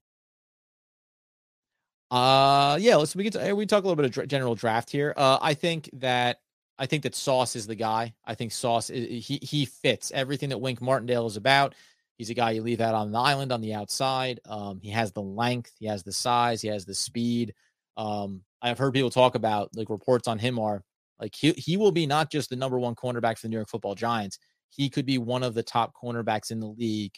uh, 2.15 2.77
yeah, 2.77 2.95
let's 2.95 3.17
we 3.17 3.25
get 3.25 3.33
to, 3.33 3.55
we 3.55 3.67
talk 3.67 3.83
a 3.83 3.89
little 3.89 4.01
bit 4.01 4.17
of 4.17 4.29
general 4.29 4.55
draft 4.55 4.89
here. 4.89 5.13
Uh, 5.17 5.37
I 5.43 5.55
think 5.55 5.91
that 5.95 6.39
I 6.79 6.87
think 6.87 7.03
that 7.03 7.17
Sauce 7.17 7.57
is 7.57 7.67
the 7.67 7.75
guy. 7.75 8.15
I 8.25 8.37
think 8.37 8.53
Sauce 8.53 8.89
is, 8.89 9.27
he 9.27 9.41
he 9.43 9.65
fits 9.65 10.13
everything 10.15 10.51
that 10.51 10.59
Wink 10.59 10.81
Martindale 10.81 11.27
is 11.27 11.37
about. 11.37 11.75
He's 12.17 12.31
a 12.31 12.35
guy 12.35 12.53
you 12.53 12.63
leave 12.63 12.81
out 12.81 12.95
on 12.95 13.11
the 13.11 13.19
island 13.19 13.51
on 13.51 13.61
the 13.61 13.75
outside. 13.75 14.39
Um, 14.47 14.79
he 14.81 14.91
has 14.91 15.11
the 15.11 15.23
length, 15.23 15.73
he 15.81 15.87
has 15.87 16.05
the 16.05 16.13
size, 16.13 16.63
he 16.63 16.69
has 16.69 16.85
the 16.85 16.95
speed. 16.95 17.53
Um, 17.97 18.43
I've 18.63 18.79
heard 18.79 18.95
people 18.95 19.11
talk 19.11 19.35
about 19.35 19.71
like 19.75 19.91
reports 19.91 20.29
on 20.29 20.39
him 20.39 20.61
are 20.61 20.85
like 21.21 21.35
he 21.35 21.51
he 21.55 21.77
will 21.77 21.91
be 21.91 22.07
not 22.07 22.31
just 22.31 22.49
the 22.49 22.55
number 22.55 22.79
one 22.79 22.95
cornerback 22.95 23.39
for 23.39 23.49
the 23.49 23.49
New 23.49 23.57
York 23.57 23.69
Football 23.69 23.97
Giants. 23.97 24.39
He 24.71 24.89
could 24.89 25.05
be 25.05 25.19
one 25.19 25.43
of 25.43 25.55
the 25.55 25.65
top 25.65 25.93
cornerbacks 26.01 26.53
in 26.53 26.61
the 26.61 26.69
league 26.69 27.15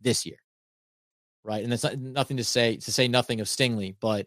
this 0.00 0.26
year, 0.26 0.38
right? 1.44 1.62
And 1.62 1.70
that's 1.70 1.84
not, 1.84 1.98
nothing 1.98 2.36
to 2.38 2.44
say 2.44 2.78
to 2.78 2.90
say 2.90 3.06
nothing 3.06 3.40
of 3.40 3.46
Stingley, 3.46 3.94
but 4.00 4.26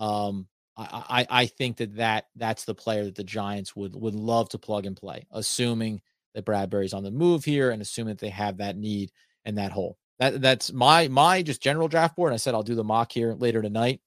um, 0.00 0.46
I, 0.76 1.26
I 1.30 1.42
I 1.42 1.46
think 1.46 1.76
that 1.78 1.96
that 1.96 2.26
that's 2.36 2.64
the 2.64 2.74
player 2.74 3.04
that 3.04 3.14
the 3.14 3.24
Giants 3.24 3.76
would 3.76 3.94
would 3.94 4.14
love 4.14 4.48
to 4.50 4.58
plug 4.58 4.86
and 4.86 4.96
play, 4.96 5.26
assuming 5.32 6.00
that 6.34 6.44
Bradberry's 6.44 6.94
on 6.94 7.04
the 7.04 7.10
move 7.10 7.44
here 7.44 7.70
and 7.70 7.80
assuming 7.80 8.14
that 8.14 8.20
they 8.20 8.30
have 8.30 8.56
that 8.58 8.76
need 8.76 9.12
and 9.44 9.58
that 9.58 9.72
hole. 9.72 9.98
That 10.18 10.40
that's 10.40 10.72
my 10.72 11.08
my 11.08 11.42
just 11.42 11.62
general 11.62 11.88
draft 11.88 12.16
board. 12.16 12.32
I 12.32 12.36
said 12.36 12.54
I'll 12.54 12.62
do 12.62 12.74
the 12.74 12.84
mock 12.84 13.12
here 13.12 13.34
later 13.34 13.62
tonight 13.62 14.00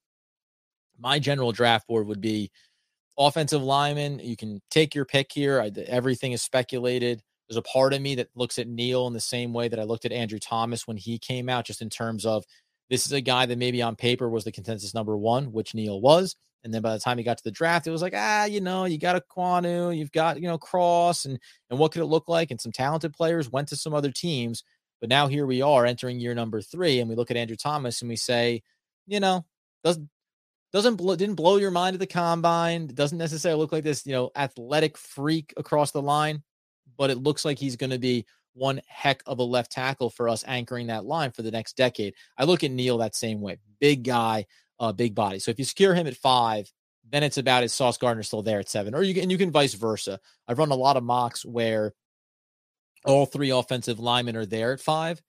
my 0.99 1.19
general 1.19 1.51
draft 1.51 1.87
board 1.87 2.07
would 2.07 2.21
be 2.21 2.51
offensive 3.17 3.61
lineman. 3.61 4.19
You 4.19 4.35
can 4.35 4.61
take 4.69 4.95
your 4.95 5.05
pick 5.05 5.31
here. 5.31 5.61
I, 5.61 5.71
everything 5.87 6.31
is 6.31 6.41
speculated. 6.41 7.21
There's 7.47 7.57
a 7.57 7.61
part 7.61 7.93
of 7.93 8.01
me 8.01 8.15
that 8.15 8.29
looks 8.35 8.59
at 8.59 8.67
Neal 8.67 9.07
in 9.07 9.13
the 9.13 9.19
same 9.19 9.53
way 9.53 9.67
that 9.67 9.79
I 9.79 9.83
looked 9.83 10.05
at 10.05 10.11
Andrew 10.11 10.39
Thomas 10.39 10.87
when 10.87 10.97
he 10.97 11.17
came 11.17 11.49
out, 11.49 11.65
just 11.65 11.81
in 11.81 11.89
terms 11.89 12.25
of 12.25 12.43
this 12.89 13.05
is 13.05 13.11
a 13.11 13.21
guy 13.21 13.45
that 13.45 13.57
maybe 13.57 13.81
on 13.81 13.95
paper 13.95 14.29
was 14.29 14.43
the 14.43 14.51
consensus 14.51 14.93
number 14.93 15.17
one, 15.17 15.51
which 15.51 15.73
Neal 15.73 15.99
was. 15.99 16.35
And 16.63 16.73
then 16.73 16.81
by 16.81 16.93
the 16.93 16.99
time 16.99 17.17
he 17.17 17.23
got 17.23 17.37
to 17.37 17.43
the 17.43 17.51
draft, 17.51 17.87
it 17.87 17.91
was 17.91 18.01
like, 18.01 18.13
ah, 18.15 18.45
you 18.45 18.61
know, 18.61 18.85
you 18.85 18.97
got 18.97 19.15
a 19.15 19.21
Ekwonu, 19.21 19.95
you've 19.95 20.11
got, 20.11 20.41
you 20.41 20.47
know, 20.47 20.57
Cross, 20.57 21.25
and 21.25 21.39
and 21.69 21.79
what 21.79 21.91
could 21.91 22.01
it 22.01 22.07
look 22.07 22.27
like? 22.27 22.51
And 22.51 22.59
some 22.59 22.71
talented 22.71 23.13
players 23.13 23.51
went 23.51 23.69
to 23.69 23.75
some 23.75 23.93
other 23.93 24.11
teams. 24.11 24.63
But 24.99 25.09
now 25.09 25.27
here 25.27 25.45
we 25.45 25.61
are 25.61 25.85
entering 25.85 26.19
year 26.19 26.33
number 26.33 26.61
three, 26.61 26.99
and 26.99 27.09
we 27.09 27.15
look 27.15 27.31
at 27.31 27.37
Andrew 27.37 27.55
Thomas 27.55 28.01
and 28.01 28.09
we 28.09 28.15
say, 28.15 28.63
you 29.05 29.19
know, 29.19 29.45
doesn't 29.83 30.09
doesn't 30.73 30.95
blow, 30.95 31.15
didn't 31.15 31.35
blow 31.35 31.57
your 31.57 31.71
mind 31.71 31.93
at 31.93 31.99
the 31.99 32.07
combine. 32.07 32.87
Doesn't 32.87 33.17
necessarily 33.17 33.59
look 33.61 33.71
like 33.71 33.83
this, 33.83 34.05
you 34.05 34.13
know, 34.13 34.31
athletic 34.35 34.97
freak 34.97 35.53
across 35.55 35.91
the 35.91 36.01
line, 36.01 36.43
but 36.97 37.09
it 37.09 37.17
looks 37.17 37.45
like 37.45 37.57
he's 37.57 37.77
going 37.77 37.91
to 37.91 37.99
be 37.99 38.25
one 38.57 38.81
heck 38.87 39.21
of 39.25 39.39
a 39.39 39.43
left 39.43 39.71
tackle 39.71 40.09
for 40.09 40.27
us 40.27 40.43
anchoring 40.47 40.87
that 40.87 41.05
line 41.05 41.31
for 41.31 41.41
the 41.41 41.51
next 41.51 41.77
decade. 41.77 42.13
I 42.37 42.43
look 42.43 42.63
at 42.63 42.71
Neal 42.71 42.97
that 42.97 43.15
same 43.15 43.41
way. 43.41 43.57
Big 43.79 44.03
guy, 44.03 44.45
uh, 44.79 44.91
big 44.91 45.15
body. 45.15 45.39
So 45.39 45.51
if 45.51 45.59
you 45.59 45.65
secure 45.65 45.93
him 45.93 46.07
at 46.07 46.17
five, 46.17 46.71
then 47.09 47.23
it's 47.23 47.37
about 47.37 47.63
is 47.63 47.73
Sauce 47.73 47.97
Gardner 47.97 48.23
still 48.23 48.43
there 48.43 48.59
at 48.59 48.69
seven, 48.69 48.93
or 48.93 49.03
you 49.03 49.13
can 49.13 49.23
and 49.23 49.31
you 49.31 49.37
can 49.37 49.51
vice 49.51 49.73
versa. 49.73 50.19
I've 50.47 50.59
run 50.59 50.71
a 50.71 50.75
lot 50.75 50.97
of 50.97 51.03
mocks 51.03 51.45
where 51.45 51.93
all 53.05 53.25
three 53.25 53.51
offensive 53.51 53.99
linemen 53.99 54.35
are 54.35 54.45
there 54.45 54.73
at 54.73 54.81
five. 54.81 55.21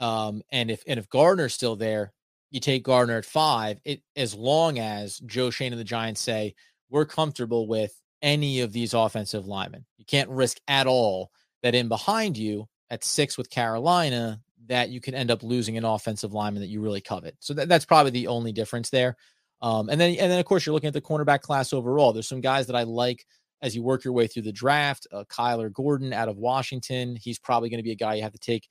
Um, 0.00 0.42
and 0.52 0.70
if 0.70 0.82
and 0.86 0.98
if 0.98 1.08
Gardner's 1.08 1.54
still 1.54 1.74
there, 1.74 2.12
you 2.50 2.60
take 2.60 2.84
Gardner 2.84 3.18
at 3.18 3.24
five, 3.24 3.80
it 3.84 4.02
as 4.14 4.34
long 4.34 4.78
as 4.78 5.18
Joe 5.20 5.50
Schoen 5.50 5.72
and 5.72 5.80
the 5.80 5.84
Giants 5.84 6.20
say 6.20 6.54
we're 6.88 7.04
comfortable 7.04 7.66
with 7.66 8.00
any 8.22 8.60
of 8.60 8.72
these 8.72 8.94
offensive 8.94 9.46
linemen. 9.46 9.84
You 9.96 10.04
can't 10.04 10.30
risk 10.30 10.58
at 10.68 10.86
all 10.86 11.30
that 11.62 11.74
in 11.74 11.88
behind 11.88 12.36
you 12.36 12.68
at 12.90 13.04
six 13.04 13.36
with 13.36 13.50
Carolina 13.50 14.40
that 14.66 14.90
you 14.90 15.00
can 15.00 15.14
end 15.14 15.30
up 15.30 15.42
losing 15.42 15.76
an 15.76 15.84
offensive 15.84 16.32
lineman 16.32 16.62
that 16.62 16.68
you 16.68 16.80
really 16.80 17.00
covet. 17.00 17.36
So 17.40 17.54
that, 17.54 17.68
that's 17.68 17.84
probably 17.84 18.10
the 18.10 18.26
only 18.26 18.52
difference 18.52 18.90
there. 18.90 19.16
Um, 19.60 19.88
and 19.88 20.00
then 20.00 20.10
and 20.10 20.30
then 20.30 20.38
of 20.38 20.44
course 20.44 20.64
you're 20.64 20.72
looking 20.72 20.88
at 20.88 20.94
the 20.94 21.00
cornerback 21.00 21.40
class 21.40 21.72
overall. 21.72 22.12
There's 22.12 22.28
some 22.28 22.40
guys 22.40 22.68
that 22.68 22.76
I 22.76 22.84
like 22.84 23.26
as 23.60 23.74
you 23.74 23.82
work 23.82 24.04
your 24.04 24.12
way 24.12 24.28
through 24.28 24.42
the 24.42 24.52
draft. 24.52 25.06
Uh, 25.12 25.24
Kyler 25.24 25.72
Gordon 25.72 26.12
out 26.12 26.28
of 26.28 26.36
Washington, 26.36 27.16
he's 27.16 27.38
probably 27.38 27.68
going 27.68 27.78
to 27.78 27.84
be 27.84 27.90
a 27.90 27.96
guy 27.96 28.14
you 28.14 28.22
have 28.22 28.32
to 28.32 28.38
take 28.38 28.68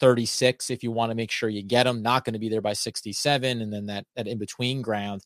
36 0.00 0.70
if 0.70 0.82
you 0.82 0.90
want 0.90 1.10
to 1.10 1.14
make 1.14 1.30
sure 1.30 1.48
you 1.48 1.62
get 1.62 1.86
him. 1.86 2.02
Not 2.02 2.24
going 2.24 2.32
to 2.32 2.40
be 2.40 2.48
there 2.48 2.60
by 2.60 2.72
67, 2.72 3.60
and 3.60 3.72
then 3.72 3.86
that 3.86 4.06
that 4.16 4.26
in 4.26 4.38
between 4.38 4.82
ground. 4.82 5.22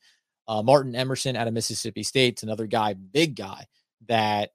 Uh, 0.46 0.62
Martin 0.62 0.94
Emerson 0.94 1.36
out 1.36 1.46
of 1.46 1.52
Mississippi 1.52 2.02
State's 2.02 2.42
another 2.42 2.66
guy, 2.66 2.94
big 2.94 3.36
guy 3.36 3.66
that 4.08 4.50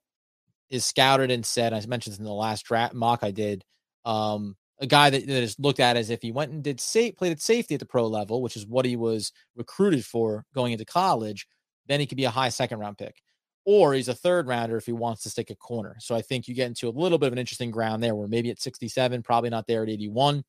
is 0.74 0.84
scouted 0.84 1.30
and 1.30 1.46
said. 1.46 1.72
I 1.72 1.80
mentioned 1.86 2.12
this 2.12 2.18
in 2.18 2.24
the 2.24 2.32
last 2.32 2.64
draft 2.64 2.94
mock 2.94 3.20
I 3.22 3.30
did. 3.30 3.64
Um, 4.04 4.56
a 4.80 4.86
guy 4.86 5.08
that, 5.08 5.26
that 5.26 5.42
is 5.42 5.58
looked 5.58 5.78
at 5.78 5.96
as 5.96 6.10
if 6.10 6.20
he 6.20 6.32
went 6.32 6.50
and 6.50 6.62
did 6.62 6.80
safe, 6.80 7.16
played 7.16 7.32
at 7.32 7.40
safety 7.40 7.74
at 7.74 7.80
the 7.80 7.86
pro 7.86 8.06
level, 8.06 8.42
which 8.42 8.56
is 8.56 8.66
what 8.66 8.84
he 8.84 8.96
was 8.96 9.32
recruited 9.54 10.04
for 10.04 10.44
going 10.52 10.72
into 10.72 10.84
college, 10.84 11.46
then 11.86 12.00
he 12.00 12.06
could 12.06 12.16
be 12.16 12.24
a 12.24 12.30
high 12.30 12.48
second 12.48 12.80
round 12.80 12.98
pick. 12.98 13.22
Or 13.64 13.94
he's 13.94 14.08
a 14.08 14.14
third 14.14 14.48
rounder 14.48 14.76
if 14.76 14.84
he 14.84 14.92
wants 14.92 15.22
to 15.22 15.30
stick 15.30 15.48
a 15.48 15.54
corner. 15.54 15.96
So 16.00 16.14
I 16.14 16.22
think 16.22 16.48
you 16.48 16.54
get 16.54 16.66
into 16.66 16.88
a 16.88 16.90
little 16.90 17.18
bit 17.18 17.28
of 17.28 17.32
an 17.32 17.38
interesting 17.38 17.70
ground 17.70 18.02
there 18.02 18.14
where 18.14 18.28
maybe 18.28 18.50
at 18.50 18.60
67, 18.60 19.22
probably 19.22 19.48
not 19.48 19.66
there 19.66 19.84
at 19.84 19.88
81. 19.88 20.44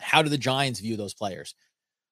How 0.00 0.22
do 0.22 0.28
the 0.28 0.36
Giants 0.36 0.80
view 0.80 0.96
those 0.96 1.14
players? 1.14 1.54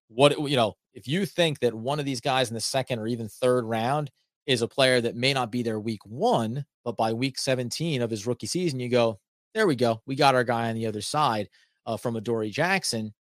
What, 0.08 0.38
you 0.48 0.56
know, 0.56 0.76
if 0.94 1.08
you 1.08 1.26
think 1.26 1.58
that 1.58 1.74
one 1.74 1.98
of 1.98 2.06
these 2.06 2.20
guys 2.20 2.48
in 2.48 2.54
the 2.54 2.60
second 2.60 3.00
or 3.00 3.06
even 3.06 3.28
third 3.28 3.64
round 3.64 4.10
is 4.48 4.62
a 4.62 4.66
player 4.66 4.98
that 4.98 5.14
may 5.14 5.34
not 5.34 5.52
be 5.52 5.62
there 5.62 5.78
week 5.78 6.00
one, 6.06 6.64
but 6.82 6.96
by 6.96 7.12
week 7.12 7.38
17 7.38 8.00
of 8.00 8.10
his 8.10 8.26
rookie 8.26 8.46
season, 8.46 8.80
you 8.80 8.88
go, 8.88 9.20
there 9.54 9.66
we 9.66 9.76
go. 9.76 10.00
We 10.06 10.16
got 10.16 10.34
our 10.34 10.42
guy 10.42 10.70
on 10.70 10.74
the 10.74 10.86
other 10.86 11.02
side 11.02 11.50
uh, 11.84 11.98
from 11.98 12.16
Adoree 12.16 12.50
Jackson. 12.50 13.12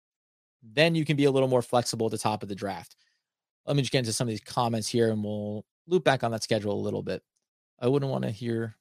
Then 0.62 0.94
you 0.94 1.04
can 1.04 1.16
be 1.16 1.26
a 1.26 1.30
little 1.30 1.48
more 1.48 1.60
flexible 1.60 2.06
at 2.06 2.12
the 2.12 2.18
top 2.18 2.42
of 2.42 2.48
the 2.48 2.54
draft. 2.54 2.96
Let 3.66 3.76
me 3.76 3.82
just 3.82 3.92
get 3.92 3.98
into 3.98 4.12
some 4.14 4.26
of 4.26 4.30
these 4.30 4.40
comments 4.40 4.88
here 4.88 5.10
and 5.10 5.22
we'll 5.22 5.66
loop 5.86 6.02
back 6.02 6.24
on 6.24 6.30
that 6.30 6.42
schedule 6.42 6.72
a 6.72 6.80
little 6.80 7.02
bit. 7.02 7.22
I 7.78 7.88
wouldn't 7.88 8.10
want 8.10 8.24
to 8.24 8.30
hear. 8.30 8.74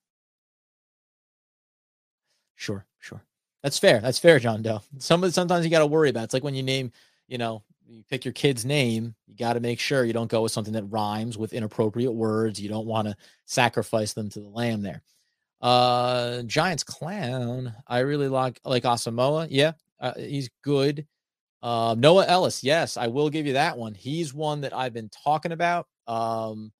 Sure, 2.55 2.85
sure. 2.99 3.21
That's 3.61 3.77
fair. 3.77 3.99
That's 3.99 4.19
fair, 4.19 4.39
John 4.39 4.61
Doe. 4.61 4.81
Some 4.99 5.29
sometimes 5.31 5.65
you 5.65 5.71
got 5.71 5.79
to 5.79 5.85
worry 5.85 6.09
about. 6.09 6.21
It. 6.21 6.23
It's 6.25 6.33
like 6.33 6.45
when 6.45 6.55
you 6.55 6.63
name, 6.63 6.93
you 7.27 7.37
know, 7.37 7.63
you 7.89 8.03
pick 8.09 8.25
your 8.25 8.33
kid's 8.33 8.65
name, 8.65 9.15
you 9.27 9.35
got 9.35 9.53
to 9.53 9.59
make 9.59 9.79
sure 9.79 10.03
you 10.03 10.13
don't 10.13 10.29
go 10.29 10.41
with 10.41 10.51
something 10.51 10.73
that 10.73 10.85
rhymes 10.85 11.37
with 11.37 11.53
inappropriate 11.53 12.13
words. 12.13 12.59
You 12.59 12.69
don't 12.69 12.87
want 12.87 13.07
to 13.07 13.15
sacrifice 13.45 14.13
them 14.13 14.29
to 14.29 14.39
the 14.39 14.49
lamb 14.49 14.81
there. 14.81 15.01
Uh, 15.61 16.43
Giants 16.43 16.83
clown. 16.83 17.73
I 17.87 17.99
really 17.99 18.27
like 18.27 18.59
like 18.63 18.83
Asamoah. 18.83 19.47
Yeah, 19.49 19.71
uh, 19.99 20.13
he's 20.15 20.49
good. 20.63 21.07
Uh, 21.63 21.95
Noah 21.97 22.25
Elliss. 22.27 22.63
Yes, 22.63 22.97
I 22.97 23.07
will 23.07 23.29
give 23.29 23.47
you 23.47 23.53
that 23.53 23.77
one. 23.77 23.93
He's 23.93 24.33
one 24.33 24.61
that 24.61 24.75
I've 24.75 24.93
been 24.93 25.09
talking 25.09 25.51
about. 25.51 25.87
Um, 26.05 26.71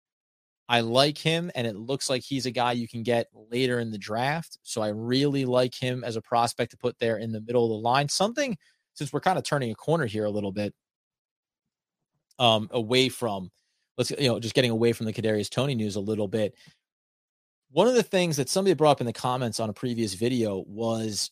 I 0.70 0.82
like 0.82 1.18
him, 1.18 1.50
and 1.56 1.66
it 1.66 1.76
looks 1.76 2.10
like 2.10 2.24
he's 2.24 2.46
a 2.46 2.52
guy 2.52 2.74
you 2.74 2.88
can 2.88 3.02
get 3.02 3.28
later 3.34 3.80
in 3.80 3.90
the 3.90 3.98
draft. 3.98 4.60
So 4.64 4.82
I 4.82 4.90
really 4.90 5.46
like 5.46 5.74
him 5.74 6.04
as 6.04 6.18
a 6.18 6.22
prospect 6.22 6.72
to 6.72 6.78
put 6.78 7.00
there 7.00 7.18
in 7.18 7.32
the 7.32 7.42
middle 7.42 7.64
of 7.64 7.70
the 7.70 7.88
line. 7.88 8.10
Something 8.10 8.58
since 8.94 9.14
we're 9.14 9.22
kind 9.22 9.38
of 9.38 9.44
turning 9.44 9.72
a 9.72 9.76
corner 9.76 10.06
here 10.06 10.26
a 10.26 10.30
little 10.30 10.52
bit, 10.52 10.74
um, 12.40 12.70
away 12.72 13.10
from 13.10 13.52
let's 13.98 14.12
you 14.12 14.28
know 14.28 14.40
just 14.40 14.56
getting 14.56 14.72
away 14.72 14.94
from 14.94 15.06
the 15.06 15.14
Kadarius 15.14 15.50
Toney 15.50 15.76
news 15.76 15.96
a 15.96 16.02
little 16.02 16.28
bit. 16.28 16.56
One 17.72 17.88
of 17.88 17.96
the 17.96 18.04
things 18.04 18.38
that 18.38 18.50
somebody 18.50 18.74
brought 18.74 18.92
up 18.92 19.02
in 19.02 19.08
the 19.08 19.14
comments 19.14 19.60
on 19.60 19.70
a 19.70 19.74
previous 19.74 20.14
video 20.14 20.64
was, 20.68 21.32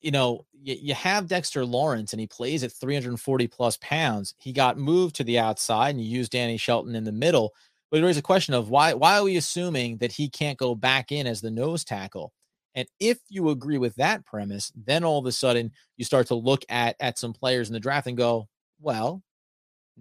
you 0.00 0.10
know, 0.10 0.46
you, 0.54 0.76
you 0.80 0.94
have 0.94 1.26
Dexter 1.26 1.64
Lawrence 1.66 2.14
and 2.14 2.20
he 2.20 2.26
plays 2.26 2.64
at 2.64 2.72
340 2.72 3.46
plus 3.48 3.76
pounds. 3.82 4.34
He 4.38 4.52
got 4.52 4.78
moved 4.78 5.16
to 5.16 5.24
the 5.24 5.38
outside 5.38 5.90
and 5.90 6.00
you 6.00 6.08
use 6.08 6.30
Danny 6.30 6.56
Shelton 6.56 6.94
in 6.94 7.04
the 7.04 7.12
middle. 7.12 7.52
But 7.90 8.00
it 8.00 8.04
raises 8.04 8.20
a 8.20 8.22
question 8.22 8.54
of 8.54 8.70
why 8.70 8.94
why 8.94 9.18
are 9.18 9.24
we 9.24 9.36
assuming 9.36 9.98
that 9.98 10.12
he 10.12 10.30
can't 10.30 10.58
go 10.58 10.74
back 10.74 11.12
in 11.12 11.26
as 11.26 11.40
the 11.40 11.50
nose 11.50 11.84
tackle? 11.84 12.32
And 12.74 12.88
if 12.98 13.18
you 13.28 13.50
agree 13.50 13.76
with 13.76 13.94
that 13.96 14.24
premise, 14.24 14.72
then 14.74 15.04
all 15.04 15.18
of 15.18 15.26
a 15.26 15.32
sudden 15.32 15.72
you 15.98 16.06
start 16.06 16.28
to 16.28 16.34
look 16.34 16.64
at 16.70 16.96
at 17.00 17.18
some 17.18 17.34
players 17.34 17.68
in 17.68 17.74
the 17.74 17.80
draft 17.80 18.06
and 18.06 18.16
go, 18.16 18.48
well, 18.80 19.22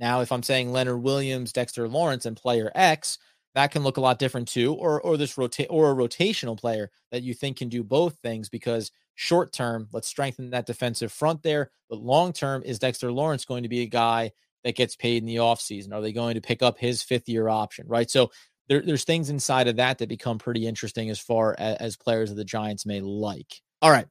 now 0.02 0.20
if 0.20 0.32
I'm 0.32 0.44
saying 0.44 0.74
Leonard 0.74 1.02
Williams, 1.02 1.54
Dexter 1.54 1.88
Lawrence, 1.88 2.26
and 2.26 2.36
player 2.36 2.72
X, 2.76 3.18
that 3.56 3.72
can 3.72 3.84
look 3.84 3.98
a 3.98 4.02
lot 4.02 4.20
different 4.20 4.48
too, 4.48 4.74
or 4.74 5.00
or 5.02 5.16
this 5.16 5.38
rotate 5.38 5.68
or 5.70 5.92
a 5.92 5.96
rotational 5.96 6.60
player 6.60 6.92
that 7.12 7.24
you 7.24 7.34
think 7.34 7.58
can 7.58 7.70
do 7.70 7.84
both 7.84 8.16
things 8.20 8.50
because 8.50 8.92
short 9.16 9.54
term, 9.54 9.88
let's 9.94 10.08
strengthen 10.08 10.50
that 10.50 10.66
defensive 10.66 11.12
front 11.12 11.44
there. 11.44 11.72
But 11.90 12.00
long 12.00 12.34
term, 12.34 12.64
is 12.66 12.80
Dexter 12.80 13.12
Lawrence 13.12 13.46
going 13.46 13.64
to 13.64 13.70
be 13.70 13.82
a 13.82 13.88
guy 13.88 14.32
that 14.64 14.76
gets 14.76 14.96
paid 14.96 15.22
in 15.22 15.28
the 15.28 15.38
offseason? 15.38 15.94
Are 15.94 16.02
they 16.02 16.14
going 16.14 16.36
to 16.36 16.42
pick 16.42 16.62
up 16.62 16.78
his 16.78 17.04
fifth 17.04 17.30
year 17.30 17.48
option? 17.48 17.86
Right. 17.88 18.10
So 18.10 18.32
there, 18.68 18.82
there's 18.82 19.04
things 19.04 19.30
inside 19.30 19.68
of 19.68 19.76
that 19.78 19.98
that 19.98 20.10
become 20.10 20.38
pretty 20.38 20.66
interesting 20.66 21.10
as 21.10 21.20
far 21.20 21.56
as, 21.58 21.78
as 21.78 21.98
players 21.98 22.32
of 22.32 22.38
the 22.38 22.46
Giants 22.46 22.86
may 22.86 23.02
like. 23.02 23.62
All 23.82 23.92
right. 23.92 24.08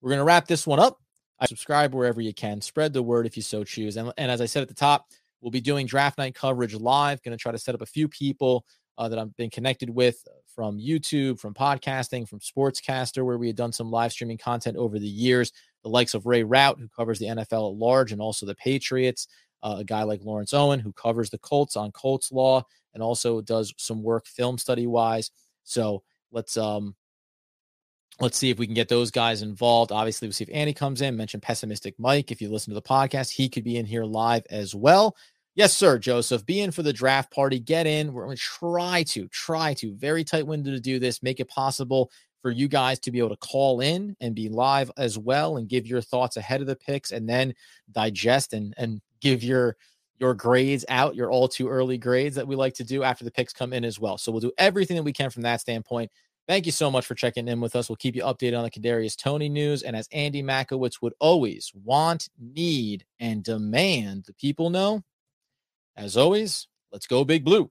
We're 0.00 0.10
going 0.10 0.18
to 0.18 0.24
wrap 0.24 0.46
this 0.46 0.66
one 0.66 0.78
up. 0.78 1.00
I 1.40 1.46
subscribe 1.46 1.94
wherever 1.94 2.20
you 2.20 2.32
can. 2.32 2.60
Spread 2.60 2.92
the 2.92 3.02
word 3.02 3.26
if 3.26 3.36
you 3.36 3.42
so 3.42 3.64
choose. 3.64 3.96
And, 3.96 4.12
and 4.16 4.30
as 4.30 4.40
I 4.40 4.46
said 4.46 4.62
at 4.62 4.68
the 4.68 4.74
top, 4.74 5.06
we'll 5.44 5.50
be 5.50 5.60
doing 5.60 5.86
draft 5.86 6.16
night 6.16 6.34
coverage 6.34 6.74
live. 6.74 7.22
Going 7.22 7.36
to 7.36 7.40
try 7.40 7.52
to 7.52 7.58
set 7.58 7.74
up 7.74 7.82
a 7.82 7.86
few 7.86 8.08
people 8.08 8.64
uh, 8.96 9.08
that 9.10 9.18
I've 9.18 9.36
been 9.36 9.50
connected 9.50 9.90
with 9.90 10.26
from 10.54 10.78
YouTube, 10.78 11.38
from 11.38 11.52
podcasting, 11.52 12.26
from 12.26 12.40
Sportscaster, 12.40 13.24
where 13.24 13.36
we 13.36 13.48
had 13.48 13.56
done 13.56 13.72
some 13.72 13.90
live 13.90 14.10
streaming 14.10 14.38
content 14.38 14.78
over 14.78 14.98
the 14.98 15.06
years. 15.06 15.52
The 15.82 15.90
likes 15.90 16.14
of 16.14 16.24
Ray 16.24 16.44
Rout, 16.44 16.80
who 16.80 16.88
covers 16.88 17.18
the 17.18 17.26
NFL 17.26 17.72
at 17.72 17.78
large 17.78 18.10
and 18.10 18.22
also 18.22 18.46
the 18.46 18.54
Patriots. 18.54 19.28
Uh, 19.62 19.76
a 19.80 19.84
guy 19.84 20.02
like 20.02 20.20
Lawrence 20.22 20.54
Owen, 20.54 20.80
who 20.80 20.92
covers 20.92 21.28
the 21.28 21.38
Colts 21.38 21.76
on 21.76 21.92
Colts 21.92 22.32
law 22.32 22.62
and 22.94 23.02
also 23.02 23.40
does 23.42 23.72
some 23.76 24.02
work 24.02 24.26
film 24.26 24.56
study 24.56 24.86
wise. 24.86 25.30
So 25.64 26.02
let's 26.32 26.56
um 26.56 26.94
let's 28.20 28.38
see 28.38 28.50
if 28.50 28.58
we 28.58 28.66
can 28.66 28.74
get 28.74 28.88
those 28.88 29.10
guys 29.10 29.42
involved. 29.42 29.92
Obviously, 29.92 30.28
we'll 30.28 30.32
see 30.32 30.44
if 30.44 30.50
Andy 30.52 30.72
comes 30.72 31.02
in. 31.02 31.16
Mention 31.16 31.40
pessimistic 31.40 31.94
Mike. 31.98 32.30
If 32.30 32.40
you 32.40 32.50
listen 32.50 32.72
to 32.72 32.74
the 32.74 32.82
podcast, 32.82 33.30
he 33.30 33.48
could 33.48 33.64
be 33.64 33.76
in 33.76 33.86
here 33.86 34.04
live 34.04 34.44
as 34.50 34.74
well. 34.74 35.16
Yes, 35.56 35.72
sir, 35.76 35.98
Joseph. 35.98 36.44
Be 36.44 36.60
in 36.60 36.72
for 36.72 36.82
the 36.82 36.92
draft 36.92 37.30
party. 37.30 37.60
Get 37.60 37.86
in. 37.86 38.12
We're 38.12 38.24
going 38.24 38.36
to 38.36 38.42
try 38.42 39.04
to, 39.04 39.28
try 39.28 39.74
to, 39.74 39.94
very 39.94 40.24
tight 40.24 40.46
window 40.46 40.72
to 40.72 40.80
do 40.80 40.98
this, 40.98 41.22
make 41.22 41.38
it 41.38 41.48
possible 41.48 42.10
for 42.42 42.50
you 42.50 42.66
guys 42.68 42.98
to 43.00 43.12
be 43.12 43.20
able 43.20 43.30
to 43.30 43.36
call 43.36 43.80
in 43.80 44.16
and 44.20 44.34
be 44.34 44.48
live 44.48 44.90
as 44.96 45.16
well 45.16 45.56
and 45.56 45.68
give 45.68 45.86
your 45.86 46.00
thoughts 46.00 46.36
ahead 46.36 46.60
of 46.60 46.66
the 46.66 46.76
picks 46.76 47.12
and 47.12 47.28
then 47.28 47.54
digest 47.92 48.52
and, 48.52 48.74
and 48.76 49.00
give 49.20 49.42
your 49.42 49.76
your 50.20 50.34
grades 50.34 50.84
out, 50.88 51.16
your 51.16 51.30
all 51.30 51.48
too 51.48 51.68
early 51.68 51.98
grades 51.98 52.36
that 52.36 52.46
we 52.46 52.54
like 52.54 52.74
to 52.74 52.84
do 52.84 53.02
after 53.02 53.24
the 53.24 53.30
picks 53.30 53.52
come 53.52 53.72
in 53.72 53.84
as 53.84 53.98
well. 53.98 54.16
So 54.16 54.30
we'll 54.30 54.40
do 54.40 54.52
everything 54.58 54.96
that 54.96 55.02
we 55.02 55.12
can 55.12 55.30
from 55.30 55.42
that 55.42 55.60
standpoint. 55.60 56.10
Thank 56.46 56.66
you 56.66 56.72
so 56.72 56.90
much 56.90 57.06
for 57.06 57.14
checking 57.14 57.48
in 57.48 57.60
with 57.60 57.74
us. 57.74 57.88
We'll 57.88 57.96
keep 57.96 58.14
you 58.14 58.22
updated 58.22 58.56
on 58.56 58.64
the 58.64 58.70
Kadarius 58.70 59.16
Toney 59.16 59.48
news. 59.48 59.82
And 59.82 59.96
as 59.96 60.08
Andy 60.12 60.42
Makowitz 60.42 61.02
would 61.02 61.14
always 61.18 61.72
want, 61.82 62.28
need, 62.38 63.04
and 63.18 63.42
demand 63.42 64.24
the 64.26 64.34
people 64.34 64.70
know, 64.70 65.02
as 65.96 66.16
always, 66.16 66.68
let's 66.92 67.06
go, 67.06 67.24
Big 67.24 67.44
Blue. 67.44 67.70